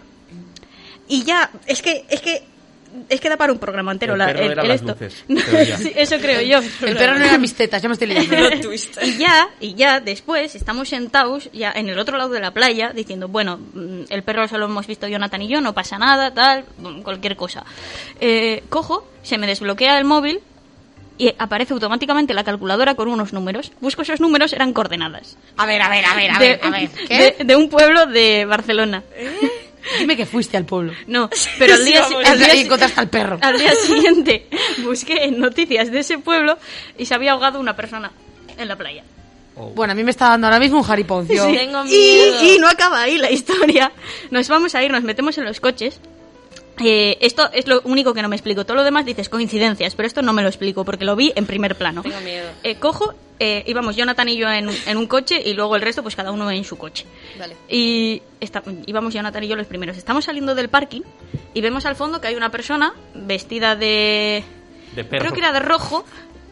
Y 1.08 1.24
ya, 1.24 1.50
es 1.66 1.80
que, 1.82 2.04
es 2.10 2.20
que, 2.20 2.42
es 3.08 3.20
que 3.20 3.28
da 3.28 3.36
para 3.36 3.52
un 3.52 3.58
programa 3.58 3.92
entero 3.92 4.14
El 4.14 4.18
la, 4.18 4.26
perro 4.26 4.40
el- 4.40 4.52
eran 4.52 4.64
el 4.64 4.68
las 4.70 4.80
esto. 4.80 4.92
luces. 4.92 5.24
Sí, 5.82 5.92
eso 5.94 6.16
creo 6.18 6.40
yo. 6.42 6.58
El 6.86 6.96
perro 6.96 7.18
no 7.18 7.24
era 7.24 7.38
mis 7.38 7.54
tetas, 7.54 7.80
ya 7.82 7.88
me 7.88 7.94
estoy 7.94 8.08
twist. 8.62 8.98
Y 9.02 9.18
ya, 9.18 9.48
y 9.60 9.74
ya 9.74 10.00
después 10.00 10.54
estamos 10.54 10.88
sentados 10.88 11.50
ya 11.52 11.72
en 11.72 11.88
el 11.88 11.98
otro 11.98 12.16
lado 12.18 12.30
de 12.30 12.40
la 12.40 12.50
playa 12.52 12.90
diciendo, 12.94 13.28
bueno, 13.28 13.58
mm, 13.58 14.02
el 14.08 14.22
perro 14.22 14.46
solo 14.48 14.66
hemos 14.66 14.86
visto 14.86 15.06
Jonathan 15.08 15.42
y 15.42 15.48
yo, 15.48 15.60
no 15.60 15.74
pasa 15.74 15.98
nada, 15.98 16.32
tal, 16.32 16.64
mm, 16.78 17.02
cualquier 17.02 17.36
cosa. 17.36 17.64
Eh, 18.20 18.62
cojo, 18.68 19.06
se 19.22 19.38
me 19.38 19.46
desbloquea 19.46 19.98
el 19.98 20.04
móvil 20.04 20.40
y 21.20 21.34
aparece 21.38 21.72
automáticamente 21.74 22.32
la 22.32 22.44
calculadora 22.44 22.94
con 22.94 23.08
unos 23.08 23.32
números. 23.32 23.72
Busco 23.80 24.02
esos 24.02 24.20
números, 24.20 24.52
eran 24.52 24.72
coordenadas. 24.72 25.36
A 25.56 25.66
ver, 25.66 25.82
a 25.82 25.88
ver, 25.88 26.04
a 26.04 26.14
ver, 26.14 26.30
a 26.30 26.38
de, 26.38 26.48
ver, 26.48 26.60
a 26.62 26.70
ver. 26.70 26.88
¿Qué? 27.08 27.34
de- 27.38 27.44
de 27.44 27.56
un 27.56 27.68
pueblo 27.68 28.06
de 28.06 28.44
Barcelona. 28.44 29.02
Dime 29.98 30.16
que 30.16 30.26
fuiste 30.26 30.56
al 30.56 30.64
pueblo. 30.64 30.92
No, 31.06 31.28
pero 31.58 31.74
al 31.74 31.84
día, 31.84 32.04
si- 32.04 32.14
al 32.14 32.26
Al 32.26 32.38
día 32.38 32.52
encontraste 32.54 33.00
al 33.00 33.08
perro. 33.08 33.38
al 33.40 33.58
día 33.58 33.74
siguiente 33.86 34.46
busqué 34.78 35.24
en 35.24 35.38
noticias 35.38 35.90
de 35.90 36.00
ese 36.00 36.18
pueblo 36.18 36.58
y 36.96 37.06
se 37.06 37.14
había 37.14 37.32
ahogado 37.32 37.58
una 37.60 37.74
persona 37.76 38.10
en 38.56 38.68
la 38.68 38.76
playa. 38.76 39.04
Bueno, 39.74 39.92
a 39.92 39.96
mí 39.96 40.04
me 40.04 40.12
está 40.12 40.28
dando 40.28 40.46
ahora 40.46 40.60
mismo 40.60 40.78
un 40.78 40.84
jariponcio. 40.84 41.44
Sí. 41.46 41.52
Tengo 41.56 41.84
Y, 41.84 41.88
miedo. 41.88 42.44
y 42.44 42.58
no 42.60 42.68
acaba 42.68 43.02
ahí 43.02 43.18
la 43.18 43.28
historia. 43.30 43.90
Nos 44.30 44.46
vamos 44.48 44.74
a 44.76 44.82
ir, 44.84 44.90
nos 44.92 45.02
metemos 45.02 45.36
en 45.38 45.44
los 45.46 45.58
coches. 45.58 46.00
Eh, 46.84 47.18
esto 47.20 47.50
es 47.52 47.66
lo 47.66 47.80
único 47.84 48.14
que 48.14 48.22
no 48.22 48.28
me 48.28 48.36
explico. 48.36 48.64
Todo 48.64 48.76
lo 48.76 48.84
demás 48.84 49.04
dices 49.04 49.28
coincidencias, 49.28 49.94
pero 49.94 50.06
esto 50.06 50.22
no 50.22 50.32
me 50.32 50.42
lo 50.42 50.48
explico 50.48 50.84
porque 50.84 51.04
lo 51.04 51.16
vi 51.16 51.32
en 51.34 51.46
primer 51.46 51.76
plano. 51.76 52.02
Tengo 52.02 52.20
miedo. 52.20 52.48
Eh, 52.62 52.76
cojo, 52.76 53.14
eh, 53.40 53.64
íbamos 53.66 53.96
Jonathan 53.96 54.28
y 54.28 54.36
yo 54.36 54.48
en, 54.50 54.68
en 54.86 54.96
un 54.96 55.06
coche 55.06 55.40
y 55.44 55.54
luego 55.54 55.76
el 55.76 55.82
resto, 55.82 56.02
pues 56.02 56.16
cada 56.16 56.30
uno 56.32 56.50
en 56.50 56.64
su 56.64 56.76
coche. 56.78 57.04
Vale. 57.38 57.56
Y 57.68 58.22
está- 58.40 58.62
íbamos 58.86 59.14
Jonathan 59.14 59.42
y 59.44 59.48
yo 59.48 59.56
los 59.56 59.66
primeros. 59.66 59.96
Estamos 59.96 60.24
saliendo 60.24 60.54
del 60.54 60.68
parking 60.68 61.02
y 61.54 61.60
vemos 61.60 61.86
al 61.86 61.96
fondo 61.96 62.20
que 62.20 62.28
hay 62.28 62.34
una 62.34 62.50
persona 62.50 62.94
vestida 63.14 63.74
de. 63.76 64.42
De 64.94 65.04
perro. 65.04 65.20
Creo 65.22 65.32
que 65.32 65.40
era 65.40 65.52
de 65.52 65.60
rojo, 65.60 66.04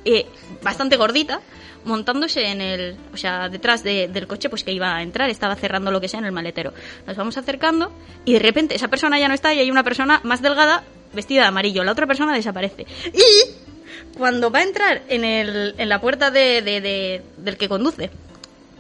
eh, 0.05 0.27
bastante 0.63 0.97
gordita, 0.97 1.41
montándose 1.87 2.45
en 2.47 2.61
el. 2.61 2.97
O 3.15 3.17
sea, 3.17 3.49
detrás 3.49 3.83
de- 3.83 4.09
del 4.09 4.27
coche, 4.27 4.49
pues 4.51 4.63
que 4.65 4.73
iba 4.73 4.95
a 4.95 5.03
entrar, 5.03 5.31
estaba 5.31 5.57
cerrando 5.57 5.91
lo 5.91 6.01
que 6.01 6.09
sea 6.09 6.21
en 6.21 6.27
el 6.27 6.33
maletero. 6.33 6.75
Nos 7.07 7.17
vamos 7.17 7.37
acercando 7.39 7.93
y 8.25 8.35
de 8.35 8.39
repente 8.41 8.75
esa 8.75 8.89
persona 8.89 9.19
ya 9.19 9.29
no 9.29 9.35
está 9.35 9.55
y 9.55 9.61
hay 9.61 9.71
una 9.71 9.83
persona 9.85 10.21
más 10.25 10.43
delgada 10.43 10.85
vestida 11.15 11.43
de 11.43 11.47
amarillo. 11.49 11.83
La 11.85 11.93
otra 11.93 12.07
persona 12.07 12.35
desaparece. 12.35 12.87
Y 13.15 14.17
cuando 14.19 14.51
va 14.51 14.59
a 14.59 14.63
entrar 14.65 15.03
en, 15.09 15.25
el, 15.25 15.75
en 15.79 15.89
la 15.89 16.01
puerta 16.01 16.31
de- 16.31 16.61
de- 16.63 16.81
de- 16.81 17.23
del 17.39 17.57
que 17.57 17.69
conduce, 17.69 18.11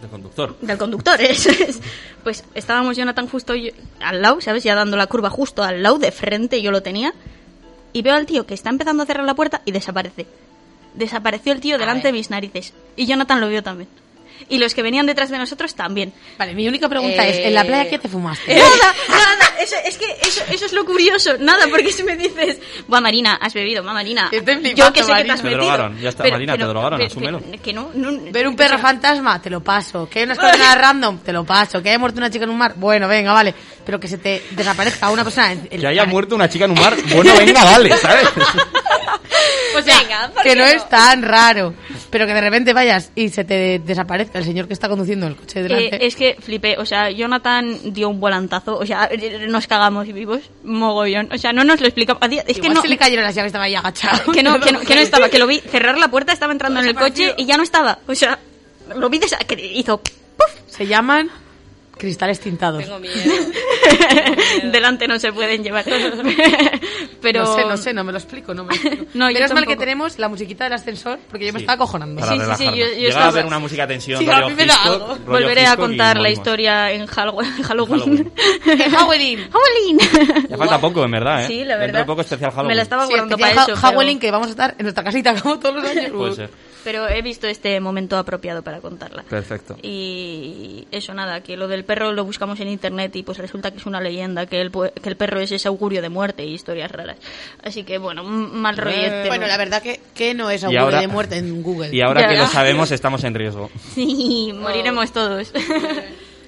De 0.03 0.09
conductor. 0.11 0.57
del 0.61 0.77
conductor, 0.78 1.20
eso 1.20 1.51
es. 1.51 1.81
Pues 2.23 2.45
estábamos 2.55 2.97
Jonathan 2.97 3.28
justo 3.28 3.55
yo- 3.55 3.70
al 4.01 4.20
lado, 4.20 4.41
¿sabes? 4.41 4.65
Ya 4.65 4.74
dando 4.74 4.97
la 4.97 5.07
curva 5.07 5.31
justo 5.31 5.62
al 5.62 5.83
lado, 5.83 5.99
de 5.99 6.11
frente, 6.12 6.61
yo 6.61 6.70
lo 6.70 6.83
tenía. 6.83 7.15
Y 7.93 8.03
veo 8.03 8.15
al 8.15 8.27
tío 8.27 8.45
que 8.47 8.53
está 8.53 8.69
empezando 8.69 9.03
a 9.03 9.07
cerrar 9.07 9.24
la 9.24 9.35
puerta 9.35 9.62
y 9.65 9.73
desaparece. 9.73 10.27
Desapareció 10.97 11.52
el 11.52 11.60
tío 11.60 11.78
delante 11.78 12.09
de 12.09 12.12
mis 12.12 12.31
narices. 12.31 12.73
Y 12.97 13.06
Jonathan 13.06 13.40
lo 13.40 13.48
vio 13.48 13.62
también. 13.62 13.89
y 14.51 14.59
los 14.59 14.74
que 14.74 14.82
venían 14.82 15.06
detrás 15.06 15.31
de 15.31 15.39
nosotros 15.39 15.74
también. 15.74 16.12
Vale, 16.39 16.55
mi 16.55 16.68
única 16.68 16.89
pregunta 16.90 17.27
Eh, 17.27 17.31
es, 17.31 17.36
¿en 17.39 17.55
la 17.55 17.64
playa 17.64 17.89
qué 17.89 17.98
te 17.98 18.06
fumaste? 18.06 18.55
Nada, 18.55 18.68
nada, 19.09 19.55
eso, 19.60 19.74
es 19.85 19.97
que 19.97 20.05
eso, 20.23 20.43
eso 20.52 20.66
es 20.66 20.73
lo 20.74 20.85
curioso, 20.85 21.32
nada, 21.40 21.64
porque 21.70 21.90
si 21.90 22.02
me 22.05 22.16
dices, 22.16 22.59
buah 22.86 23.01
Marina, 23.01 23.39
has 23.40 23.55
bebido, 23.55 23.82
buah 23.82 23.94
Marina, 23.94 24.28
yo 24.31 24.44
que 24.44 24.44
sé 24.44 24.74
que 24.93 25.02
te 25.02 25.09
Marina. 25.09 25.35
has 25.35 25.40
Te 25.40 25.44
metido. 25.48 25.62
drogaron, 25.62 25.98
ya 25.98 26.10
está, 26.10 26.24
Marina, 26.28 26.56
te 26.56 26.64
drogaron, 26.64 26.98
pero- 26.98 27.10
asúmelo. 27.10 27.40
pero- 27.40 27.62
que 27.62 27.73
no, 27.73 27.90
no- 27.94 28.31
Ver 28.31 28.47
un 28.47 28.55
o 28.55 28.56
perro 28.56 28.74
sea, 28.77 28.78
fantasma, 28.78 29.40
te 29.40 29.48
lo 29.51 29.62
paso. 29.64 30.06
Que 30.09 30.18
hay 30.20 30.24
unas 30.27 30.39
coordenadas 30.39 30.78
random, 30.78 31.18
te 31.18 31.32
lo 31.32 31.44
paso. 31.44 31.82
Que 31.82 31.89
haya 31.89 31.98
muerto 31.98 32.18
una 32.18 32.31
chica 32.31 32.44
en 32.44 32.51
un 32.51 32.59
mar, 32.59 32.74
bueno, 32.77 33.09
venga, 33.09 33.32
vale. 33.32 33.55
Pero 33.86 33.98
que 33.98 34.06
se 34.06 34.18
te 34.18 34.43
desaparezca 34.51 35.09
una 35.10 35.24
persona. 35.24 35.52
en- 35.52 35.66
en- 35.70 35.81
Que 35.81 35.86
haya 35.86 36.05
muerto 36.05 36.35
una 36.35 36.48
chica 36.48 36.66
en 36.66 36.73
un 36.73 36.78
mar, 36.81 36.94
bueno, 37.09 37.32
venga, 37.39 37.64
vale, 37.64 37.97
¿sabes? 37.97 38.28
O 39.76 39.82
sea, 39.82 40.01
Venga, 40.01 40.30
¿por 40.32 40.43
que 40.43 40.48
qué 40.51 40.56
no, 40.56 40.62
no? 40.64 40.70
es 40.70 40.88
tan 40.88 41.22
raro. 41.22 41.74
Pero 42.10 42.26
que 42.26 42.32
de 42.32 42.40
repente 42.40 42.72
vayas 42.72 43.10
y 43.14 43.28
se 43.28 43.44
te 43.44 43.78
desaparezca 43.78 44.38
el 44.38 44.44
señor 44.44 44.66
que 44.66 44.72
está 44.72 44.88
conduciendo 44.88 45.26
el 45.26 45.36
coche 45.36 45.60
eh, 45.60 45.62
delante. 45.64 46.06
es 46.06 46.16
que 46.16 46.36
flipé, 46.40 46.78
o 46.78 46.86
sea, 46.86 47.10
Jonathan 47.10 47.93
dio 47.93 48.09
un 48.09 48.18
volantazo, 48.18 48.78
o 48.78 48.86
sea, 48.86 49.10
nos 49.48 49.66
cagamos 49.66 50.06
vivos, 50.06 50.40
mogollón, 50.64 51.28
o 51.32 51.36
sea, 51.38 51.52
no 51.52 51.62
nos 51.64 51.80
lo 51.80 51.86
explicamos, 51.88 52.22
es 52.47 52.59
que 52.59 52.68
no, 52.70 52.80
se 52.80 52.88
le 52.88 52.97
cayeron 52.97 53.24
las 53.24 53.34
llaves, 53.34 53.51
estaba 53.51 53.64
ahí 53.64 53.74
agachado. 53.74 54.32
que 54.32 54.43
no, 54.43 54.59
que 54.60 54.72
no, 54.72 54.80
que 54.80 54.94
no 54.94 55.01
estaba, 55.02 55.28
que 55.28 55.38
lo 55.38 55.47
vi 55.47 55.60
cerrar 55.60 55.98
la 55.98 56.09
puerta, 56.09 56.32
estaba 56.32 56.52
entrando 56.52 56.80
en 56.80 56.86
el 56.86 56.94
coche 56.94 57.34
y 57.36 57.44
ya 57.44 57.56
no 57.59 57.62
estaba, 57.62 57.98
o 58.06 58.14
sea, 58.14 58.38
lo 58.94 59.10
vi 59.10 59.18
desa- 59.18 59.44
que 59.44 59.55
hizo 59.62 59.98
¡puf! 59.98 60.51
Se 60.68 60.86
llaman 60.86 61.30
cristales 61.97 62.40
tintados. 62.40 62.82
Tengo 62.85 62.98
miedo. 62.98 63.14
delante 64.73 65.09
no 65.09 65.18
se 65.18 65.32
pueden 65.32 65.62
llevar. 65.62 65.85
Pero 67.23 67.44
No 67.44 67.55
sé, 67.56 67.64
no 67.64 67.77
sé, 67.77 67.93
no 67.93 68.05
me 68.05 68.12
lo 68.12 68.18
explico, 68.18 68.55
no 68.55 68.64
me 68.64 68.74
lo 68.74 68.81
explico. 68.81 69.06
No, 69.14 69.27
Menos 69.27 69.52
mal 69.52 69.66
que 69.66 69.77
tenemos 69.77 70.18
la 70.18 70.28
musiquita 70.28 70.64
del 70.64 70.74
ascensor, 70.74 71.18
porque 71.31 71.47
yo 71.47 71.52
me 71.52 71.59
Sí. 71.60 71.64
estaba 71.64 71.74
acojonando. 71.77 72.20
Para 72.20 72.32
Sí, 72.32 72.40
sí, 72.40 72.70
sí, 72.70 72.77
yo- 72.78 72.86
yo 73.01 73.09
estaba- 73.09 73.28
a 73.28 73.31
ver 73.32 73.47
una 73.47 73.59
música 73.59 73.86
de 73.86 73.94
tensión, 73.94 74.20
Sí, 74.20 74.28
a 74.28 74.35
rollo 74.35 74.48
mí 74.51 74.55
me 74.55 74.66
da 74.66 74.74
Hitchcock, 74.74 74.93
algo. 74.93 75.06
rollo 75.06 75.24
volveré 75.27 75.66
a 75.66 75.77
contar 75.77 76.18
la 76.20 76.31
historia 76.31 76.93
en 76.93 77.06
Halloween. 77.06 77.51
Halloween. 77.62 78.32
Halloween. 78.90 79.39
En 79.40 79.51
Halloween. 79.51 79.98
Ya 80.48 80.56
falta 80.56 80.81
poco, 80.81 81.05
en 81.05 81.10
verdad, 81.10 81.44
¿eh? 81.44 81.47
Sí, 81.48 81.64
la 81.64 81.77
Dentro 81.77 81.78
verdad. 81.86 81.98
de 82.01 82.05
poco 82.05 82.20
especial 82.20 82.51
Halloween. 82.51 82.68
Me 82.68 82.74
la 82.74 82.82
estaba 82.82 83.06
guardando 83.06 83.39
para 83.39 83.48
Ha- 83.48 83.55
eso. 83.55 83.64
pero- 83.66 83.77
Halloween, 83.78 84.18
que 84.18 84.31
vamos 84.31 84.48
a 84.48 84.51
estar 84.51 84.74
en 84.78 84.82
nuestra 84.85 85.02
casita 85.05 85.35
como 85.40 85.59
todos 85.59 85.74
los 85.77 85.90
años. 85.90 86.10
Puede 86.10 86.35
ser. 86.35 86.51
Pero 86.87 87.09
he 87.09 87.21
visto 87.21 87.49
este 87.49 87.81
momento 87.81 88.17
apropiado 88.17 88.63
para 88.63 88.79
contarla. 88.81 89.25
Perfecto. 89.25 89.77
Y 89.83 90.87
eso 90.93 91.13
nada, 91.15 91.41
que 91.43 91.57
lo 91.57 91.67
del 91.67 91.85
perro 91.85 92.13
lo 92.13 92.25
buscamos 92.25 92.61
en 92.61 92.69
internet 92.69 93.17
y 93.17 93.25
pues 93.25 93.39
resulta 93.39 93.73
que 93.73 93.79
es 93.79 93.87
una 93.87 94.01
leyenda, 94.01 94.47
que 94.47 94.61
el, 94.61 94.71
pu- 94.71 94.93
que 94.93 95.09
el 95.09 95.17
perro 95.17 95.41
es 95.41 95.51
ese 95.51 95.67
augurio 95.67 96.01
de 96.01 96.11
muerte 96.11 96.45
y 96.45 96.55
historias 96.55 96.93
raras. 96.93 97.17
Así 97.65 97.83
que 97.83 97.99
bueno, 97.99 98.23
mal 98.23 98.77
rollete. 98.77 99.27
Bueno, 99.27 99.49
la 99.49 99.57
verdad 99.57 99.83
que, 99.83 99.99
que 100.15 100.33
no 100.33 100.49
es 100.49 100.63
Y 100.63 100.67
augurio 100.67 100.81
ahora- 100.85 101.01
de 101.01 101.09
muerte 101.09 101.37
en 101.39 101.61
Google. 101.65 101.91
Y 101.93 102.01
ahora 102.03 102.21
Ya, 102.21 102.29
que 102.29 102.35
ya. 102.37 102.43
lo 102.43 102.47
sabemos, 102.49 102.93
estamos 102.93 103.25
en 103.25 103.35
riesgo. 103.35 103.69
Sí, 103.97 104.53
moriremos 104.55 105.11
todos. 105.13 105.53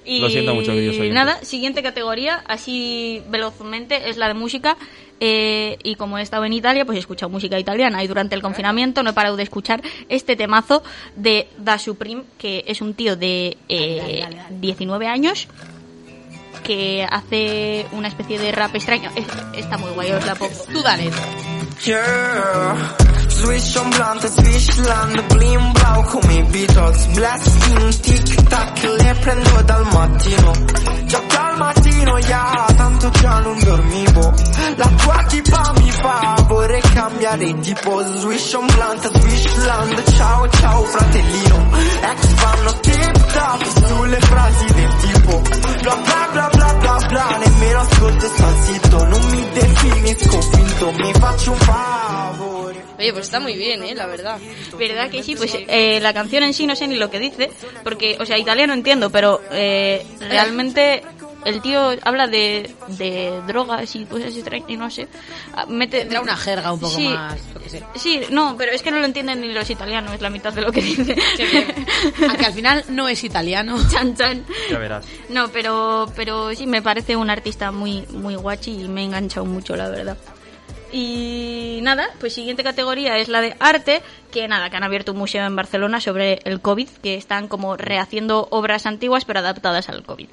Y 0.08 0.20
Lo 0.20 0.30
siento 0.30 0.54
mucho, 0.54 0.72
queridos 0.72 0.96
oyentes. 0.96 1.14
nada, 1.14 1.44
siguiente 1.44 1.82
categoría, 1.82 2.42
así 2.48 3.22
velozmente, 3.28 4.08
es 4.08 4.16
la 4.16 4.28
de 4.28 4.34
música. 4.34 4.76
Eh, 5.20 5.78
y 5.82 5.96
como 5.96 6.16
he 6.16 6.22
estado 6.22 6.44
en 6.44 6.52
Italia, 6.52 6.84
pues 6.84 6.96
he 6.96 7.00
escuchado 7.00 7.28
música 7.28 7.58
italiana. 7.58 8.02
Y 8.02 8.06
durante 8.06 8.34
el 8.36 8.40
confinamiento 8.42 9.02
no 9.02 9.10
he 9.10 9.12
parado 9.12 9.36
de 9.36 9.42
escuchar 9.42 9.82
este 10.08 10.36
temazo 10.36 10.82
de 11.16 11.48
Da 11.58 11.78
Supreme, 11.78 12.22
que 12.38 12.64
es 12.66 12.80
un 12.80 12.94
tío 12.94 13.16
de 13.16 13.56
eh, 13.68 14.24
19 14.50 15.06
años 15.08 15.48
que 16.64 17.06
hace 17.08 17.86
una 17.92 18.08
especie 18.08 18.38
de 18.38 18.52
rap 18.52 18.74
extraño. 18.74 19.10
Es- 19.16 19.26
está 19.58 19.76
muy 19.78 19.90
guay, 19.90 20.10
os 20.12 20.24
la 20.26 20.34
pongo. 20.34 20.54
Tú 20.72 20.82
dale. 20.82 21.10
Yeah. 21.84 22.96
Swish 23.38 23.76
on 23.76 23.90
blunt, 23.90 24.24
Swishland, 24.26 25.28
blim 25.28 25.72
blau 25.72 26.02
come 26.02 26.34
i 26.34 26.42
Beatles. 26.50 27.06
Blast 27.14 27.68
in 27.68 28.00
tic 28.00 28.48
tac, 28.48 28.82
le 28.82 29.14
prendo 29.20 29.62
dal 29.62 29.84
mattino. 29.92 30.52
Già 31.04 31.20
mattino, 31.58 32.18
ya, 32.18 32.66
tanto 32.76 33.10
già 33.10 33.38
non 33.40 33.58
dormivo 33.62 34.34
La 34.76 34.88
tua 34.96 35.24
tipa 35.28 35.72
mi 35.78 35.90
fa, 35.90 36.44
vorrei 36.46 36.80
cambiare 36.80 37.58
tipo 37.60 38.02
Swish 38.02 38.54
on 38.54 38.66
blunt, 38.66 39.18
Swishland, 39.18 40.10
ciao 40.16 40.48
ciao 40.48 40.82
fratellino 40.84 41.68
Ex 42.00 42.34
fanno 42.34 42.72
tip 42.80 43.32
tap 43.32 43.86
sulle 43.86 44.20
frasi 44.20 44.66
del 44.72 44.96
tipo 44.96 45.42
Bla 45.82 45.96
bla 45.96 46.28
bla 46.32 46.48
bla 46.52 46.74
bla 46.74 47.06
bla, 47.08 47.38
nemmeno 47.44 47.80
ascolto 47.80 48.26
sto 48.26 48.46
zitto 48.62 49.04
Non 49.06 49.20
mi 49.30 49.48
definisco 49.52 50.40
finto, 50.40 50.92
mi 50.92 51.12
faccio 51.14 51.50
un 51.52 51.58
favore 51.58 52.58
Oye, 52.98 53.12
pues 53.12 53.26
está 53.26 53.38
muy 53.38 53.56
bien, 53.56 53.80
¿eh? 53.84 53.94
La 53.94 54.06
verdad. 54.06 54.40
¿Verdad 54.76 55.08
que 55.08 55.22
sí? 55.22 55.36
Pues 55.36 55.56
eh, 55.56 56.00
la 56.00 56.12
canción 56.12 56.42
en 56.42 56.52
sí 56.52 56.66
no 56.66 56.74
sé 56.74 56.88
ni 56.88 56.96
lo 56.96 57.10
que 57.10 57.20
dice, 57.20 57.48
porque, 57.84 58.16
o 58.18 58.26
sea, 58.26 58.36
italiano 58.38 58.72
entiendo, 58.72 59.10
pero 59.10 59.40
eh, 59.52 60.04
realmente 60.18 61.04
el 61.44 61.60
tío 61.62 61.92
habla 62.02 62.26
de, 62.26 62.74
de 62.88 63.40
drogas 63.46 63.94
y 63.96 64.04
cosas 64.04 64.34
extrañas, 64.34 64.68
y 64.68 64.76
no 64.76 64.90
sé. 64.90 65.08
Ah, 65.54 65.66
Mete, 65.68 66.00
Tendrá 66.00 66.20
una 66.20 66.36
jerga 66.36 66.72
un 66.72 66.80
poco 66.80 66.94
Sí. 66.94 67.08
más, 67.08 67.38
sé. 67.66 67.82
Sí, 67.96 68.20
no, 68.30 68.56
pero 68.56 68.72
es 68.72 68.82
que 68.82 68.90
no 68.90 68.98
lo 68.98 69.04
entienden 69.04 69.40
ni 69.40 69.52
los 69.52 69.68
italianos, 69.70 70.12
es 70.14 70.20
la 70.20 70.30
mitad 70.30 70.52
de 70.52 70.62
lo 70.62 70.72
que 70.72 70.82
dice. 70.82 71.16
Aunque 72.28 72.46
al 72.46 72.52
final 72.52 72.84
no 72.88 73.08
es 73.08 73.22
italiano. 73.24 73.76
chan, 73.90 74.16
chan. 74.16 74.44
Ya 74.70 74.78
verás. 74.78 75.04
No, 75.28 75.48
pero, 75.48 76.10
pero 76.16 76.54
sí, 76.54 76.66
me 76.66 76.82
parece 76.82 77.16
un 77.16 77.30
artista 77.30 77.70
muy, 77.72 78.04
muy 78.10 78.34
guachi 78.36 78.82
y 78.82 78.88
me 78.88 79.02
ha 79.02 79.04
enganchado 79.04 79.46
mucho, 79.46 79.76
la 79.76 79.88
verdad. 79.88 80.16
Y 80.90 81.80
nada, 81.82 82.08
pues 82.18 82.32
siguiente 82.32 82.64
categoría 82.64 83.18
es 83.18 83.28
la 83.28 83.42
de 83.42 83.54
arte, 83.60 84.00
que 84.30 84.48
nada, 84.48 84.70
que 84.70 84.76
han 84.76 84.84
abierto 84.84 85.12
un 85.12 85.18
museo 85.18 85.44
en 85.44 85.54
Barcelona 85.54 86.00
sobre 86.00 86.40
el 86.44 86.60
COVID, 86.62 86.88
que 87.02 87.14
están 87.14 87.46
como 87.48 87.76
rehaciendo 87.76 88.48
obras 88.50 88.86
antiguas 88.86 89.24
pero 89.26 89.40
adaptadas 89.40 89.88
al 89.90 90.02
COVID. 90.02 90.28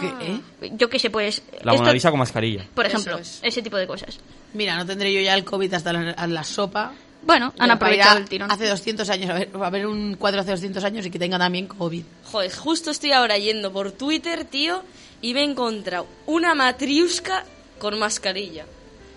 ¿Qué, 0.00 0.66
eh? 0.66 0.72
Yo 0.76 0.88
qué 0.88 0.98
sé, 0.98 1.10
pues... 1.10 1.42
La 1.62 1.72
esto- 1.72 1.82
Mona 1.82 1.92
Lisa 1.92 2.10
con 2.10 2.18
mascarilla. 2.18 2.66
Por 2.74 2.86
ejemplo, 2.86 3.18
es. 3.18 3.40
ese 3.42 3.62
tipo 3.62 3.76
de 3.76 3.86
cosas. 3.86 4.18
Mira, 4.54 4.76
no 4.76 4.84
tendré 4.86 5.12
yo 5.12 5.20
ya 5.20 5.34
el 5.34 5.44
COVID 5.44 5.72
hasta 5.74 5.92
la, 5.92 6.10
a 6.12 6.26
la 6.26 6.44
sopa. 6.44 6.92
Bueno, 7.22 7.52
han 7.58 7.70
aprovechado 7.70 8.16
a- 8.16 8.20
el 8.20 8.28
tirón. 8.28 8.50
Hace 8.50 8.66
200 8.66 9.08
años, 9.10 9.30
a 9.30 9.34
ver, 9.34 9.50
a 9.62 9.70
ver 9.70 9.86
un 9.86 10.14
cuadro 10.16 10.40
hace 10.40 10.52
200 10.52 10.82
años 10.84 11.04
y 11.06 11.10
que 11.10 11.18
tenga 11.18 11.38
también 11.38 11.66
COVID. 11.66 12.02
Joder, 12.24 12.52
justo 12.52 12.90
estoy 12.90 13.12
ahora 13.12 13.36
yendo 13.38 13.70
por 13.72 13.92
Twitter, 13.92 14.44
tío, 14.46 14.82
y 15.20 15.34
me 15.34 15.40
he 15.40 15.44
encontrado 15.44 16.06
una 16.26 16.54
matriusca 16.54 17.44
con 17.78 17.98
mascarilla. 17.98 18.64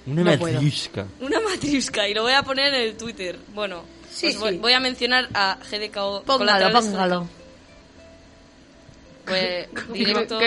Una 0.05 0.23
No 0.33 0.37
puedo. 0.37 0.53
matriusca. 0.55 1.05
Una 1.21 1.39
matriusca, 1.39 2.07
y 2.09 2.13
lo 2.13 2.23
voy 2.23 2.33
a 2.33 2.43
poner 2.43 2.73
en 2.73 2.81
el 2.81 2.97
Twitter. 2.97 3.37
Bueno, 3.55 3.83
Sí, 4.11 4.27
pues 4.27 4.39
voy, 4.39 4.51
sí. 4.51 4.57
voy 4.57 4.73
a 4.73 4.79
mencionar 4.81 5.29
a 5.33 5.57
GDKO. 5.71 6.23
Póngalo, 6.25 6.71
póngalo. 6.77 7.27
Pues, 9.25 9.67
directo. 9.93 10.39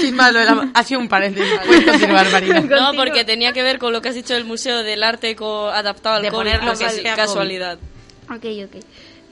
Sin 0.00 0.16
malo, 0.16 0.40
era- 0.40 0.70
ha 0.72 0.82
sido 0.84 1.00
un 1.00 1.08
paréntesis. 1.08 1.52
Puedes 1.66 1.84
continuar, 1.84 2.30
Marina. 2.30 2.60
No, 2.60 2.92
porque 2.96 3.24
tenía 3.24 3.52
que 3.52 3.62
ver 3.62 3.78
con 3.78 3.92
lo 3.92 4.00
que 4.00 4.08
has 4.08 4.14
dicho 4.14 4.34
del 4.34 4.44
Museo 4.44 4.82
del 4.82 5.02
Arte 5.02 5.36
co- 5.36 5.68
adaptado 5.68 6.16
al 6.16 6.22
De 6.22 6.30
ponerlo 6.30 6.72
casualidad. 7.16 7.78
Ok, 8.30 8.44
ok. 8.64 8.84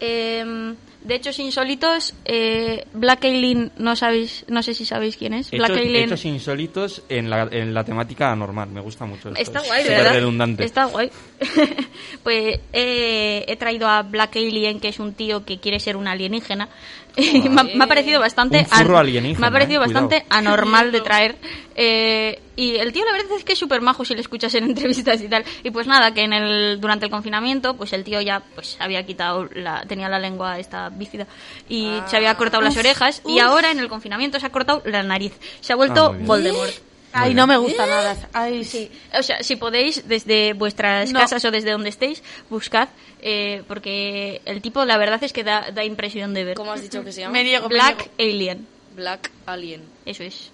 Em, 0.02 0.76
de 1.02 1.14
hechos 1.14 1.38
insólitos, 1.38 2.14
eh, 2.26 2.84
Black 2.92 3.24
Alien, 3.24 3.70
no 3.78 3.96
sabéis, 3.96 4.44
no 4.48 4.62
sé 4.62 4.74
si 4.74 4.84
sabéis 4.84 5.16
quién 5.16 5.32
es. 5.34 5.50
Black 5.50 5.70
Hechos, 5.70 5.80
Alien 5.86 6.04
hechos 6.04 6.24
insólitos 6.26 7.02
en 7.08 7.30
la, 7.30 7.48
en 7.50 7.72
la 7.74 7.84
temática 7.84 8.34
normal. 8.36 8.68
Me 8.70 8.80
gusta 8.80 9.04
mucho 9.06 9.28
esto. 9.30 9.40
Está 9.40 9.60
Es 9.60 9.66
guay, 9.66 9.82
súper 9.82 9.96
¿verdad? 9.98 10.12
redundante. 10.14 10.64
Está 10.64 10.84
guay. 10.86 11.10
pues 12.22 12.60
eh, 12.72 13.44
he 13.46 13.56
traído 13.56 13.88
a 13.88 14.02
Black 14.02 14.36
Alien, 14.36 14.80
que 14.80 14.88
es 14.88 14.98
un 14.98 15.14
tío 15.14 15.44
que 15.44 15.58
quiere 15.58 15.80
ser 15.80 15.96
un 15.96 16.06
alienígena. 16.08 16.68
Y 17.16 17.40
me, 17.48 17.60
ha, 17.60 17.64
me 17.64 17.84
ha 17.84 17.86
parecido 17.86 18.20
bastante... 18.20 18.58
Un 18.60 18.66
furro 18.66 18.96
an- 18.96 19.00
alienígena, 19.06 19.40
Me 19.40 19.46
ha 19.46 19.50
parecido 19.50 19.82
eh, 19.82 19.84
cuidado. 19.86 20.06
bastante 20.08 20.26
anormal 20.30 20.92
de 20.92 21.00
traer. 21.02 21.36
Eh, 21.74 22.40
y 22.56 22.76
el 22.76 22.92
tío 22.92 23.04
la 23.06 23.12
verdad 23.12 23.32
es 23.38 23.44
que 23.44 23.54
es 23.54 23.58
súper 23.58 23.80
majo 23.80 24.04
si 24.04 24.14
le 24.14 24.20
escuchas 24.20 24.54
en 24.54 24.64
entrevistas 24.70 25.20
y 25.22 25.28
tal. 25.28 25.44
Y 25.62 25.70
pues 25.70 25.86
nada, 25.86 26.12
que 26.12 26.22
en 26.22 26.32
el 26.32 26.80
durante 26.80 27.06
el 27.06 27.10
confinamiento, 27.10 27.74
pues 27.76 27.92
el 27.92 28.04
tío 28.04 28.20
ya 28.20 28.40
pues 28.54 28.76
había 28.80 29.04
quitado 29.06 29.48
la... 29.54 29.82
Tenía 29.86 30.08
la 30.08 30.18
lengua 30.18 30.58
esta 30.58 30.88
bífida 30.90 31.26
y 31.68 31.98
se 32.06 32.16
había 32.16 32.34
cortado 32.36 32.62
las 32.62 32.76
orejas. 32.76 33.22
Y 33.26 33.38
ahora 33.40 33.70
en 33.70 33.78
el 33.78 33.88
confinamiento 33.88 34.38
se 34.40 34.46
ha 34.46 34.50
cortado 34.50 34.82
la 34.84 35.02
nariz. 35.02 35.32
Se 35.60 35.72
ha 35.72 35.76
vuelto 35.76 36.12
Ah. 36.14 36.16
Voldemort. 36.20 36.72
Ay, 37.12 37.34
no 37.34 37.46
me 37.46 37.56
gusta 37.56 37.86
nada. 37.86 38.16
Ay, 38.32 38.64
sí. 38.64 38.90
O 39.18 39.22
sea, 39.22 39.42
si 39.42 39.56
podéis, 39.56 40.06
desde 40.08 40.52
vuestras 40.52 41.12
No. 41.12 41.18
casas 41.20 41.44
o 41.44 41.50
desde 41.50 41.70
donde 41.72 41.88
estéis, 41.88 42.22
buscad, 42.48 42.88
eh, 43.20 43.62
porque 43.66 44.40
el 44.44 44.62
tipo, 44.62 44.84
la 44.84 44.96
verdad 44.96 45.22
es 45.24 45.32
que 45.32 45.42
da, 45.44 45.70
da 45.72 45.84
impresión 45.84 46.34
de 46.34 46.44
ver. 46.44 46.54
¿Cómo 46.56 46.72
has 46.72 46.82
dicho 46.82 47.02
que 47.04 47.12
se 47.12 47.22
llama? 47.22 47.32
Me 47.32 47.44
niego, 47.44 47.68
me 47.68 47.74
Black 47.74 48.10
Alien, 48.18 48.66
Black 48.94 49.30
Alien. 49.46 49.82
eso 50.06 50.22
es. 50.22 50.50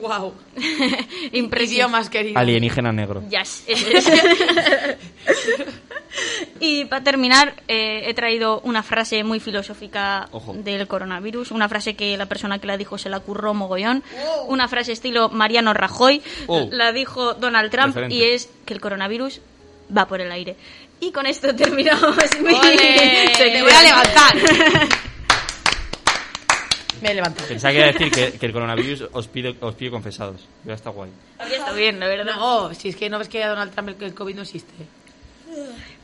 Wow. 0.00 0.34
Impresión. 1.32 1.74
Idiomas 1.76 2.10
queridos. 2.10 2.36
Alienígena 2.36 2.92
negro. 2.92 3.22
Yes, 3.30 3.64
y 6.60 6.84
para 6.84 7.02
terminar, 7.02 7.54
eh, 7.68 8.02
he 8.06 8.14
traído 8.14 8.60
una 8.60 8.82
frase 8.82 9.24
muy 9.24 9.40
filosófica 9.40 10.28
Ojo. 10.32 10.52
del 10.54 10.86
coronavirus, 10.86 11.50
una 11.50 11.68
frase 11.68 11.94
que 11.94 12.16
la 12.16 12.26
persona 12.26 12.58
que 12.58 12.66
la 12.66 12.76
dijo 12.76 12.98
se 12.98 13.08
la 13.08 13.20
curró 13.20 13.54
mogollón, 13.54 14.02
una 14.48 14.68
frase 14.68 14.92
estilo 14.92 15.28
Mariano 15.28 15.74
Rajoy, 15.74 16.22
Oh. 16.46 16.68
la 16.70 16.92
dijo 16.92 17.34
Donald 17.34 17.70
Trump 17.70 17.88
Referente. 17.96 18.14
y 18.14 18.22
es 18.22 18.48
que 18.64 18.74
el 18.74 18.80
coronavirus 18.80 19.40
va 19.96 20.06
por 20.06 20.20
el 20.20 20.30
aire. 20.30 20.56
Y 21.00 21.10
con 21.10 21.26
esto 21.26 21.54
terminamos 21.54 22.16
mi 22.40 22.54
sección. 22.54 23.52
Te 23.52 23.62
voy 23.62 23.72
a 23.72 23.82
levantar. 23.82 24.88
Me 27.04 27.10
he 27.10 27.14
levantado. 27.14 27.46
Pensaba 27.46 27.70
que 27.70 27.78
iba 27.80 27.86
a 27.88 27.92
decir 27.92 28.10
que, 28.10 28.32
que 28.38 28.46
el 28.46 28.52
coronavirus 28.52 29.04
os 29.12 29.28
pide, 29.28 29.54
os 29.60 29.74
pide 29.74 29.90
confesados. 29.90 30.40
Ya 30.64 30.72
está 30.72 30.88
guay. 30.88 31.10
Habría 31.38 31.58
estado 31.58 31.76
bien, 31.76 32.00
la 32.00 32.06
verdad. 32.08 32.24
No, 32.36 32.72
si 32.72 32.88
es 32.88 32.96
que 32.96 33.10
no 33.10 33.18
ves 33.18 33.28
que 33.28 33.44
a 33.44 33.50
Donald 33.50 33.72
Trump 33.74 33.90
el, 33.90 33.96
el 34.02 34.14
COVID 34.14 34.34
no 34.36 34.40
existe. 34.42 34.72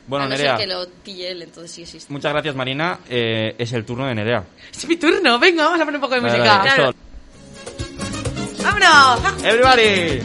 Bueno, 0.05 0.25
a 0.25 0.27
no 0.29 0.35
Nerea, 0.35 0.57
ser 0.57 0.67
que 0.67 0.71
lo 0.73 0.87
pille 1.03 1.31
él, 1.31 1.41
entonces 1.41 1.71
sí 1.71 1.81
existe. 1.81 2.13
muchas 2.13 2.31
gracias, 2.31 2.53
Marina. 2.55 2.99
Eh, 3.09 3.55
es 3.57 3.73
el 3.73 3.83
turno 3.83 4.05
de 4.05 4.13
Nerea. 4.13 4.43
Es 4.71 4.87
mi 4.87 4.95
turno, 4.97 5.39
venga, 5.39 5.63
vamos 5.65 5.81
a 5.81 5.85
poner 5.85 5.95
un 5.95 6.01
poco 6.01 6.13
de 6.15 6.21
Dale, 6.21 6.37
música. 6.37 6.57
dale, 6.63 6.89
esto- 6.89 8.63
¡Vámonos! 8.63 9.43
¡Everybody! 9.43 10.21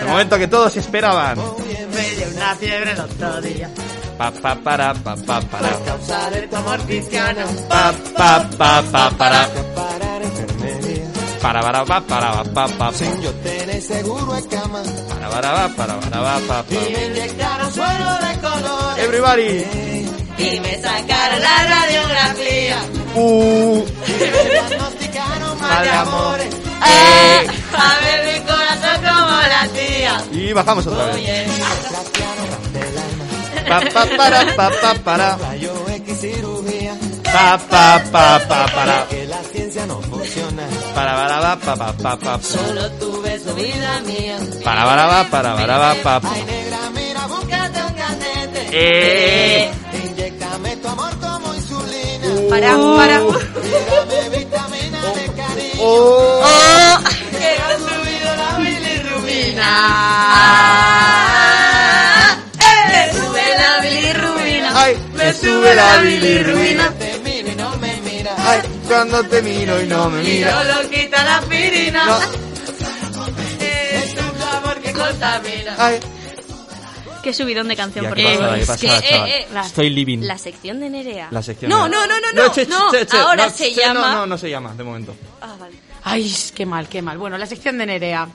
El 0.00 0.06
momento 0.06 0.38
que 0.38 0.48
todos 0.48 0.74
esperaban. 0.76 1.36
Me 1.38 2.10
dio 2.16 2.28
una 2.34 2.54
fiebre 2.56 2.92
el 2.92 3.00
otro 3.00 3.40
día. 3.42 3.70
Pa, 4.18 4.32
pa, 4.32 4.52
para, 4.56 4.92
pa, 4.94 5.14
pa, 5.14 5.40
para. 5.42 5.70
Causa 5.86 6.30
de 6.30 6.42
tu 6.48 6.56
amor 6.56 6.80
cristiano. 6.80 7.46
Pa, 7.68 7.94
pa, 8.16 8.50
pa, 8.58 8.82
pa, 8.82 9.10
para. 9.10 9.48
Para, 11.40 11.60
para, 11.62 11.84
pa, 11.84 12.00
para, 12.00 12.42
pa, 12.42 12.66
pa. 12.66 12.92
Sin 12.92 13.22
yo 13.22 13.30
tener 13.46 13.80
seguro 13.80 14.32
de 14.34 14.42
cama. 14.48 14.82
Para, 15.08 15.30
para, 15.30 15.52
pa, 15.54 15.68
para, 15.76 16.00
para, 16.00 16.40
pa, 16.48 16.62
pa. 16.64 16.74
Y 16.74 16.92
me 16.92 17.06
inyectaron 17.06 17.72
suero 17.72 18.18
de 18.26 18.40
colores. 18.40 19.04
Everybody. 19.04 19.66
Y 20.36 20.60
me 20.60 20.82
sacaron 20.82 21.40
la 21.40 21.64
radiografía. 21.74 22.78
Uh. 23.14 23.84
Diagnosticaron 24.18 25.60
mal 25.60 25.84
de 25.84 25.90
amores. 25.90 26.54
Eh, 26.54 27.46
a 27.72 28.00
ver 28.04 28.20
mi 28.26 28.40
corazón 28.46 28.96
como 28.96 29.36
la 29.54 29.68
tía. 29.74 30.24
Y 30.32 30.52
bajamos 30.52 30.86
otra 30.88 31.06
vez. 31.06 31.48
Pa, 33.68 33.80
pa, 33.92 34.06
para, 34.16 34.40
pa, 34.56 34.70
pa, 34.80 34.94
para. 35.04 35.36
Pa, 37.24 37.58
pa, 37.70 38.02
pa, 38.10 38.38
pa, 38.48 38.66
para. 38.74 39.06
Que 39.10 39.26
la 39.26 39.42
ciencia 39.52 39.84
no 39.86 40.00
funciona. 40.00 40.64
Para, 40.94 41.12
para, 41.14 41.40
pa, 41.40 41.76
pa, 41.76 41.76
pa, 41.76 42.16
pa, 42.16 42.16
pa. 42.16 42.42
solo 42.42 42.90
tu 42.92 43.20
beso, 43.20 43.54
vida 43.54 44.00
mía. 44.06 44.38
Para, 44.64 44.84
para, 44.84 45.08
pa, 45.08 45.24
para, 45.30 45.56
para, 45.56 45.94
pa, 46.02 46.20
pa. 46.20 46.30
Ay, 46.32 46.44
negra, 46.44 46.78
mira, 46.94 47.26
búscate 47.26 47.82
un 47.82 47.92
candente. 47.92 48.68
Eh. 48.72 49.70
Inyectame 49.92 50.76
tu 50.76 50.88
amor 50.88 51.12
como 51.20 51.54
insulina. 51.54 52.48
Para, 52.48 52.72
para. 52.96 53.18
Dame 53.20 54.20
vitamina 54.38 55.00
de 55.12 55.26
cariño. 55.40 55.80
Oh. 55.80 56.98
Que 57.38 57.50
ha 57.64 57.76
subido 57.76 58.28
la 58.34 58.50
bilirrubina. 58.58 59.68
¡Eh! 61.54 61.57
Me 65.28 65.34
sube 65.34 65.74
la 65.74 65.96
bilirrubina. 65.98 66.90
Te 66.98 67.18
miro 67.18 67.48
y 67.52 67.54
no 67.56 67.76
me 67.78 67.96
miras. 68.02 68.34
Ay, 68.38 68.60
cuando 68.86 69.22
te 69.24 69.42
miro 69.42 69.80
y 69.82 69.86
no 69.86 70.08
me 70.10 70.22
Y 70.22 70.26
miras. 70.38 70.54
no 70.66 70.82
lo 70.82 70.90
quita 70.90 71.24
la 71.24 71.36
aspirina. 71.38 72.04
No. 72.06 72.18
Es 73.60 74.14
un 74.14 74.38
sabor 74.38 74.80
que 74.80 74.92
contamina. 74.92 75.74
Ay. 75.78 75.98
Qué 77.22 77.32
subidón 77.32 77.68
de 77.68 77.76
canción, 77.76 78.06
por 78.06 78.16
¿qué 78.16 78.22
favor. 78.36 78.64
chaval? 78.64 79.04
eh, 79.04 79.46
eh, 79.52 79.60
Estoy 79.66 79.90
living. 79.90 80.20
La 80.20 80.38
sección 80.38 80.80
de 80.80 80.88
Nerea. 80.88 81.28
La 81.30 81.42
sección. 81.42 81.68
No, 81.70 81.88
no, 81.88 82.06
no, 82.06 82.14
no, 82.20 82.32
no, 82.32 82.52
che, 82.52 82.64
no, 82.66 82.90
che, 82.90 83.06
che, 83.06 83.16
ahora 83.18 83.46
no, 83.46 83.50
se 83.52 83.68
che, 83.68 83.74
llama- 83.74 84.00
No, 84.12 84.14
no, 84.20 84.26
no 84.26 84.38
se 84.38 84.48
llama, 84.48 84.72
de 84.74 84.84
momento. 84.84 85.14
Ah, 85.42 85.54
vale. 85.58 85.74
Ay, 86.04 86.32
qué 86.54 86.64
mal, 86.64 86.88
qué 86.88 87.02
mal. 87.02 87.18
Bueno, 87.18 87.36
la 87.36 87.46
sección 87.46 87.76
de 87.76 87.86
Nerea. 87.86 88.28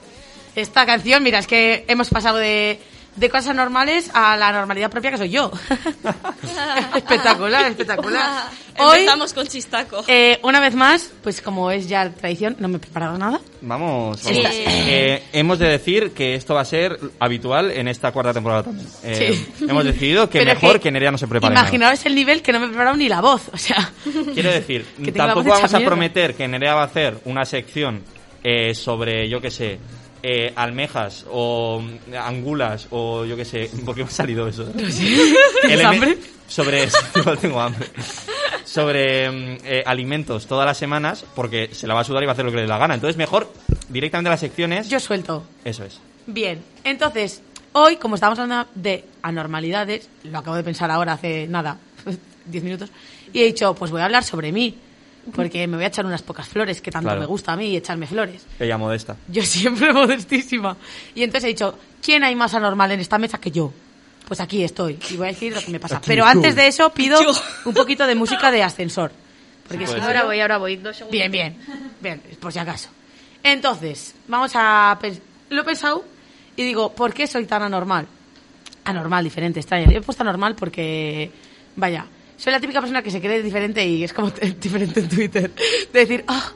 Esta 0.54 0.86
canción, 0.86 1.22
mira, 1.22 1.38
es 1.40 1.46
que 1.48 1.84
hemos 1.88 2.08
pasado 2.10 2.36
de, 2.36 2.78
de 3.16 3.30
cosas 3.30 3.54
normales 3.54 4.10
a 4.14 4.36
la 4.36 4.50
normalidad 4.52 4.90
propia 4.90 5.10
que 5.12 5.18
soy 5.18 5.30
yo. 5.30 5.50
espectacular, 6.96 7.66
espectacular. 7.70 8.44
Hoy, 8.78 8.98
Empezamos 9.00 9.32
con 9.32 9.46
chistaco. 9.46 10.02
eh, 10.08 10.40
una 10.42 10.58
vez 10.58 10.74
más, 10.74 11.12
pues 11.22 11.40
como 11.40 11.70
es 11.70 11.88
ya 11.88 12.10
tradición, 12.10 12.56
no 12.58 12.66
me 12.66 12.76
he 12.76 12.80
preparado 12.80 13.16
nada. 13.16 13.40
Vamos, 13.60 14.18
Sí. 14.18 14.34
vamos. 14.42 14.50
Eh, 14.56 15.22
hemos 15.32 15.58
de 15.60 15.68
decir 15.68 16.10
que 16.10 16.34
esto 16.34 16.54
va 16.54 16.62
a 16.62 16.64
ser 16.64 16.98
habitual 17.20 17.70
en 17.70 17.86
esta 17.86 18.10
cuarta 18.10 18.32
temporada 18.32 18.64
también. 18.64 18.86
Eh, 19.04 19.32
Sí. 19.58 19.64
Hemos 19.68 19.84
decidido 19.84 20.28
que 20.28 20.40
Pero 20.40 20.54
mejor 20.54 20.80
que, 20.80 20.90
Nerea 20.90 21.12
no 21.12 21.18
se 21.18 21.28
prepare 21.28 21.54
nada. 21.54 21.66
Imaginaos 21.68 22.04
el 22.04 22.16
nivel 22.16 22.42
que 22.42 22.52
no 22.52 22.58
me 22.58 22.66
he 22.66 22.68
preparado 22.70 22.96
ni 22.96 23.08
la 23.08 23.20
voz. 23.20 23.42
O 23.52 23.56
sea, 23.58 23.92
Quiero 24.34 24.50
decir, 24.50 24.84
Que 25.04 25.12
tampoco 25.12 25.50
vamos 25.50 25.72
a 25.72 25.76
mierda. 25.78 25.86
prometer 25.86 26.34
que 26.34 26.48
Nerea 26.48 26.74
va 26.74 26.82
a 26.82 26.86
hacer 26.86 27.18
una 27.26 27.44
sección 27.44 28.02
eh, 28.42 28.74
sobre, 28.74 29.28
yo 29.28 29.40
qué 29.40 29.50
sé, 29.52 29.78
eh, 30.26 30.54
almejas 30.56 31.26
o 31.30 31.82
mm, 31.82 32.14
angulas 32.14 32.88
o 32.90 33.26
yo 33.26 33.36
qué 33.36 33.44
sé, 33.44 33.70
¿por 33.84 33.94
qué 33.94 34.04
me 34.04 34.08
ha 34.08 34.10
salido 34.10 34.48
eso? 34.48 34.66
Sobre, 36.48 36.88
igual 37.14 37.38
tengo 37.38 37.60
hambre. 37.60 37.88
Sobre 38.64 39.30
mm, 39.30 39.58
eh, 39.64 39.82
alimentos 39.84 40.46
todas 40.46 40.64
las 40.64 40.78
semanas 40.78 41.26
porque 41.34 41.68
se 41.72 41.86
la 41.86 41.92
va 41.92 42.00
a 42.00 42.04
sudar 42.04 42.22
y 42.22 42.26
va 42.26 42.32
a 42.32 42.34
hacer 42.34 42.46
lo 42.46 42.50
que 42.50 42.56
le 42.56 42.62
dé 42.62 42.68
la 42.68 42.78
gana. 42.78 42.94
Entonces 42.94 43.18
mejor 43.18 43.52
directamente 43.90 44.30
las 44.30 44.40
secciones. 44.40 44.88
yo 44.88 44.98
suelto. 44.98 45.44
Eso 45.62 45.84
es. 45.84 46.00
Bien, 46.26 46.62
entonces, 46.84 47.42
hoy, 47.72 47.96
como 47.96 48.14
estamos 48.14 48.38
hablando 48.38 48.70
de 48.74 49.04
anormalidades, 49.20 50.08
lo 50.22 50.38
acabo 50.38 50.56
de 50.56 50.64
pensar 50.64 50.90
ahora 50.90 51.12
hace 51.12 51.46
nada, 51.48 51.76
10 52.46 52.64
minutos, 52.64 52.90
y 53.30 53.42
he 53.42 53.44
dicho, 53.44 53.74
pues 53.74 53.90
voy 53.90 54.00
a 54.00 54.06
hablar 54.06 54.24
sobre 54.24 54.52
mí, 54.52 54.74
porque 55.34 55.66
me 55.66 55.76
voy 55.76 55.84
a 55.84 55.88
echar 55.88 56.04
unas 56.06 56.22
pocas 56.22 56.48
flores, 56.48 56.80
que 56.80 56.90
tanto 56.90 57.06
Claro. 57.08 57.20
me 57.20 57.26
gusta 57.26 57.52
a 57.52 57.56
mí 57.56 57.76
echarme 57.76 58.06
flores. 58.06 58.46
Ella 58.58 58.76
modesta. 58.78 59.16
Yo 59.28 59.42
siempre 59.42 59.92
modestísima. 59.94 60.76
Y 61.14 61.22
entonces 61.22 61.44
he 61.44 61.48
dicho, 61.48 61.78
¿quién 62.02 62.24
hay 62.24 62.34
más 62.34 62.54
anormal 62.54 62.90
en 62.92 63.00
esta 63.00 63.18
mesa 63.18 63.38
que 63.38 63.50
yo? 63.50 63.72
Pues 64.26 64.40
aquí 64.40 64.64
estoy, 64.64 64.98
y 65.10 65.16
voy 65.16 65.26
a 65.28 65.30
decir 65.32 65.54
lo 65.54 65.60
que 65.60 65.70
me 65.70 65.78
pasa. 65.80 65.98
Aquí 65.98 66.06
Pero 66.08 66.24
tú. 66.24 66.30
antes 66.30 66.56
de 66.56 66.66
eso 66.66 66.90
pido 66.90 67.18
un 67.66 67.74
poquito 67.74 68.06
de 68.06 68.14
música 68.14 68.50
de 68.50 68.62
ascensor. 68.62 69.12
Porque 69.68 69.86
Sí, 69.86 69.94
si. 69.94 70.00
Ahora 70.00 70.24
voy, 70.24 70.40
ahora 70.40 70.58
voy. 70.58 70.76
Dos 70.76 70.96
segundos. 70.96 71.12
Bien, 71.12 71.30
bien. 71.30 71.56
Bien, 72.00 72.22
por 72.40 72.52
si 72.52 72.58
acaso. 72.58 72.88
Entonces, 73.42 74.14
vamos 74.28 74.52
a... 74.54 74.98
Lo 75.50 75.60
he 75.60 75.64
pensado 75.64 76.04
y 76.56 76.62
digo, 76.62 76.92
¿por 76.94 77.12
qué 77.12 77.26
soy 77.26 77.44
tan 77.46 77.62
anormal? 77.62 78.06
Anormal, 78.84 79.24
diferente, 79.24 79.60
extraña. 79.60 79.90
He 79.90 80.00
puesto 80.00 80.22
anormal 80.22 80.54
porque, 80.54 81.30
vaya, 81.76 82.06
soy 82.36 82.52
la 82.52 82.60
típica 82.60 82.80
persona 82.80 83.02
que 83.02 83.10
se 83.10 83.20
cree 83.20 83.42
diferente 83.42 83.84
y 83.86 84.04
es 84.04 84.12
como 84.12 84.30
diferente 84.60 85.00
en 85.00 85.08
Twitter. 85.08 85.50
De 85.92 86.00
decir, 86.00 86.24
ah, 86.28 86.52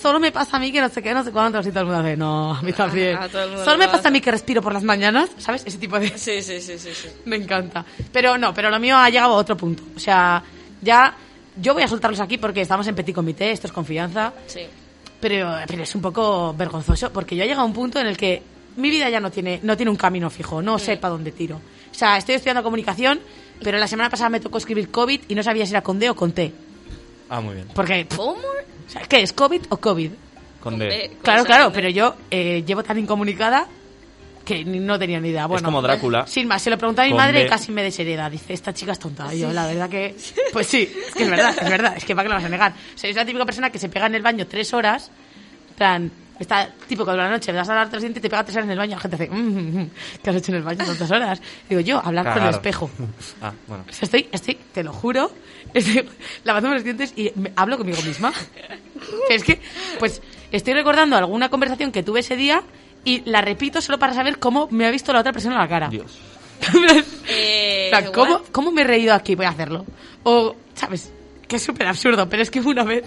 solo 0.00 0.20
me 0.20 0.32
pasa 0.32 0.56
a 0.56 0.60
mí 0.60 0.70
que 0.72 0.80
no 0.80 0.88
sé 0.88 1.02
qué, 1.02 1.12
no 1.14 1.24
sé 1.24 1.30
cuántos 1.32 1.66
y 1.66 1.70
todo 1.70 1.80
el 1.80 1.86
mundo 1.86 2.00
hace, 2.00 2.16
no, 2.16 2.54
a 2.54 2.62
mí 2.62 2.72
también. 2.72 3.16
A 3.16 3.28
todo 3.28 3.42
el 3.42 3.48
mundo 3.50 3.64
Solo 3.64 3.78
me 3.78 3.84
pasa 3.86 3.96
pasa. 3.98 4.08
a 4.08 4.10
mí 4.12 4.20
que 4.20 4.30
respiro 4.30 4.62
por 4.62 4.72
las 4.72 4.82
mañanas, 4.84 5.30
¿sabes? 5.38 5.62
Ese 5.66 5.78
tipo 5.78 5.98
de... 5.98 6.08
Sí, 6.16 6.40
sí, 6.42 6.60
sí, 6.60 6.78
sí, 6.78 6.90
sí. 6.94 7.08
Me 7.24 7.36
encanta. 7.36 7.84
Pero 8.12 8.38
no, 8.38 8.52
pero 8.54 8.70
lo 8.70 8.78
mío 8.78 8.96
ha 8.96 9.08
llegado 9.10 9.34
a 9.34 9.36
otro 9.36 9.56
punto. 9.56 9.82
O 9.96 10.00
sea, 10.00 10.42
ya 10.82 11.14
yo 11.60 11.74
voy 11.74 11.82
a 11.82 11.88
soltarlos 11.88 12.20
aquí 12.20 12.38
porque 12.38 12.60
estamos 12.60 12.86
en 12.86 12.94
petit 12.94 13.14
comité, 13.14 13.50
esto 13.50 13.66
es 13.66 13.72
confianza, 13.72 14.32
Sí. 14.46 14.60
pero, 15.20 15.52
pero 15.66 15.82
es 15.82 15.94
un 15.94 16.00
poco 16.02 16.54
vergonzoso 16.56 17.12
porque 17.12 17.34
yo 17.34 17.42
he 17.42 17.46
llegado 17.46 17.62
a 17.62 17.66
un 17.66 17.72
punto 17.72 17.98
en 17.98 18.06
el 18.06 18.16
que 18.16 18.42
mi 18.76 18.90
vida 18.90 19.10
ya 19.10 19.18
no 19.18 19.30
tiene, 19.32 19.58
no 19.64 19.76
tiene 19.76 19.90
un 19.90 19.96
camino 19.96 20.30
fijo, 20.30 20.62
no 20.62 20.78
sé 20.78 20.96
para 20.98 21.12
dónde 21.12 21.32
tiro. 21.32 21.56
O 21.90 21.94
sea, 21.94 22.16
estoy 22.16 22.36
estudiando 22.36 22.62
comunicación, 22.62 23.18
pero 23.62 23.78
la 23.78 23.88
semana 23.88 24.10
pasada 24.10 24.30
me 24.30 24.40
tocó 24.40 24.58
escribir 24.58 24.90
COVID 24.90 25.20
y 25.28 25.34
no 25.34 25.42
sabía 25.42 25.64
si 25.66 25.72
era 25.72 25.82
con 25.82 25.98
D 25.98 26.10
o 26.10 26.14
con 26.16 26.32
T. 26.32 26.52
Ah, 27.28 27.40
muy 27.40 27.54
bien. 27.56 27.68
Porque, 27.74 28.06
¿Cómo? 28.14 28.32
o 28.32 28.90
sea, 28.90 29.02
¿qué 29.02 29.22
es? 29.22 29.32
¿COVID 29.32 29.62
o 29.68 29.76
COVID? 29.76 30.10
Con 30.60 30.78
D. 30.78 31.12
Claro, 31.22 31.44
claro, 31.44 31.70
pero 31.72 31.88
yo 31.88 32.14
eh, 32.30 32.64
llevo 32.66 32.82
tan 32.82 32.98
incomunicada 32.98 33.66
que 34.44 34.64
ni- 34.64 34.80
no 34.80 34.98
tenía 34.98 35.20
ni 35.20 35.28
idea. 35.28 35.46
Bueno, 35.46 35.58
es 35.58 35.64
como 35.64 35.82
Drácula. 35.82 36.26
Sin 36.26 36.48
más, 36.48 36.62
se 36.62 36.70
lo 36.70 36.78
pregunté 36.78 37.02
a 37.02 37.04
mi 37.04 37.10
Con 37.10 37.18
madre 37.18 37.40
D. 37.40 37.46
y 37.46 37.48
casi 37.48 37.70
me 37.70 37.82
deshereda. 37.82 38.30
Dice, 38.30 38.54
esta 38.54 38.72
chica 38.72 38.92
es 38.92 38.98
tonta. 38.98 39.32
Y 39.34 39.40
yo, 39.40 39.52
la 39.52 39.66
verdad 39.66 39.88
que... 39.90 40.16
Pues 40.52 40.66
sí, 40.66 40.90
es 41.08 41.14
que 41.14 41.24
es 41.24 41.30
verdad, 41.30 41.54
es 41.60 41.68
verdad. 41.68 41.94
Es 41.96 42.04
que 42.04 42.14
para 42.14 42.24
qué 42.24 42.28
lo 42.30 42.34
vas 42.36 42.44
a 42.44 42.48
negar. 42.48 42.72
O 42.94 42.98
sea, 42.98 43.10
es 43.10 43.16
la 43.16 43.26
típica 43.26 43.44
persona 43.44 43.70
que 43.70 43.78
se 43.78 43.88
pega 43.90 44.06
en 44.06 44.14
el 44.14 44.22
baño 44.22 44.46
tres 44.46 44.72
horas, 44.72 45.10
en 45.70 45.74
plan... 45.74 46.12
Está 46.38 46.68
típico 46.86 47.10
de 47.10 47.16
la 47.16 47.28
noche, 47.28 47.50
le 47.52 47.58
das 47.58 47.68
a 47.68 47.74
dar 47.74 47.90
tres 47.90 48.02
dientes 48.02 48.20
y 48.20 48.22
te 48.22 48.30
pega 48.30 48.44
tres 48.44 48.54
horas 48.56 48.66
en 48.66 48.70
el 48.72 48.78
baño. 48.78 48.94
La 48.96 49.00
gente 49.00 49.16
hace, 49.16 49.28
"Mm, 49.28 49.36
mm, 49.36 49.78
mm, 49.80 49.90
¿qué 50.22 50.30
has 50.30 50.36
hecho 50.36 50.52
en 50.52 50.58
el 50.58 50.62
baño 50.62 50.84
tantas 50.84 51.10
horas? 51.10 51.40
Digo, 51.68 51.80
yo, 51.80 52.00
hablar 52.04 52.32
con 52.32 52.42
el 52.44 52.50
espejo. 52.50 52.90
Ah, 53.42 53.52
bueno. 53.66 53.84
O 53.88 53.92
sea, 53.92 54.04
estoy, 54.06 54.28
estoy, 54.32 54.54
te 54.72 54.82
lo 54.84 54.92
juro, 54.92 55.30
estoy 55.74 56.08
lavándome 56.44 56.74
los 56.76 56.84
dientes 56.84 57.12
y 57.16 57.32
me- 57.34 57.52
hablo 57.56 57.76
conmigo 57.78 58.00
misma. 58.02 58.32
Es 59.30 59.44
que, 59.44 59.60
pues, 59.98 60.20
estoy 60.52 60.74
recordando 60.74 61.16
alguna 61.16 61.48
conversación 61.48 61.92
que 61.92 62.02
tuve 62.02 62.20
ese 62.20 62.36
día 62.36 62.62
y 63.04 63.22
la 63.30 63.40
repito 63.40 63.80
solo 63.80 63.98
para 63.98 64.12
saber 64.14 64.38
cómo 64.38 64.68
me 64.70 64.86
ha 64.86 64.90
visto 64.90 65.12
la 65.12 65.20
otra 65.20 65.32
persona 65.32 65.56
a 65.56 65.60
la 65.60 65.68
cara. 65.68 65.88
Dios. 65.88 66.18
Eh, 67.28 67.90
En 67.92 68.12
¿cómo? 68.12 68.42
¿Cómo 68.52 68.72
me 68.72 68.82
he 68.82 68.84
reído 68.84 69.14
aquí? 69.14 69.34
Voy 69.34 69.46
a 69.46 69.50
hacerlo. 69.50 69.84
O, 70.24 70.54
¿sabes? 70.74 71.12
Que 71.46 71.56
es 71.56 71.62
súper 71.62 71.86
absurdo, 71.86 72.28
pero 72.28 72.42
es 72.42 72.50
que 72.50 72.60
hubo 72.60 72.70
una 72.70 72.84
vez 72.84 73.04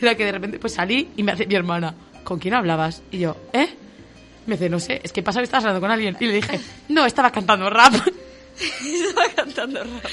en 0.00 0.04
la 0.06 0.14
que 0.14 0.24
de 0.24 0.32
repente 0.32 0.58
pues 0.58 0.72
salí 0.74 1.10
y 1.16 1.22
me 1.22 1.32
hace 1.32 1.46
mi 1.46 1.54
hermana, 1.54 1.94
¿con 2.24 2.38
quién 2.38 2.54
hablabas? 2.54 3.02
Y 3.10 3.18
yo, 3.18 3.36
¿eh? 3.52 3.68
Me 4.46 4.54
dice, 4.56 4.68
no 4.68 4.80
sé, 4.80 5.00
es 5.02 5.12
que 5.12 5.22
pasa 5.22 5.40
que 5.40 5.44
estabas 5.44 5.64
hablando 5.64 5.80
con 5.80 5.90
alguien. 5.90 6.16
Y 6.20 6.26
le 6.26 6.32
dije, 6.34 6.60
no, 6.88 7.06
estaba 7.06 7.30
cantando 7.30 7.70
rap. 7.70 7.94
Estaba 8.54 9.28
cantando 9.34 9.82
rap. 9.82 10.04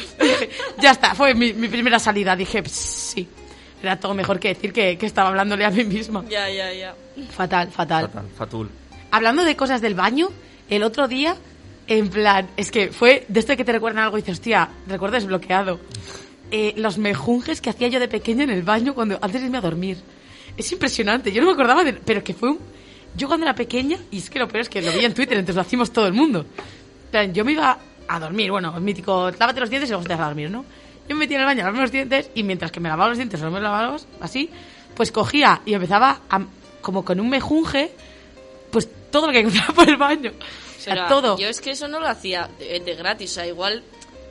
ya 0.80 0.92
está, 0.92 1.14
fue 1.14 1.34
mi, 1.36 1.54
mi 1.54 1.68
primera 1.68 2.00
salida. 2.00 2.36
Dije, 2.36 2.64
"Ps, 2.64 2.72
sí, 2.72 3.28
era 3.84 4.00
todo 4.00 4.14
mejor 4.16 4.40
que 4.40 4.50
decir 4.50 4.74
que, 4.74 4.98
que 4.98 5.06
estaba 5.06 5.30
hablándole 5.30 5.64
a 5.66 5.70
mí 5.70 5.84
misma. 5.84 6.24
Ya, 6.30 6.50
ya, 6.50 6.74
ya. 6.74 6.96
Fatal, 7.36 7.70
fatal. 7.70 8.08
Fatal, 8.08 8.26
fatul. 8.38 8.70
Hablando 9.12 9.44
de 9.44 9.56
cosas 9.56 9.82
del 9.82 9.94
baño, 9.96 10.30
el 10.70 10.82
otro 10.84 11.08
día, 11.08 11.36
en 11.88 12.10
plan, 12.10 12.48
es 12.58 12.72
que 12.72 12.88
fue 12.92 13.26
de 13.28 13.40
esto 13.42 13.56
que 13.58 13.66
te 13.66 13.74
recuerdan 13.74 14.06
algo 14.06 14.18
y 14.18 14.22
dices, 14.22 14.38
hostia, 14.40 14.70
recuerdo 14.88 15.16
desbloqueado. 15.16 15.80
eh, 16.50 16.74
los 16.78 16.98
mejunjes 16.98 17.62
que 17.62 17.70
hacía 17.70 17.90
yo 17.90 18.00
de 18.00 18.08
pequeña 18.08 18.44
en 18.44 18.50
el 18.50 18.64
baño 18.64 18.94
cuando 18.96 19.20
antes 19.22 19.40
de 19.42 19.46
irme 19.48 19.58
a 19.60 19.62
dormir. 19.62 19.98
Es 20.58 20.72
impresionante, 20.72 21.32
yo 21.32 21.42
no 21.42 21.48
me 21.48 21.54
acordaba 21.54 21.84
de... 21.84 21.94
Pero 21.94 22.24
que 22.24 22.34
fue 22.34 22.50
un... 22.50 22.60
Yo 23.16 23.28
cuando 23.28 23.46
era 23.46 23.56
pequeña, 23.56 23.98
y 24.10 24.20
es 24.20 24.30
que 24.30 24.40
lo 24.40 24.48
peor 24.48 24.62
es 24.62 24.70
que 24.70 24.82
lo 24.82 24.92
vi 24.92 25.04
en 25.04 25.14
Twitter, 25.14 25.38
entonces 25.38 25.56
lo 25.56 25.62
hacíamos 25.62 25.92
todo 25.92 26.08
el 26.08 26.14
mundo. 26.14 26.46
Plan, 27.12 27.34
Yo 27.34 27.44
me 27.44 27.52
iba 27.52 27.78
a 28.08 28.20
dormir, 28.20 28.52
bueno, 28.52 28.74
el 28.76 28.82
mítico, 28.82 29.32
lávate 29.32 29.60
los 29.60 29.70
dientes 29.70 29.90
y 29.90 29.92
luego 29.92 30.06
te 30.06 30.14
vas 30.14 30.22
a 30.22 30.26
dormir, 30.28 30.50
¿no? 30.50 30.66
Yo 31.08 31.16
me 31.16 31.22
metía 31.22 31.38
en 31.38 31.42
el 31.42 31.46
baño 31.46 31.62
a 31.62 31.64
lavarme 31.66 31.82
los 31.82 31.92
dientes 31.92 32.30
y 32.36 32.44
mientras 32.44 32.72
que 32.72 32.80
me 32.80 32.88
lavaba 32.88 33.10
los 33.10 33.18
dientes 33.18 33.42
o 33.42 33.46
no 33.46 33.52
me 33.52 33.60
lavaba 33.60 33.92
los, 33.92 34.08
así, 34.22 34.50
pues 34.96 35.12
cogía 35.12 35.62
y 35.66 35.74
empezaba 35.74 36.22
a, 36.30 36.42
como 36.82 37.04
con 37.04 37.20
un 37.20 37.30
mejunje, 37.30 37.92
pues 38.72 38.88
todo 39.12 39.28
lo 39.28 39.34
que 39.34 39.40
encontraba 39.40 39.74
por 39.74 39.90
el 39.90 39.98
baño. 39.98 40.32
O 40.32 40.82
sea, 40.82 40.94
Pero, 40.94 41.08
todo. 41.08 41.38
Yo 41.38 41.48
es 41.48 41.60
que 41.62 41.72
eso 41.72 41.88
no 41.88 42.00
lo 42.00 42.08
hacía 42.08 42.50
de, 42.60 42.80
de 42.80 42.96
gratis, 42.96 43.32
o 43.32 43.34
sea, 43.36 43.48
igual 43.48 43.84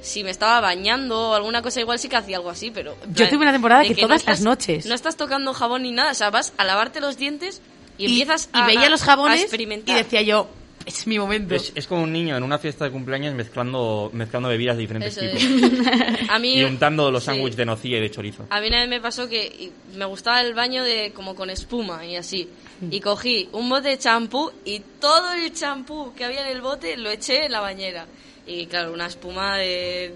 si 0.03 0.25
me 0.25 0.31
estaba 0.31 0.61
bañando 0.61 1.31
o 1.31 1.35
alguna 1.35 1.63
cosa, 1.63 1.81
igual 1.81 1.99
sí 1.99 2.09
que 2.09 2.17
hacía 2.17 2.37
algo 2.39 2.51
así, 2.51 2.71
pero... 2.71 2.97
Yo 3.15 3.29
tuve 3.29 3.39
una 3.43 3.53
temporada 3.53 3.83
de 3.83 3.89
que 3.95 4.01
no 4.03 4.09
todas 4.09 4.25
las 4.27 4.39
estás- 4.39 4.41
noches. 4.45 4.87
No 4.87 4.95
estás 4.95 5.17
tocando 5.17 5.53
jabón 5.55 5.83
ni 5.83 5.93
nada, 5.93 6.13
o 6.13 6.15
sea, 6.15 6.31
vas 6.31 6.53
a 6.57 6.65
lavarte 6.65 7.01
los 7.01 7.17
dientes 7.17 7.61
y, 7.99 8.07
empiezas 8.07 8.49
y 8.55 8.59
a, 8.59 8.67
veía 8.67 8.87
a- 8.87 8.91
los 8.91 9.03
jabones 9.03 9.53
y 9.53 9.93
decía 9.95 10.23
yo, 10.23 10.49
es 10.87 11.07
mi 11.07 11.19
momento. 11.19 11.55
Es, 11.55 11.73
es 11.75 11.87
como 11.87 12.05
un 12.05 12.13
niño 12.13 12.35
en 12.39 12.43
una 12.43 12.59
fiesta 12.59 12.87
de 12.87 12.91
cumpleaños 12.91 13.35
mezclando, 13.35 14.09
mezclando 14.15 14.49
bebidas 14.49 14.77
de 14.77 14.81
diferentes 14.81 15.15
Eso 15.19 15.37
tipos. 15.39 15.87
a 16.31 16.39
mí, 16.39 16.55
Y 16.61 16.65
untando 16.65 17.11
los 17.11 17.23
sí. 17.23 17.27
sándwiches 17.27 17.57
de 17.59 17.67
nocilla 17.67 17.99
y 17.99 18.01
de 18.01 18.11
chorizo. 18.11 18.47
A 18.49 18.61
mí 18.63 18.69
una 18.69 18.81
vez 18.81 18.89
me 18.89 19.01
pasó 19.01 19.29
que 19.29 19.45
y- 19.45 19.73
me 19.99 20.07
gustaba 20.07 20.41
el 20.41 20.55
baño 20.55 20.83
de 20.83 21.13
como 21.13 21.35
con 21.35 21.51
espuma 21.51 22.05
y 22.07 22.17
así. 22.17 22.49
Y 22.91 23.01
cogí 23.01 23.51
un 23.53 23.69
bote 23.69 23.91
de 23.91 23.99
champú 23.99 24.51
y 24.65 24.81
todo 24.99 25.35
el 25.35 25.53
champú 25.53 26.15
que 26.17 26.25
había 26.25 26.41
en 26.49 26.57
el 26.57 26.63
bote 26.63 26.97
lo 26.97 27.11
eché 27.11 27.45
en 27.45 27.53
la 27.53 27.61
bañera. 27.61 28.07
Y 28.51 28.67
claro, 28.67 28.93
una 28.93 29.07
espuma 29.07 29.57
de... 29.59 30.13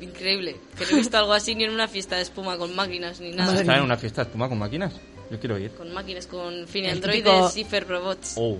increíble. 0.00 0.56
Que 0.78 0.84
no 0.86 0.90
he 0.92 0.94
visto 0.96 1.18
algo 1.18 1.32
así 1.34 1.54
ni 1.54 1.64
en 1.64 1.70
una 1.70 1.86
fiesta 1.86 2.16
de 2.16 2.22
espuma 2.22 2.56
con 2.56 2.74
máquinas 2.74 3.20
ni 3.20 3.32
nada. 3.32 3.60
¿Estar 3.60 3.76
en 3.78 3.84
una 3.84 3.96
fiesta 3.98 4.22
de 4.22 4.28
espuma 4.30 4.48
con 4.48 4.58
máquinas? 4.58 4.94
Yo 5.30 5.38
quiero 5.38 5.58
ir. 5.58 5.70
Con 5.72 5.92
máquinas, 5.92 6.26
con 6.26 6.66
fin 6.66 6.86
El 6.86 6.92
androides, 6.96 7.24
típico- 7.24 7.50
Cipher 7.50 7.86
robots. 7.86 8.32
Oh. 8.36 8.56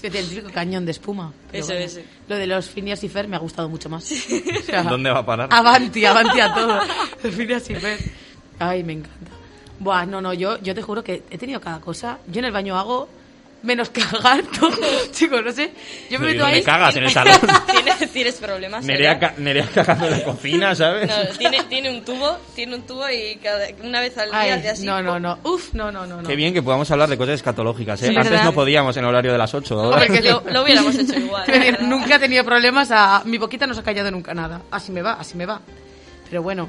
Sí, 0.00 0.06
el 0.06 0.28
típico 0.28 0.50
cañón 0.50 0.84
de 0.86 0.92
espuma. 0.92 1.32
Pero 1.50 1.64
Ese, 1.64 1.84
ese. 1.84 2.04
Lo 2.28 2.36
de 2.36 2.46
los 2.46 2.68
Phineas 2.70 3.02
y 3.04 3.08
Fer 3.08 3.28
me 3.28 3.36
ha 3.36 3.38
gustado 3.38 3.68
mucho 3.68 3.88
más. 3.88 4.04
O 4.10 4.62
sea, 4.64 4.82
¿Dónde 4.84 5.10
va 5.10 5.18
a 5.20 5.26
parar? 5.26 5.48
Avanti, 5.52 6.04
avanti 6.04 6.40
a 6.40 6.54
todo. 6.54 6.78
Los 7.22 7.34
Phineas 7.36 7.68
y 7.70 7.74
Fer. 7.74 7.98
Ay, 8.58 8.82
me 8.84 8.94
encanta. 8.94 9.30
Buah, 9.80 10.06
no, 10.06 10.20
no, 10.20 10.32
yo, 10.32 10.58
yo 10.62 10.74
te 10.74 10.80
juro 10.82 11.02
que 11.02 11.22
he 11.30 11.36
tenido 11.38 11.60
cada 11.60 11.80
cosa. 11.80 12.18
Yo 12.28 12.38
en 12.38 12.46
el 12.46 12.52
baño 12.52 12.78
hago 12.78 13.08
menos 13.64 13.90
cagar 13.90 14.42
todo. 14.58 14.70
Chicos, 15.12 15.42
no 15.44 15.52
sé. 15.52 15.72
Yo 16.10 16.18
me 16.20 16.30
¿Y 16.30 16.32
meto 16.34 16.44
ahí. 16.46 16.62
cagas? 16.62 16.94
¿En 16.96 17.04
el 17.04 17.10
salón? 17.10 17.38
¿Tienes, 17.70 18.12
tienes 18.12 18.34
problemas? 18.36 18.84
Nerea, 18.84 19.14
¿verdad? 19.14 19.34
ca- 19.34 19.40
Nerea 19.42 19.66
cagando 19.74 20.06
en 20.06 20.10
la 20.12 20.24
cocina, 20.24 20.74
¿sabes? 20.74 21.08
No, 21.08 21.36
tiene, 21.38 21.62
tiene 21.64 21.90
un 21.90 22.04
tubo, 22.04 22.38
tiene 22.54 22.76
un 22.76 22.82
tubo 22.82 23.08
y 23.10 23.36
cada, 23.42 23.66
una 23.82 24.00
vez 24.00 24.16
al 24.18 24.30
día 24.30 24.38
Ay, 24.40 24.50
hace 24.50 24.68
así. 24.70 24.86
no, 24.86 25.02
no, 25.02 25.18
no. 25.18 25.38
Uf, 25.44 25.74
no, 25.74 25.90
no, 25.90 26.06
no. 26.06 26.22
no. 26.22 26.28
Qué 26.28 26.36
bien 26.36 26.52
que 26.54 26.62
podamos 26.62 26.90
hablar 26.90 27.08
de 27.08 27.16
cosas 27.16 27.34
escatológicas, 27.36 28.00
¿eh? 28.02 28.08
Sí, 28.08 28.16
Antes 28.16 28.30
¿verdad? 28.30 28.44
no 28.44 28.52
podíamos 28.52 28.96
en 28.96 29.04
el 29.04 29.08
horario 29.08 29.32
de 29.32 29.38
las 29.38 29.52
8. 29.54 29.74
Ahora... 29.80 29.96
Hombre, 30.02 30.20
que 30.20 30.28
lo, 30.28 30.42
lo 30.50 30.62
hubiéramos 30.62 30.94
hecho 30.96 31.18
igual. 31.18 31.46
Decir, 31.46 31.78
nunca 31.82 32.16
he 32.16 32.18
tenido 32.18 32.44
problemas 32.44 32.90
a... 32.90 33.22
Mi 33.24 33.38
boquita 33.38 33.66
no 33.66 33.74
se 33.74 33.80
ha 33.80 33.82
callado 33.82 34.10
nunca 34.10 34.34
nada. 34.34 34.60
Así 34.70 34.92
me 34.92 35.02
va, 35.02 35.14
así 35.14 35.36
me 35.36 35.46
va. 35.46 35.60
Pero 36.28 36.42
bueno, 36.42 36.68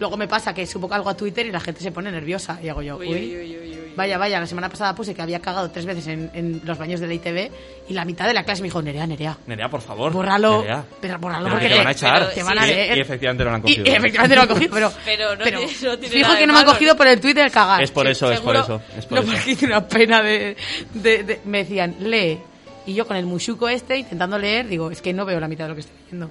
luego 0.00 0.16
me 0.16 0.28
pasa 0.28 0.54
que 0.54 0.66
subo 0.66 0.92
algo 0.92 1.10
a 1.10 1.16
Twitter 1.16 1.44
y 1.46 1.50
la 1.52 1.60
gente 1.60 1.80
se 1.80 1.90
pone 1.92 2.10
nerviosa. 2.10 2.58
Y 2.62 2.68
hago 2.68 2.80
yo, 2.82 2.96
Uy, 2.96 3.08
uy, 3.08 3.14
uy, 3.14 3.36
uy, 3.36 3.56
uy, 3.56 3.70
uy. 3.72 3.92
Vaya, 3.96 4.18
vaya, 4.18 4.40
la 4.40 4.46
semana 4.46 4.68
pasada 4.68 4.94
puse 4.94 5.14
que 5.14 5.22
había 5.22 5.40
cagado 5.40 5.70
tres 5.70 5.86
veces 5.86 6.06
en, 6.08 6.30
en 6.34 6.60
los 6.64 6.76
baños 6.78 6.98
de 7.00 7.06
la 7.06 7.14
ITV 7.14 7.50
y 7.88 7.92
la 7.92 8.04
mitad 8.04 8.26
de 8.26 8.34
la 8.34 8.42
clase 8.44 8.60
me 8.62 8.66
dijo, 8.66 8.82
Nerea, 8.82 9.06
Nerea, 9.06 9.36
Nerea, 9.46 9.68
por 9.68 9.80
favor. 9.82 10.12
bórralo. 10.12 10.62
Nerea. 10.62 10.84
Pero 11.00 11.18
bórralo 11.18 11.44
Pero 11.44 11.54
porque 11.56 11.68
te 11.68 11.76
van 11.78 11.86
a 11.86 11.90
echar. 11.92 12.30
te 12.34 12.42
van 12.42 12.58
sí. 12.58 12.64
a 12.64 12.66
Y- 12.66 12.70
leer. 12.74 12.98
Y, 12.98 13.00
efectivamente 13.00 13.44
no 13.44 13.50
lo 13.50 13.56
han 13.56 13.62
cogido. 13.62 13.84
y 13.86 13.90
efectivamente 13.90 14.34
lo 14.36 14.42
han 14.42 14.48
cogido, 14.48 14.70
pero... 14.74 14.92
Pero 15.04 15.36
no 15.36 15.44
tiene- 15.44 15.60
no 15.60 15.98
tiene 15.98 16.08
fijo 16.08 16.26
nada 16.28 16.38
que 16.38 16.46
no 16.46 16.52
me 16.54 16.58
han 16.60 16.64
cogido 16.66 16.96
por 16.96 17.06
el 17.06 17.20
Twitter 17.20 17.50
cagar. 17.50 17.82
Es 17.82 17.90
por 17.90 18.06
Sí, 18.06 18.12
eso, 18.12 18.32
es 18.32 18.40
por 18.40 18.56
eso, 18.56 18.80
es 18.98 19.06
por 19.06 19.18
no, 19.18 19.22
eso. 19.24 19.32
porque 19.32 19.50
hice 19.52 19.66
una 19.66 19.86
pena 19.86 20.22
de, 20.22 20.56
de- 20.94 21.22
de- 21.22 21.40
Me 21.44 21.58
decían, 21.58 21.96
lee. 22.00 22.38
Y 22.86 22.94
yo 22.94 23.06
con 23.06 23.16
el 23.16 23.26
mushuko 23.26 23.68
este, 23.68 23.96
intentando 23.96 24.38
leer, 24.38 24.66
digo, 24.66 24.90
es 24.90 25.00
que 25.00 25.12
no 25.12 25.24
veo 25.24 25.38
la 25.40 25.48
mitad 25.48 25.64
de 25.64 25.68
lo 25.70 25.74
que 25.74 25.80
estoy 25.82 25.96
leyendo. 26.04 26.30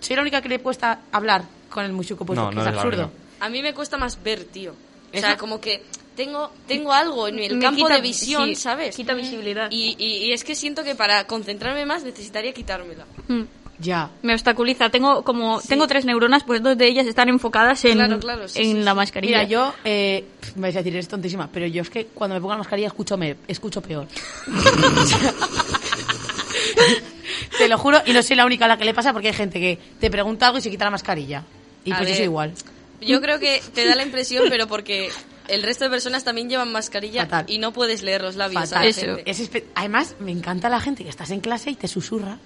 Soy 0.00 0.14
la 0.16 0.22
única 0.22 0.40
que 0.42 0.48
le 0.48 0.58
cuesta 0.60 1.00
hablar 1.10 1.42
con 1.70 1.84
el 1.84 1.92
mushuko 1.92 2.24
puesto, 2.24 2.44
No, 2.44 2.50
que 2.50 2.56
no 2.56 2.62
es 2.62 2.68
absurdo. 2.68 3.10
A 3.40 3.48
mí 3.48 3.62
me 3.62 3.74
cuesta 3.74 3.96
más 3.98 4.22
ver, 4.22 4.44
tío. 4.44 4.74
O 5.14 5.18
sea, 5.18 5.36
como 5.36 5.60
que 5.60 5.82
tengo, 6.16 6.50
tengo 6.66 6.92
algo 6.92 7.28
en 7.28 7.38
el 7.38 7.56
Me 7.56 7.62
campo 7.62 7.84
quita- 7.86 7.94
de 7.94 8.00
visión, 8.00 8.48
sí, 8.48 8.54
¿sabes? 8.56 8.96
quita 8.96 9.14
visibilidad. 9.14 9.68
Y, 9.70 9.94
y- 9.98 10.26
y 10.26 10.32
es 10.32 10.44
que 10.44 10.54
siento 10.54 10.82
que 10.84 10.94
para 10.94 11.24
concentrarme 11.26 11.86
más 11.86 12.02
necesitaría 12.04 12.52
quitármela. 12.52 13.04
Mm. 13.28 13.42
Ya. 13.80 14.10
Me 14.22 14.34
obstaculiza. 14.34 14.90
Tengo 14.90 15.22
como 15.22 15.60
tengo 15.60 15.86
tres 15.86 16.04
neuronas, 16.04 16.42
pues 16.42 16.60
dos 16.60 16.76
de 16.76 16.88
ellas 16.88 17.06
están 17.06 17.28
enfocadas 17.28 17.84
en, 17.84 17.92
Claro, 17.94 18.18
claro, 18.18 18.48
sí, 18.48 18.58
en 18.58 18.64
sí, 18.78 18.82
la 18.82 18.90
sí. 18.90 18.96
mascarilla. 18.96 19.36
Mira, 19.38 19.48
yo, 19.48 19.72
eh, 19.84 20.24
me 20.56 20.62
vais 20.62 20.74
a 20.74 20.78
decir, 20.80 20.94
eres 20.94 21.06
tontísima, 21.06 21.48
pero 21.52 21.64
yo 21.68 21.82
es 21.82 21.90
que 21.90 22.06
cuando 22.06 22.34
me 22.34 22.40
pongo 22.40 22.54
la 22.54 22.58
mascarilla 22.58 22.88
escucho, 22.88 23.16
me, 23.16 23.36
escucho 23.46 23.80
peor. 23.80 24.08
te 27.58 27.68
lo 27.68 27.78
juro, 27.78 28.00
y 28.04 28.12
no 28.12 28.22
soy 28.22 28.36
la 28.36 28.46
única 28.46 28.64
a 28.64 28.68
la 28.68 28.76
que 28.78 28.84
le 28.84 28.94
pasa 28.94 29.12
porque 29.12 29.28
hay 29.28 29.34
gente 29.34 29.60
que 29.60 29.78
te 30.00 30.10
pregunta 30.10 30.46
algo 30.46 30.58
y 30.58 30.62
se 30.62 30.70
quita 30.70 30.84
la 30.84 30.90
mascarilla. 30.90 31.44
Y 31.88 31.92
pues 31.92 32.00
yo 32.00 32.06
ver. 32.06 32.16
soy 32.16 32.24
igual. 32.24 32.54
Yo 33.00 33.20
creo 33.20 33.38
que 33.38 33.62
te 33.74 33.86
da 33.86 33.94
la 33.94 34.02
impresión, 34.02 34.44
pero 34.48 34.66
porque 34.66 35.10
el 35.48 35.62
resto 35.62 35.84
de 35.84 35.90
personas 35.90 36.24
también 36.24 36.48
llevan 36.50 36.70
mascarilla 36.72 37.22
Fatal. 37.24 37.44
y 37.48 37.58
no 37.58 37.72
pudes 37.72 38.02
leer 38.02 38.22
los 38.22 38.36
labios 38.36 38.62
a 38.62 38.66
Fatal. 38.66 38.82
la 38.84 38.88
Eso. 38.90 39.00
gente. 39.16 39.30
Es 39.30 39.40
espe- 39.40 39.64
Además, 39.74 40.14
me 40.20 40.32
encanta 40.32 40.68
la 40.68 40.80
gente 40.80 41.04
que 41.04 41.10
estás 41.10 41.30
en 41.30 41.40
clase 41.40 41.70
y 41.70 41.76
te 41.76 41.86
susurra. 41.88 42.38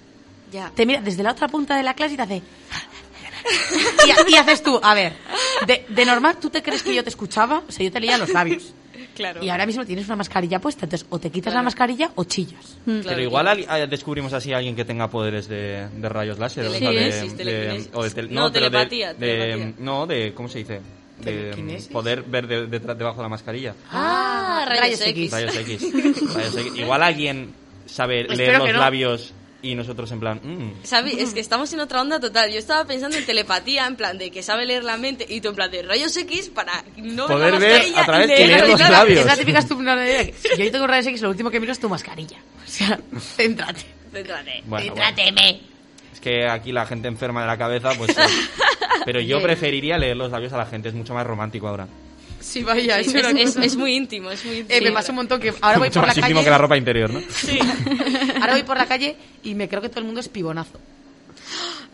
Ya. 0.51 0.71
Te 0.75 0.85
mira 0.85 1.01
desde 1.01 1.23
la 1.23 1.31
otra 1.31 1.47
punta 1.47 1.75
de 1.75 1.83
la 1.83 1.93
clase 1.95 2.13
y 2.13 2.17
te 2.17 2.21
hace... 2.23 2.41
y, 4.27 4.31
y 4.31 4.35
haces 4.35 4.61
tú, 4.63 4.79
a 4.81 4.93
ver, 4.93 5.13
de, 5.67 5.85
de 5.89 6.05
normal, 6.05 6.37
¿tú 6.39 6.49
te 6.49 6.61
crees 6.61 6.83
que 6.83 6.93
yo 6.93 7.03
te 7.03 7.09
escuchaba? 7.09 7.63
O 7.67 7.71
sea, 7.71 7.83
yo 7.85 7.91
te 7.91 7.99
leía 7.99 8.17
los 8.17 8.29
labios. 8.29 8.73
Claro. 9.15 9.43
Y 9.43 9.49
ahora 9.49 9.65
mismo 9.65 9.85
tienes 9.85 10.05
una 10.07 10.15
mascarilla 10.15 10.59
puesta, 10.59 10.85
entonces 10.85 11.07
o 11.09 11.19
te 11.19 11.29
quitas 11.29 11.51
Claro. 11.51 11.57
la 11.59 11.63
mascarilla 11.63 12.11
o 12.15 12.23
chillas. 12.23 12.77
Mm. 12.85 12.99
Pero 13.05 13.21
igual 13.21 13.65
ah, 13.67 13.77
descubrimos 13.87 14.33
así 14.33 14.53
a 14.53 14.57
alguien 14.57 14.75
que 14.75 14.85
tenga 14.85 15.07
poderes 15.09 15.47
de, 15.47 15.87
de 15.95 16.09
rayos 16.09 16.39
láser. 16.39 16.65
o 16.65 16.71
sea, 16.71 16.79
Telequinesis, 16.79 17.37
de, 17.37 17.43
de- 17.45 17.89
o 17.93 18.03
de 18.03 18.23
No, 18.29 18.49
de- 18.49 18.59
telepatía, 18.59 19.13
de- 19.13 19.19
telepatía. 19.19 19.73
no, 19.79 20.07
de. 20.07 20.33
¿Cómo 20.33 20.47
se 20.49 20.59
dice? 20.59 20.81
De 21.23 21.79
poder 21.91 22.23
ver 22.23 22.47
de- 22.47 22.67
detrás- 22.67 22.97
debajo 22.97 23.17
de 23.17 23.23
la 23.23 23.29
mascarilla. 23.29 23.75
Ah, 23.91 24.65
rayos, 24.67 24.99
Rayos 24.99 25.01
X. 25.01 25.09
X. 25.09 25.31
Rayos 25.31 25.55
X. 25.57 26.33
Rayos 26.33 26.57
X. 26.57 26.73
Igual 26.77 27.03
alguien 27.03 27.53
sabe 27.85 28.21
Espero 28.21 28.37
leer 28.37 28.57
los 28.59 28.71
no. 28.73 28.79
labios 28.79 29.33
y 29.63 29.73
nosotros 29.75 30.11
en 30.11 30.19
plan. 30.19 30.39
mm. 30.43 30.83
¿Sabes? 30.83 31.15
Es 31.17 31.33
que 31.33 31.39
estamos 31.39 31.73
en 31.73 31.79
otra 31.79 32.01
onda 32.01 32.19
total. 32.19 32.51
Yo 32.51 32.59
estaba 32.59 32.85
pensando 32.85 33.17
en 33.17 33.25
telepatía, 33.25 33.87
en 33.87 33.95
plan 33.95 34.17
de 34.19 34.29
que 34.29 34.43
sabe 34.43 34.65
leer 34.65 34.83
la 34.83 34.97
mente, 34.97 35.25
y 35.27 35.41
tú 35.41 35.49
en 35.49 35.55
plan 35.55 35.71
de 35.71 35.81
rayos 35.81 36.15
X 36.15 36.49
para 36.49 36.83
no 36.97 37.25
Poder 37.27 37.57
ver 37.57 37.71
mascarilla 37.71 38.01
a 38.01 38.05
través 38.05 38.27
de 38.27 38.47
leer 38.47 38.67
los 38.67 38.75
claro. 38.75 38.93
labios. 38.93 39.19
Es 39.23 39.25
la 39.25 39.37
típica 39.37 39.61
que 39.61 40.33
Si 40.55 40.63
yo 40.63 40.71
tengo 40.71 40.85
rayos 40.85 41.07
X, 41.07 41.21
lo 41.21 41.29
último 41.29 41.49
que 41.49 41.59
miro 41.59 41.71
es 41.71 41.79
tu 41.79 41.89
mascarilla. 41.89 42.37
O 42.63 42.75
sea, 42.75 42.99
céntrate. 43.19 43.81
Céntrate. 44.11 44.63
Bueno, 44.65 44.85
bueno. 44.85 44.85
Céntrateme. 44.85 45.61
Es 46.11 46.19
que 46.19 46.47
aquí 46.47 46.71
la 46.71 46.85
gente 46.85 47.07
enferma 47.07 47.41
de 47.41 47.47
la 47.47 47.57
cabeza, 47.57 47.91
pues. 47.97 48.15
sí. 48.15 48.21
Pero 49.05 49.19
yo 49.19 49.41
preferiría 49.41 49.97
leer 49.97 50.17
los 50.17 50.31
labios 50.31 50.53
a 50.53 50.57
la 50.57 50.65
gente, 50.65 50.89
es 50.89 50.95
mucho 50.95 51.13
más 51.13 51.27
romántico 51.27 51.67
ahora. 51.67 51.87
Sí, 52.43 52.61
vaya, 52.63 52.99
Es, 52.99 53.07
es 53.55 53.75
muy 53.77 53.95
íntimo, 53.95 54.29
es 54.29 54.43
muy 54.45 54.57
íntimo. 54.59 54.77
Eh, 54.77 54.81
me 54.83 54.91
pasa 54.91 55.11
un 55.11 55.15
montón 55.15 55.39
que 55.39 55.53
ahora 55.61 55.79
voy 55.79 55.87
mucho 55.87 56.01
por 56.01 56.07
la 56.07 56.11
más 56.11 56.17
íntimo 56.17 56.35
calle. 56.39 56.45
que 56.45 56.49
la 56.51 56.57
ropa 56.57 56.77
interior, 56.77 57.09
¿no? 57.13 57.21
Sí. 57.33 57.57
Ahora 58.41 58.53
voy 58.53 58.63
por 58.63 58.77
la 58.77 58.85
calle 58.85 59.15
y 59.43 59.55
me 59.55 59.69
creo 59.69 59.81
que 59.81 59.89
todo 59.89 59.99
el 60.01 60.05
mundo 60.05 60.19
es 60.19 60.27
pibonazo. 60.27 60.79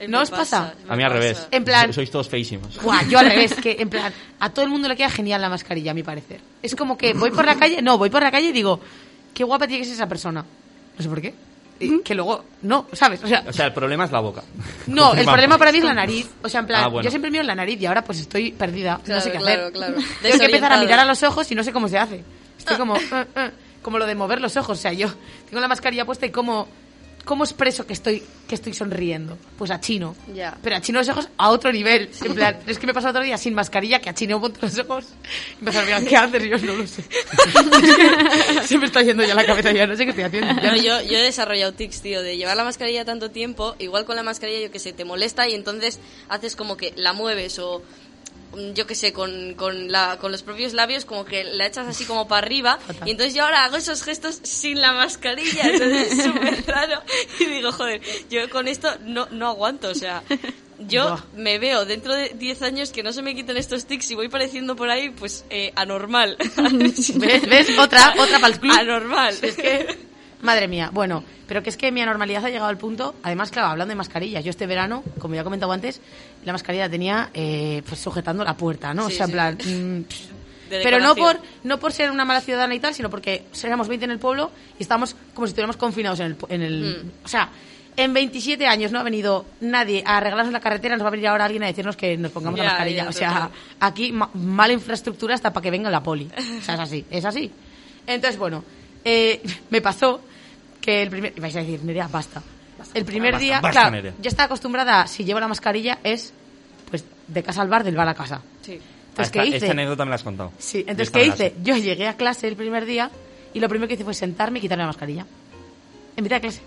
¿No 0.07 0.21
os 0.21 0.29
pasa? 0.31 0.73
A 0.87 0.95
mí 0.95 1.03
al 1.03 1.11
revés. 1.11 1.47
En 1.51 1.63
plan- 1.65 1.87
So- 1.87 1.93
Sois 1.93 2.09
todos 2.09 2.29
feísimos. 2.29 2.81
Buah, 2.81 3.03
yo 3.09 3.19
al 3.19 3.25
revés, 3.29 3.53
que 3.55 3.77
en 3.79 3.89
plan, 3.89 4.11
a 4.39 4.49
todo 4.49 4.63
el 4.65 4.71
mundo 4.71 4.87
le 4.87 4.95
queda 4.95 5.09
genial 5.09 5.41
la 5.41 5.49
mascarilla, 5.49 5.91
a 5.91 5.93
mi 5.93 6.03
parecer. 6.03 6.39
Es 6.63 6.75
como 6.75 6.97
que 6.97 7.13
voy 7.13 7.31
por 7.31 7.45
la 7.45 7.55
calle, 7.55 7.81
no, 7.81 7.97
voy 7.97 8.09
por 8.09 8.23
la 8.23 8.31
calle 8.31 8.47
y 8.47 8.51
digo, 8.51 8.79
qué 9.33 9.43
guapa 9.43 9.67
tiene 9.67 9.81
que 9.81 9.85
ser 9.85 9.95
esa 9.95 10.07
persona. 10.07 10.43
No 10.97 11.03
sé 11.03 11.09
por 11.09 11.21
qué. 11.21 11.33
Que 12.03 12.13
luego, 12.13 12.43
no, 12.63 12.87
¿sabes? 12.91 13.23
O 13.23 13.27
sea, 13.27 13.43
O 13.47 13.53
sea, 13.53 13.67
el 13.67 13.73
problema 13.73 14.03
es 14.05 14.11
la 14.11 14.19
boca. 14.19 14.43
no, 14.87 15.13
el 15.13 15.25
problema 15.25 15.57
para 15.57 15.71
mí 15.71 15.77
es 15.77 15.83
la 15.85 15.93
nariz. 15.93 16.29
O 16.43 16.49
sea, 16.49 16.59
en 16.59 16.67
plan, 16.67 16.83
Ah, 16.83 16.87
bueno. 16.87 17.03
yo 17.05 17.09
siempre 17.09 17.31
miro 17.31 17.43
la 17.43 17.55
nariz 17.55 17.79
y 17.81 17.85
ahora 17.85 18.03
pues 18.03 18.19
estoy 18.19 18.51
perdida, 18.51 18.99
Claro, 19.03 19.19
no 19.19 19.23
sé 19.23 19.31
qué 19.31 19.37
claro, 19.37 19.61
hacer. 19.61 19.73
claro. 19.73 19.95
Tengo 20.21 20.37
que 20.39 20.45
empezar 20.45 20.73
a 20.73 20.77
mirar 20.79 20.99
a 20.99 21.05
los 21.05 21.23
ojos 21.23 21.49
y 21.51 21.55
no 21.55 21.63
sé 21.63 21.71
cómo 21.71 21.87
se 21.87 21.97
hace. 21.97 22.23
Estoy 22.57 22.75
como, 22.77 22.97
eh, 22.97 23.01
eh, 23.35 23.51
como 23.81 23.97
lo 23.97 24.05
de 24.05 24.15
mover 24.15 24.41
los 24.41 24.57
ojos. 24.57 24.77
O 24.77 24.81
sea, 24.81 24.91
yo 24.91 25.07
tengo 25.49 25.61
la 25.61 25.67
mascarilla 25.69 26.05
puesta 26.05 26.25
y 26.25 26.31
como, 26.31 26.67
¿cómo 27.29 27.43
expreso 27.43 27.85
que 27.85 27.93
estoy, 27.93 28.23
que 28.47 28.55
estoy 28.55 28.73
sonriendo? 28.73 29.37
Pues 29.55 29.69
a 29.69 29.79
chino. 29.79 30.15
Ya. 30.33 30.57
Pero 30.63 30.77
a 30.77 30.81
chino 30.81 30.97
los 30.97 31.09
ojos 31.09 31.29
a 31.37 31.51
otro 31.51 31.71
nivel. 31.71 32.09
En 32.23 32.33
plan, 32.33 32.57
es 32.65 32.79
que 32.79 32.87
me 32.87 32.93
pasó 32.95 33.09
otro 33.09 33.21
día 33.21 33.37
sin 33.37 33.53
mascarilla 33.53 33.99
que 33.99 34.09
a 34.09 34.15
chino 34.15 34.41
ponte 34.41 34.57
los 34.63 34.75
ojos 34.79 35.05
y 35.61 35.77
a 35.77 35.81
mirar 35.83 36.03
qué 36.05 36.17
haces 36.17 36.43
y 36.43 36.49
yo 36.49 36.57
no 36.57 36.73
lo 36.73 36.87
sé. 36.87 37.03
Se 38.65 38.79
me 38.79 38.87
está 38.87 39.03
yendo 39.03 39.23
ya 39.23 39.35
la 39.35 39.45
cabeza, 39.45 39.71
ya 39.71 39.85
no 39.85 39.95
sé 39.95 40.05
qué 40.05 40.09
estoy 40.09 40.23
haciendo. 40.23 40.75
Yo, 40.77 41.03
yo 41.03 41.19
he 41.19 41.21
desarrollado 41.21 41.71
tics, 41.73 42.01
tío, 42.01 42.23
de 42.23 42.35
llevar 42.35 42.57
la 42.57 42.63
mascarilla 42.63 43.05
tanto 43.05 43.29
tiempo, 43.29 43.75
igual 43.77 44.05
con 44.05 44.15
la 44.15 44.23
mascarilla, 44.23 44.61
yo 44.61 44.71
que 44.71 44.79
sé, 44.79 44.91
te 44.93 45.05
molesta 45.05 45.47
y 45.47 45.53
entonces 45.53 45.99
haces 46.29 46.55
como 46.55 46.77
que 46.77 46.93
la 46.95 47.13
mueves 47.13 47.59
o 47.59 47.83
yo 48.73 48.87
que 48.87 48.95
sé, 48.95 49.13
con, 49.13 49.53
con, 49.55 49.91
la, 49.91 50.17
con 50.19 50.31
los 50.31 50.43
propios 50.43 50.73
labios 50.73 51.05
como 51.05 51.25
que 51.25 51.43
la 51.43 51.65
echas 51.67 51.87
así 51.87 52.05
como 52.05 52.27
para 52.27 52.45
arriba 52.45 52.77
Fatal. 52.85 53.07
y 53.07 53.11
entonces 53.11 53.33
yo 53.35 53.43
ahora 53.43 53.65
hago 53.65 53.77
esos 53.77 54.03
gestos 54.03 54.39
sin 54.43 54.81
la 54.81 54.93
mascarilla, 54.93 55.63
entonces 55.63 56.11
es 56.13 56.23
súper 56.23 56.65
raro 56.67 57.01
y 57.39 57.45
digo, 57.45 57.71
joder, 57.71 58.01
yo 58.29 58.49
con 58.49 58.67
esto 58.67 58.89
no, 59.05 59.27
no 59.31 59.47
aguanto, 59.49 59.89
o 59.89 59.95
sea, 59.95 60.23
Yo 60.87 61.09
Buah. 61.09 61.23
me 61.35 61.59
veo 61.59 61.85
dentro 61.85 62.13
de 62.15 62.29
10 62.29 62.61
años 62.61 62.91
que 62.91 63.03
no 63.03 63.11
se 63.11 63.21
me 63.21 63.35
quiten 63.35 63.57
estos 63.57 63.85
tics 63.85 64.11
y 64.11 64.15
voy 64.15 64.29
pareciendo 64.29 64.75
por 64.77 64.89
ahí, 64.89 65.09
pues, 65.09 65.43
eh, 65.49 65.73
anormal. 65.75 66.37
¿Ves? 66.73 67.13
¿Ves? 67.49 67.77
Otra, 67.77 68.13
otra 68.17 68.39
para 68.39 68.53
el 68.53 68.59
club. 68.61 68.73
Anormal. 68.79 69.35
Es 69.41 69.57
que, 69.57 69.87
madre 70.41 70.69
mía, 70.69 70.89
bueno, 70.93 71.23
pero 71.47 71.61
que 71.63 71.69
es 71.69 71.75
que 71.75 71.91
mi 71.91 72.01
anormalidad 72.01 72.45
ha 72.45 72.49
llegado 72.49 72.69
al 72.69 72.77
punto, 72.77 73.13
además, 73.23 73.51
claro, 73.51 73.67
hablando 73.67 73.91
de 73.91 73.95
mascarillas, 73.97 74.43
yo 74.45 74.51
este 74.51 74.67
verano, 74.67 75.03
como 75.19 75.35
ya 75.35 75.41
he 75.41 75.43
comentado 75.43 75.71
antes, 75.73 75.99
la 76.49 76.53
mascarilla 76.53 76.85
la 76.85 76.89
tenía 76.89 77.29
eh, 77.33 77.81
pues 77.87 77.99
sujetando 77.99 78.43
la 78.43 78.55
puerta, 78.57 78.93
¿no? 78.93 79.07
Sí, 79.09 79.13
o 79.13 79.15
sea, 79.15 79.25
en 79.25 79.29
sí. 79.29 79.33
plan... 79.33 79.57
mm, 79.99 80.03
pero 80.69 80.99
no 80.99 81.15
por, 81.15 81.39
no 81.63 81.79
por 81.79 81.91
ser 81.93 82.11
una 82.11 82.25
mala 82.25 82.41
ciudadana 82.41 82.75
y 82.75 82.79
tal, 82.79 82.93
sino 82.93 83.09
porque 83.09 83.45
éramos 83.63 83.87
20 83.87 84.05
en 84.05 84.11
el 84.11 84.19
pueblo 84.19 84.51
y 84.77 84.83
estábamos 84.83 85.15
como 85.33 85.47
si 85.47 85.51
estuviéramos 85.51 85.77
confinados 85.77 86.19
en 86.19 86.25
el... 86.27 86.37
En 86.49 86.61
el 86.61 87.03
Mm. 87.03 87.25
O 87.25 87.27
sea, 87.27 87.49
en 87.97 88.13
27 88.13 88.65
años 88.67 88.91
no 88.91 88.99
ha 88.99 89.03
venido 89.03 89.45
nadie 89.61 90.03
a 90.05 90.17
arreglarnos 90.17 90.53
la 90.53 90.59
carretera, 90.59 90.95
nos 90.95 91.03
va 91.03 91.07
a 91.09 91.11
venir 91.11 91.27
ahora 91.27 91.45
alguien 91.45 91.63
a 91.63 91.65
decirnos 91.65 91.97
que 91.97 92.15
nos 92.17 92.31
pongamos 92.31 92.57
la 92.59 92.65
mascarilla. 92.65 93.03
ya, 93.03 93.09
o 93.09 93.11
sea, 93.11 93.33
total. 93.33 93.49
aquí 93.79 94.11
ma- 94.11 94.29
mala 94.35 94.71
infraestructura 94.73 95.33
hasta 95.35 95.51
para 95.51 95.63
que 95.63 95.71
venga 95.71 95.89
la 95.89 96.01
poli. 96.03 96.29
O 96.59 96.61
sea, 96.63 96.75
es 96.75 96.79
así, 96.79 97.03
es 97.09 97.25
así. 97.25 97.51
Entonces, 98.07 98.39
bueno, 98.39 98.63
eh, 99.03 99.41
me 99.71 99.81
pasó 99.81 100.21
que 100.79 101.01
el 101.01 101.09
primer... 101.09 101.33
Vais 101.41 101.55
a 101.55 101.59
decir, 101.59 101.83
Nerea, 101.83 102.07
basta. 102.07 102.41
El 102.93 103.03
primer 103.05 103.33
Basta, 103.33 103.43
día, 103.43 103.59
basta, 103.59 103.89
claro, 103.89 104.13
yo 104.21 104.29
estaba 104.29 104.45
acostumbrada, 104.45 105.05
si 105.05 105.25
llevo 105.25 105.39
la 105.41 105.49
mascarilla, 105.49 105.99
es 106.03 106.31
pues 106.89 107.05
de 107.27 107.43
casa 107.43 107.61
al 107.61 107.69
bar, 107.69 107.83
del 107.83 107.95
bar 107.95 108.07
a 108.07 108.13
casa. 108.13 108.41
Sí. 108.61 108.73
Entonces, 108.73 109.27
Ah, 109.27 109.31
¿qué 109.31 109.39
esta, 109.39 109.45
hice? 109.45 109.57
esta 109.57 109.71
anécdota 109.71 110.05
me 110.05 110.09
la 110.09 110.15
has 110.15 110.23
contado. 110.23 110.51
Sí, 110.57 110.79
entonces, 110.79 111.09
¿qué 111.09 111.25
hice? 111.25 111.55
Yo 111.63 111.75
llegué 111.77 112.07
a 112.07 112.15
clase 112.15 112.47
el 112.47 112.55
primer 112.55 112.85
día 112.85 113.09
y 113.53 113.59
lo 113.59 113.67
primero 113.67 113.87
que 113.87 113.95
hice 113.95 114.03
fue 114.03 114.13
sentarme 114.13 114.59
y 114.59 114.61
quitarme 114.61 114.83
la 114.83 114.87
mascarilla. 114.87 115.25
En 116.15 116.23
mitad 116.23 116.37
de 116.37 116.41
clase. 116.41 116.61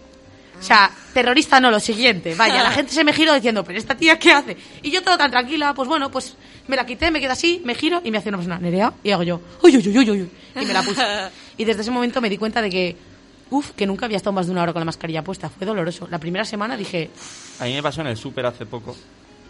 O 0.58 0.62
sea, 0.64 0.90
terrorista 1.12 1.58
no, 1.60 1.70
lo 1.70 1.80
siguiente. 1.80 2.34
Vaya, 2.34 2.62
la 2.62 2.70
gente 2.72 2.92
se 2.92 3.04
me 3.04 3.12
giró 3.12 3.34
diciendo, 3.34 3.64
pero 3.64 3.78
esta 3.78 3.96
tía, 3.96 4.18
¿qué 4.18 4.32
hace? 4.32 4.56
Y 4.82 4.90
yo 4.90 5.02
todo 5.02 5.16
tan 5.18 5.30
tranquila, 5.30 5.74
pues 5.74 5.88
bueno, 5.88 6.10
pues 6.10 6.36
me 6.68 6.76
la 6.76 6.86
quité, 6.86 7.10
me 7.10 7.20
quedo 7.20 7.32
así, 7.32 7.60
me 7.64 7.74
giro 7.74 8.00
y 8.04 8.10
me 8.10 8.18
hace 8.18 8.28
una 8.28 8.38
persona, 8.38 8.58
Nerea, 8.58 8.92
y 9.02 9.10
hago 9.10 9.22
yo, 9.24 9.40
uy, 9.62 9.76
uy, 9.76 9.88
uy, 9.88 9.98
uy, 9.98 10.10
uy, 10.10 10.30
y 10.60 10.64
me 10.66 10.72
la 10.72 10.82
puse. 10.82 11.02
Y 11.58 11.64
desde 11.64 11.82
ese 11.82 11.90
momento 11.90 12.20
me 12.20 12.30
di 12.30 12.38
cuenta 12.38 12.62
de 12.62 12.70
que, 12.70 12.96
uff, 13.50 13.70
que 13.72 13.86
nunca 13.86 14.06
había 14.06 14.16
estado 14.16 14.32
más 14.32 14.46
de 14.46 14.52
una 14.52 14.62
hora 14.62 14.72
con 14.72 14.80
la 14.80 14.86
mascarilla 14.86 15.22
puesta. 15.22 15.50
Fue 15.50 15.66
doloroso. 15.66 16.08
La 16.10 16.18
primera 16.18 16.44
semana 16.46 16.76
dije, 16.78 17.10
A 17.60 17.64
mí 17.64 17.74
me 17.74 17.82
pasó 17.82 18.00
en 18.00 18.06
el 18.06 18.16
súper 18.16 18.46
hace 18.46 18.64
poco 18.64 18.96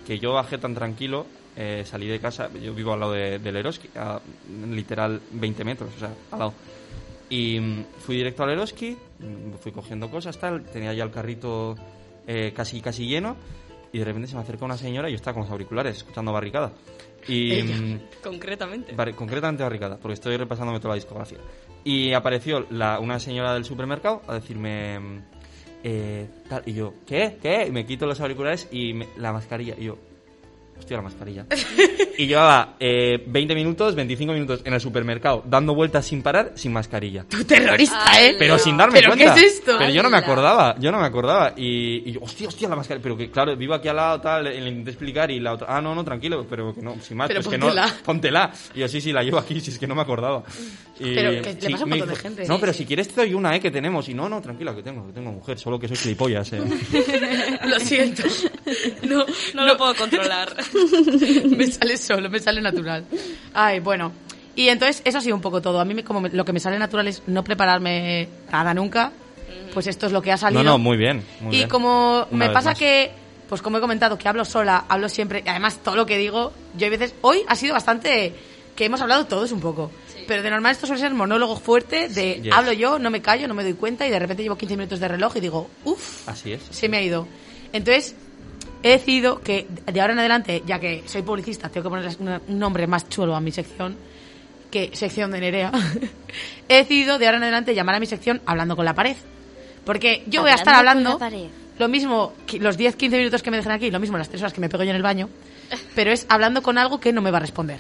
que 0.07 0.19
yo 0.19 0.33
bajé 0.33 0.59
tan 0.59 0.74
tranquilo, 0.74 1.27
eh, 1.57 1.85
salí 1.87 2.07
de 2.07 2.19
casa, 2.20 2.51
yo 2.53 2.74
vivo 2.74 2.93
al 2.93 3.01
lado 3.01 3.12
de, 3.12 3.39
del 3.39 3.57
Eroski, 3.57 3.89
a 3.97 4.20
literal 4.70 5.20
20 5.33 5.65
metros, 5.65 5.91
o 5.97 5.99
sea, 5.99 6.12
al 6.33 6.39
lado. 6.39 6.55
Y 7.29 7.59
mm, 7.61 7.85
fui 8.05 8.16
directo 8.16 8.43
al 8.43 8.51
Eroski, 8.51 8.91
mm, 9.20 9.55
fui 9.61 9.73
cogiendo 9.73 10.11
cosas, 10.11 10.39
tal, 10.39 10.62
tenía 10.65 10.93
ya 10.93 11.05
el 11.05 11.11
carrito 11.11 11.77
eh, 12.27 12.53
casi, 12.55 12.81
casi 12.81 13.07
lleno, 13.07 13.37
y 13.93 13.99
de 13.99 14.05
repente 14.05 14.29
se 14.29 14.35
me 14.35 14.41
acerca 14.43 14.65
una 14.65 14.77
señora 14.79 15.09
y 15.09 15.12
yo 15.12 15.16
estaba 15.16 15.35
con 15.35 15.43
los 15.43 15.51
auriculares, 15.53 15.99
escuchando 15.99 16.33
barricada. 16.33 16.73
Y, 17.29 17.53
Ella. 17.55 17.77
mm, 17.77 18.01
Concretamente. 18.23 18.93
Bar- 18.95 19.15
concretamente 19.15 19.62
barricada, 19.62 19.97
porque 19.99 20.15
estoy 20.15 20.37
repasándome 20.37 20.79
toda 20.81 20.91
la 20.91 20.97
discografía. 20.97 21.39
Y 21.85 22.12
apareció 22.12 22.66
la, 22.70 22.99
una 23.01 23.19
señora 23.19 23.55
del 23.55 23.65
supermercado 23.65 24.23
a 24.27 24.35
decirme, 24.35 24.99
eh, 25.85 26.29
tal, 26.49 26.63
y 26.67 26.73
yo, 26.75 26.95
¿qué? 27.07 27.39
¿Qué? 27.41 27.67
Y 27.67 27.71
me 27.73 27.85
quito 27.87 28.07
los 28.07 28.21
auriculares 28.21 28.69
y 28.71 28.95
me- 28.95 29.09
la 29.17 29.33
mascarilla. 29.33 29.75
Y 29.79 29.85
yo, 29.85 29.99
hostia, 30.78 30.97
la 30.97 31.03
mascarilla. 31.03 31.47
y 32.19 32.27
llevaba 32.27 32.77
eh, 32.81 33.23
20 33.27 33.55
minutos, 33.55 33.94
25 33.94 34.32
minutos 34.32 34.61
en 34.65 34.74
el 34.74 34.81
supermercado, 34.81 35.43
dando 35.47 35.74
vueltas 35.74 36.07
sin 36.07 36.23
parar, 36.23 36.53
sin 36.55 36.73
mascarilla. 36.73 37.24
tú 37.28 37.44
terrorista, 37.44 38.03
Ay, 38.05 38.27
¿eh? 38.31 38.36
Pero 38.39 38.59
sin 38.59 38.77
darme 38.77 38.99
¿Pero 39.01 39.11
cuenta. 39.15 39.35
qué 39.35 39.40
es 39.40 39.55
esto? 39.55 39.77
Pero 39.78 39.90
yo 39.90 40.03
no 40.03 40.11
me 40.11 40.16
acordaba, 40.19 40.74
yo 40.78 40.90
no 40.93 40.99
me 41.01 41.07
acordaba. 41.07 41.55
Y, 41.57 42.09
y 42.09 42.12
yo, 42.12 42.20
hostia, 42.23 42.49
hostia, 42.49 42.69
la 42.69 42.77
mascarilla. 42.77 43.03
Pero 43.03 43.16
que 43.16 43.31
claro, 43.31 43.57
vivo 43.57 43.74
aquí 43.74 43.89
al 43.89 43.97
lado, 43.97 44.20
tal, 44.20 44.44
le 44.44 44.57
intenté 44.69 44.90
explicar 44.90 45.31
y 45.31 45.40
la 45.40 45.53
otra, 45.55 45.66
ah, 45.70 45.81
no, 45.81 45.94
no, 45.94 46.05
tranquilo, 46.05 46.47
pero 46.49 46.74
que 46.74 46.82
no, 46.82 46.97
sin 47.01 47.16
más, 47.16 47.28
Pero 47.28 47.40
pues 47.43 47.55
que 47.55 47.59
póntela. 47.61 47.86
no, 47.86 47.93
póntela. 48.05 48.53
Y 48.74 48.81
yo, 48.81 48.89
sí, 48.89 49.01
sí, 49.01 49.12
la 49.12 49.23
llevo 49.23 49.39
aquí, 49.39 49.61
si 49.61 49.70
es 49.70 49.78
que 49.78 49.86
no 49.86 49.94
me 49.94 50.03
acordaba. 50.03 50.43
Y, 51.01 51.15
Pero 51.15 51.31
que 51.43 51.55
le 51.55 51.61
sí, 51.61 51.73
pasa 51.73 51.85
un 51.85 51.90
montón 51.90 52.09
de 52.09 52.16
gente. 52.16 52.47
No, 52.47 52.55
Sí, 52.55 52.61
pero 52.61 52.73
sí. 52.73 52.78
si 52.81 52.86
quieres 52.86 53.09
te 53.09 53.20
doy 53.23 53.35
una, 53.35 53.57
eh, 53.57 53.61
que 53.61 53.70
tenemos. 53.70 54.09
Y 54.09 54.15
no, 54.15 54.28
no, 54.28 54.40
tranquila, 54.40 54.74
que 54.74 54.82
tengo, 54.82 55.07
que 55.07 55.12
tengo 55.12 55.32
mujer, 55.32 55.59
solo 55.59 55.78
que 55.78 55.89
soy 55.89 55.97
gilipollas, 55.97 56.53
eh. 56.53 56.61
Lo 57.66 57.81
siento. 57.81 58.23
No, 59.03 59.24
No 59.55 59.66
lo 59.66 59.77
puedo 59.77 59.94
controlar. 59.94 60.55
me 61.56 61.66
sale 61.66 61.97
solo, 61.97 62.28
me 62.30 62.39
sale 62.39 62.60
natural. 62.60 63.05
Ay, 63.55 63.80
bueno. 63.80 64.12
Y 64.55 64.68
entonces 64.68 65.02
eso 65.05 65.18
ha 65.18 65.20
sido 65.20 65.34
un 65.34 65.43
poco 65.43 65.62
todo. 65.62 65.80
A 65.80 65.84
mí 65.84 65.94
me- 65.94 66.05
como 66.05 66.20
me- 66.20 66.28
lo 66.30 66.44
que 66.44 66.52
me 66.52 66.60
sale 66.60 66.78
natural 66.78 67.09
es 67.09 67.22
no 67.26 67.43
prepararme 67.44 68.28
nada 68.51 68.74
nunca. 68.74 69.12
Pues 69.72 69.86
esto 69.86 70.06
es 70.06 70.12
lo 70.12 70.20
que 70.20 70.32
ha 70.32 70.36
salido. 70.36 70.62
No, 70.62 70.72
no, 70.72 70.78
muy 70.78 70.97
bien. 70.98 71.22
muy 71.40 71.55
y 71.55 71.59
bien. 71.59 71.68
como 71.68 72.26
Una 72.30 72.47
me 72.48 72.51
pasa 72.52 72.70
más. 72.70 72.78
que, 72.78 73.10
pues 73.48 73.62
como 73.62 73.78
he 73.78 73.80
comentado, 73.80 74.18
que 74.18 74.28
hablo 74.28 74.44
sola, 74.44 74.84
hablo 74.89 75.09
siempre, 75.09 75.43
y 75.44 75.48
además 75.48 75.78
todo 75.82 75.97
lo 75.97 76.05
que 76.05 76.18
digo, 76.18 76.52
yo 76.76 76.84
hay 76.84 76.90
veces, 76.90 77.14
hoy 77.22 77.39
ha 77.48 77.56
sido 77.56 77.72
bastante, 77.72 78.34
que 78.76 78.84
hemos 78.84 79.01
hablado 79.01 79.26
todos 79.26 79.51
un 79.52 79.60
poco. 79.60 79.90
Pero 80.28 80.43
de 80.43 80.51
normal 80.51 80.72
esto 80.72 80.86
suele 80.86 81.01
ser 81.01 81.12
monólogo 81.14 81.56
fuerte, 81.59 82.09
de 82.10 82.40
Yes. 82.43 82.52
hablo 82.55 82.72
yo, 82.72 82.98
no 82.98 83.09
me 83.10 83.22
callo, 83.22 83.48
no 83.48 83.55
me 83.55 83.62
doy 83.62 83.72
cuenta 83.74 84.06
y 84.06 84.10
de 84.10 84.18
repente 84.18 84.43
llevo 84.43 84.56
15 84.56 84.76
minutos 84.76 85.01
de 85.01 85.09
reloj 85.09 85.36
y 85.36 85.40
digo, 85.40 85.68
uff, 85.84 86.28
Así 86.28 86.52
es. 86.52 86.60
se 86.70 86.89
me 86.90 86.98
ha 86.98 87.02
ido. 87.02 87.26
Entonces, 87.72 88.14
he 88.83 88.91
decidido 88.91 89.41
que 89.41 89.67
de 89.93 90.01
ahora 90.01 90.13
en 90.13 90.19
adelante, 90.19 90.63
ya 90.67 90.79
que 90.79 91.03
soy 91.07 91.23
publicista, 91.23 91.69
tengo 91.69 91.85
que 91.85 91.91
ponerle 91.91 92.17
una- 92.21 92.41
un 92.49 92.59
nombre 92.59 92.87
más 92.87 93.09
chulo 93.09 93.35
a 93.37 93.41
mi 93.41 93.51
sección, 93.53 93.97
que 94.71 94.91
sección 94.95 95.31
de 95.31 95.41
Nerea, 95.41 95.71
he 96.69 96.77
decidido 96.77 97.19
de 97.19 97.27
ahora 97.27 97.39
en 97.39 97.43
adelante 97.45 97.75
llamar 97.75 97.95
a 97.97 98.01
mi 98.01 98.07
sección 98.07 98.41
Hablando 98.47 98.75
con 98.77 98.85
la 98.85 98.95
pared. 98.95 99.17
Porque 99.85 100.23
yo 100.29 100.43
voy 100.43 100.51
a 100.51 100.55
estar 100.55 100.75
Hablando 100.75 101.11
lo 101.79 101.89
mismo, 101.89 102.33
los 102.61 102.79
10-15 102.79 103.11
minutos 103.19 103.43
que 103.43 103.51
me 103.51 103.57
dejen 103.57 103.73
aquí, 103.73 103.91
lo 103.91 103.99
mismo 104.01 104.17
las 104.19 104.29
3 104.29 104.41
horas 104.43 104.53
que 104.53 104.61
me 104.61 104.69
pego 104.69 104.85
yo 104.85 104.91
en 104.91 104.97
el 104.97 105.03
baño, 105.03 105.29
pero 105.95 106.11
es 106.13 106.27
hablando 106.29 106.63
con 106.63 106.79
algo 106.79 107.01
que 107.01 107.13
no 107.13 107.21
me 107.23 107.31
va 107.31 107.39
a 107.39 107.41
responder. 107.41 107.79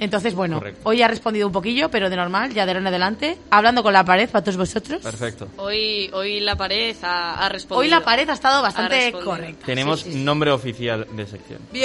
Entonces, 0.00 0.34
bueno, 0.34 0.58
Correcto. 0.58 0.80
hoy 0.84 1.02
ha 1.02 1.08
respondido 1.08 1.46
un 1.46 1.52
poquillo, 1.52 1.88
pero 1.90 2.10
de 2.10 2.16
normal, 2.16 2.52
ya 2.52 2.64
de 2.66 2.72
ahora 2.72 2.80
en 2.80 2.86
adelante, 2.88 3.38
hablando 3.50 3.82
con 3.82 3.92
la 3.92 4.04
pared 4.04 4.28
para 4.28 4.42
todos 4.42 4.56
vosotros. 4.56 5.00
Perfecto. 5.00 5.48
Hoy, 5.56 6.10
hoy 6.12 6.40
la 6.40 6.56
pared 6.56 6.96
ha, 7.02 7.44
ha 7.44 7.48
respondido. 7.48 7.80
Hoy 7.80 7.88
la 7.88 8.04
pared 8.04 8.28
ha 8.28 8.32
estado 8.32 8.60
bastante 8.60 8.96
respondido. 8.96 9.30
correcta. 9.30 9.66
Tenemos 9.66 10.00
Sí, 10.00 10.06
sí, 10.12 10.18
sí. 10.18 10.24
nombre 10.24 10.50
oficial 10.50 11.06
de 11.12 11.26
sección. 11.26 11.60
Bien. 11.72 11.84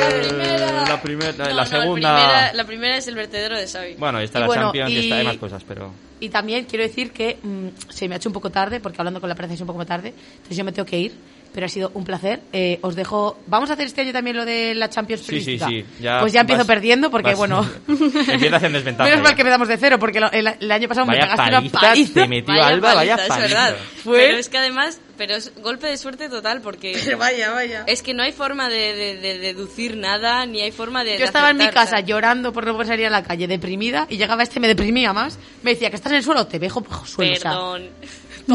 La 0.00 0.08
primera. 0.20 0.84
La 0.88 1.02
primera, 1.02 1.32
No, 1.38 1.44
la 1.44 1.64
no, 1.64 1.66
segunda. 1.66 2.14
primera, 2.16 2.52
la 2.54 2.64
primera 2.64 2.96
es 2.96 3.08
el 3.08 3.14
vertedero 3.14 3.56
de 3.56 3.66
Xavi. 3.66 3.94
Bueno, 3.98 4.20
está 4.20 4.38
Y 4.38 4.40
la 4.42 4.46
bueno, 4.46 4.62
Champions 4.64 4.90
y, 4.90 4.94
y- 4.94 5.00
está 5.00 5.16
hay 5.16 5.24
más 5.26 5.36
cosas, 5.38 5.64
pero. 5.66 5.92
Y 6.20 6.28
también 6.28 6.66
quiero 6.66 6.84
decir 6.84 7.12
que 7.12 7.38
mm, 7.42 7.68
se 7.88 8.08
me 8.08 8.14
ha 8.14 8.18
hecho 8.18 8.28
un 8.28 8.32
poco 8.34 8.50
tarde, 8.50 8.78
porque 8.80 9.00
hablando 9.00 9.20
con 9.20 9.28
la 9.28 9.34
prensa 9.34 9.54
es 9.54 9.60
un 9.60 9.66
poco 9.66 9.84
tarde, 9.86 10.08
entonces 10.36 10.56
yo 10.56 10.64
me 10.64 10.72
tengo 10.72 10.86
que 10.86 10.98
ir, 10.98 11.14
pero 11.52 11.66
ha 11.66 11.68
sido 11.68 11.90
un 11.94 12.04
placer. 12.04 12.40
Eh, 12.52 12.78
os 12.82 12.94
dejo. 12.94 13.38
¿Vamos 13.46 13.70
a 13.70 13.72
hacer 13.74 13.86
este 13.86 14.00
año 14.02 14.12
también 14.12 14.36
lo 14.36 14.44
de 14.44 14.74
la 14.74 14.88
Champions 14.88 15.22
Sí, 15.26 15.40
sí, 15.40 15.58
sí. 15.58 15.84
Ya 16.00 16.20
pues 16.20 16.32
ya 16.32 16.40
empiezo 16.42 16.60
vas- 16.60 16.66
perdiendo, 16.66 17.10
porque 17.10 17.30
vas- 17.30 17.38
bueno. 17.38 17.68
Empiezas 17.88 18.62
en 18.62 18.72
desventaja. 18.72 19.08
Menos 19.10 19.22
mal 19.24 19.34
que 19.34 19.44
me 19.44 19.50
damos 19.50 19.68
de 19.68 19.76
cero, 19.76 19.98
porque 19.98 20.20
lo- 20.20 20.30
el, 20.32 20.46
el 20.60 20.70
año 20.72 20.88
pasado 20.88 21.06
me 21.06 21.14
Vaya 21.16 21.22
pegaste 21.32 21.42
una 21.48 21.56
paliza, 21.58 21.80
paliza. 21.80 22.14
te 22.14 22.28
metió 22.28 22.62
Alba, 22.62 22.94
vaya 22.94 23.16
paliza, 23.16 23.28
paliza. 23.34 23.46
es 23.46 23.52
verdad. 23.72 23.76
Fue- 24.04 24.18
Pero 24.18 24.38
es 24.38 24.48
que 24.48 24.58
además, 24.58 25.00
pero 25.18 25.34
es 25.34 25.52
golpe 25.62 25.86
de 25.88 25.96
suerte 25.98 26.28
total 26.28 26.60
porque 26.62 26.92
vaya, 27.18 27.50
vaya. 27.52 27.84
es 27.86 28.02
que 28.02 28.14
no 28.14 28.22
hay 28.22 28.32
forma 28.32 28.68
de, 28.68 28.94
de- 28.94 29.16
de 29.16 29.38
deducir 29.38 29.96
nada, 29.96 30.46
ni 30.46 30.60
hay 30.62 30.70
forma 30.72 31.04
de. 31.04 31.12
Yo 31.12 31.18
de 31.18 31.24
estaba 31.24 31.50
en 31.50 31.56
mi 31.58 31.68
casa 31.68 32.00
llorando 32.00 32.52
por 32.52 32.64
no 32.66 32.72
poder 32.72 32.86
salir 32.88 33.06
a 33.06 33.10
la 33.10 33.22
calle, 33.22 33.46
deprimida, 33.46 34.06
y 34.08 34.16
llegaba 34.16 34.42
este, 34.42 34.60
me 34.60 34.68
deprimía 34.68 35.12
más. 35.12 35.38
Me 35.62 35.72
decía 35.72 35.90
que 35.90 35.96
estás 35.96 36.12
en 36.12 36.18
el 36.18 36.24
suelo, 36.24 36.46
te 36.46 36.58
dejo 36.58 36.80
bajo 36.80 37.04
suelo. 37.06 37.32
o 37.32 37.36
sea, 37.36 37.50
Perdón. 37.50 37.88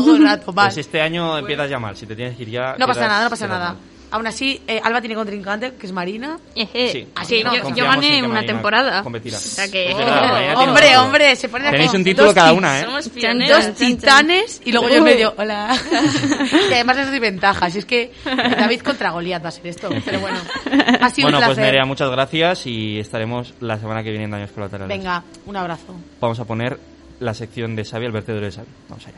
Todo 0.03 0.15
el 0.15 0.23
rato, 0.23 0.51
vale. 0.53 0.67
Pues 0.69 0.77
este 0.77 1.01
año 1.01 1.37
empiezas 1.37 1.69
ya 1.69 1.79
mal. 1.79 1.95
Si 1.95 2.05
te 2.05 2.15
tienes 2.15 2.35
que 2.37 2.43
ir 2.43 2.49
ya. 2.51 2.75
No 2.77 2.87
pasa 2.87 3.07
nada, 3.07 3.23
no 3.25 3.29
pasa 3.29 3.47
nada. 3.47 3.67
mal. 3.73 3.77
Aún 4.11 4.27
así, 4.27 4.61
eh, 4.67 4.79
Alba 4.81 5.01
tiene 5.01 5.15
contrincante, 5.15 5.73
que 5.73 5.87
es 5.87 5.91
Marina. 5.91 6.37
Sí. 6.53 7.07
Así 7.15 7.37
Sí, 7.37 7.43
no, 7.43 7.53
yo, 7.53 7.75
yo 7.75 7.83
gané 7.85 8.19
una 8.19 8.35
Marina 8.35 8.53
temporada. 8.53 9.03
competirá. 9.03 9.35
O 9.37 9.41
sea 9.41 9.65
que... 9.67 9.93
Tiene 9.93 10.55
hombre, 10.55 10.95
hombre, 10.97 11.35
se 11.35 11.49
pone 11.49 11.69
Tenéis 11.69 11.93
un 11.93 12.03
título 12.03 12.33
cada 12.33 12.53
una, 12.53 12.79
¿eh? 12.79 12.83
Somos 12.85 13.05
Chan, 13.05 13.13
pioneros. 13.13 13.49
Dos 13.57 13.65
chan, 13.65 13.75
chan. 13.75 13.97
titanes 13.97 14.61
y 14.63 14.71
luego 14.71 14.87
yo 14.89 14.95
en 14.97 15.01
Uh. 15.01 15.05
medio. 15.05 15.33
Hola. 15.37 15.75
y 16.69 16.73
además 16.73 16.95
les 16.97 17.09
doy 17.09 17.19
ventajas. 17.19 17.75
Y 17.75 17.79
es 17.79 17.85
que 17.85 18.13
David 18.23 18.81
contra 18.81 19.09
Goliat 19.09 19.43
va 19.43 19.49
a 19.49 19.51
ser 19.51 19.67
esto. 19.67 19.89
Pero 20.05 20.19
bueno, 20.21 20.37
ha 21.01 21.09
sido 21.09 21.25
Bueno, 21.25 21.39
un 21.39 21.43
pues 21.43 21.55
placer. 21.55 21.63
Nerea, 21.65 21.85
muchas 21.85 22.09
gracias 22.09 22.67
y 22.67 22.99
estaremos 22.99 23.53
la 23.59 23.77
semana 23.79 24.01
que 24.03 24.11
viene 24.11 24.25
en 24.25 24.31
Daños 24.31 24.51
Colaterales. 24.51 24.95
Venga, 24.97 25.23
un 25.45 25.57
abrazo. 25.57 25.93
Vamos 26.21 26.39
a 26.39 26.45
poner 26.45 26.79
la 27.19 27.33
sección 27.33 27.75
de 27.75 27.83
Xavi, 27.83 28.05
el 28.05 28.11
vertedero 28.13 28.45
de 28.45 28.51
Xavi. 28.51 28.67
Vamos 28.87 29.05
allá. 29.07 29.17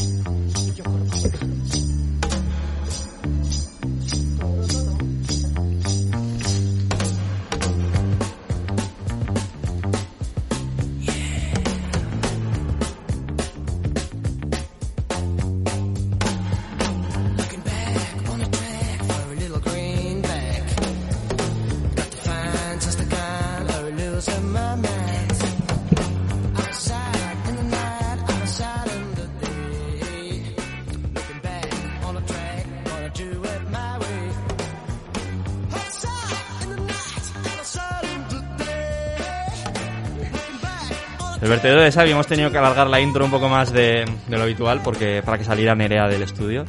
vertedero 41.61 41.81
de 41.81 41.91
Xavi 41.91 42.11
hemos 42.11 42.25
tenido 42.27 42.51
que 42.51 42.57
alargar 42.57 42.87
la 42.87 42.99
intro 42.99 43.23
un 43.25 43.29
poco 43.31 43.47
más 43.47 43.71
de, 43.71 44.05
de 44.27 44.37
lo 44.37 44.43
habitual 44.43 44.81
porque 44.83 45.21
para 45.23 45.37
que 45.37 45.43
saliera 45.43 45.75
Nerea 45.75 46.07
del 46.07 46.23
estudio. 46.23 46.65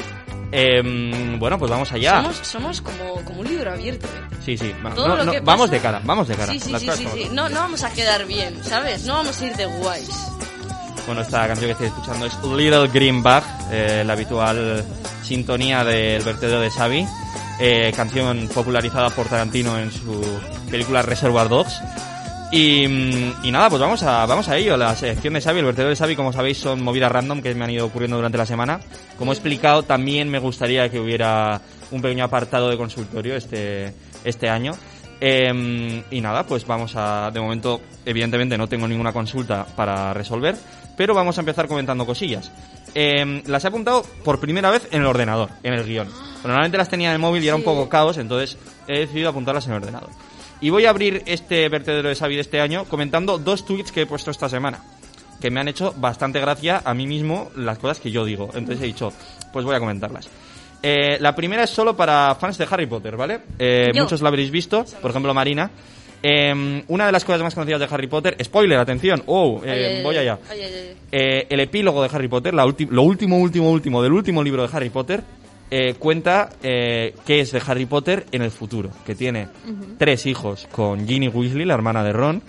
Em, 0.54 1.38
bueno, 1.38 1.58
pues 1.58 1.70
vamos 1.70 1.90
allá. 1.92 2.20
Somos, 2.20 2.36
somos 2.42 2.80
como, 2.82 3.14
como 3.24 3.40
un 3.40 3.46
libro 3.48 3.72
abierto. 3.72 4.06
¿eh? 4.06 4.36
Sí, 4.44 4.58
sí, 4.58 4.74
va- 4.84 4.90
no, 4.90 5.24
no, 5.24 5.32
que 5.32 5.40
vamos 5.40 5.62
pasa- 5.70 5.72
de 5.76 5.80
cara, 5.80 6.00
vamos 6.04 6.28
de 6.28 6.34
cara. 6.34 6.52
Sí, 6.52 6.60
sí, 6.60 6.74
sí, 6.78 6.90
sí, 6.94 7.06
sí. 7.14 7.28
No, 7.32 7.48
no 7.48 7.60
vamos 7.60 7.82
a 7.84 7.90
quedar 7.90 8.26
bien, 8.26 8.62
¿sabes? 8.62 9.04
No 9.06 9.14
vamos 9.14 9.40
a 9.40 9.46
ir 9.46 9.56
de 9.56 9.64
guays. 9.64 10.26
Bueno, 11.06 11.22
esta 11.22 11.46
canción 11.48 11.68
que 11.68 11.72
estáis 11.72 11.90
escuchando 11.90 12.26
es 12.26 12.34
Little 12.44 12.88
Green 12.88 13.22
Bag, 13.22 13.42
eh, 13.72 14.02
la 14.06 14.12
habitual 14.12 14.84
sintonía 15.22 15.84
del 15.84 16.22
vertedero 16.22 16.60
de 16.60 16.70
Xavi, 16.70 17.06
eh, 17.60 17.92
canción 17.96 18.46
popularizada 18.54 19.08
por 19.08 19.26
Tarantino 19.26 19.78
en 19.78 19.90
su 19.90 20.22
película 20.70 21.00
Reservoir 21.00 21.48
Dogs. 21.48 21.80
Y, 22.52 22.84
y 23.42 23.50
nada, 23.50 23.70
pues 23.70 23.80
vamos 23.80 24.02
a, 24.02 24.26
vamos 24.26 24.46
a 24.46 24.58
ello. 24.58 24.76
La 24.76 24.94
selección 24.94 25.32
de 25.32 25.40
Xavi, 25.40 25.60
el 25.60 25.64
vertedero 25.64 25.88
de 25.88 25.96
Xavi, 25.96 26.14
como 26.14 26.34
sabéis, 26.34 26.58
son 26.58 26.84
movidas 26.84 27.10
random 27.10 27.40
que 27.40 27.54
me 27.54 27.64
han 27.64 27.70
ido 27.70 27.86
ocurriendo 27.86 28.16
durante 28.16 28.36
la 28.36 28.44
semana. 28.44 28.78
Como 29.16 29.32
he 29.32 29.34
explicado, 29.34 29.84
también 29.84 30.28
me 30.28 30.38
gustaría 30.38 30.90
que 30.90 31.00
hubiera 31.00 31.62
un 31.90 32.02
pequeño 32.02 32.24
apartado 32.24 32.68
de 32.68 32.76
consultorio 32.76 33.36
este, 33.36 33.94
este 34.22 34.50
año. 34.50 34.74
Eh, 35.18 36.02
y 36.10 36.20
nada, 36.20 36.44
pues 36.44 36.66
vamos 36.66 36.92
a. 36.94 37.30
De 37.32 37.40
momento, 37.40 37.80
evidentemente, 38.04 38.58
no 38.58 38.68
tengo 38.68 38.86
ninguna 38.86 39.14
consulta 39.14 39.64
para 39.64 40.12
resolver, 40.12 40.54
pero 40.94 41.14
vamos 41.14 41.38
a 41.38 41.40
empezar 41.40 41.66
comentando 41.66 42.04
cosillas. 42.04 42.52
Eh, 42.94 43.42
las 43.46 43.64
he 43.64 43.68
apuntado 43.68 44.02
por 44.24 44.40
primera 44.40 44.70
vez 44.70 44.88
en 44.90 45.00
el 45.00 45.06
ordenador, 45.06 45.48
en 45.62 45.72
el 45.72 45.86
guion. 45.86 46.08
Normalmente 46.42 46.76
las 46.76 46.90
tenía 46.90 47.08
en 47.08 47.14
el 47.14 47.18
móvil 47.18 47.42
y 47.42 47.46
era 47.46 47.56
un 47.56 47.62
poco 47.62 47.88
caos, 47.88 48.18
entonces 48.18 48.58
he 48.88 48.98
decidido 48.98 49.30
apuntarlas 49.30 49.64
en 49.66 49.72
el 49.72 49.78
ordenador. 49.78 50.10
Y 50.62 50.70
voy 50.70 50.86
a 50.86 50.90
abrir 50.90 51.24
este 51.26 51.68
vertedero 51.68 52.08
de 52.08 52.14
Xavi 52.14 52.36
de 52.36 52.40
este 52.40 52.60
año 52.60 52.84
comentando 52.84 53.36
dos 53.36 53.66
tweets 53.66 53.90
que 53.90 54.02
he 54.02 54.06
puesto 54.06 54.30
esta 54.30 54.48
semana. 54.48 54.80
Que 55.40 55.50
me 55.50 55.58
han 55.58 55.66
hecho 55.66 55.92
bastante 55.96 56.40
gracia 56.40 56.80
a 56.84 56.94
mí 56.94 57.04
mismo 57.04 57.50
las 57.56 57.78
cosas 57.78 57.98
que 57.98 58.12
yo 58.12 58.24
digo. 58.24 58.48
Entonces 58.54 58.80
he 58.80 58.86
dicho, 58.86 59.12
pues 59.52 59.64
voy 59.64 59.74
a 59.74 59.80
comentarlas. 59.80 60.28
Eh, 60.80 61.18
la 61.18 61.34
primera 61.34 61.64
es 61.64 61.70
solo 61.70 61.96
para 61.96 62.36
fans 62.36 62.58
de 62.58 62.68
Harry 62.70 62.86
Potter, 62.86 63.16
¿vale? 63.16 63.40
Eh, 63.58 63.90
muchos 63.92 64.22
la 64.22 64.28
habréis 64.28 64.52
visto, 64.52 64.84
por 65.00 65.10
ejemplo 65.10 65.34
Marina. 65.34 65.68
Eh, 66.22 66.84
una 66.86 67.06
de 67.06 67.12
las 67.12 67.24
cosas 67.24 67.42
más 67.42 67.54
conocidas 67.54 67.80
de 67.80 67.88
Harry 67.92 68.06
Potter, 68.06 68.36
spoiler, 68.44 68.78
atención, 68.78 69.24
oh, 69.26 69.60
voy 70.04 70.16
allá. 70.16 70.38
Eh, 71.10 71.46
el 71.50 71.58
epílogo 71.58 72.00
de 72.04 72.08
Harry 72.14 72.28
Potter, 72.28 72.54
la 72.54 72.62
lo 72.62 73.02
último, 73.02 73.38
último, 73.38 73.70
último 73.70 74.00
del 74.00 74.12
último 74.12 74.44
libro 74.44 74.66
de 74.66 74.76
Harry 74.76 74.90
Potter, 74.90 75.24
eh, 75.74 75.94
cuenta 75.98 76.50
eh, 76.62 77.14
qué 77.24 77.40
es 77.40 77.50
de 77.50 77.62
Harry 77.66 77.86
Potter 77.86 78.26
en 78.30 78.42
el 78.42 78.50
futuro, 78.50 78.90
que 79.06 79.14
tiene 79.14 79.48
tres 79.96 80.26
hijos 80.26 80.68
con 80.70 81.08
Ginny 81.08 81.28
Weasley, 81.28 81.64
la 81.64 81.72
hermana 81.72 82.04
de 82.04 82.12
Ron, 82.12 82.42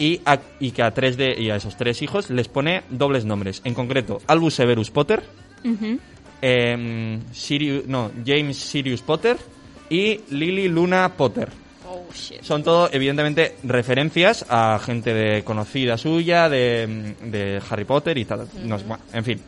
y, 0.00 0.20
a, 0.24 0.40
y 0.58 0.72
que 0.72 0.82
a 0.82 0.90
tres 0.90 1.16
de 1.16 1.32
y 1.40 1.50
a 1.50 1.54
esos 1.54 1.76
tres 1.76 2.02
hijos 2.02 2.28
les 2.28 2.48
pone 2.48 2.82
dobles 2.90 3.24
nombres. 3.24 3.62
En 3.64 3.72
concreto, 3.72 4.20
Albus 4.26 4.54
Severus 4.54 4.90
Potter, 4.90 5.22
em, 6.42 7.20
Sirius, 7.30 7.86
no, 7.86 8.10
James 8.26 8.56
Sirius 8.56 9.02
Potter 9.02 9.36
y 9.88 10.18
Lily 10.30 10.66
Luna 10.66 11.08
Potter. 11.16 11.50
Oh, 11.86 12.04
shit. 12.12 12.42
Son 12.42 12.64
todo, 12.64 12.90
evidentemente, 12.92 13.58
referencias 13.62 14.44
a 14.48 14.80
gente 14.84 15.14
de 15.14 15.44
conocida 15.44 15.96
suya, 15.96 16.48
de, 16.48 17.14
de 17.22 17.62
Harry 17.70 17.84
Potter 17.84 18.18
y 18.18 18.24
tal. 18.24 18.48
No 18.64 18.76
bueno, 18.78 19.04
en 19.12 19.24
fin. 19.24 19.40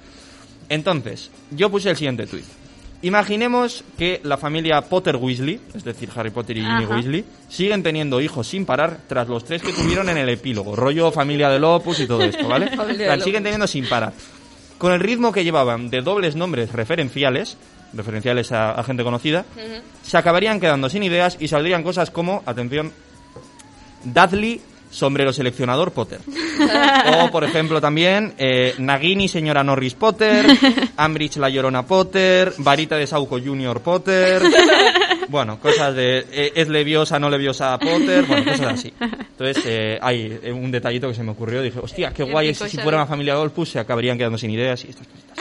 Entonces, 0.69 1.33
yo 1.51 1.69
puse 1.69 1.91
el 1.91 1.97
siguiente 1.97 2.29
tuit. 2.29 2.62
Imaginemos 3.03 3.85
que 3.99 4.21
la 4.23 4.37
familia 4.37 4.81
Potter 4.83 5.17
Weasley, 5.17 5.61
es 5.75 5.83
decir, 5.83 6.09
Harry 6.15 6.31
Potter 6.31 6.57
y 6.57 6.65
Ginny. 6.65 6.85
Weasley, 6.85 7.25
siguen 7.49 7.83
teniendo 7.83 8.21
hijos 8.21 8.47
sin 8.47 8.65
parar 8.65 9.01
tras 9.09 9.29
los 9.29 9.45
tres 9.45 9.61
que 9.61 9.73
tuvieron 9.73 10.09
en 10.09 10.19
el 10.19 10.29
epílogo. 10.29 10.77
Rollo 10.77 11.11
familia 11.11 11.49
del 11.49 11.65
Opus 11.65 11.99
y 11.99 12.07
todo 12.07 12.23
esto, 12.23 12.47
¿vale? 12.47 12.71
Siguen 13.23 13.43
teniendo 13.43 13.67
sin 13.67 13.89
parar. 13.89 14.13
Con 14.79 14.93
el 14.93 15.01
ritmo 15.01 15.33
que 15.33 15.43
llevaban 15.43 15.91
de 15.91 16.01
dobles 16.01 16.37
nombres 16.37 16.73
referenciales, 16.73 17.57
referenciales 17.93 18.53
a, 18.53 18.73
a 18.73 18.85
gente 18.85 19.03
conocida, 19.03 19.45
se 20.03 20.17
acabarían 20.17 20.61
quedando 20.61 20.89
sin 20.89 21.03
ideas 21.03 21.37
y 21.41 21.49
saldrían 21.49 21.83
cosas 21.83 22.11
como, 22.11 22.43
atención, 22.47 22.93
Dudley, 24.05 24.61
sombrero 24.93 25.33
seleccionador 25.33 25.91
Potter. 25.91 26.21
o, 27.19 27.31
por 27.33 27.43
ejemplo, 27.43 27.81
también 27.81 28.35
eh, 28.39 28.75
Nagini, 28.79 29.27
señora 29.27 29.65
Norris 29.65 29.95
Potter, 29.95 30.47
Ambridge, 30.97 31.39
la 31.39 31.49
llorona 31.49 31.85
Potter, 31.85 32.53
Varita 32.59 32.97
de 32.97 33.07
Sauco 33.09 33.41
Junior 33.41 33.81
Potter. 33.81 34.41
Bueno, 35.29 35.59
cosas 35.59 35.95
de 35.97 36.27
eh, 36.31 36.53
es 36.55 36.69
leviosa, 36.69 37.19
no 37.19 37.31
leviosa 37.31 37.79
Potter, 37.79 38.25
bueno, 38.27 38.45
cosas 38.53 38.75
así. 38.75 38.93
Entonces, 39.01 39.65
eh, 39.67 39.99
hay 40.01 40.39
eh, 40.43 40.53
un 40.53 40.71
detallito 40.71 41.09
que 41.09 41.15
se 41.15 41.23
me 41.23 41.31
ocurrió. 41.33 41.63
Dije, 41.63 41.79
hostia, 41.81 42.13
qué 42.13 42.23
guay 42.23 42.51
es 42.51 42.59
si 42.59 42.77
fuera 42.77 42.99
una 42.99 43.07
familia 43.07 43.35
Golfus, 43.37 43.71
se 43.71 43.79
acabarían 43.79 44.19
quedando 44.19 44.37
sin 44.37 44.51
ideas 44.51 44.85
y 44.85 44.91
estas 44.91 45.07
cositas. 45.07 45.39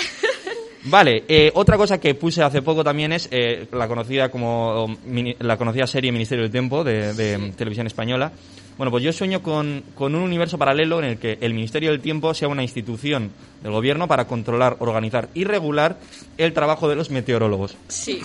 Vale, 0.86 1.26
eh, 1.28 1.52
otra 1.54 1.78
cosa 1.78 2.00
que 2.00 2.16
puse 2.16 2.42
hace 2.42 2.64
poco 2.64 2.84
también 2.84 3.12
es 3.14 3.28
eh, 3.32 3.68
la 3.72 3.88
conocida 3.88 4.30
como 4.30 4.88
mini- 5.06 5.36
la 5.40 5.56
conocida 5.56 5.86
serie 5.86 6.12
Ministerio 6.12 6.42
del 6.44 6.52
Tiempo 6.52 6.84
de, 6.84 7.14
de 7.14 7.52
televisión 7.56 7.86
española. 7.86 8.32
Bueno, 8.78 8.90
pues 8.92 9.04
yo 9.04 9.14
sueño 9.14 9.44
con, 9.44 9.84
con 9.96 10.16
un 10.16 10.22
universo 10.24 10.58
paralelo 10.58 11.00
en 11.00 11.06
el 11.06 11.18
que 11.18 11.38
el 11.42 11.54
Ministerio 11.54 11.92
del 11.92 12.02
Tiempo 12.02 12.34
sea 12.34 12.48
una 12.48 12.64
institución 12.64 13.32
del 13.62 13.72
gobierno 13.72 14.08
para 14.08 14.26
controlar, 14.26 14.78
organizar 14.80 15.30
y 15.36 15.44
regular 15.44 15.98
el 16.38 16.54
trabajo 16.54 16.90
de 16.90 16.96
los 16.96 17.12
meteorólogos. 17.12 17.76
Sí. 17.90 18.20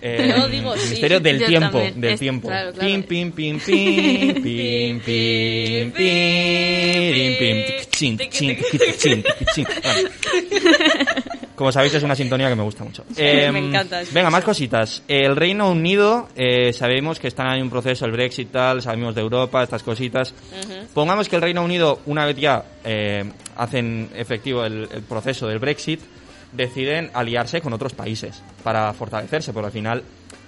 Eh, 0.00 0.34
Yo 0.36 0.48
digo 0.48 0.74
sí. 0.76 0.84
Ministerio 0.84 1.18
del 1.20 1.40
Yo 1.40 1.46
Tiempo, 1.46 1.70
también. 1.78 2.00
del 2.00 2.12
Es- 2.14 2.20
tiempo. 2.20 2.48
claro, 2.48 2.72
claro. 2.72 2.88
Pim, 2.88 3.02
pim, 3.02 3.32
pim, 3.32 3.58
pim, 3.58 4.34
pim, 4.42 5.00
pim, 5.00 5.92
pim, 5.92 7.36
pim, 7.38 7.64
tic, 8.18 8.30
chin, 8.98 9.24
Como 11.62 11.70
sabéis, 11.70 11.94
es 11.94 12.02
una 12.02 12.16
sintonía 12.16 12.48
que 12.48 12.56
me 12.56 12.64
gusta 12.64 12.82
mucho. 12.82 13.04
me 13.16 13.44
Em, 13.44 13.54
encanta, 13.54 14.02
Venga, 14.10 14.30
más 14.30 14.42
cositas. 14.42 15.04
El 15.06 15.36
Reino 15.36 15.70
Unido, 15.70 16.28
eh, 16.34 16.72
sabemos 16.72 17.20
que 17.20 17.28
está 17.28 17.54
en 17.54 17.62
un 17.62 17.70
proceso, 17.70 18.04
el 18.04 18.10
Brexit, 18.10 18.50
tal, 18.50 18.82
sabemos 18.82 19.14
de 19.14 19.20
Europa, 19.20 19.62
estas 19.62 19.84
cositas. 19.84 20.34
Pongamos 20.92 21.28
que 21.28 21.36
el 21.36 21.42
Reino 21.42 21.62
Unido, 21.62 22.00
una 22.06 22.26
vez 22.26 22.36
ya 22.36 22.64
eh, 22.82 23.30
hacen 23.56 24.10
efectivo 24.16 24.64
el, 24.64 24.88
el 24.92 25.02
proceso 25.02 25.46
del 25.46 25.60
Brexit, 25.60 26.00
deciden 26.50 27.12
aliarse 27.14 27.60
con 27.60 27.72
otros 27.72 27.92
países 27.92 28.42
para 28.64 28.92
fortalecerse, 28.92 29.52
porque 29.52 29.66
al 29.66 29.72
final 29.72 30.02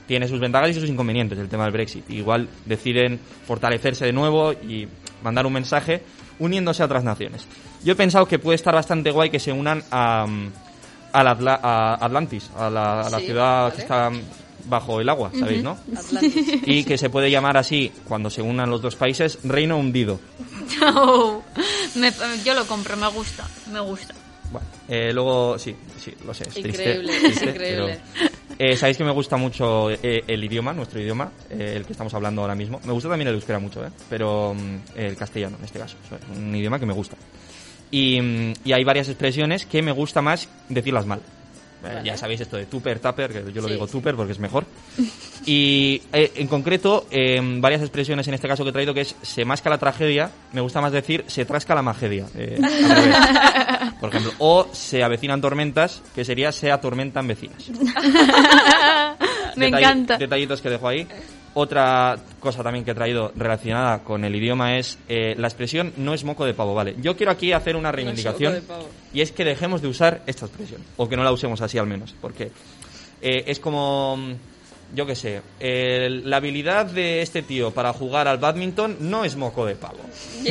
tiene 0.09 0.27
sus 0.27 0.41
ventajas 0.41 0.71
y 0.71 0.75
sus 0.75 0.89
inconvenientes 0.91 1.39
el 1.39 1.49
tema 1.49 1.63
del 1.63 1.75
Brexit. 1.75 2.11
Igual 2.11 2.49
deciden 2.67 3.21
fortalecerse 3.47 4.05
de 4.05 4.13
nuevo 4.13 4.53
y 4.53 4.89
mandar 5.23 5.47
un 5.47 5.53
mensaje 5.53 6.03
uniéndose 6.41 6.83
a 6.83 6.87
otras 6.87 7.05
naciones. 7.05 7.47
Yo 7.85 7.93
he 7.93 7.97
pensado 7.97 8.27
que 8.27 8.41
puede 8.41 8.57
estar 8.57 8.75
bastante 8.75 9.13
guay 9.13 9.31
que 9.31 9.39
se 9.39 9.53
unan 9.53 9.85
a, 9.93 10.27
al 11.15 11.29
Atla- 11.29 11.61
a 11.63 11.95
Atlantis, 12.05 12.51
a 12.57 12.69
la, 12.69 13.01
a 13.03 13.11
la 13.11 13.19
Sí, 13.21 13.27
ciudad 13.27 13.63
vale. 13.65 13.75
que 13.77 13.83
está 13.83 14.11
bajo 14.67 15.01
el 15.01 15.09
agua, 15.09 15.31
¿sabéis, 15.39 15.63
no? 15.63 15.79
Atlantis. 15.97 16.61
Y 16.67 16.85
que 16.85 16.99
se 16.99 17.09
puede 17.11 17.31
llamar 17.31 17.57
así, 17.57 17.93
cuando 18.09 18.31
se 18.31 18.43
unan 18.43 18.69
los 18.71 18.83
dos 18.83 18.97
países, 18.97 19.39
Reino 19.45 19.79
Hundido. 19.79 20.21
Oh, 20.97 21.43
me- 21.95 22.13
yo 22.45 22.55
lo 22.55 22.67
compro, 22.67 22.97
me 22.97 23.09
gusta, 23.09 23.47
me 23.73 23.81
gusta. 23.81 24.15
Bueno, 24.51 24.67
eh, 24.89 25.13
luego, 25.13 25.59
sí, 25.59 25.75
sí, 25.99 26.13
lo 26.27 26.35
sé, 26.35 26.45
es 26.45 26.55
triste, 26.55 26.69
Increíble, 26.69 27.13
es 27.17 27.23
triste, 27.23 27.51
increíble. 27.51 28.01
pero, 28.19 28.33
eh, 28.59 28.77
Sabéis 28.77 28.97
que 28.99 29.05
me 29.05 29.11
gusta 29.13 29.37
mucho 29.37 29.91
eh, 29.91 30.25
el 30.27 30.45
idioma, 30.45 30.73
nuestro 30.73 31.01
idioma, 31.01 31.31
eh, 31.51 31.75
el 31.77 31.85
que 31.87 31.93
estamos 31.93 32.13
hablando 32.15 32.43
ahora 32.43 32.55
mismo. 32.55 32.81
Me 32.85 32.93
gusta 32.93 33.09
también 33.09 33.29
el 33.29 33.35
euskera 33.35 33.59
mucho, 33.59 33.85
¿eh? 33.85 33.91
pero 34.11 34.55
mm, 34.55 34.99
el 34.99 35.17
castellano 35.17 35.57
en 35.59 35.65
este 35.65 35.79
caso. 35.79 35.97
Es 36.11 36.37
un 36.39 36.55
idioma 36.55 36.79
que 36.79 36.87
me 36.87 36.93
gusta. 36.93 37.17
Y, 37.95 38.53
y 38.65 38.73
hay 38.73 38.83
varias 38.83 39.09
expresiones 39.09 39.67
que 39.67 39.81
me 39.83 39.93
gusta 39.93 40.21
más 40.21 40.49
decirlas 40.69 41.07
mal. 41.07 41.21
Vale. 41.83 42.01
Ya 42.03 42.17
sabéis 42.17 42.41
esto 42.41 42.57
de 42.57 42.65
tupper, 42.65 42.99
tupper, 42.99 43.31
que 43.31 43.53
yo 43.53 43.61
lo 43.61 43.69
Sí. 43.69 43.75
digo 43.75 43.87
tupper 43.87 44.15
porque 44.17 44.33
es 44.33 44.39
mejor. 44.39 44.65
Y 45.45 46.01
eh, 46.15 46.33
en 46.37 46.49
concreto, 46.49 47.07
eh, 47.11 47.39
varias 47.61 47.83
expresiones 47.83 48.27
en 48.27 48.33
este 48.33 48.49
caso 48.49 48.65
que 48.65 48.71
he 48.71 48.73
traído 48.73 48.95
que 48.95 49.03
es 49.03 49.15
se 49.21 49.45
masca 49.45 49.69
la 49.69 49.77
tragedia, 49.77 50.31
me 50.55 50.63
gusta 50.63 50.81
más 50.81 50.93
decir 50.93 51.25
se 51.27 51.45
trasca 51.45 51.75
la 51.75 51.83
magedia. 51.83 52.25
eh. 52.35 52.59
Por 54.01 54.09
ejemplo, 54.09 54.33
o 54.39 54.67
se 54.73 55.03
avecinan 55.05 55.43
tormentas, 55.43 56.01
que 56.15 56.25
sería 56.25 56.53
se 56.53 56.73
atormentan 56.73 57.27
vecinas. 57.29 57.69
Me 59.57 59.67
Detalle- 59.67 59.79
encanta. 59.83 60.17
Detallitos 60.19 60.61
que 60.63 60.71
dejo 60.71 60.89
ahí. 60.89 61.07
Otra 61.57 62.17
cosa 62.41 62.63
también 62.65 62.85
que 62.85 62.91
he 62.91 62.95
traído 62.95 63.31
relacionada 63.37 64.01
con 64.01 64.25
el 64.25 64.35
idioma 64.35 64.77
es 64.77 64.99
eh, 65.09 65.35
la 65.39 65.47
expresión 65.47 65.93
no 65.97 66.13
es 66.13 66.25
moco 66.25 66.45
de 66.45 66.53
pavo, 66.53 66.75
¿vale? 66.75 66.97
Yo 67.01 67.17
quiero 67.17 67.31
aquí 67.31 67.53
hacer 67.53 67.77
una 67.77 67.93
reivindicación 67.93 68.55
y 69.13 69.21
es 69.21 69.31
que 69.31 69.45
dejemos 69.45 69.81
de 69.81 69.89
usar 69.89 70.23
esta 70.27 70.47
expresión, 70.47 70.83
o 70.97 71.09
que 71.09 71.17
no 71.17 71.23
la 71.23 71.31
usemos 71.31 71.61
así 71.61 71.79
al 71.79 71.87
menos, 71.87 72.15
porque 72.21 72.51
eh, 73.23 73.45
es 73.47 73.61
como, 73.61 74.17
mm, 74.17 74.33
yo 74.97 75.07
qué 75.07 75.15
sé, 75.15 75.43
la 76.25 76.37
habilidad 76.39 76.87
de 76.87 77.23
este 77.23 77.43
tío 77.43 77.71
para 77.71 77.93
jugar 77.93 78.27
al 78.27 78.39
badminton 78.39 78.97
no 79.01 79.25
es 79.25 79.37
moco 79.37 79.65
de 79.65 79.77
pavo. 79.77 79.99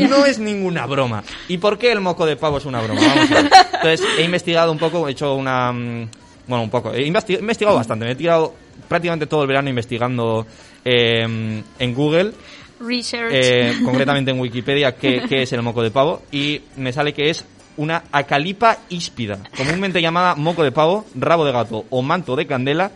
No 0.09 0.25
es 0.25 0.39
ninguna 0.39 0.85
broma. 0.85 1.21
¿Y 1.49 1.57
por 1.57 1.77
qué 1.77 1.91
el 1.91 1.99
moco 1.99 2.25
de 2.25 2.37
pavo 2.37 2.59
es 2.59 2.65
una 2.65 2.81
broma? 2.81 3.01
Vamos 3.05 3.29
a 3.31 3.33
ver. 3.41 3.51
Entonces, 3.73 4.01
he 4.17 4.23
investigado 4.23 4.71
un 4.71 4.77
poco, 4.79 5.05
he 5.07 5.11
hecho 5.11 5.35
una... 5.35 5.71
mm, 5.73 6.09
Bueno, 6.47 6.63
un 6.63 6.69
poco. 6.69 6.93
He 6.93 7.05
investigado 7.05 7.75
bastante. 7.75 8.05
Me 8.05 8.11
he 8.11 8.15
tirado 8.15 8.53
prácticamente 8.89 9.27
todo 9.27 9.41
el 9.43 9.47
verano 9.47 9.69
investigando 9.69 10.45
eh, 10.85 11.63
en 11.79 11.93
Google 11.93 12.33
Research. 12.79 13.31
eh, 13.33 13.73
concretamente 13.85 14.31
en 14.31 14.39
Wikipedia, 14.39 14.95
qué, 14.95 15.23
qué 15.27 15.43
es 15.43 15.53
el 15.53 15.61
moco 15.61 15.81
de 15.83 15.91
pavo, 15.91 16.23
y 16.31 16.61
me 16.77 16.91
sale 16.93 17.13
que 17.13 17.29
es 17.29 17.45
una 17.75 18.03
acalipa 18.11 18.77
híspida, 18.89 19.39
comúnmente 19.57 19.99
llamada 20.01 20.35
moco 20.35 20.63
de 20.63 20.71
pavo, 20.71 21.05
rabo 21.15 21.43
de 21.45 21.51
gato 21.51 21.85
o 21.89 22.01
manto 22.03 22.35
de 22.35 22.45
candela, 22.45 22.91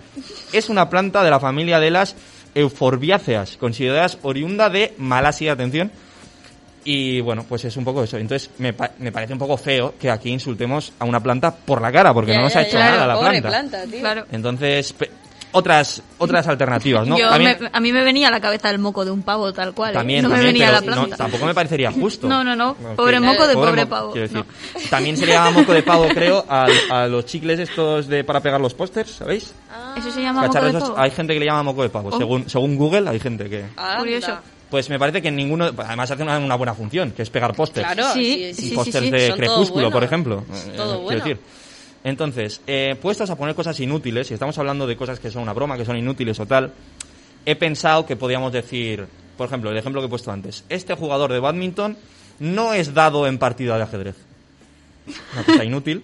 es 0.53 0.69
una 0.69 0.89
planta 0.89 1.23
de 1.23 1.31
la 1.31 1.39
familia 1.39 1.79
de 1.79 1.89
las 1.91 2.15
euforbiáceas, 2.53 3.57
consideradas 3.57 4.17
oriunda 4.23 4.69
de 4.69 4.93
Malasia, 4.97 5.53
atención, 5.53 5.91
y 6.83 7.19
bueno, 7.21 7.43
pues 7.47 7.65
es 7.65 7.75
un 7.75 7.83
poco 7.83 8.03
eso. 8.03 8.17
Entonces 8.17 8.49
me, 8.59 8.71
pa- 8.73 8.91
me 8.99 9.11
parece 9.11 9.33
un 9.33 9.39
poco 9.39 9.57
feo 9.57 9.95
que 9.99 10.09
aquí 10.09 10.29
insultemos 10.29 10.93
a 10.99 11.05
una 11.05 11.19
planta 11.21 11.53
por 11.53 11.81
la 11.81 11.91
cara, 11.91 12.13
porque 12.13 12.31
Ya, 12.31 12.37
no 12.37 12.43
nos 12.45 12.53
ya, 12.53 12.59
ha 12.59 12.63
hecho 12.63 12.77
ya, 12.77 12.91
nada 12.91 13.07
la 13.07 13.15
pobre 13.15 13.41
planta. 13.41 13.83
tío. 13.85 13.99
Claro. 13.99 14.25
Entonces, 14.31 14.95
otras 15.51 16.01
otras 16.17 16.47
alternativas, 16.47 17.07
¿no? 17.07 17.17
Yo 17.17 17.29
También- 17.29 17.57
me- 17.61 17.69
a 17.71 17.79
mí 17.79 17.91
me 17.93 18.03
venía 18.03 18.27
a 18.27 18.31
la 18.31 18.39
cabeza 18.39 18.69
el 18.69 18.79
moco 18.79 19.05
de 19.05 19.11
un 19.11 19.21
pavo, 19.23 19.53
tal 19.53 19.73
cual. 19.73 19.91
¿eh? 19.91 19.93
también, 19.93 20.23
no 20.23 20.29
me 20.29 20.35
también, 20.35 20.53
venía 20.53 20.67
pero 20.67 20.79
la 20.79 20.93
planta. 20.95 21.09
no, 21.11 21.17
tampoco 21.17 21.45
me 21.45 21.53
parecería 21.53 21.91
justo. 21.91 22.27
No, 22.27 22.43
no, 22.43 22.55
no. 22.55 22.75
Pobre 22.95 23.19
moco 23.19 23.47
de 23.47 23.53
pobre 23.53 23.83
mo- 23.85 23.89
pavo. 23.89 24.11
quiero 24.11 24.27
decir. 24.27 24.45
También 24.89 25.15
se 25.17 25.25
le 25.25 25.33
llama 25.33 25.51
moco 25.51 25.73
de 25.73 25.83
pavo, 25.83 26.07
creo, 26.09 26.45
a, 26.49 26.67
a 26.89 27.07
los 27.07 27.25
chicles 27.25 27.59
estos 27.59 28.07
de 28.07 28.23
para 28.23 28.41
pegar 28.41 28.59
los 28.61 28.73
pósters, 28.73 29.11
¿sabéis? 29.11 29.53
Eso 29.97 30.11
se 30.11 30.21
llama 30.21 30.43
moco 30.47 30.61
de 30.61 30.73
pavo. 30.73 30.95
hay 30.97 31.11
gente 31.11 31.33
que 31.33 31.39
le 31.39 31.45
llama 31.45 31.63
moco 31.63 31.83
de 31.83 31.89
pavo. 31.89 32.09
Oh. 32.11 32.17
Según, 32.17 32.49
según 32.49 32.75
Google, 32.77 33.09
hay 33.09 33.19
gente 33.19 33.49
que... 33.49 33.65
Anda. 33.77 33.97
Curioso. 33.99 34.37
Pues 34.69 34.89
me 34.89 34.99
parece 34.99 35.21
que 35.21 35.31
ninguno... 35.31 35.71
Además 35.77 36.11
hace 36.11 36.23
una, 36.23 36.37
una 36.39 36.55
buena 36.55 36.73
función, 36.73 37.11
que 37.11 37.21
es 37.21 37.29
pegar 37.29 37.53
pósters. 37.55 37.87
Claro, 37.93 38.11
Sí, 38.13 38.25
sí, 38.25 38.43
y 38.43 38.53
sí, 38.53 38.69
sí, 38.69 38.75
pósters 38.75 39.05
sí. 39.05 39.11
de 39.11 39.27
Son 39.29 39.37
Crepúsculo, 39.37 39.73
bueno. 39.85 39.91
por 39.91 40.03
ejemplo. 40.03 40.43
Eh, 40.51 40.73
todo 40.75 40.87
quiero 40.87 41.01
bueno. 41.03 41.19
decir. 41.23 41.39
Entonces, 42.03 42.61
eh, 42.67 42.95
puestos 43.01 43.29
a 43.29 43.35
poner 43.35 43.55
cosas 43.55 43.79
inútiles, 43.79 44.29
y 44.31 44.33
estamos 44.33 44.57
hablando 44.57 44.87
de 44.87 44.95
cosas 44.95 45.19
que 45.19 45.31
son 45.31 45.43
una 45.43 45.53
broma, 45.53 45.77
que 45.77 45.85
son 45.85 45.97
inútiles 45.97 46.39
o 46.39 46.45
tal, 46.45 46.71
he 47.45 47.55
pensado 47.55 48.05
que 48.05 48.15
podíamos 48.15 48.51
decir, 48.53 49.05
por 49.37 49.47
ejemplo, 49.47 49.71
el 49.71 49.77
ejemplo 49.77 50.01
que 50.01 50.07
he 50.07 50.09
puesto 50.09 50.31
antes, 50.31 50.63
este 50.69 50.93
jugador 50.95 51.31
de 51.31 51.39
badminton 51.39 51.97
no 52.39 52.73
es 52.73 52.93
dado 52.93 53.27
en 53.27 53.37
partida 53.37 53.77
de 53.77 53.83
ajedrez. 53.83 54.15
Una 55.33 55.43
cosa 55.43 55.63
inútil. 55.63 56.03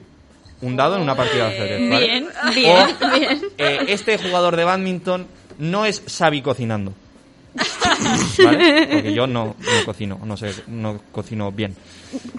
Un 0.61 0.77
dado 0.77 0.95
en 0.95 1.01
una 1.01 1.15
partida 1.15 1.49
de 1.49 1.55
ajedrez. 1.55 1.89
¿vale? 1.89 2.07
Bien, 2.07 2.27
bien, 2.55 2.77
O, 3.11 3.19
bien. 3.19 3.41
eh, 3.57 3.79
este 3.89 4.17
jugador 4.17 4.55
de 4.55 4.63
badminton 4.63 5.27
no 5.59 5.85
es 5.85 6.01
Xavi 6.07 6.41
cocinando. 6.41 6.93
¿Vale? 8.43 8.87
Porque 8.91 9.13
yo 9.13 9.27
no, 9.27 9.55
no 9.59 9.85
cocino, 9.85 10.19
no 10.23 10.35
sé, 10.37 10.53
no 10.67 10.99
cocino 11.11 11.51
bien. 11.51 11.75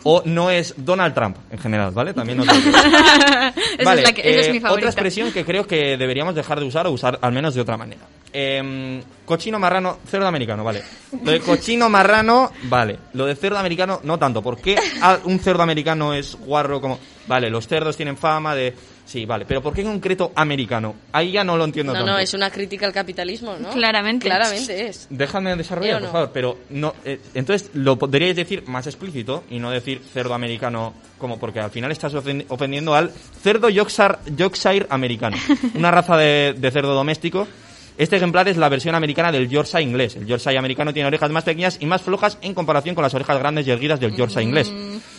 O 0.05 0.23
no 0.25 0.51
es 0.51 0.75
Donald 0.77 1.15
Trump 1.15 1.37
en 1.51 1.59
general, 1.59 1.93
¿vale? 1.93 2.13
También 2.15 2.39
no 2.39 2.45
Vale, 3.85 4.03
es, 4.03 4.09
la 4.09 4.13
que, 4.13 4.23
esa 4.23 4.41
es 4.41 4.47
eh, 4.47 4.51
mi 4.53 4.59
Otra 4.59 4.69
favorita. 4.69 4.89
expresión 4.89 5.33
que 5.33 5.45
creo 5.45 5.67
que 5.67 5.97
deberíamos 5.97 6.35
dejar 6.35 6.61
de 6.61 6.67
usar 6.67 6.87
o 6.87 6.91
usar 6.91 7.19
al 7.23 7.33
menos 7.33 7.55
de 7.55 7.61
otra 7.61 7.77
manera. 7.77 8.03
Em, 8.33 9.01
cochino 9.25 9.59
marrano, 9.59 9.99
cerdo 10.09 10.27
americano, 10.27 10.65
vale. 10.65 10.83
Lo 11.23 11.31
de 11.31 11.41
cochino 11.41 11.89
marrano, 11.89 12.51
vale. 12.65 12.99
Lo 13.13 13.27
de 13.27 13.37
cerdo 13.37 13.59
americano, 13.59 14.01
no 14.03 14.19
tanto. 14.19 14.43
¿Por 14.43 14.61
qué 14.61 14.77
un 15.25 15.39
cerdo 15.39 15.63
americano 15.63 16.15
es 16.15 16.37
guarro 16.37 16.81
como... 16.81 16.99
Vale, 17.27 17.49
los 17.49 17.67
cerdos 17.67 17.97
tienen 17.97 18.17
fama 18.17 18.55
de... 18.55 18.75
Sí, 19.07 19.27
vale. 19.27 19.45
Pero 19.47 19.63
¿por 19.63 19.75
qué 19.75 19.83
en 19.83 19.89
concreto 19.89 20.33
americano? 20.35 20.95
Ahí 21.13 21.33
ya 21.33 21.45
no 21.45 21.57
lo 21.57 21.65
entiendo 21.65 21.93
No, 21.93 21.99
tanto. 21.99 22.13
no, 22.13 22.19
es 22.19 22.33
una 22.35 22.51
crítica 22.51 22.87
al 22.87 22.93
capitalismo, 22.93 23.55
¿no? 23.61 23.71
Claramente. 23.71 24.27
Claramente 24.27 24.87
es. 24.89 25.07
Déjame 25.11 25.55
desarrollar, 25.57 25.93
¿Sí 25.93 25.97
o 25.97 25.99
por 26.01 26.07
no? 26.09 26.13
favor, 26.13 26.31
pero 26.33 26.59
no, 26.71 26.95
eh, 27.05 27.21
entonces 27.35 27.71
lo 27.75 27.99
podríais 27.99 28.35
decir 28.35 28.65
más 28.67 28.87
explícito 28.87 29.45
y 29.51 29.59
no 29.59 29.71
decir 29.71 30.01
cerdo 30.13 30.33
americano 30.35 30.95
como 31.19 31.39
porque 31.39 31.61
al 31.61 31.71
final 31.71 31.93
estás 31.93 32.15
ofen- 32.15 32.45
ofendiendo 32.49 32.95
al 32.95 33.11
cerdo 33.43 33.69
Yorkshire, 33.69 34.17
Yorkshire 34.37 34.87
americano, 34.89 35.37
una 35.75 35.91
raza 35.91 36.17
de, 36.17 36.55
de 36.57 36.71
cerdo 36.71 36.95
doméstico. 36.95 37.47
Este 37.97 38.17
ejemplar 38.17 38.49
es 38.49 38.57
la 38.57 38.69
versión 38.69 38.95
americana 38.97 39.31
del 39.31 39.49
Yorkshire 39.49 39.83
inglés. 39.83 40.17
El 40.17 40.27
Yorkshire 40.27 40.59
americano 40.59 40.93
tiene 40.93 41.07
orejas 41.07 41.31
más 41.31 41.45
pequeñas 41.45 41.77
y 41.81 41.87
más 41.87 42.03
flojas 42.03 42.39
en 42.43 42.53
comparación 42.53 42.95
con 42.97 43.03
las 43.03 43.15
orejas 43.15 43.39
grandes 43.39 43.67
y 43.67 43.71
erguidas 43.71 44.01
del 44.01 44.17
Yorkshire 44.17 44.43
inglés. 44.43 44.73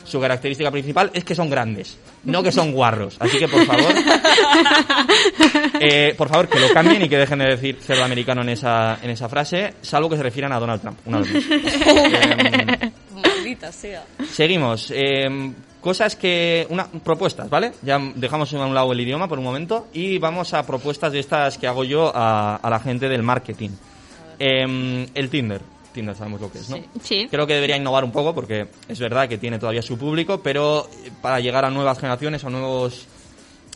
Su 0.04 0.20
característica 0.20 0.70
principal 0.72 1.10
es 1.14 1.24
que 1.24 1.36
son 1.36 1.50
grandes, 1.50 1.98
no 2.26 2.44
que 2.44 2.52
son 2.52 2.74
guarros. 2.74 3.16
Así 3.20 3.40
que, 3.40 3.48
por 3.48 3.66
favor, 3.66 3.86
eh, 5.80 6.14
por 6.18 6.30
favor, 6.30 6.48
que 6.50 6.60
lo 6.60 6.70
cambien 6.74 7.02
y 7.02 7.10
que 7.10 7.18
dejen 7.18 7.40
de 7.40 7.46
decir 7.46 7.78
cerdo 7.82 8.04
americano 8.04 8.42
en 8.42 8.50
esa, 8.50 9.00
en 9.02 9.10
esa 9.10 9.30
frase, 9.30 9.76
salvo 9.82 10.10
que 10.10 10.18
se 10.18 10.24
refieran 10.24 10.52
a 10.52 10.60
Donald 10.60 10.82
Trump. 10.82 11.00
Una 11.06 11.20
vez 11.20 11.32
más. 11.34 11.44
Eh, 11.96 12.92
Maldita 13.14 13.72
sea. 13.72 14.04
seguimos. 14.30 14.92
Eh, 14.94 15.54
cosas 15.86 16.16
que. 16.16 16.66
Una, 16.72 16.88
propuestas, 16.88 17.48
¿vale? 17.48 17.74
Ya 17.84 18.00
dejamos 18.16 18.52
a 18.56 18.66
un 18.66 18.74
lado 18.74 18.92
el 18.92 19.00
idioma 19.00 19.28
por 19.28 19.38
un 19.38 19.46
momento 19.46 19.88
y 19.94 20.18
vamos 20.18 20.56
a 20.56 20.66
propuestas 20.66 21.14
de 21.14 21.20
estas 21.20 21.60
que 21.60 21.68
hago 21.68 21.84
yo 21.84 22.12
a, 22.14 22.56
a 22.56 22.70
la 22.72 22.80
gente 22.80 23.08
del 23.08 23.22
marketing. 23.22 23.70
Eh, 24.40 25.08
el 25.14 25.30
Tinder. 25.30 25.62
Tinder 25.94 26.16
sabemos 26.16 26.42
lo 26.42 26.52
que 26.52 26.58
es, 26.58 26.70
¿no? 26.72 26.78
Sí. 27.04 27.28
Creo 27.30 27.46
que 27.46 27.54
debería 27.54 27.78
innovar 27.78 28.04
un 28.04 28.12
poco 28.12 28.34
porque 28.34 28.68
es 28.90 29.00
verdad 29.00 29.30
que 29.30 29.38
tiene 29.38 29.60
todavía 29.60 29.84
su 29.84 29.96
público, 29.98 30.42
pero 30.42 30.90
eh, 31.06 31.12
para 31.22 31.40
llegar 31.40 31.64
a 31.66 31.70
nuevas 31.70 32.00
generaciones 32.00 32.44
o 32.44 32.50
nuevos 32.50 33.06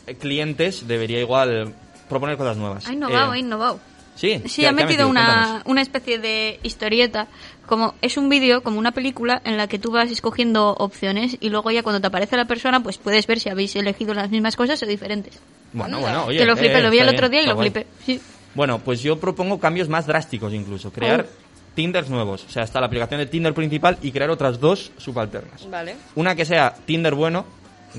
eh, 0.08 0.16
clientes 0.16 0.86
debería 0.88 1.20
igual 1.20 1.72
proponer 2.08 2.36
cosas 2.36 2.56
nuevas. 2.56 2.88
Ha 2.88 2.92
innovado, 2.92 3.32
Eh, 3.32 3.36
ha 3.36 3.38
innovado. 3.38 3.80
Sí, 4.16 4.40
Sí, 4.46 4.62
¿qué- 4.62 4.68
ha 4.68 4.70
qué 4.70 4.84
metido 4.84 5.08
una, 5.08 5.62
una 5.64 5.80
especie 5.82 6.18
de 6.18 6.58
historieta. 6.62 7.28
Como 7.66 7.94
es 8.02 8.16
un 8.16 8.28
vídeo, 8.28 8.62
como 8.62 8.78
una 8.78 8.90
película, 8.90 9.40
en 9.44 9.56
la 9.56 9.68
que 9.68 9.78
tú 9.78 9.92
vas 9.92 10.10
escogiendo 10.10 10.70
opciones 10.74 11.36
y 11.40 11.50
luego 11.50 11.70
ya 11.70 11.82
cuando 11.84 12.00
te 12.00 12.08
aparece 12.08 12.36
la 12.36 12.44
persona, 12.46 12.82
pues 12.82 12.98
puedes 12.98 13.26
ver 13.28 13.38
si 13.38 13.48
habéis 13.48 13.76
elegido 13.76 14.12
las 14.12 14.28
mismas 14.30 14.56
cosas 14.56 14.82
o 14.82 14.86
diferentes. 14.86 15.38
Bueno, 15.72 16.00
bueno, 16.00 16.24
oye. 16.26 16.38
que 16.38 16.44
lo 16.44 16.56
flipé, 16.56 16.78
eh, 16.78 16.82
lo 16.82 16.90
vi 16.90 16.98
el 16.98 17.08
otro 17.08 17.28
día 17.28 17.42
y 17.42 17.46
lo 17.46 17.54
guay. 17.54 17.70
flipé. 17.70 17.86
Sí. 18.04 18.20
Bueno, 18.56 18.80
pues 18.80 19.00
yo 19.02 19.20
propongo 19.20 19.60
cambios 19.60 19.88
más 19.88 20.06
drásticos 20.06 20.52
incluso. 20.52 20.92
Crear 20.92 21.26
Oh. 21.28 21.50
Tinders 21.76 22.10
nuevos. 22.10 22.44
O 22.44 22.50
sea, 22.50 22.64
está 22.64 22.80
la 22.80 22.86
aplicación 22.86 23.20
de 23.20 23.26
Tinder 23.26 23.54
principal 23.54 23.96
y 24.02 24.10
crear 24.10 24.28
otras 24.30 24.58
dos 24.58 24.90
subalternas. 24.98 25.70
Vale. 25.70 25.94
Una 26.16 26.34
que 26.34 26.44
sea 26.44 26.74
Tinder 26.84 27.14
bueno, 27.14 27.46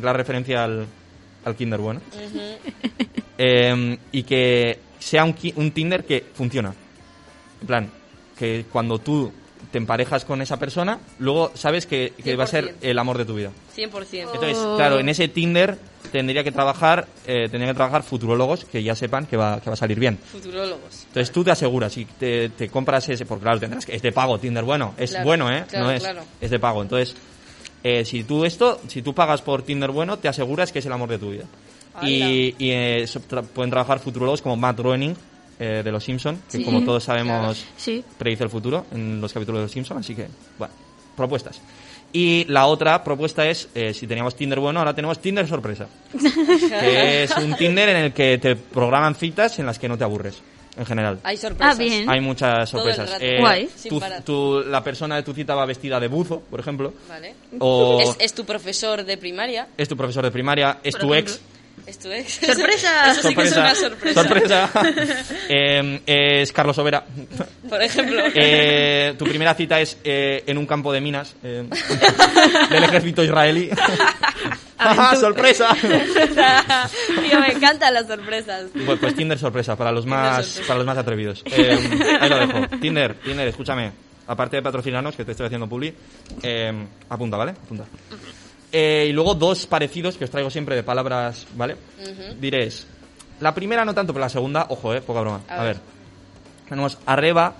la 0.01 0.11
referencia 0.11 0.65
al, 0.65 0.85
al 1.45 1.55
Kinder 1.55 1.79
bueno. 1.79 2.01
Eh, 3.37 3.97
y 4.11 4.23
que 4.23 4.77
sea 5.01 5.25
un, 5.25 5.35
un 5.55 5.71
Tinder 5.71 6.05
que 6.05 6.23
funciona. 6.33 6.73
En 7.61 7.67
plan, 7.67 7.91
que 8.37 8.65
cuando 8.71 8.99
tú 8.99 9.31
te 9.71 9.77
emparejas 9.77 10.25
con 10.25 10.41
esa 10.41 10.57
persona, 10.57 10.99
luego 11.19 11.51
sabes 11.55 11.85
que, 11.85 12.13
que 12.23 12.35
va 12.35 12.45
a 12.45 12.47
ser 12.47 12.65
100%. 12.65 12.75
el 12.81 12.99
amor 12.99 13.17
de 13.17 13.25
tu 13.25 13.35
vida. 13.35 13.51
100%. 13.75 14.29
Entonces, 14.33 14.57
claro, 14.75 14.99
en 14.99 15.09
ese 15.09 15.27
Tinder 15.27 15.77
tendría 16.11 16.43
que 16.43 16.51
trabajar, 16.51 17.07
eh, 17.25 17.47
tendría 17.49 17.67
que 17.67 17.75
trabajar 17.75 18.03
futurólogos 18.03 18.65
que 18.65 18.83
ya 18.83 18.95
sepan 18.95 19.25
que 19.25 19.37
va, 19.37 19.61
que 19.61 19.69
va 19.69 19.73
a 19.73 19.77
salir 19.77 19.99
bien. 19.99 20.17
Futurólogos. 20.17 21.05
Entonces 21.07 21.31
tú 21.31 21.43
te 21.43 21.51
aseguras 21.51 21.95
y 21.97 22.05
te, 22.05 22.49
te 22.49 22.69
compras 22.69 23.07
ese, 23.09 23.25
porque 23.25 23.43
claro, 23.43 23.59
tendrás 23.59 23.85
que 23.85 23.95
es 23.95 24.01
de 24.01 24.11
pago 24.11 24.39
Tinder 24.39 24.63
bueno, 24.63 24.93
es 24.97 25.11
Claro, 25.11 25.25
bueno, 25.25 25.51
¿eh? 25.51 25.65
claro, 25.69 25.85
no 25.85 25.91
es, 25.91 26.01
claro. 26.01 26.23
es 26.39 26.49
de 26.49 26.59
pago. 26.59 26.81
Entonces, 26.81 27.15
eh, 27.83 28.05
si 28.05 28.23
tú 28.23 28.45
esto, 28.45 28.81
si 28.87 29.01
tú 29.01 29.13
pagas 29.13 29.41
por 29.41 29.63
Tinder 29.63 29.91
bueno, 29.91 30.17
te 30.17 30.27
aseguras 30.27 30.71
que 30.71 30.79
es 30.79 30.85
el 30.85 30.91
amor 30.93 31.09
de 31.09 31.17
tu 31.17 31.31
vida. 31.31 31.45
Y, 32.03 32.55
y, 32.57 32.71
eh, 32.71 33.05
tra- 33.29 33.43
pueden 33.43 33.69
trabajar 33.69 33.99
futurólogos 33.99 34.41
como 34.41 34.55
Matt 34.55 34.77
Groening 34.79 35.15
eh, 35.59 35.81
de 35.83 35.91
Los 35.91 36.03
Simpson, 36.03 36.41
que 36.49 36.57
Sí, 36.59 36.63
como 36.63 36.83
todos 36.83 37.03
sabemos 37.03 37.63
Sí. 37.77 38.03
predice 38.17 38.43
el 38.45 38.49
futuro 38.49 38.85
en 38.91 39.19
los 39.21 39.31
capítulos 39.33 39.59
de 39.59 39.63
Los 39.65 39.71
Simpson, 39.71 39.97
así 39.99 40.15
que, 40.15 40.27
bueno, 40.57 40.73
propuestas. 41.15 41.61
Y 42.13 42.45
la 42.49 42.65
otra 42.65 43.03
propuesta 43.03 43.47
es, 43.47 43.69
eh, 43.75 43.93
si 43.93 44.05
teníamos 44.07 44.35
Tinder 44.35 44.59
bueno, 44.59 44.79
ahora 44.79 44.93
tenemos 44.93 45.19
Tinder 45.21 45.47
sorpresa. 45.47 45.87
que 46.69 47.23
es 47.23 47.37
un 47.37 47.55
Tinder 47.55 47.89
en 47.89 47.97
el 47.97 48.13
que 48.13 48.37
te 48.37 48.55
programan 48.55 49.15
citas 49.15 49.59
en 49.59 49.65
las 49.65 49.79
que 49.79 49.87
no 49.87 49.97
te 49.97 50.03
aburres, 50.03 50.41
en 50.77 50.85
general. 50.85 51.19
Hay 51.23 51.37
sorpresas. 51.37 51.75
Ah, 51.75 51.79
bien. 51.79 52.09
Hay 52.09 52.19
muchas 52.19 52.69
sorpresas. 52.69 53.17
Eh, 53.21 53.37
Guay. 53.39 53.69
Parar. 53.99 54.23
tu- 54.23 54.61
la 54.61 54.83
persona 54.83 55.15
de 55.17 55.23
tu 55.23 55.33
cita 55.33 55.55
va 55.55 55.65
vestida 55.65 55.99
de 55.99 56.07
buzo, 56.07 56.41
por 56.41 56.59
ejemplo. 56.59 56.93
Vale. 57.07 57.33
O 57.59 57.99
Es, 58.01 58.15
es 58.19 58.33
tu 58.33 58.43
profesor 58.45 59.05
de 59.05 59.17
primaria. 59.17 59.67
es 59.77 59.87
tu 59.87 59.95
profesor 59.95 60.23
de 60.23 60.31
primaria, 60.31 60.79
es 60.83 60.93
Por 60.95 61.01
tu 61.01 61.13
ejemplo. 61.13 61.33
ex. 61.35 61.41
Es 61.85 61.99
tu 61.99 62.11
ex. 62.11 62.39
¡Sorpresa! 62.45 63.11
Eso 63.11 63.27
sí 63.27 63.35
que 63.35 63.41
es 63.43 63.57
una 63.57 63.75
sorpresa. 63.75 64.21
Sorpresa. 64.21 64.69
Eh, 65.49 66.01
es 66.41 66.51
Carlos 66.51 66.77
Overa. 66.77 67.05
Por 67.69 67.81
ejemplo. 67.81 68.21
Eh, 68.33 69.15
tu 69.17 69.25
primera 69.25 69.53
cita 69.53 69.79
es 69.81 69.97
eh, 70.03 70.43
en 70.45 70.57
un 70.57 70.65
campo 70.65 70.91
de 70.93 71.01
minas 71.01 71.35
eh, 71.43 71.67
del 72.69 72.83
ejército 72.83 73.23
israelí. 73.23 73.69
¡Ah, 74.77 75.15
¡Sorpresa! 75.15 75.75
Tío, 75.75 77.39
me 77.39 77.51
encantan 77.51 77.93
las 77.93 78.07
sorpresas. 78.07 78.65
Pues, 78.85 78.99
pues 78.99 79.15
Tinder 79.15 79.37
sorpresa 79.37 79.75
para 79.75 79.91
los 79.91 80.05
más 80.05 80.45
sorpresa. 80.45 80.67
para 80.67 80.77
los 80.79 80.85
más 80.87 80.97
atrevidos. 80.97 81.43
Eh, 81.45 82.17
ahí 82.19 82.29
lo 82.29 82.39
dejo. 82.39 82.67
Tinder, 82.79 83.13
Tinder, 83.15 83.47
escúchame. 83.47 83.91
Aparte 84.27 84.55
de 84.55 84.61
patrocinarnos, 84.61 85.15
que 85.15 85.25
te 85.25 85.31
estoy 85.31 85.47
haciendo 85.47 85.67
publi, 85.67 85.93
eh, 86.41 86.71
apunta, 87.09 87.37
¿vale? 87.37 87.51
Apunta. 87.51 87.85
Eh, 88.71 89.07
y 89.09 89.11
luego 89.11 89.35
dos 89.35 89.65
parecidos 89.65 90.15
que 90.17 90.23
os 90.23 90.29
traigo 90.31 90.49
siempre 90.49 90.75
de 90.75 90.83
palabras, 90.83 91.45
¿vale? 91.55 91.75
Diréis. 92.39 92.87
La 93.41 93.53
primera 93.53 93.83
no 93.83 93.93
tanto, 93.93 94.13
pero 94.13 94.21
la 94.25 94.29
segunda, 94.29 94.65
ojo, 94.69 94.93
eh, 94.93 95.01
poca 95.01 95.21
broma. 95.21 95.41
A 95.49 95.55
A, 95.59 95.63
ver. 95.63 95.75
ver. 95.75 95.81
Tenemos 96.69 96.97
arreba, 97.05 97.53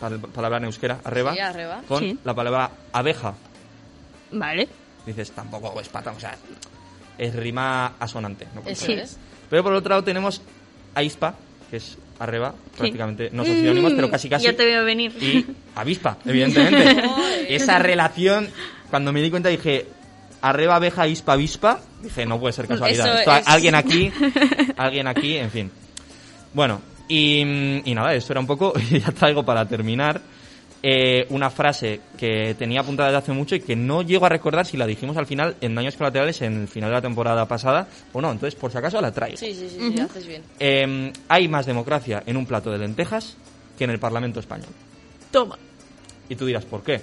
pal- 0.00 0.20
palabra 0.32 0.58
en 0.58 0.64
euskera, 0.64 1.00
arreba, 1.04 1.34
Sí, 1.34 1.40
arreba. 1.40 1.82
con 1.86 2.00
Sí. 2.00 2.18
la 2.24 2.34
palabra 2.34 2.70
abeja. 2.92 3.34
Vale. 4.30 4.68
Dices, 5.04 5.32
tampoco 5.32 5.78
es 5.80 5.88
pata, 5.88 6.12
o 6.12 6.20
sea, 6.20 6.34
es 7.18 7.34
rima 7.36 7.94
asonante. 7.98 8.46
¿no? 8.54 8.62
Sí. 8.74 8.96
Pero 9.50 9.62
por 9.62 9.72
otro 9.74 9.90
lado 9.90 10.04
tenemos 10.04 10.40
aispa, 10.94 11.34
que 11.70 11.76
es 11.76 11.98
Arreba, 12.16 12.54
prácticamente, 12.78 13.28
no 13.32 13.44
son 13.44 13.56
sinónimos, 13.56 13.92
pero 13.94 14.08
casi 14.08 14.28
casi. 14.28 14.44
Ya 14.44 14.52
te 14.54 14.64
veo 14.64 14.84
venir. 14.84 15.12
Y 15.20 15.44
avispa, 15.74 16.16
evidentemente. 16.24 17.02
Esa 17.48 17.80
relación, 17.80 18.48
cuando 18.88 19.12
me 19.12 19.20
di 19.20 19.30
cuenta 19.30 19.48
dije, 19.48 19.84
arreba, 20.44 20.76
abeja, 20.76 21.02
avispa, 21.02 21.32
avispa, 21.32 21.80
dije, 22.02 22.26
no 22.26 22.38
puede 22.38 22.52
ser 22.52 22.68
casualidad. 22.68 23.06
Eso 23.06 23.18
Esto, 23.18 23.36
es. 23.36 23.48
Alguien 23.48 23.74
aquí, 23.74 24.12
alguien 24.76 25.06
aquí, 25.08 25.36
en 25.38 25.50
fin. 25.50 25.70
Bueno, 26.52 26.82
y, 27.08 27.40
y 27.84 27.94
nada, 27.94 28.14
esto 28.14 28.34
era 28.34 28.40
un 28.40 28.46
poco, 28.46 28.74
y 28.90 29.00
ya 29.00 29.10
traigo 29.12 29.42
para 29.42 29.66
terminar, 29.66 30.20
eh, 30.82 31.26
una 31.30 31.48
frase 31.48 32.02
que 32.18 32.54
tenía 32.58 32.80
apuntada 32.80 33.08
desde 33.08 33.18
hace 33.20 33.32
mucho 33.32 33.54
y 33.54 33.60
que 33.60 33.74
no 33.74 34.02
llego 34.02 34.26
a 34.26 34.28
recordar 34.28 34.66
si 34.66 34.76
la 34.76 34.86
dijimos 34.86 35.16
al 35.16 35.24
final 35.24 35.56
en 35.62 35.74
Daños 35.74 35.96
Colaterales 35.96 36.42
en 36.42 36.60
el 36.60 36.68
final 36.68 36.90
de 36.90 36.96
la 36.96 37.00
temporada 37.00 37.48
pasada 37.48 37.88
o 38.12 38.20
no, 38.20 38.30
entonces 38.30 38.54
por 38.54 38.70
si 38.70 38.76
acaso 38.76 39.00
la 39.00 39.10
traigo. 39.10 39.38
Sí, 39.38 39.54
sí, 39.54 39.70
sí, 39.70 39.98
haces 39.98 40.26
bien. 40.26 40.42
Eh, 40.60 41.10
hay 41.28 41.48
más 41.48 41.64
democracia 41.64 42.22
en 42.26 42.36
un 42.36 42.44
plato 42.44 42.70
de 42.70 42.76
lentejas 42.76 43.38
que 43.78 43.84
en 43.84 43.90
el 43.90 43.98
Parlamento 43.98 44.40
español. 44.40 44.68
Toma. 45.30 45.56
Y 46.28 46.36
tú 46.36 46.44
dirás, 46.44 46.66
¿por 46.66 46.82
qué? 46.82 47.00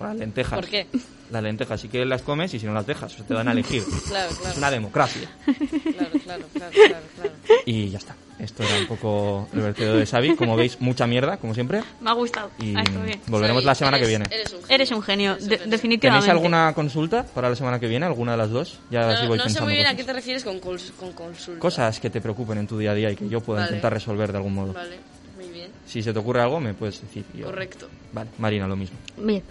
Las 0.00 0.16
lentejas. 0.16 0.58
¿Por 0.58 0.68
qué? 0.68 0.86
Las 1.30 1.42
lentejas 1.42 1.80
sí 1.80 1.88
que 1.88 2.04
las 2.06 2.22
comes 2.22 2.54
y 2.54 2.58
si 2.58 2.64
no 2.66 2.72
las 2.72 2.86
dejas, 2.86 3.14
te 3.16 3.34
dan 3.34 3.48
a 3.48 3.52
elegir. 3.52 3.82
Claro, 4.08 4.30
Es 4.30 4.38
claro. 4.38 4.58
una 4.58 4.70
democracia. 4.70 5.28
Claro, 5.44 6.18
claro, 6.24 6.44
claro, 6.54 6.72
claro, 6.72 7.04
claro. 7.16 7.32
Y 7.66 7.90
ya 7.90 7.98
está. 7.98 8.16
Esto 8.38 8.62
era 8.62 8.78
un 8.78 8.86
poco 8.86 9.48
el 9.52 9.60
vertido 9.60 9.96
de 9.96 10.06
Xavi. 10.06 10.36
Como 10.36 10.56
veis, 10.56 10.80
mucha 10.80 11.06
mierda, 11.06 11.36
como 11.38 11.52
siempre. 11.54 11.82
Me 12.00 12.08
ha 12.08 12.12
gustado. 12.12 12.50
Y 12.60 12.74
Ah, 12.76 12.82
está 12.86 13.02
bien. 13.02 13.20
volveremos 13.26 13.62
Xavi, 13.62 13.66
la 13.66 13.74
semana 13.74 13.96
que 13.98 14.04
eres- 14.04 14.08
viene. 14.10 14.24
Eres 14.30 14.52
un 14.52 14.60
genio. 14.62 14.74
Eres 14.74 14.90
un 14.92 15.02
genio, 15.02 15.34
de- 15.36 15.56
definitivamente. 15.66 15.98
¿Tenéis 16.00 16.28
alguna 16.28 16.72
consulta 16.72 17.24
para 17.24 17.50
la 17.50 17.56
semana 17.56 17.80
que 17.80 17.88
viene? 17.88 18.06
¿Alguna 18.06 18.32
de 18.32 18.38
las 18.38 18.50
dos? 18.50 18.78
Ya 18.90 19.10
así 19.10 19.22
No, 19.24 19.28
voy 19.28 19.38
no 19.38 19.42
sé 19.42 19.48
pensando 19.48 19.66
muy 19.66 19.74
bien 19.74 19.86
a 19.86 19.90
cosas. 19.90 19.96
qué 19.98 20.04
te 20.04 20.12
refieres 20.12 20.44
con, 20.44 20.60
cons- 20.60 20.92
con 20.92 21.12
consulta. 21.12 21.60
Cosas 21.60 21.98
que 22.00 22.10
te 22.10 22.20
preocupen 22.20 22.58
en 22.58 22.66
tu 22.68 22.78
día 22.78 22.92
a 22.92 22.94
día 22.94 23.10
y 23.10 23.16
que 23.16 23.28
yo 23.28 23.40
pueda 23.40 23.60
Vale. 23.62 23.70
intentar 23.72 23.92
resolver 23.92 24.30
de 24.30 24.38
algún 24.38 24.54
modo. 24.54 24.72
Vale, 24.72 24.96
muy 25.36 25.48
bien. 25.50 25.70
Si 25.86 26.00
se 26.02 26.12
te 26.12 26.18
ocurre 26.20 26.40
algo, 26.40 26.60
me 26.60 26.74
puedes 26.74 27.00
decir. 27.02 27.24
yo- 27.34 27.46
Correcto. 27.46 27.88
Vale, 28.12 28.30
Marina, 28.38 28.68
lo 28.68 28.76
mismo. 28.76 28.96
Bien. 29.16 29.42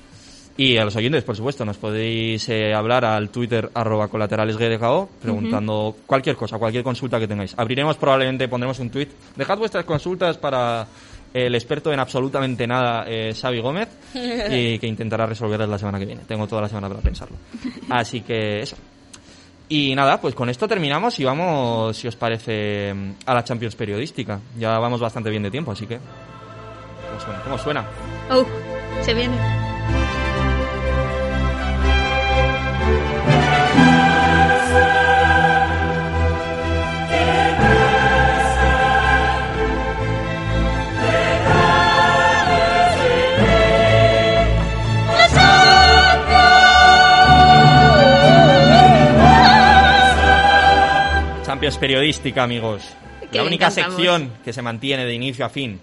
Y 0.57 0.75
a 0.77 0.83
los 0.83 0.95
oyentes, 0.95 1.23
por 1.23 1.35
supuesto, 1.35 1.63
nos 1.63 1.77
podéis 1.77 2.49
eh, 2.49 2.73
hablar 2.73 3.05
al 3.05 3.29
Twitter 3.29 3.69
arroba 3.75 4.07
colateralesgdko 4.07 5.07
preguntando 5.21 5.95
cualquier 6.07 6.35
cosa, 6.35 6.57
cualquier 6.57 6.83
consulta 6.83 7.19
que 7.19 7.27
tengáis. 7.27 7.53
Abriremos 7.57 7.95
probablemente, 7.97 8.47
pondremos 8.47 8.79
un 8.79 8.89
tweet. 8.89 9.09
Dejad 9.35 9.59
vuestras 9.59 9.85
consultas 9.85 10.37
para 10.39 10.87
el 11.31 11.53
experto 11.53 11.93
en 11.93 11.99
absolutamente 11.99 12.65
nada, 12.65 13.05
eh, 13.07 13.35
Xavi 13.39 13.59
Gómez, 13.59 13.89
y 14.15 14.79
que 14.79 14.87
intentará 14.87 15.27
resolverlas 15.27 15.69
la 15.69 15.77
semana 15.77 15.99
que 15.99 16.05
viene. 16.05 16.23
Tengo 16.27 16.47
toda 16.47 16.63
la 16.63 16.69
semana 16.69 16.87
para 16.87 17.01
pensarlo. 17.01 17.37
Así 17.89 18.21
que 18.21 18.61
eso. 18.61 18.77
Y 19.69 19.93
nada, 19.93 20.19
pues 20.19 20.33
con 20.33 20.49
esto 20.49 20.67
terminamos 20.67 21.19
y 21.19 21.25
vamos, 21.25 21.95
si 21.97 22.07
os 22.07 22.15
parece, 22.15 22.95
a 23.25 23.33
la 23.33 23.43
Champions 23.43 23.75
periodística. 23.75 24.39
Ya 24.57 24.79
vamos 24.79 25.01
bastante 25.01 25.29
bien 25.29 25.43
de 25.43 25.51
tiempo, 25.51 25.71
así 25.73 25.85
que... 25.85 25.97
¿Cómo 25.97 27.19
suena? 27.19 27.41
¿Cómo 27.43 27.57
suena? 27.57 27.85
Oh, 28.31 28.45
se 29.01 29.13
viene. 29.13 29.66
Periodística, 51.75 52.43
amigos. 52.43 52.83
La 53.33 53.43
única 53.43 53.65
encantamos. 53.67 53.95
sección 53.97 54.31
que 54.45 54.53
se 54.53 54.61
mantiene 54.61 55.03
de 55.05 55.13
inicio 55.13 55.45
a 55.45 55.49
fin 55.49 55.79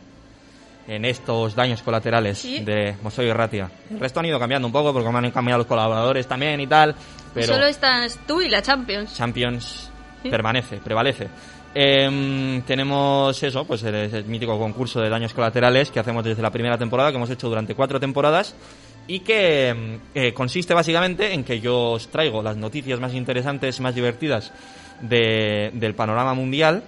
en 0.89 1.05
estos 1.05 1.55
daños 1.55 1.83
colaterales 1.83 2.39
Sí. 2.39 2.61
de 2.61 2.95
Mosoy 3.03 3.27
y 3.27 3.33
Ratia. 3.33 3.71
El 3.91 4.01
resto 4.01 4.21
han 4.21 4.27
ido 4.27 4.39
cambiando 4.39 4.67
un 4.67 4.73
poco 4.73 4.93
porque 4.93 5.11
me 5.11 5.19
han 5.19 5.31
cambiado 5.31 5.59
los 5.59 5.67
colaboradores 5.67 6.27
también 6.27 6.61
y 6.61 6.67
tal, 6.67 6.95
pero 7.35 7.47
Solo 7.55 7.67
estás 7.67 8.19
tú 8.27 8.41
y 8.41 8.49
la 8.49 8.63
Champions. 8.63 9.15
Champions 9.15 9.91
Sí. 10.23 10.31
permanece, 10.31 10.79
prevalece. 10.79 11.29
Em, 11.75 12.63
tenemos 12.63 13.43
eso, 13.43 13.65
pues 13.67 13.83
el, 13.83 13.95
el 13.95 14.25
mítico 14.27 14.59
concurso 14.59 15.01
de 15.01 15.09
daños 15.11 15.35
colaterales 15.35 15.91
que 15.91 15.99
hacemos 16.01 16.25
desde 16.25 16.41
la 16.41 16.51
primera 16.51 16.79
temporada, 16.79 17.11
que 17.11 17.17
hemos 17.17 17.31
hecho 17.31 17.49
durante 17.49 17.75
cuatro 17.75 17.99
temporadas 17.99 18.55
y 19.07 19.21
que 19.21 19.69
em, 19.69 19.99
eh, 20.15 20.33
consiste 20.33 20.73
básicamente 20.73 21.35
en 21.35 21.45
que 21.45 21.61
yo 21.61 21.91
os 21.93 22.09
traigo 22.09 22.43
las 22.43 22.57
noticias 22.57 23.01
más 23.01 23.13
interesantes, 23.13 23.81
más 23.81 23.95
divertidas 23.95 24.53
de- 25.09 25.71
del 25.75 25.95
panorama 25.95 26.35
mundial 26.35 26.83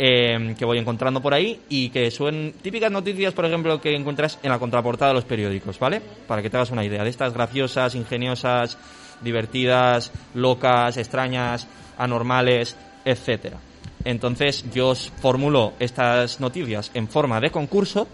em, 0.00 0.54
que 0.54 0.64
voy 0.64 0.78
encontrando 0.78 1.20
por 1.20 1.34
ahí 1.34 1.60
y 1.68 1.88
que 1.90 2.10
son 2.12 2.52
típicas 2.62 2.90
noticias, 2.92 3.34
por 3.34 3.44
ejemplo, 3.44 3.80
que 3.80 3.94
encuentras 3.96 4.38
en 4.44 4.50
la 4.50 4.58
contraportada 4.60 5.10
de 5.10 5.14
los 5.16 5.24
periódicos, 5.24 5.78
¿vale? 5.80 6.00
Para 6.28 6.40
que 6.40 6.48
te 6.50 6.56
hagas 6.56 6.70
una 6.70 6.84
idea 6.84 7.02
de 7.02 7.10
estas 7.10 7.34
graciosas, 7.34 7.96
ingeniosas, 7.96 8.78
divertidas, 9.22 10.12
locas, 10.34 10.96
extrañas, 10.96 11.66
anormales, 11.98 12.76
etcétera. 13.04 13.56
Entonces 14.04 14.64
yo 14.72 14.90
os 14.90 15.10
formulo 15.20 15.72
estas 15.80 16.38
noticias 16.38 16.92
en 16.94 17.08
forma 17.08 17.40
de 17.40 17.50
concurso 17.50 18.06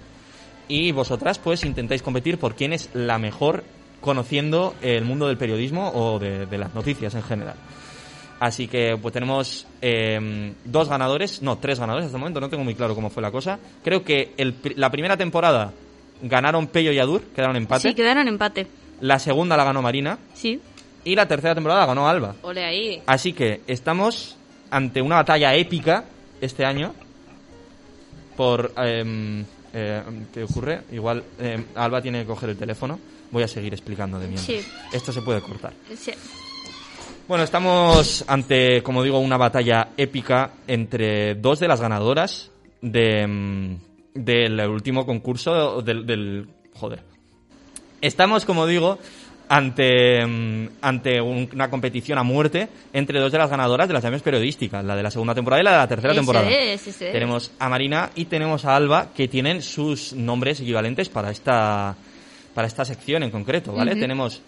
y 0.68 0.90
vosotras 0.92 1.38
pues 1.38 1.64
intentáis 1.64 2.02
competir 2.02 2.38
por 2.38 2.54
quién 2.54 2.72
es 2.72 2.88
la 2.94 3.18
mejor 3.18 3.62
conociendo 4.00 4.74
el 4.80 5.04
mundo 5.04 5.28
del 5.28 5.36
periodismo 5.36 5.90
o 5.94 6.18
de, 6.18 6.46
de 6.46 6.58
las 6.58 6.74
noticias 6.74 7.14
en 7.14 7.22
general. 7.22 7.56
Así 8.40 8.66
que 8.68 8.98
pues 9.00 9.12
tenemos 9.14 9.66
eh, 9.80 10.52
dos 10.64 10.88
ganadores, 10.88 11.40
no, 11.42 11.58
tres 11.58 11.78
ganadores 11.78 12.06
hasta 12.06 12.16
el 12.16 12.20
momento, 12.20 12.40
no 12.40 12.48
tengo 12.48 12.64
muy 12.64 12.74
claro 12.74 12.94
cómo 12.94 13.10
fue 13.10 13.22
la 13.22 13.30
cosa. 13.30 13.58
Creo 13.82 14.02
que 14.02 14.34
el 14.36 14.54
la 14.76 14.90
primera 14.90 15.16
temporada 15.16 15.72
ganaron 16.22 16.66
Pello 16.66 16.92
y 16.92 16.98
Adur, 16.98 17.22
quedaron 17.34 17.56
empate. 17.56 17.88
Sí, 17.88 17.94
quedaron 17.94 18.26
empate. 18.28 18.66
La 19.00 19.18
segunda 19.18 19.56
la 19.56 19.64
ganó 19.64 19.82
Marina 19.82 20.18
Sí. 20.34 20.60
y 21.04 21.14
la 21.14 21.26
tercera 21.28 21.54
temporada 21.54 21.80
la 21.80 21.86
ganó 21.86 22.08
Alba. 22.08 22.34
Ole 22.42 22.64
ahí. 22.64 23.02
Así 23.06 23.32
que 23.32 23.60
estamos 23.66 24.36
ante 24.70 25.00
una 25.00 25.16
batalla 25.16 25.54
épica 25.54 26.04
este 26.40 26.64
año 26.64 26.94
por... 28.36 28.72
em, 28.76 29.44
eh, 29.72 30.02
¿Qué 30.32 30.44
ocurre? 30.44 30.82
Igual 30.92 31.22
Alba 31.74 32.00
tiene 32.02 32.20
que 32.20 32.26
coger 32.26 32.50
el 32.50 32.56
teléfono. 32.56 32.98
Voy 33.30 33.42
a 33.42 33.48
seguir 33.48 33.72
explicando 33.72 34.18
de 34.18 34.28
mientras. 34.28 34.46
Sí. 34.46 34.60
Esto 34.92 35.12
se 35.12 35.20
puede 35.22 35.40
cortar. 35.40 35.72
Sí. 35.96 36.12
Bueno, 37.26 37.44
estamos 37.44 38.24
ante, 38.28 38.82
como 38.82 39.02
digo, 39.02 39.18
una 39.18 39.36
batalla 39.38 39.88
épica 39.96 40.50
entre 40.66 41.34
dos 41.36 41.58
de 41.58 41.68
las 41.68 41.80
ganadoras 41.80 42.50
de, 42.82 43.26
mm, 43.26 43.76
del 44.14 44.60
último 44.68 45.06
concurso 45.06 45.80
del, 45.82 46.04
del- 46.06 46.46
Joder. 46.74 47.02
Estamos, 48.00 48.44
como 48.44 48.66
digo, 48.66 48.98
ante, 49.48 50.26
mm, 50.26 50.68
ante 50.82 51.20
un- 51.20 51.48
una 51.54 51.70
competición 51.70 52.18
a 52.18 52.24
muerte 52.24 52.68
entre 52.92 53.20
dos 53.20 53.30
de 53.30 53.38
las 53.38 53.48
ganadoras 53.48 53.86
de 53.86 53.94
las 53.94 54.02
Champions 54.02 54.22
periodísticas, 54.24 54.84
la 54.84 54.96
de 54.96 55.02
la 55.04 55.10
segunda 55.12 55.34
temporada 55.36 55.62
y 55.62 55.64
la 55.64 55.70
de 55.70 55.76
la 55.78 55.88
tercera 55.88 56.12
Ese 56.12 56.18
temporada. 56.20 56.50
es. 56.50 56.98
Tenemos 56.98 57.52
a 57.60 57.68
Marina 57.68 58.10
y 58.16 58.24
tenemos 58.24 58.64
a 58.64 58.74
Alba, 58.74 59.10
que 59.16 59.28
tienen 59.28 59.62
sus 59.62 60.12
nombres 60.14 60.60
equivalentes 60.60 61.08
para 61.08 61.30
esta, 61.30 61.94
para 62.54 62.66
esta 62.66 62.84
sección 62.84 63.22
en 63.22 63.30
concreto, 63.30 63.72
¿vale? 63.72 63.94
Tenemos 63.94 64.42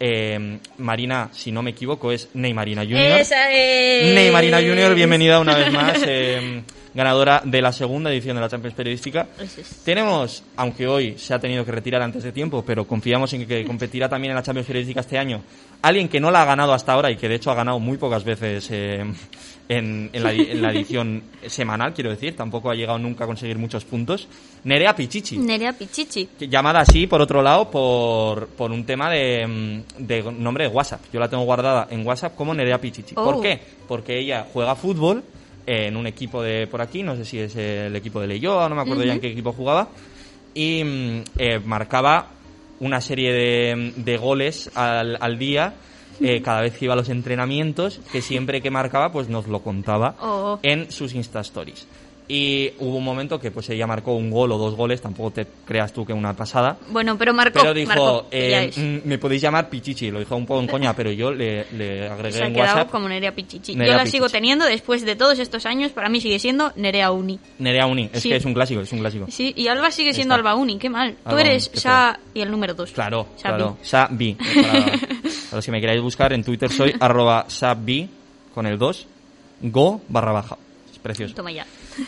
eh, 0.00 0.58
Marina, 0.78 1.28
si 1.32 1.52
no 1.52 1.62
me 1.62 1.70
equivoco, 1.70 2.10
es 2.10 2.30
Neymarina 2.32 2.82
Junior. 2.82 3.20
Esa 3.20 3.52
es. 3.52 4.14
Neymarina 4.14 4.56
Junior, 4.56 4.94
bienvenida 4.94 5.38
una 5.38 5.56
vez 5.56 5.70
más, 5.70 6.02
eh, 6.06 6.62
ganadora 6.94 7.42
de 7.44 7.62
la 7.62 7.72
segunda 7.72 8.10
edición 8.10 8.36
de 8.36 8.42
la 8.42 8.48
Champions 8.48 8.74
Periodística. 8.74 9.28
Es. 9.38 9.82
Tenemos, 9.84 10.42
aunque 10.56 10.86
hoy 10.86 11.16
se 11.18 11.34
ha 11.34 11.38
tenido 11.38 11.64
que 11.64 11.72
retirar 11.72 12.02
antes 12.02 12.22
de 12.22 12.32
tiempo, 12.32 12.64
pero 12.66 12.86
confiamos 12.86 13.32
en 13.32 13.46
que 13.46 13.64
competirá 13.64 14.08
también 14.08 14.32
en 14.32 14.36
la 14.36 14.42
Champions 14.42 14.66
Periodística 14.66 15.00
este 15.00 15.18
año, 15.18 15.42
alguien 15.82 16.08
que 16.08 16.20
no 16.20 16.30
la 16.30 16.42
ha 16.42 16.44
ganado 16.44 16.72
hasta 16.72 16.92
ahora 16.92 17.10
y 17.10 17.16
que 17.16 17.28
de 17.28 17.36
hecho 17.36 17.50
ha 17.50 17.54
ganado 17.54 17.78
muy 17.78 17.96
pocas 17.96 18.24
veces 18.24 18.68
eh, 18.70 19.04
en, 19.68 20.10
en 20.12 20.22
la, 20.22 20.32
en 20.32 20.62
la 20.62 20.72
edición 20.72 21.22
semanal, 21.46 21.94
quiero 21.94 22.10
decir, 22.10 22.34
tampoco 22.36 22.70
ha 22.70 22.74
llegado 22.74 22.98
nunca 22.98 23.24
a 23.24 23.26
conseguir 23.26 23.56
muchos 23.56 23.84
puntos. 23.84 24.26
Nerea 24.64 24.94
Pichichi. 24.94 25.38
Nerea 25.38 25.72
Pichichi. 25.72 26.28
Llamada 26.40 26.80
así, 26.80 27.06
por 27.06 27.20
otro 27.22 27.40
lado, 27.40 27.70
por, 27.70 28.48
por 28.48 28.72
un 28.72 28.84
tema 28.84 29.08
de, 29.10 29.82
de 29.98 30.22
nombre 30.32 30.64
de 30.64 30.70
WhatsApp. 30.70 31.02
Yo 31.12 31.20
la 31.20 31.28
tengo 31.28 31.44
guardada 31.44 31.86
en 31.90 32.04
WhatsApp 32.06 32.34
como 32.34 32.52
Nerea 32.52 32.80
Pichichi. 32.80 33.14
Oh. 33.16 33.24
¿Por 33.24 33.40
qué? 33.40 33.60
Porque 33.86 34.18
ella 34.18 34.46
juega 34.52 34.74
fútbol 34.74 35.22
en 35.66 35.96
un 35.96 36.06
equipo 36.06 36.42
de 36.42 36.66
por 36.66 36.80
aquí, 36.80 37.02
no 37.02 37.16
sé 37.16 37.24
si 37.24 37.38
es 37.38 37.54
el 37.56 37.94
equipo 37.96 38.20
de 38.20 38.26
Leyoa, 38.28 38.68
no 38.68 38.74
me 38.74 38.82
acuerdo 38.82 39.04
ya 39.04 39.12
en 39.14 39.20
qué 39.20 39.28
equipo 39.28 39.52
jugaba, 39.52 39.88
y 40.54 40.82
eh, 41.38 41.60
marcaba 41.64 42.28
una 42.80 43.00
serie 43.00 43.32
de, 43.32 43.92
de 43.96 44.16
goles 44.16 44.70
al, 44.74 45.16
al 45.20 45.38
día 45.38 45.74
eh, 46.20 46.42
cada 46.42 46.60
vez 46.62 46.76
que 46.76 46.84
iba 46.86 46.94
a 46.94 46.96
los 46.96 47.08
entrenamientos, 47.08 48.00
que 48.12 48.20
siempre 48.22 48.60
que 48.60 48.70
marcaba 48.70 49.10
pues 49.12 49.28
nos 49.28 49.46
lo 49.46 49.60
contaba 49.62 50.16
Oh. 50.20 50.58
en 50.62 50.90
sus 50.90 51.14
Insta 51.14 51.40
Stories. 51.40 51.86
Y 52.32 52.70
hubo 52.78 52.98
un 52.98 53.02
momento 53.02 53.40
que 53.40 53.50
pues 53.50 53.68
ella 53.70 53.88
marcó 53.88 54.12
un 54.14 54.30
gol 54.30 54.52
o 54.52 54.56
dos 54.58 54.76
goles, 54.76 55.02
tampoco 55.02 55.32
te 55.32 55.46
creas 55.64 55.92
tú 55.92 56.06
que 56.06 56.12
una 56.12 56.32
pasada. 56.32 56.76
Bueno, 56.90 57.18
pero 57.18 57.34
marcó. 57.34 57.58
Pero 57.58 57.74
dijo, 57.74 57.88
marcó, 57.88 58.26
eh, 58.30 58.70
mm, 58.76 59.08
me 59.08 59.18
podéis 59.18 59.42
llamar 59.42 59.68
Pichichi, 59.68 60.12
lo 60.12 60.20
dijo 60.20 60.36
un 60.36 60.46
poco 60.46 60.60
en 60.60 60.66
coña, 60.68 60.94
pero 60.94 61.10
yo 61.10 61.32
le, 61.32 61.66
le 61.72 62.06
agregué 62.08 62.44
en 62.44 62.56
WhatsApp 62.56 62.88
como 62.88 63.08
Nerea 63.08 63.34
Pichichi. 63.34 63.74
Nerea 63.74 63.94
Yo 63.94 63.98
la 63.98 64.06
sigo 64.06 64.28
teniendo 64.28 64.64
después 64.64 65.04
de 65.04 65.16
todos 65.16 65.40
estos 65.40 65.66
años. 65.66 65.90
Para 65.90 66.08
mí 66.08 66.20
sigue 66.20 66.38
siendo 66.38 66.72
Nerea 66.76 67.10
Uni. 67.10 67.40
Nerea 67.58 67.86
Uni. 67.86 68.08
Es 68.12 68.22
Sí. 68.22 68.28
que 68.28 68.36
es 68.36 68.44
un 68.44 68.54
clásico, 68.54 68.80
es 68.80 68.92
un 68.92 69.00
clásico. 69.00 69.26
Sí, 69.28 69.52
y 69.56 69.66
Alba 69.66 69.90
sigue 69.90 70.14
siendo 70.14 70.36
está. 70.36 70.48
Alba 70.48 70.54
Uni. 70.54 70.78
Qué 70.78 70.88
mal. 70.88 71.16
Tú 71.28 71.36
eres 71.36 71.66
Uni, 71.66 71.80
Sa 71.80 72.20
y 72.32 72.42
el 72.42 72.50
número 72.52 72.74
2. 72.74 72.92
Claro, 72.92 73.26
Sabi. 73.34 73.56
claro. 73.56 73.76
Sabi. 73.82 74.34
Para, 74.54 74.72
para 74.84 75.56
los 75.56 75.66
que 75.66 75.72
me 75.72 75.80
queráis 75.80 76.00
buscar 76.00 76.32
en 76.32 76.44
Twitter 76.44 76.70
soy 76.70 76.94
arroba 77.00 77.46
sabi 77.48 78.08
con 78.54 78.66
el 78.66 78.78
2 78.78 79.06
go 79.62 80.00
barra 80.08 80.30
baja. 80.30 80.56
Es 80.92 80.98
precioso. 81.00 81.34
Toma 81.34 81.50
ya. 81.50 81.66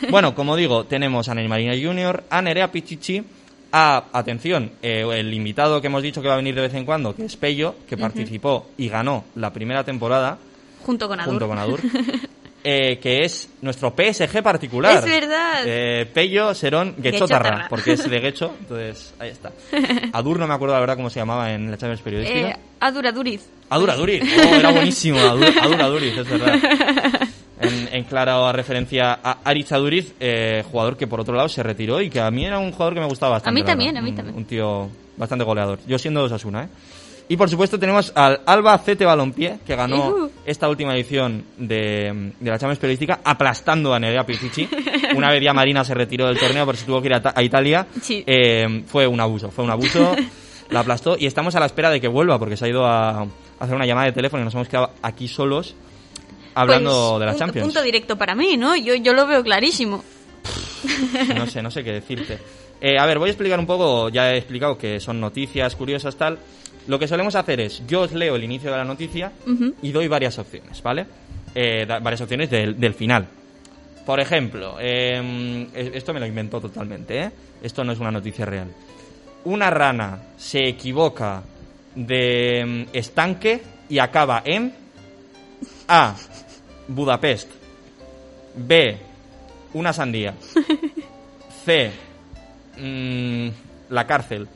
Bueno, 0.09 0.33
como 0.35 0.55
digo, 0.55 0.85
tenemos 0.85 1.29
a 1.29 1.35
Ney 1.35 1.47
Marina 1.47 1.73
Jr., 1.73 2.23
a 2.29 2.41
Nerea 2.41 2.71
Pichichi, 2.71 3.23
a, 3.71 4.05
atención, 4.13 4.71
eh, 4.81 5.03
el 5.13 5.33
invitado 5.33 5.81
que 5.81 5.87
hemos 5.87 6.03
dicho 6.03 6.21
que 6.21 6.27
va 6.27 6.35
a 6.35 6.37
venir 6.37 6.53
de 6.53 6.61
vez 6.61 6.73
en 6.75 6.85
cuando, 6.85 7.15
que 7.15 7.25
es 7.25 7.35
Pello, 7.35 7.75
que 7.87 7.97
participó 7.97 8.67
y 8.77 8.87
ganó 8.87 9.25
la 9.35 9.51
primera 9.51 9.83
temporada 9.83 10.37
Junto 10.85 11.07
con 11.07 11.19
Adur. 11.19 11.31
junto 11.31 11.47
con 11.47 11.57
Adur, 11.57 11.79
eh, 12.63 12.99
que 13.01 13.23
es 13.23 13.49
nuestro 13.61 13.95
PSG 13.97 14.43
particular. 14.43 14.97
Es 14.97 15.05
verdad. 15.05 15.63
Eh, 15.65 16.05
Pello, 16.13 16.53
Serón, 16.53 16.93
Guechotarra. 16.97 17.67
porque 17.67 17.93
es 17.93 18.07
de 18.07 18.19
Guecho, 18.19 18.53
entonces 18.59 19.13
ahí 19.17 19.29
está. 19.29 19.51
Adur 20.13 20.37
no 20.37 20.47
me 20.47 20.53
acuerdo 20.53 20.75
la 20.75 20.79
verdad 20.81 20.95
cómo 20.95 21.09
se 21.09 21.19
llamaba 21.19 21.51
en 21.51 21.71
la 21.71 21.77
Champions 21.77 22.01
Periodística. 22.01 22.49
Eh, 22.49 22.55
Adur 22.79 23.07
Aduriz. 23.07 23.41
Adur 23.69 23.89
Aduriz, 23.89 24.21
oh, 24.23 24.55
era 24.55 24.71
buenísimo, 24.71 25.17
Adur, 25.19 25.45
Adur 25.59 25.81
Aduriz, 25.81 26.15
es 26.15 26.29
verdad. 26.29 26.59
En, 27.63 27.89
en 27.91 28.03
clara 28.03 28.51
referencia 28.51 29.19
a 29.23 29.37
Aritz 29.43 29.71
Aduriz, 29.71 30.13
eh, 30.19 30.63
jugador 30.71 30.97
que 30.97 31.07
por 31.07 31.19
otro 31.21 31.33
lado 31.35 31.49
se 31.49 31.63
retiró 31.63 32.01
y 32.01 32.09
que 32.09 32.19
a 32.19 32.29
mí 32.31 32.45
era 32.45 32.59
un 32.59 32.71
jugador 32.71 32.93
que 32.93 32.99
me 32.99 33.05
gustaba 33.07 33.33
bastante. 33.33 33.59
A 33.59 33.63
mí 33.63 33.65
también, 33.65 33.97
a 33.97 34.01
mí 34.01 34.09
Un- 34.09 34.15
también. 34.15 34.37
Un 34.37 34.45
tío 34.45 34.89
bastante 35.17 35.43
goleador. 35.45 35.79
Yo 35.87 35.97
siendo 35.97 36.19
de 36.21 36.25
Osasuna, 36.27 36.63
¿eh? 36.63 36.67
Y 37.29 37.37
por 37.37 37.49
supuesto 37.49 37.79
tenemos 37.79 38.11
al 38.15 38.41
Alba 38.45 38.77
Cete 38.79 39.05
Balompié, 39.05 39.59
que 39.65 39.77
ganó 39.77 40.29
esta 40.45 40.67
última 40.67 40.93
edición 40.93 41.45
de, 41.57 42.31
de 42.37 42.49
la 42.51 42.59
Champions 42.59 42.79
Periodística, 42.79 43.21
aplastando 43.23 43.93
a 43.93 43.99
Nerea 43.99 44.25
Pichichi. 44.25 44.67
Una 45.15 45.29
vez 45.31 45.41
ya 45.41 45.53
Marina 45.53 45.85
se 45.85 45.93
retiró 45.93 46.27
del 46.27 46.37
torneo 46.37 46.65
por 46.65 46.75
si 46.75 46.85
tuvo 46.85 47.01
que 47.01 47.07
ir 47.07 47.13
a, 47.13 47.21
a 47.33 47.41
Italia. 47.41 47.87
Sí. 48.01 48.23
Eh, 48.27 48.83
fue 48.87 49.07
un 49.07 49.21
abuso, 49.21 49.49
fue 49.51 49.63
un 49.63 49.71
abuso. 49.71 50.13
la 50.69 50.81
aplastó 50.81 51.15
y 51.17 51.25
estamos 51.25 51.55
a 51.55 51.61
la 51.61 51.65
espera 51.67 51.89
de 51.91 52.01
que 52.01 52.09
vuelva 52.09 52.37
porque 52.37 52.57
se 52.57 52.65
ha 52.65 52.67
ido 52.67 52.85
a, 52.85 53.21
a 53.21 53.27
hacer 53.59 53.75
una 53.75 53.85
llamada 53.85 54.07
de 54.07 54.11
teléfono 54.13 54.41
y 54.41 54.45
nos 54.45 54.53
hemos 54.55 54.67
quedado 54.67 54.91
aquí 55.01 55.27
solos 55.29 55.75
hablando 56.55 57.11
Pues, 57.11 57.19
de 57.21 57.25
la 57.25 57.35
Champions. 57.35 57.65
Punto 57.67 57.81
directo 57.81 58.17
para 58.17 58.35
mí, 58.35 58.57
¿no? 58.57 58.75
Yo, 58.75 58.95
yo 58.95 59.13
lo 59.13 59.25
veo 59.27 59.43
clarísimo. 59.43 60.03
No 61.35 61.47
sé, 61.47 61.61
no 61.61 61.71
sé 61.71 61.83
qué 61.83 61.91
decirte. 61.93 62.37
Eh, 62.81 62.97
a 62.99 63.05
ver, 63.05 63.17
voy 63.19 63.29
a 63.29 63.31
explicar 63.31 63.57
un 63.59 63.65
poco, 63.65 64.09
ya 64.09 64.33
he 64.33 64.37
explicado 64.37 64.77
que 64.77 64.99
son 64.99 65.19
noticias 65.21 65.75
curiosas 65.75 66.15
tal. 66.17 66.37
Lo 66.87 66.99
que 66.99 67.07
solemos 67.07 67.35
hacer 67.35 67.61
es, 67.61 67.81
yo 67.87 68.01
os 68.01 68.11
leo 68.11 68.35
el 68.35 68.43
inicio 68.43 68.69
de 68.71 68.77
la 68.77 68.83
noticia 68.83 69.31
y 69.81 69.91
doy 69.93 70.07
varias 70.09 70.37
opciones, 70.37 70.81
¿vale? 70.83 71.05
Eh, 71.55 71.85
da- 71.87 71.99
varias 71.99 72.19
opciones 72.21 72.49
del, 72.49 72.77
del 72.77 72.93
final. 72.93 73.25
Por 74.05 74.19
ejemplo, 74.19 74.75
eh, 74.81 75.67
esto 75.93 76.13
me 76.13 76.19
lo 76.19 76.25
inventó 76.25 76.59
totalmente, 76.59 77.19
¿eh? 77.21 77.31
Esto 77.61 77.85
no 77.85 77.93
es 77.93 77.99
una 77.99 78.11
noticia 78.11 78.45
real. 78.45 78.67
Una 79.45 79.69
rana 79.69 80.19
se 80.37 80.67
equivoca 80.67 81.41
de 81.95 82.85
mm, 82.91 82.97
estanque 82.97 83.61
y 83.87 83.99
acaba 83.99 84.41
en 84.43 84.73
A. 85.87 86.15
Budapest. 86.95 87.49
B. 88.55 88.97
Una 89.73 89.93
sandía. 89.93 90.33
C. 91.65 91.91
mm, 92.77 93.47
la 93.89 94.05
cárcel. 94.07 94.47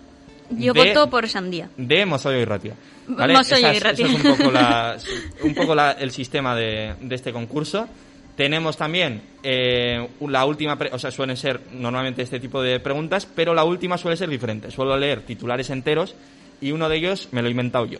Yo 0.49 0.73
voto 0.73 1.09
por 1.09 1.27
Sandía. 1.27 1.69
de 1.77 2.05
Mosoyo 2.05 2.37
y 2.39 2.45
Ratia. 2.45 2.73
Mosoyo 3.07 3.67
Esa 3.67 3.73
y 3.75 3.79
Ratia. 3.79 4.05
eso 4.07 4.17
es 4.17 4.23
un 4.25 4.37
poco, 4.37 4.51
la- 4.51 4.97
un 5.43 5.53
poco 5.55 5.75
la- 5.75 5.91
el 5.93 6.11
sistema 6.11 6.55
de, 6.55 6.95
de 7.01 7.15
este 7.15 7.33
concurso. 7.33 7.87
Tenemos 8.35 8.77
también 8.77 9.21
eh, 9.43 10.07
la 10.21 10.45
última, 10.45 10.77
pre- 10.77 10.91
o 10.93 10.99
sea, 10.99 11.09
suelen 11.11 11.35
ser 11.37 11.59
normalmente 11.73 12.21
este 12.21 12.39
tipo 12.39 12.61
de 12.61 12.79
preguntas, 12.79 13.25
pero 13.25 13.53
la 13.53 13.63
última 13.63 13.97
suele 13.97 14.15
ser 14.15 14.29
diferente. 14.29 14.69
Suelo 14.71 14.95
leer 14.95 15.21
titulares 15.21 15.69
enteros 15.69 16.15
y 16.61 16.71
uno 16.71 16.87
de 16.87 16.97
ellos 16.97 17.29
me 17.31 17.41
lo 17.41 17.47
he 17.47 17.51
inventado 17.51 17.85
yo. 17.87 17.99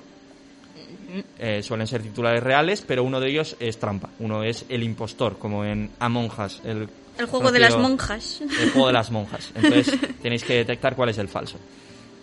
Eh, 1.40 1.62
suelen 1.64 1.88
ser 1.88 2.02
titulares 2.02 2.44
reales, 2.44 2.84
pero 2.86 3.04
uno 3.04 3.20
de 3.20 3.30
ellos 3.30 3.56
es 3.60 3.78
trampa. 3.80 4.10
Uno 4.20 4.44
es 4.44 4.66
el 4.70 4.84
impostor, 4.84 5.38
como 5.38 5.64
en 5.66 5.90
Among 6.00 6.32
Us, 6.40 6.62
el, 6.66 6.88
El 7.18 7.26
juego 7.26 7.52
de 7.52 7.60
las 7.60 7.78
monjas. 7.78 8.42
el 8.42 8.72
juego 8.72 8.88
de 8.88 8.94
las 8.94 9.12
monjas. 9.12 9.52
Entonces 9.56 9.98
tenéis 10.22 10.44
que 10.44 10.56
detectar 10.56 10.96
cuál 10.96 11.10
es 11.10 11.18
el 11.18 11.28
falso. 11.30 11.58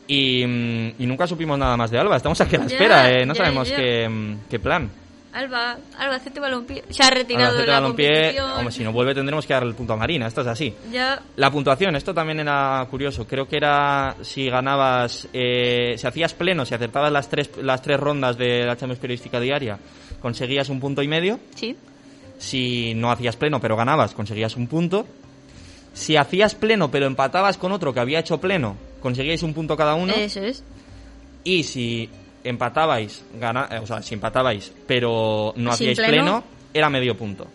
Y, 0.06 0.44
mm, 0.46 0.94
y 1.02 1.06
nunca 1.06 1.26
supimos 1.26 1.58
nada 1.58 1.76
más 1.76 1.90
de 1.90 1.98
Alba. 1.98 2.16
Estamos 2.16 2.40
aquí 2.40 2.56
a 2.56 2.60
la 2.60 2.66
espera, 2.66 3.10
eh, 3.10 3.24
no 3.24 3.34
sabemos. 3.34 3.70
Qué, 3.70 4.36
qué 4.50 4.58
plan. 4.58 4.90
Alba, 5.34 5.76
Alba, 5.98 6.14
hacete 6.14 6.38
balompié. 6.40 6.84
Se 6.90 7.02
ha 7.02 7.10
retirado 7.10 7.46
Albacete 7.48 7.62
de 7.62 7.72
la 7.72 7.80
Balompié, 7.80 8.08
competición. 8.08 8.50
hombre, 8.52 8.72
si 8.72 8.84
no 8.84 8.92
vuelve 8.92 9.14
tendremos 9.14 9.44
que 9.46 9.52
darle 9.52 9.70
el 9.70 9.74
punto 9.74 9.92
a 9.92 9.96
Marina. 9.96 10.26
Esto 10.28 10.42
es 10.42 10.46
así. 10.46 10.72
Ya, 10.92 11.20
La 11.36 11.50
puntuación, 11.50 11.96
esto 11.96 12.14
también 12.14 12.38
era 12.40 12.86
curioso. 12.88 13.26
Creo 13.26 13.48
que 13.48 13.56
era 13.56 14.14
si 14.22 14.48
ganabas, 14.48 15.26
eh, 15.32 15.96
si 15.98 16.06
hacías 16.06 16.34
pleno, 16.34 16.64
si 16.64 16.74
acertabas 16.74 17.10
las 17.12 17.28
tres, 17.28 17.50
las 17.60 17.82
tres 17.82 17.98
rondas 17.98 18.38
de 18.38 18.64
la 18.64 18.76
Champions 18.76 19.00
Periodística 19.00 19.40
Diaria, 19.40 19.76
conseguías 20.22 20.68
un 20.68 20.78
punto 20.80 21.02
y 21.02 21.08
medio. 21.08 21.38
sí. 21.54 21.76
Si 22.36 22.94
no 22.94 23.10
hacías 23.12 23.36
pleno 23.36 23.60
pero 23.60 23.76
ganabas, 23.76 24.12
conseguías 24.12 24.56
un 24.56 24.66
punto. 24.66 25.06
Si 25.94 26.16
hacías 26.16 26.54
pleno 26.56 26.90
pero 26.90 27.06
empatabas 27.06 27.56
con 27.58 27.70
otro 27.72 27.94
que 27.94 28.00
había 28.00 28.18
hecho 28.18 28.38
pleno, 28.38 28.76
conseguíais 29.00 29.42
un 29.44 29.54
punto 29.54 29.76
cada 29.76 29.94
uno. 29.94 30.12
Eso 30.14 30.40
es. 30.40 30.62
Y 31.44 31.62
si 31.62 32.10
empatabais, 32.44 33.24
gana, 33.40 33.68
eh, 33.70 33.78
o 33.78 33.86
sea, 33.86 34.02
si 34.02 34.14
empatabais 34.14 34.70
pero 34.86 35.52
no 35.56 35.72
Sin 35.72 35.90
hacíais 35.90 35.98
pleno. 35.98 36.12
pleno, 36.12 36.44
era 36.72 36.90
medio 36.90 37.16
punto. 37.16 37.46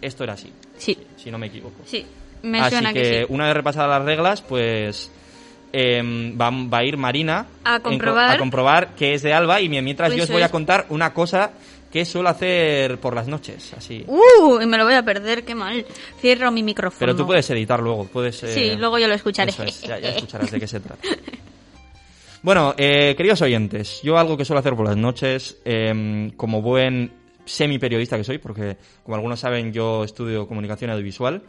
Esto 0.00 0.24
era 0.24 0.34
así, 0.34 0.52
Sí, 0.76 0.96
si 1.16 1.30
no 1.30 1.38
me 1.38 1.46
equivoco. 1.46 1.82
sí. 1.84 2.04
Me 2.42 2.60
Así 2.60 2.72
suena 2.76 2.92
que, 2.92 3.02
que, 3.02 3.20
sí. 3.22 3.26
una 3.30 3.46
vez 3.46 3.54
repasadas 3.54 3.88
las 3.98 4.04
reglas, 4.04 4.40
pues 4.42 5.10
em, 5.72 6.38
va, 6.38 6.50
va 6.50 6.78
a 6.78 6.84
ir 6.84 6.96
Marina 6.96 7.46
A 7.64 7.76
en 7.76 7.82
comprobar. 7.82 8.36
a 8.36 8.38
comprobar 8.38 8.94
que 8.94 9.14
es 9.14 9.22
de 9.22 9.32
Alba 9.32 9.60
y 9.60 9.68
mientras 9.68 10.14
yo 10.14 10.22
os 10.22 10.30
voy 10.30 10.42
a 10.42 10.50
contar 10.50 10.86
una 10.90 11.12
cosa 11.12 11.50
que 11.90 12.04
suelo 12.04 12.28
hacer 12.28 12.98
por 12.98 13.14
las 13.14 13.26
noches, 13.26 13.72
así. 13.76 14.04
Uh, 14.06 14.60
y 14.60 14.66
me 14.66 14.76
lo 14.76 14.84
voy 14.84 14.94
a 14.94 15.02
perder, 15.02 15.44
qué 15.44 15.54
mal. 15.54 15.84
Cierro 16.20 16.50
mi 16.52 16.62
micrófono. 16.62 16.98
Pero 17.00 17.16
tú 17.16 17.26
puedes 17.26 17.48
editar 17.50 17.80
luego, 17.80 18.04
puedes... 18.06 18.36
Sí, 18.36 18.46
eh, 18.70 18.76
luego 18.76 18.98
yo 18.98 19.08
lo 19.08 19.14
escucharé. 19.14 19.50
Eso 19.50 19.64
es, 19.64 19.80
ya, 19.80 19.98
ya 19.98 20.10
escucharás 20.10 20.50
de 20.50 20.60
qué 20.60 20.68
se 20.68 20.78
trata. 20.80 21.02
Bueno, 22.42 22.74
eh, 22.76 23.14
queridos 23.16 23.42
oyentes, 23.42 24.00
yo 24.02 24.18
algo 24.18 24.36
que 24.36 24.44
suelo 24.44 24.60
hacer 24.60 24.76
por 24.76 24.86
las 24.86 24.96
noches, 24.96 25.60
eh, 25.64 26.30
como 26.36 26.62
buen 26.62 27.12
semi 27.44 27.78
periodista 27.78 28.16
que 28.16 28.24
soy, 28.24 28.38
porque 28.38 28.76
como 29.02 29.16
algunos 29.16 29.40
saben 29.40 29.72
yo 29.72 30.04
estudio 30.04 30.46
comunicación 30.46 30.90
audiovisual, 30.90 31.42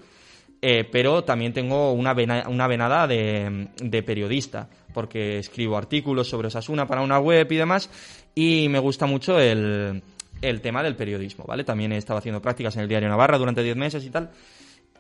eh, 0.62 0.88
pero 0.92 1.24
también 1.24 1.54
tengo 1.54 1.92
una 1.92 2.14
venada 2.14 3.06
de, 3.06 3.68
de 3.80 4.04
periodista, 4.04 4.70
porque 4.94 5.40
escribo 5.40 5.78
artículos 5.78 6.30
sobre 6.30 6.48
Osasuna 6.48 6.88
para 6.88 7.02
una 7.02 7.20
web 7.20 7.52
y 7.52 7.58
demás, 7.58 7.90
y 8.34 8.68
me 8.70 8.80
gusta 8.80 9.06
mucho 9.06 9.40
el, 9.40 10.02
el 10.42 10.62
tema 10.62 10.82
del 10.82 10.96
periodismo, 10.96 11.46
¿vale? 11.46 11.64
También 11.64 11.92
he 11.92 11.98
estado 11.98 12.20
haciendo 12.20 12.42
prácticas 12.42 12.76
en 12.78 12.84
el 12.84 12.88
diario 12.88 13.10
Navarra 13.10 13.38
durante 13.38 13.62
10 13.62 13.76
meses 13.76 14.06
y 14.06 14.10
tal, 14.10 14.32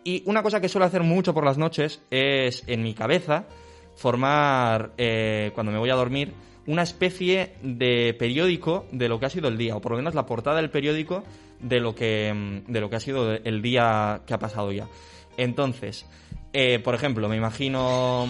y 0.03 0.22
una 0.26 0.43
cosa 0.43 0.61
que 0.61 0.69
suelo 0.69 0.85
hacer 0.85 1.01
mucho 1.01 1.34
por 1.34 1.43
las 1.43 1.57
noches 1.57 2.01
es, 2.11 2.64
en 2.68 2.84
mi 2.84 2.93
cabeza, 2.93 3.45
formar, 3.98 4.94
eh, 4.98 5.52
cuando 5.53 5.72
me 5.72 5.80
voy 5.80 5.90
a 5.90 5.95
dormir, 5.95 6.34
una 6.68 6.84
especie 6.84 7.53
de 7.64 8.15
periódico 8.18 8.86
de 8.91 9.10
lo 9.10 9.19
que 9.19 9.26
ha 9.26 9.30
sido 9.30 9.48
el 9.48 9.57
día, 9.57 9.76
o 9.76 9.82
por 9.82 9.91
lo 9.94 9.98
menos 9.98 10.14
la 10.14 10.26
portada 10.26 10.57
del 10.57 10.69
periódico 10.69 11.24
de 11.60 11.80
lo 11.80 11.95
que, 11.95 12.32
mm, 12.34 12.72
de 12.72 12.80
lo 12.80 12.90
que 12.90 12.95
ha 12.95 12.99
sido 12.99 13.34
el 13.34 13.61
día 13.61 14.22
que 14.26 14.34
ha 14.34 14.40
pasado 14.40 14.72
ya. 14.72 14.88
Entonces, 15.38 16.06
eh, 16.53 16.80
por 16.80 16.95
ejemplo, 16.95 17.28
me 17.28 17.36
imagino... 17.36 18.28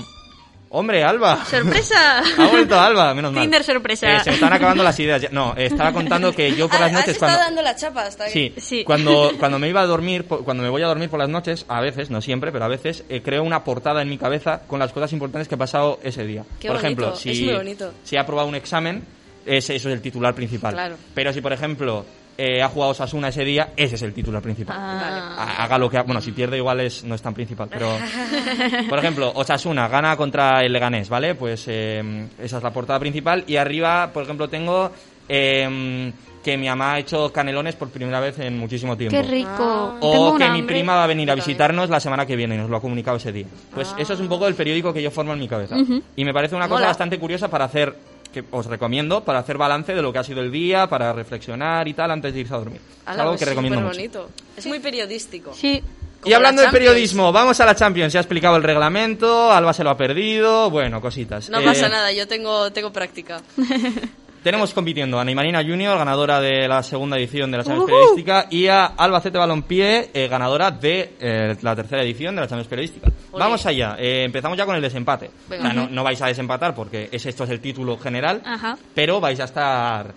¡Hombre, 0.70 1.04
Alba! 1.04 1.46
¡Sorpresa! 1.46 2.22
Ha 2.38 2.48
vuelto 2.48 2.80
Alba, 2.80 3.14
menos 3.14 3.32
mal. 3.32 3.44
Tinder 3.44 3.64
sorpresa. 3.64 4.18
Eh, 4.18 4.20
se 4.24 4.30
me 4.32 4.36
están 4.36 4.52
acabando 4.54 4.84
las 4.84 5.00
ideas. 5.00 5.22
ya. 5.22 5.30
No, 5.32 5.54
eh, 5.58 5.66
estaba 5.68 5.94
contando 5.94 6.34
que 6.34 6.54
yo 6.56 6.68
por 6.68 6.80
las 6.80 6.90
Has 6.90 6.94
noches 7.00 7.14
estado 7.14 7.32
cuando... 7.34 7.46
dando 7.46 7.62
la 7.62 7.76
chapa 7.76 8.02
hasta. 8.04 8.28
Sí, 8.28 8.54
Sí. 8.58 8.84
Cuando, 8.84 9.32
cuando 9.40 9.60
me 9.60 9.70
iba 9.70 9.82
a 9.82 9.86
dormir, 9.86 10.26
cuando 10.26 10.64
me 10.64 10.70
voy 10.70 10.82
a 10.84 10.88
dormir 10.88 11.10
por 11.10 11.20
las 11.20 11.30
noches, 11.30 11.66
a 11.70 11.80
veces, 11.82 12.10
no 12.10 12.22
siempre, 12.22 12.52
pero 12.52 12.66
a 12.66 12.68
veces, 12.68 13.04
eh, 13.10 13.22
creo 13.22 13.44
una 13.44 13.64
portada 13.64 14.02
en 14.02 14.10
mi 14.10 14.18
cabeza 14.18 14.62
con 14.68 14.80
las 14.80 14.92
cosas 14.92 15.14
importantes 15.14 15.48
que 15.48 15.56
he 15.56 15.58
pasado 15.58 16.00
ese 16.04 16.26
día. 16.26 16.44
Qué 16.60 16.68
por 16.68 16.78
bonito, 16.82 16.86
ejemplo, 16.86 17.14
es 17.14 17.20
si, 17.38 17.46
muy 17.46 17.54
bonito. 17.56 17.94
si 18.04 18.16
he 18.16 18.20
aprobado 18.20 18.48
un 18.48 18.56
examen, 18.56 19.04
ese, 19.46 19.76
eso 19.76 19.88
es 19.90 19.96
el 19.96 20.02
titular 20.02 20.36
principal. 20.36 20.74
Claro. 20.74 20.96
Pero 21.14 21.32
si, 21.32 21.40
por 21.42 21.54
ejemplo, 21.54 22.06
eh, 22.38 22.62
ha 22.62 22.70
jugado 22.70 22.94
Sasuna 22.94 23.30
ese 23.30 23.44
día, 23.44 23.74
ese 23.76 23.96
es 23.96 24.02
el 24.04 24.14
titular 24.14 24.42
principal. 24.42 24.76
Ah. 24.80 25.36
Ha- 25.38 25.64
Haga 25.64 25.78
lo 25.78 25.90
que 25.90 25.98
ha- 25.98 26.04
Bueno, 26.04 26.22
si 26.22 26.32
pierde 26.32 26.58
igual 26.58 26.80
es, 26.82 27.04
no 27.04 27.16
es 27.16 27.22
tan 27.22 27.34
principal, 27.34 27.68
pero... 27.70 27.90
Por 28.90 29.00
ejemplo, 29.00 29.32
Osasuna 29.36 29.88
gana 29.88 30.16
contra 30.16 30.62
el 30.64 30.72
Leganés, 30.74 31.10
¿vale? 31.10 31.36
Pues 31.36 31.66
eh, 31.68 32.28
esa 32.40 32.58
es 32.58 32.64
la 32.64 32.72
portada 32.72 33.00
principal. 33.00 33.44
Y 33.48 33.56
arriba, 33.58 34.12
por 34.14 34.24
ejemplo, 34.24 34.48
tengo... 34.48 34.92
eh, 35.28 36.12
que 36.44 36.56
mi 36.56 36.68
mamá 36.70 36.94
ha 36.94 37.00
hecho 37.00 37.30
canelones 37.34 37.76
por 37.76 37.90
primera 37.90 38.22
vez 38.22 38.40
en 38.40 38.58
muchísimo 38.58 38.96
tiempo. 38.96 39.18
Qué 39.18 39.22
rico. 39.22 39.98
O 40.00 40.12
Tengo 40.12 40.38
que 40.38 40.46
mi 40.46 40.60
hambre. 40.60 40.76
prima 40.78 40.96
va 40.96 41.04
a 41.04 41.08
venir 41.08 41.30
a 41.30 41.36
visitarnos 41.36 41.90
la 41.90 42.00
semana 42.00 42.26
que 42.26 42.38
viene 42.38 42.56
y 42.56 42.58
nos 42.58 42.70
lo 42.70 42.78
ha 42.78 42.80
comunicado 42.80 43.18
ese 43.18 43.34
día. 43.34 43.48
Pues 43.74 43.94
eso 43.98 44.14
es 44.14 44.20
un 44.22 44.30
poco 44.30 44.48
el 44.48 44.56
periódico 44.56 44.94
que 44.94 45.02
yo 45.04 45.12
formo 45.12 45.34
en 45.34 45.40
mi 45.40 45.48
cabeza. 45.50 45.76
Y 46.16 46.24
me 46.24 46.34
parece 46.34 46.56
una 46.56 46.70
cosa 46.70 46.86
bastante 46.86 47.20
curiosa 47.20 47.50
para 47.50 47.66
hacer, 47.66 47.94
que 48.42 48.48
os 48.52 48.66
recomiendo, 48.66 49.24
para 49.24 49.40
hacer 49.40 49.58
balance 49.58 49.94
de 49.94 50.02
lo 50.02 50.12
que 50.14 50.20
ha 50.20 50.24
sido 50.24 50.42
el 50.42 50.52
día, 50.52 50.88
para 50.88 51.14
reflexionar 51.14 51.88
y 51.88 51.94
tal 51.94 52.12
antes 52.12 52.34
de 52.34 52.40
irse 52.42 52.54
a 52.54 52.58
dormir. 52.58 52.82
Es 52.82 53.08
Ala, 53.08 53.24
algo 53.24 53.32
pues 53.34 53.40
que 53.40 53.44
es 53.46 53.50
recomiendo 53.50 53.80
mucho. 53.82 53.94
superbonito. 53.94 54.30
Es 54.56 54.66
muy 54.66 54.80
periodístico. 54.80 55.54
Sí. 55.54 55.82
Como 56.22 56.32
Y 56.32 56.34
hablando 56.34 56.62
la 56.64 56.70
de 56.70 56.72
periodismo, 56.74 57.32
vamos 57.32 57.60
a 57.60 57.66
la 57.66 57.76
Champions. 57.76 58.12
Se 58.12 58.18
ha 58.18 58.22
explicado 58.22 58.56
el 58.58 58.64
reglamento, 58.64 59.52
Alba 59.52 59.72
se 59.74 59.84
lo 59.84 59.92
ha 59.92 59.98
perdido, 59.98 60.70
bueno, 60.72 61.00
cositas. 61.00 61.48
No 61.50 61.60
Eh, 61.60 61.64
pasa 61.66 61.90
nada, 61.90 62.12
yo 62.12 62.28
tengo, 62.28 62.72
tengo 62.72 62.92
práctica. 62.92 63.42
Tenemos 64.48 64.74
compitiendo 64.74 65.20
a 65.20 65.26
Neymarina 65.26 65.62
Junior, 65.62 65.98
ganadora 65.98 66.40
de 66.40 66.70
la 66.70 66.82
segunda 66.82 67.18
edición 67.18 67.52
de 67.52 67.58
la 67.58 67.66
Champions 67.66 67.92
Periodística, 67.92 68.48
y 68.50 68.68
a 68.68 68.86
Albacete 68.86 69.38
Balompié, 69.38 70.10
eh, 70.14 70.30
ganadora 70.30 70.72
de 70.72 71.16
eh, 71.20 71.58
la 71.62 71.76
tercera 71.76 72.02
edición 72.02 72.34
de 72.34 72.40
la 72.40 72.48
Champions 72.48 72.70
Periodística. 72.70 73.12
Vamos 73.34 73.66
allá, 73.66 73.98
eh, 74.00 74.24
empezamos 74.24 74.58
ya 74.58 74.66
con 74.66 74.78
el 74.78 74.82
desempate. 74.82 75.30
Venga. 75.50 75.68
O 75.68 75.72
sea, 75.74 75.74
no, 75.74 75.90
no 75.90 76.02
vais 76.02 76.22
a 76.22 76.28
desempatar 76.28 76.74
porque 76.74 77.10
es, 77.12 77.26
esto 77.26 77.44
es 77.44 77.50
el 77.50 77.60
título 77.60 77.98
general, 77.98 78.42
Ajá. 78.46 78.78
pero 78.96 79.20
vais 79.20 79.38
a 79.42 79.44
estar 79.44 80.14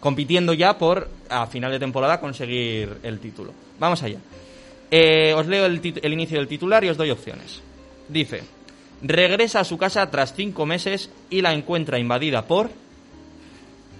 compitiendo 0.00 0.52
ya 0.52 0.76
por, 0.76 1.08
a 1.30 1.46
final 1.46 1.72
de 1.72 1.78
temporada, 1.78 2.20
conseguir 2.20 2.98
el 3.02 3.20
título. 3.20 3.54
Vamos 3.78 4.02
allá. 4.02 4.18
Os 5.34 5.46
leo 5.46 5.64
el 5.64 6.12
inicio 6.12 6.36
del 6.36 6.46
titular 6.46 6.84
y 6.84 6.90
os 6.90 6.98
doy 6.98 7.08
opciones. 7.08 7.62
Dice, 8.06 8.42
regresa 9.00 9.60
a 9.60 9.64
su 9.64 9.78
casa 9.78 10.10
tras 10.10 10.34
cinco 10.34 10.66
meses 10.66 11.08
y 11.30 11.40
la 11.40 11.54
encuentra 11.54 11.98
invadida 11.98 12.42
por 12.42 12.81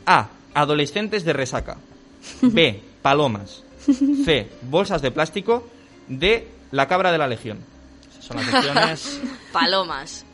A. 0.06 0.28
Adolescentes 0.54 1.24
de 1.24 1.32
resaca. 1.32 1.78
B. 2.42 2.82
Palomas. 3.02 3.62
C. 4.24 4.48
Bolsas 4.62 5.02
de 5.02 5.10
plástico. 5.10 5.66
D. 6.08 6.48
La 6.70 6.88
cabra 6.88 7.12
de 7.12 7.18
la 7.18 7.26
legión. 7.26 7.58
Esas 8.10 8.24
son 8.24 8.36
las 8.36 8.54
opciones. 8.54 9.20
Palomas. 9.52 10.24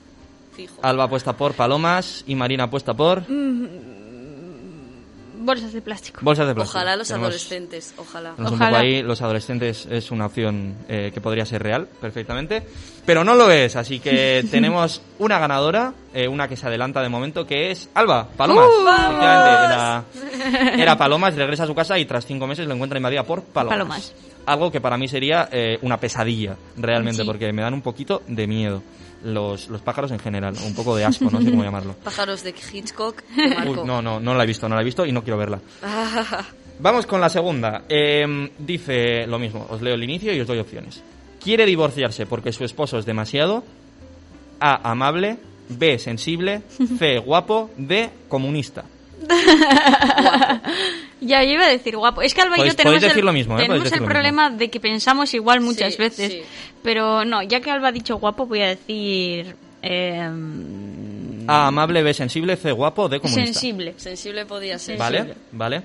Fijo. 0.55 0.74
Alba 0.82 1.05
apuesta 1.05 1.36
por 1.36 1.55
palomas 1.55 2.24
y 2.27 2.35
Marina 2.35 2.65
apuesta 2.65 2.95
por 2.95 3.23
Bolsas 5.40 5.73
de 5.73 5.81
plástico. 5.82 6.20
bolsas 6.23 6.47
de 6.47 6.55
plástico. 6.55 6.78
Ojalá 6.78 6.97
los 6.97 7.09
Tenemos- 7.09 7.27
adolescentes, 7.28 7.94
ojalá. 7.97 8.31
tenemos 8.32 8.52
un 8.52 8.56
Ojalá. 8.59 8.70
poco 8.78 8.81
ahí, 8.82 9.02
los 9.02 9.23
adolescentes 9.23 9.86
es 9.90 10.10
una 10.10 10.27
opción 10.27 10.74
eh, 10.89 11.10
que 11.12 11.20
podría 11.20 11.44
ser 11.47 11.62
real 11.62 11.86
perfectamente, 12.01 12.62
pero 13.06 13.24
no 13.24 13.35
lo 13.35 13.51
es, 13.51 13.77
así 13.77 14.01
que 14.01 14.44
tenemos 14.51 15.01
una 15.19 15.39
ganadora, 15.39 15.94
eh, 16.12 16.28
una 16.28 16.48
que 16.48 16.56
se 16.56 16.66
adelanta 16.66 17.01
de 17.02 17.09
momento, 17.09 17.47
que 17.47 17.70
es 17.70 17.89
Alba, 17.94 18.28
Palomas. 18.36 18.66
¡Uh! 18.66 18.89
Era, 19.23 20.05
era 20.77 20.97
Palomas, 20.98 21.35
regresa 21.36 21.65
a 21.65 21.66
su 21.66 21.74
casa 21.74 21.98
y 21.98 22.05
tras 22.05 22.27
cinco 22.27 22.47
meses 22.47 22.66
lo 22.66 22.74
encuentra 22.74 22.98
invadida 22.98 23.23
por 23.23 23.43
Palomas. 23.43 23.74
Palomas. 23.78 24.15
Algo 24.47 24.70
que 24.73 24.81
para 24.81 24.97
mí 24.97 25.09
sería 25.09 25.48
eh, 25.52 25.78
una 25.82 25.98
pesadilla, 25.98 26.56
realmente, 26.77 27.23
Sí. 27.23 27.27
porque 27.27 27.52
me 27.52 27.62
dan 27.62 27.74
un 27.74 27.82
poquito 27.82 28.23
de 28.27 28.47
miedo. 28.47 28.82
Los, 29.24 29.69
los 29.69 29.81
pájaros 29.82 30.11
en 30.12 30.19
general, 30.20 30.55
un 30.65 30.74
poco 30.74 30.95
de 30.95 31.05
asco, 31.05 31.24
no 31.31 31.40
sé 31.43 31.51
cómo 31.51 31.65
llamarlo. 31.65 31.95
Pájaros 32.05 32.45
de 32.45 32.55
Hitchcock. 32.73 33.23
de 33.35 33.49
Marco. 33.55 33.70
Uy, 33.82 33.86
no, 33.86 34.01
no, 34.01 34.20
no 34.20 34.35
la 34.35 34.45
he 34.45 34.47
visto, 34.47 34.69
no 34.69 34.77
la 34.77 34.82
he 34.82 34.85
visto 34.85 35.05
y 35.05 35.12
no 35.12 35.23
quiero 35.23 35.39
verla. 35.39 35.61
Vamos 36.81 37.07
con 37.07 37.20
la 37.20 37.28
segunda. 37.28 37.82
Eh, 37.89 38.51
dice 38.59 39.27
lo 39.27 39.39
mismo, 39.40 39.66
os 39.69 39.82
leo 39.82 39.95
el 39.95 40.05
inicio 40.05 40.32
y 40.32 40.40
os 40.40 40.47
doy 40.47 40.61
opciones. 40.61 41.03
Quiere 41.43 41.66
divorciarse 41.66 42.27
porque 42.27 42.53
su 42.53 42.65
esposo 42.65 42.99
es 42.99 43.05
demasiado. 43.07 43.65
A. 44.61 44.90
Amable. 44.90 45.39
B. 45.69 45.99
Sensible. 45.99 46.62
C. 46.99 47.19
Guapo. 47.19 47.70
D. 47.77 48.11
Comunista. 48.28 48.85
Ya, 51.20 51.42
yo 51.42 51.50
iba 51.52 51.64
a 51.64 51.68
decir 51.68 51.96
guapo. 51.96 52.22
Es 52.22 52.32
que 52.32 52.42
Alba 52.42 52.56
y 52.59 52.68
yo 52.68 52.76
tenemos, 52.76 53.02
el, 53.02 53.24
lo 53.24 53.32
mismo, 53.32 53.55
¿eh? 53.55 53.62
tenemos 53.62 53.78
Podéis 53.78 53.84
decir 53.90 53.96
el 53.98 54.02
lo 54.05 54.09
problema 54.09 54.50
de 54.50 54.70
que 54.70 54.78
pensamos 54.78 55.34
igual 55.34 55.60
muchas 55.60 55.94
Sí, 55.94 55.98
veces. 56.00 56.32
sí. 56.32 56.42
Pero 56.82 57.24
no, 57.24 57.42
ya 57.42 57.60
que 57.60 57.70
Alba 57.72 57.88
ha 57.88 57.92
dicho 57.92 58.16
guapo, 58.18 58.46
voy 58.46 58.62
a 58.62 58.68
decir... 58.68 59.56
eh, 59.82 60.30
A. 61.48 61.66
Amable. 61.66 62.02
B. 62.05 62.14
Sensible. 62.14 62.56
C. 62.56 62.70
Guapo. 62.70 63.09
D. 63.09 63.18
Comunista. 63.18 63.52
sensible. 63.52 63.94
Sensible 63.96 64.46
podía 64.46 64.78
ser. 64.78 64.96
Vale, 64.96 65.34
vale. 65.50 65.82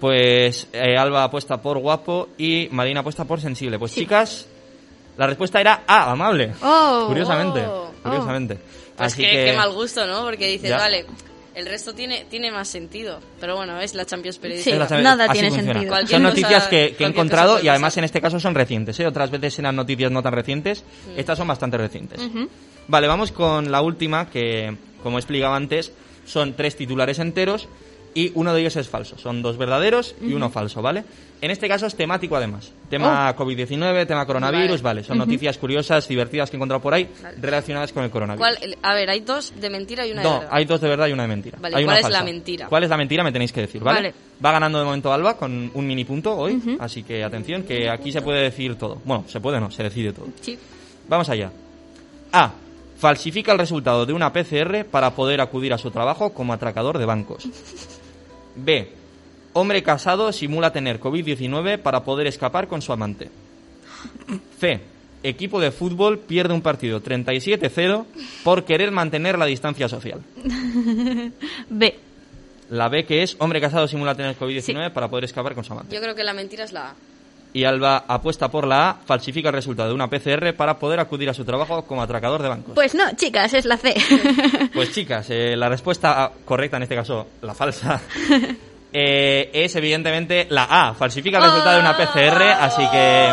Pues 0.00 0.68
eh, 0.72 0.96
Alba 0.96 1.24
apuesta 1.24 1.60
por 1.60 1.78
guapo 1.78 2.28
y 2.38 2.68
Marina 2.70 3.00
apuesta 3.00 3.24
por 3.26 3.40
sensible. 3.40 3.78
Pues 3.78 3.92
chicas, 3.92 4.46
la 5.18 5.26
respuesta 5.26 5.60
era 5.60 5.82
A, 5.86 6.10
amable. 6.12 6.54
Oh. 6.62 7.04
curiosamente, 7.08 7.60
Oh. 7.66 7.90
curiosamente. 8.02 8.54
Pues 8.96 9.12
Así 9.12 9.22
qué, 9.22 9.30
que 9.30 9.44
qué 9.46 9.56
mal 9.56 9.72
gusto, 9.72 10.06
¿no? 10.06 10.22
Porque 10.22 10.46
dices, 10.48 10.70
Ya. 10.70 10.76
vale, 10.78 11.04
el 11.58 11.66
resto 11.66 11.92
tiene, 11.94 12.24
tiene 12.30 12.50
más 12.52 12.68
sentido. 12.68 13.20
Pero 13.40 13.56
bueno, 13.56 13.80
es 13.80 13.94
la 13.94 14.04
Champions 14.04 14.36
Sí, 14.36 14.40
Periodística. 14.42 14.74
Es 14.76 14.80
la 14.80 14.86
Champions- 14.88 15.04
nada 15.04 15.32
tiene 15.32 15.48
funciona. 15.48 15.72
sentido. 15.72 15.92
Cualquier 15.92 16.20
Son 16.20 16.22
cosa- 16.22 16.30
noticias 16.40 16.66
que, 16.68 16.94
que 16.96 17.04
he 17.04 17.06
encontrado 17.06 17.52
cosa 17.54 17.64
y 17.64 17.68
además 17.68 17.96
en 17.96 18.04
este 18.04 18.20
caso 18.20 18.40
son 18.40 18.54
recientes. 18.54 18.98
¿eh? 19.00 19.06
Otras 19.06 19.30
veces 19.30 19.58
eran 19.58 19.76
noticias 19.76 20.10
no 20.10 20.22
tan 20.22 20.32
recientes. 20.32 20.84
Mm. 21.14 21.18
Estas 21.18 21.38
son 21.38 21.48
bastante 21.48 21.76
recientes. 21.76 22.20
Vale, 22.86 23.06
vamos 23.06 23.32
con 23.32 23.70
la 23.70 23.82
última 23.82 24.30
que, 24.30 24.74
como 25.02 25.18
explicaba 25.18 25.56
antes, 25.56 25.92
son 26.26 26.54
tres 26.54 26.76
titulares 26.76 27.18
enteros 27.18 27.68
y 28.18 28.32
uno 28.34 28.52
de 28.54 28.60
ellos 28.60 28.74
es 28.76 28.88
falso. 28.88 29.16
Son 29.18 29.42
dos 29.42 29.56
verdaderos 29.58 30.14
y 30.20 30.32
uno 30.32 30.50
falso, 30.50 30.82
¿vale? 30.82 31.04
En 31.40 31.52
este 31.52 31.68
caso 31.68 31.86
es 31.86 31.94
temático 31.94 32.34
además. 32.36 32.72
Tema 32.90 33.34
COVID-19, 33.36 34.06
tema 34.08 34.26
coronavirus, 34.26 34.82
vale. 34.82 35.04
Son 35.04 35.16
noticias 35.18 35.56
curiosas, 35.56 36.08
divertidas 36.08 36.50
que 36.50 36.56
he 36.56 36.58
encontrado 36.58 36.82
por 36.82 36.94
ahí 36.94 37.08
relacionadas 37.40 37.92
con 37.92 38.02
el 38.02 38.10
coronavirus. 38.10 38.58
¿Cuál- 38.58 38.76
a 38.82 38.94
ver, 38.94 39.08
hay 39.10 39.20
dos 39.20 39.52
de 39.60 39.70
mentira 39.70 40.04
y 40.06 40.10
una 40.12 40.22
de 40.22 40.28
No, 40.28 40.34
verdad. 40.40 40.48
hay 40.52 40.64
dos 40.64 40.80
de 40.80 40.88
verdad 40.88 41.06
y 41.06 41.12
una 41.12 41.22
de 41.22 41.28
mentira. 41.28 41.58
Vale, 41.60 41.76
Hay 41.76 41.84
¿cuál 41.84 41.98
una 41.98 42.08
es 42.08 42.12
la 42.12 42.22
mentira? 42.24 42.66
¿Cuál 42.68 42.84
es 42.84 42.90
la 42.90 42.96
mentira? 42.96 43.22
Me 43.22 43.30
tenéis 43.30 43.52
que 43.52 43.60
decir, 43.60 43.82
¿vale? 43.82 43.98
Vale. 43.98 44.14
Va 44.44 44.50
ganando 44.52 44.78
de 44.80 44.84
momento 44.84 45.12
Alba 45.12 45.36
con 45.36 45.70
un 45.72 45.86
mini 45.86 46.04
punto 46.04 46.36
hoy, 46.36 46.60
así 46.80 47.04
que 47.04 47.22
atención, 47.22 47.62
que 47.62 47.88
aquí 47.88 48.10
se 48.10 48.20
puede 48.22 48.42
decir 48.42 48.74
todo. 48.76 49.00
Bueno, 49.04 49.24
se 49.28 49.38
puede 49.40 49.60
no, 49.60 49.70
se 49.70 49.84
decide 49.84 50.12
todo. 50.12 50.26
Sí. 50.40 50.58
Vamos 51.08 51.28
allá. 51.28 51.52
A. 52.32 52.52
Falsifica 52.98 53.52
el 53.52 53.58
resultado 53.60 54.04
de 54.06 54.12
una 54.12 54.32
PCR 54.32 54.84
para 54.84 55.14
poder 55.14 55.40
acudir 55.40 55.72
a 55.72 55.78
su 55.78 55.88
trabajo 55.92 56.32
como 56.34 56.52
atracador 56.52 56.98
de 56.98 57.04
bancos. 57.04 57.44
B. 58.64 58.88
Hombre 59.52 59.82
casado 59.82 60.32
simula 60.32 60.72
tener 60.72 61.00
COVID-19 61.00 61.78
para 61.78 62.04
poder 62.04 62.26
escapar 62.26 62.68
con 62.68 62.82
su 62.82 62.92
amante. 62.92 63.30
C. 64.58 64.80
Equipo 65.22 65.60
de 65.60 65.72
fútbol 65.72 66.20
pierde 66.20 66.54
un 66.54 66.62
partido 66.62 67.02
37-0 67.02 68.04
por 68.44 68.64
querer 68.64 68.92
mantener 68.92 69.38
la 69.38 69.46
distancia 69.46 69.88
social. 69.88 70.20
B. 71.68 71.98
La 72.70 72.88
B 72.88 73.04
que 73.04 73.22
es 73.22 73.36
hombre 73.38 73.60
casado 73.60 73.88
simula 73.88 74.14
tener 74.14 74.36
COVID-19 74.38 74.92
para 74.92 75.08
poder 75.08 75.24
escapar 75.24 75.54
con 75.54 75.64
su 75.64 75.72
amante. 75.72 75.94
Yo 75.94 76.00
creo 76.00 76.14
que 76.14 76.22
la 76.22 76.34
mentira 76.34 76.64
es 76.64 76.72
la 76.72 76.90
A. 76.90 76.94
Y 77.52 77.64
Alba 77.64 78.04
apuesta 78.06 78.50
por 78.50 78.66
la 78.66 78.90
A, 78.90 78.94
falsifica 79.06 79.48
el 79.48 79.54
resultado 79.54 79.88
de 79.88 79.94
una 79.94 80.08
PCR 80.08 80.54
para 80.54 80.78
poder 80.78 81.00
acudir 81.00 81.30
a 81.30 81.34
su 81.34 81.44
trabajo 81.44 81.82
como 81.86 82.02
atracador 82.02 82.42
de 82.42 82.48
bancos. 82.48 82.74
Pues 82.74 82.94
no, 82.94 83.04
chicas, 83.16 83.52
es 83.54 83.64
la 83.64 83.76
C. 83.78 83.94
Pues 84.74 84.92
chicas, 84.92 85.26
eh, 85.30 85.56
la 85.56 85.68
respuesta 85.68 86.30
correcta, 86.44 86.76
en 86.76 86.82
este 86.84 86.94
caso 86.94 87.26
la 87.42 87.54
falsa, 87.54 88.00
eh, 88.92 89.50
es 89.52 89.74
evidentemente 89.76 90.46
la 90.50 90.64
A. 90.88 90.94
Falsifica 90.94 91.38
el 91.38 91.44
resultado 91.44 91.76
de 91.76 91.80
una 91.80 91.96
PCR, 91.96 92.42
así 92.60 92.82
que 92.90 93.32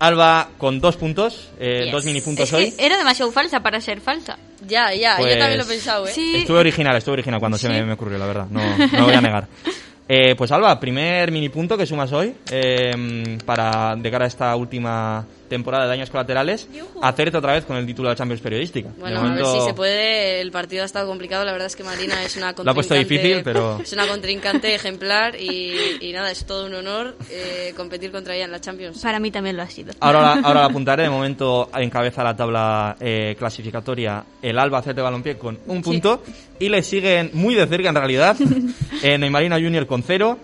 Alba 0.00 0.48
con 0.58 0.80
dos 0.80 0.96
puntos, 0.96 1.50
eh, 1.58 1.82
Yes. 1.84 1.92
dos 1.92 2.04
mini 2.04 2.20
puntos 2.20 2.48
Es 2.48 2.52
hoy. 2.52 2.72
que 2.72 2.84
era 2.84 2.96
demasiado 2.98 3.30
falsa 3.30 3.60
para 3.60 3.80
ser 3.80 4.00
falsa. 4.00 4.36
Ya, 4.66 4.92
ya, 4.92 5.16
Pues- 5.18 5.32
yo 5.34 5.38
también 5.38 5.58
lo 5.58 5.64
he 5.64 5.68
pensado, 5.68 6.06
¿eh? 6.06 6.12
Sí. 6.12 6.36
Estuve 6.36 6.58
original, 6.58 6.96
estuve 6.96 7.12
original 7.14 7.38
cuando 7.40 7.58
se 7.58 7.68
me, 7.68 7.82
me 7.84 7.92
ocurrió, 7.92 8.18
la 8.18 8.26
verdad, 8.26 8.46
no, 8.50 8.60
no 8.76 8.98
lo 8.98 9.04
voy 9.04 9.14
a 9.14 9.20
negar. 9.20 9.46
Eh, 10.06 10.34
pues 10.36 10.52
Alba, 10.52 10.78
primer 10.78 11.32
mini 11.32 11.48
punto 11.48 11.78
que 11.78 11.86
sumas 11.86 12.12
hoy 12.12 12.34
eh, 12.50 13.38
para 13.46 13.96
de 13.96 14.10
cara 14.10 14.26
a 14.26 14.28
esta 14.28 14.54
última 14.54 15.24
temporada 15.48 15.84
de 15.84 15.90
daños 15.90 16.10
colaterales, 16.10 16.68
hacerte 17.02 17.36
otra 17.36 17.52
vez 17.54 17.64
con 17.64 17.76
el 17.76 17.86
título 17.86 18.08
de 18.10 18.16
Champions 18.16 18.40
Periodística. 18.40 18.88
Bueno, 18.98 19.22
momento- 19.22 19.46
a 19.48 19.52
ver 19.52 19.60
si 19.60 19.66
se 19.68 19.74
puede. 19.74 20.40
El 20.40 20.50
partido 20.50 20.82
ha 20.82 20.86
estado 20.86 21.06
complicado. 21.06 21.44
La 21.44 21.52
verdad 21.52 21.66
es 21.66 21.76
que 21.76 21.84
Marina 21.84 22.22
es 22.24 22.36
una 22.36 22.54
contrincante. 22.54 22.64
Lo 22.64 22.70
ha 22.70 22.74
puesto 22.74 22.94
difícil, 22.94 23.42
pero- 23.44 23.78
Es 23.82 23.92
una 23.92 24.06
contrincante 24.06 24.74
ejemplar 24.74 25.40
y, 25.40 25.74
y 26.00 26.12
nada, 26.12 26.30
es 26.30 26.44
todo 26.44 26.66
un 26.66 26.74
honor 26.74 27.16
eh, 27.30 27.72
competir 27.76 28.10
contra 28.10 28.34
ella 28.34 28.44
en 28.46 28.52
la 28.52 28.60
Champions. 28.60 29.00
Para 29.02 29.18
mí 29.20 29.30
también 29.30 29.56
lo 29.56 29.62
ha 29.62 29.68
sido. 29.70 29.92
Ahora, 30.00 30.34
ahora 30.42 30.60
la 30.60 30.66
apuntaré. 30.70 31.04
De 31.04 31.10
momento 31.10 31.70
encabeza 31.76 32.22
la 32.24 32.34
tabla 32.36 32.96
eh, 33.00 33.34
clasificatoria 33.38 34.24
el 34.42 34.58
Albacete 34.58 35.00
Balompié 35.00 35.36
con 35.38 35.58
un 35.66 35.82
punto. 35.82 36.22
Y 36.58 36.68
le 36.68 36.82
siguen 36.82 37.30
muy 37.32 37.54
de 37.54 37.66
cerca, 37.66 37.88
en 37.88 37.94
realidad, 37.96 38.36
eh, 39.02 39.18
Neymarina 39.18 39.56
Junior 39.56 39.86
con 39.86 40.02
cero. 40.02 40.38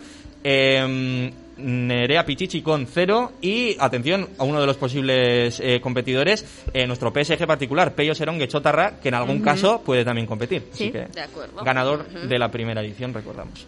eh, 0.44 1.32
Nerea 1.62 2.24
Pichichi 2.24 2.62
con 2.62 2.86
cero. 2.86 3.32
Y, 3.40 3.76
atención, 3.78 4.28
a 4.38 4.44
uno 4.44 4.60
de 4.60 4.66
los 4.66 4.76
posibles 4.76 5.60
eh, 5.60 5.80
competidores, 5.80 6.44
eh, 6.72 6.86
nuestro 6.86 7.12
PSG 7.12 7.46
particular, 7.46 7.94
Peyo 7.94 8.14
Serón 8.14 8.40
Chotarra, 8.46 8.98
que 9.00 9.08
en 9.08 9.14
algún 9.14 9.40
caso 9.40 9.82
puede 9.84 10.04
también 10.04 10.26
competir. 10.26 10.68
Así 10.72 10.84
Sí. 10.86 10.92
que, 10.92 11.06
De 11.06 11.20
acuerdo. 11.20 11.62
ganador 11.62 12.08
de 12.08 12.38
la 12.38 12.50
primera 12.50 12.80
edición, 12.80 13.12
recordamos. 13.14 13.66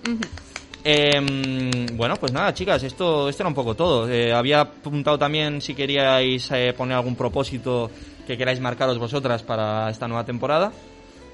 Eh, 0.85 1.87
bueno, 1.93 2.17
pues 2.17 2.33
nada, 2.33 2.53
chicas, 2.55 2.83
esto, 2.83 3.29
esto 3.29 3.43
era 3.45 3.49
un 3.49 3.55
poco 3.55 3.75
todo. 3.75 4.11
Eh, 4.11 4.33
había 4.33 4.61
apuntado 4.63 5.17
también 5.19 5.61
si 5.61 5.75
queríais 5.75 6.51
eh, 6.51 6.73
poner 6.77 6.97
algún 6.97 7.15
propósito 7.15 7.91
que 8.27 8.37
queráis 8.37 8.59
marcaros 8.61 8.99
vosotras 8.99 9.43
para 9.43 9.91
esta 9.91 10.09
nueva 10.09 10.25
temporada. 10.25 10.73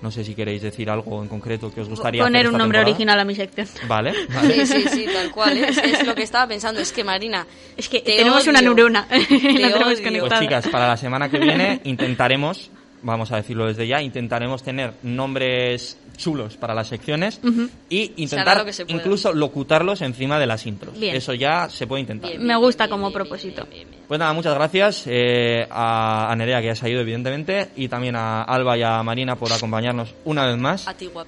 No 0.01 0.11
sé 0.13 0.25
si 0.25 0.35
queréis 0.35 0.63
decir 0.63 0.89
algo 0.91 1.21
en 1.23 1.29
concreto 1.29 1.73
que 1.75 1.81
os 1.81 1.89
gustaría 1.89 2.23
Poner 2.23 2.43
hacer 2.43 2.53
un 2.53 2.59
nombre 2.59 2.79
temporada. 2.79 2.95
original 2.95 3.21
a 3.21 3.25
mi 3.25 3.35
sección. 3.35 3.67
Vale, 3.89 4.13
vale. 4.35 4.65
Sí, 4.67 4.81
sí, 4.83 4.89
sí, 4.89 5.07
tal 5.13 5.31
cual. 5.33 5.59
¿eh? 5.59 5.67
Es, 5.71 5.79
es 5.79 6.07
lo 6.07 6.15
que 6.15 6.23
estaba 6.23 6.47
pensando. 6.47 6.81
Es 6.81 6.93
que, 6.93 7.03
Marina, 7.03 7.47
Es 7.77 7.89
que 7.89 8.01
te 8.01 8.17
tenemos 8.17 8.43
odio. 8.43 8.51
una 8.51 8.61
neurona. 8.63 9.09
Te 9.09 9.19
la 9.59 9.95
tenemos. 9.97 10.29
Pues 10.29 10.41
chicas, 10.41 10.69
para 10.69 10.87
la 10.89 10.97
semana 10.97 11.29
que 11.29 11.39
viene 11.39 11.81
intentaremos, 11.85 12.71
vamos 13.03 13.33
a 13.33 13.37
decirlo 13.37 13.67
desde 13.67 13.87
ya, 13.87 14.03
intentaremos 14.03 14.63
tener 14.63 14.95
nombres 15.03 15.99
chulos 16.17 16.57
para 16.57 16.75
las 16.75 16.89
secciones 16.89 17.41
y 17.89 18.05
hará 18.05 18.13
intentar 18.17 18.67
lo 18.67 18.95
incluso 18.95 19.33
locutarlos 19.33 20.03
encima 20.03 20.39
de 20.39 20.47
las 20.47 20.67
intros. 20.67 20.99
Bien. 20.99 21.15
Eso 21.15 21.35
ya 21.35 21.69
se 21.69 21.87
puede 21.87 22.01
intentar. 22.01 22.31
Bien. 22.31 22.45
Me 22.45 22.57
gusta 22.57 22.89
como 22.89 23.13
propósito. 23.13 23.67
Pues 24.07 24.19
nada, 24.19 24.33
muchas 24.33 24.55
gracias 24.55 25.05
eh, 25.07 25.67
a, 25.71 26.31
a 26.31 26.37
Nerea 26.37 26.61
que 26.61 26.67
ya 26.69 26.75
se 26.75 26.87
ha 26.87 26.89
ido 26.89 27.01
evidentemente 27.01 27.69
y 27.77 27.89
también 27.89 28.17
a 28.17 28.43
Alba 28.43 28.77
y 28.77 28.83
a 28.83 29.03
Marina 29.03 29.37
por 29.37 29.53
acompañarnos 29.53 30.15
una 30.25 30.47
vez 30.47 30.57
más. 30.57 30.89
A 30.89 30.95
ti, 30.95 31.07
guap. 31.07 31.27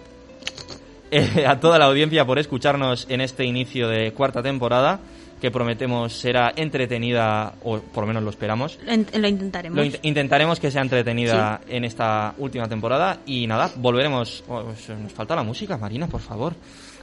eh, 1.10 1.46
a 1.46 1.58
toda 1.58 1.78
la 1.78 1.86
audiencia 1.86 2.24
por 2.24 2.38
escucharnos 2.38 3.06
en 3.08 3.20
este 3.20 3.44
inicio 3.44 3.88
de 3.88 4.12
cuarta 4.12 4.42
temporada 4.42 5.00
que 5.40 5.50
prometemos 5.50 6.12
será 6.12 6.52
entretenida 6.54 7.54
o 7.64 7.78
por 7.80 8.02
lo 8.04 8.08
menos 8.08 8.22
lo 8.22 8.30
esperamos. 8.30 8.78
Lo, 8.84 8.92
in- 8.92 9.06
lo 9.14 9.26
intentaremos. 9.28 9.76
Lo 9.76 9.84
int- 9.84 9.98
intentaremos 10.02 10.60
que 10.60 10.70
sea 10.70 10.82
entretenida 10.82 11.60
en 11.68 11.84
esta 11.84 12.34
última 12.38 12.68
temporada 12.68 13.18
y 13.26 13.46
nada, 13.46 13.70
volveremos. 13.76 14.44
oh, 14.48 14.62
pues, 14.64 14.88
nos 14.90 15.12
falta 15.12 15.34
la 15.34 15.42
música, 15.42 15.76
Marina, 15.78 16.06
por 16.06 16.20
favor. 16.20 16.54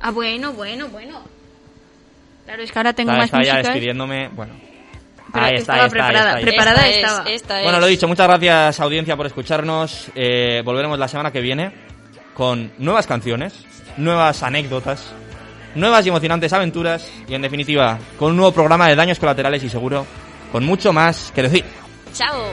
Ah, 0.02 0.12
bueno, 0.12 0.54
bueno, 0.54 0.88
bueno. 0.90 1.22
Claro, 2.46 2.62
es 2.64 2.72
que 2.72 2.80
ahora 2.80 2.94
tengo 2.94 3.12
Está, 3.12 3.18
más 3.20 3.26
está 3.26 3.44
ya 3.44 3.54
música. 3.56 3.70
despidiéndome. 3.74 4.28
Bueno, 4.30 4.54
Pero 5.34 5.46
ahí 5.46 5.56
está, 5.56 5.74
estaba 5.74 5.78
está, 5.78 5.84
ahí 5.86 5.90
preparada. 5.90 6.20
está, 6.20 6.38
ahí 6.38 6.44
está. 6.44 6.52
Preparada 6.52 6.88
esta 6.88 7.00
estaba. 7.08 7.30
Es, 7.30 7.42
esta 7.42 7.62
Bueno, 7.64 7.80
lo 7.80 7.86
dicho, 7.88 8.08
muchas 8.08 8.28
gracias 8.28 8.80
audiencia 8.80 9.18
por 9.18 9.26
escucharnos. 9.26 10.08
Eh, 10.16 10.62
volveremos 10.64 10.98
la 11.00 11.08
semana 11.08 11.32
que 11.32 11.42
viene 11.42 11.72
con 12.34 12.72
nuevas 12.78 13.08
canciones, 13.08 13.66
nuevas 13.98 14.44
anécdotas, 14.44 15.12
nuevas 15.78 16.06
y 16.06 16.10
emocionantes 16.10 16.52
aventuras 16.54 17.10
y 17.28 17.34
en 17.34 17.42
definitiva 17.42 17.98
con 18.18 18.32
un 18.32 18.38
nuevo 18.38 18.52
programa 18.52 18.88
de 18.88 18.96
daños 18.96 19.20
colaterales 19.20 19.64
y 19.64 19.70
seguro 19.70 20.06
con 20.52 20.64
mucho 20.64 20.94
más 20.94 21.32
que 21.34 21.44
decir. 21.44 21.66
Chao. 22.14 22.52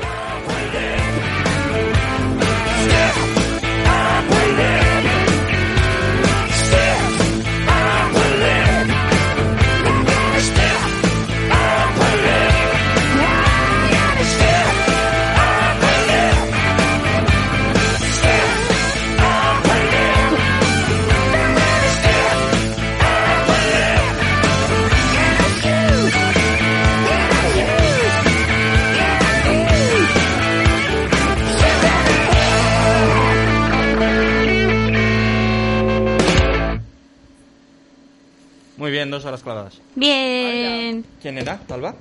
Muy 38.84 38.90
bien, 38.90 39.10
dos 39.10 39.24
horas 39.24 39.42
clavadas. 39.42 39.80
Bien. 39.94 41.06
¿Quién 41.22 41.38
era, 41.38 41.58
Alba? 41.70 41.94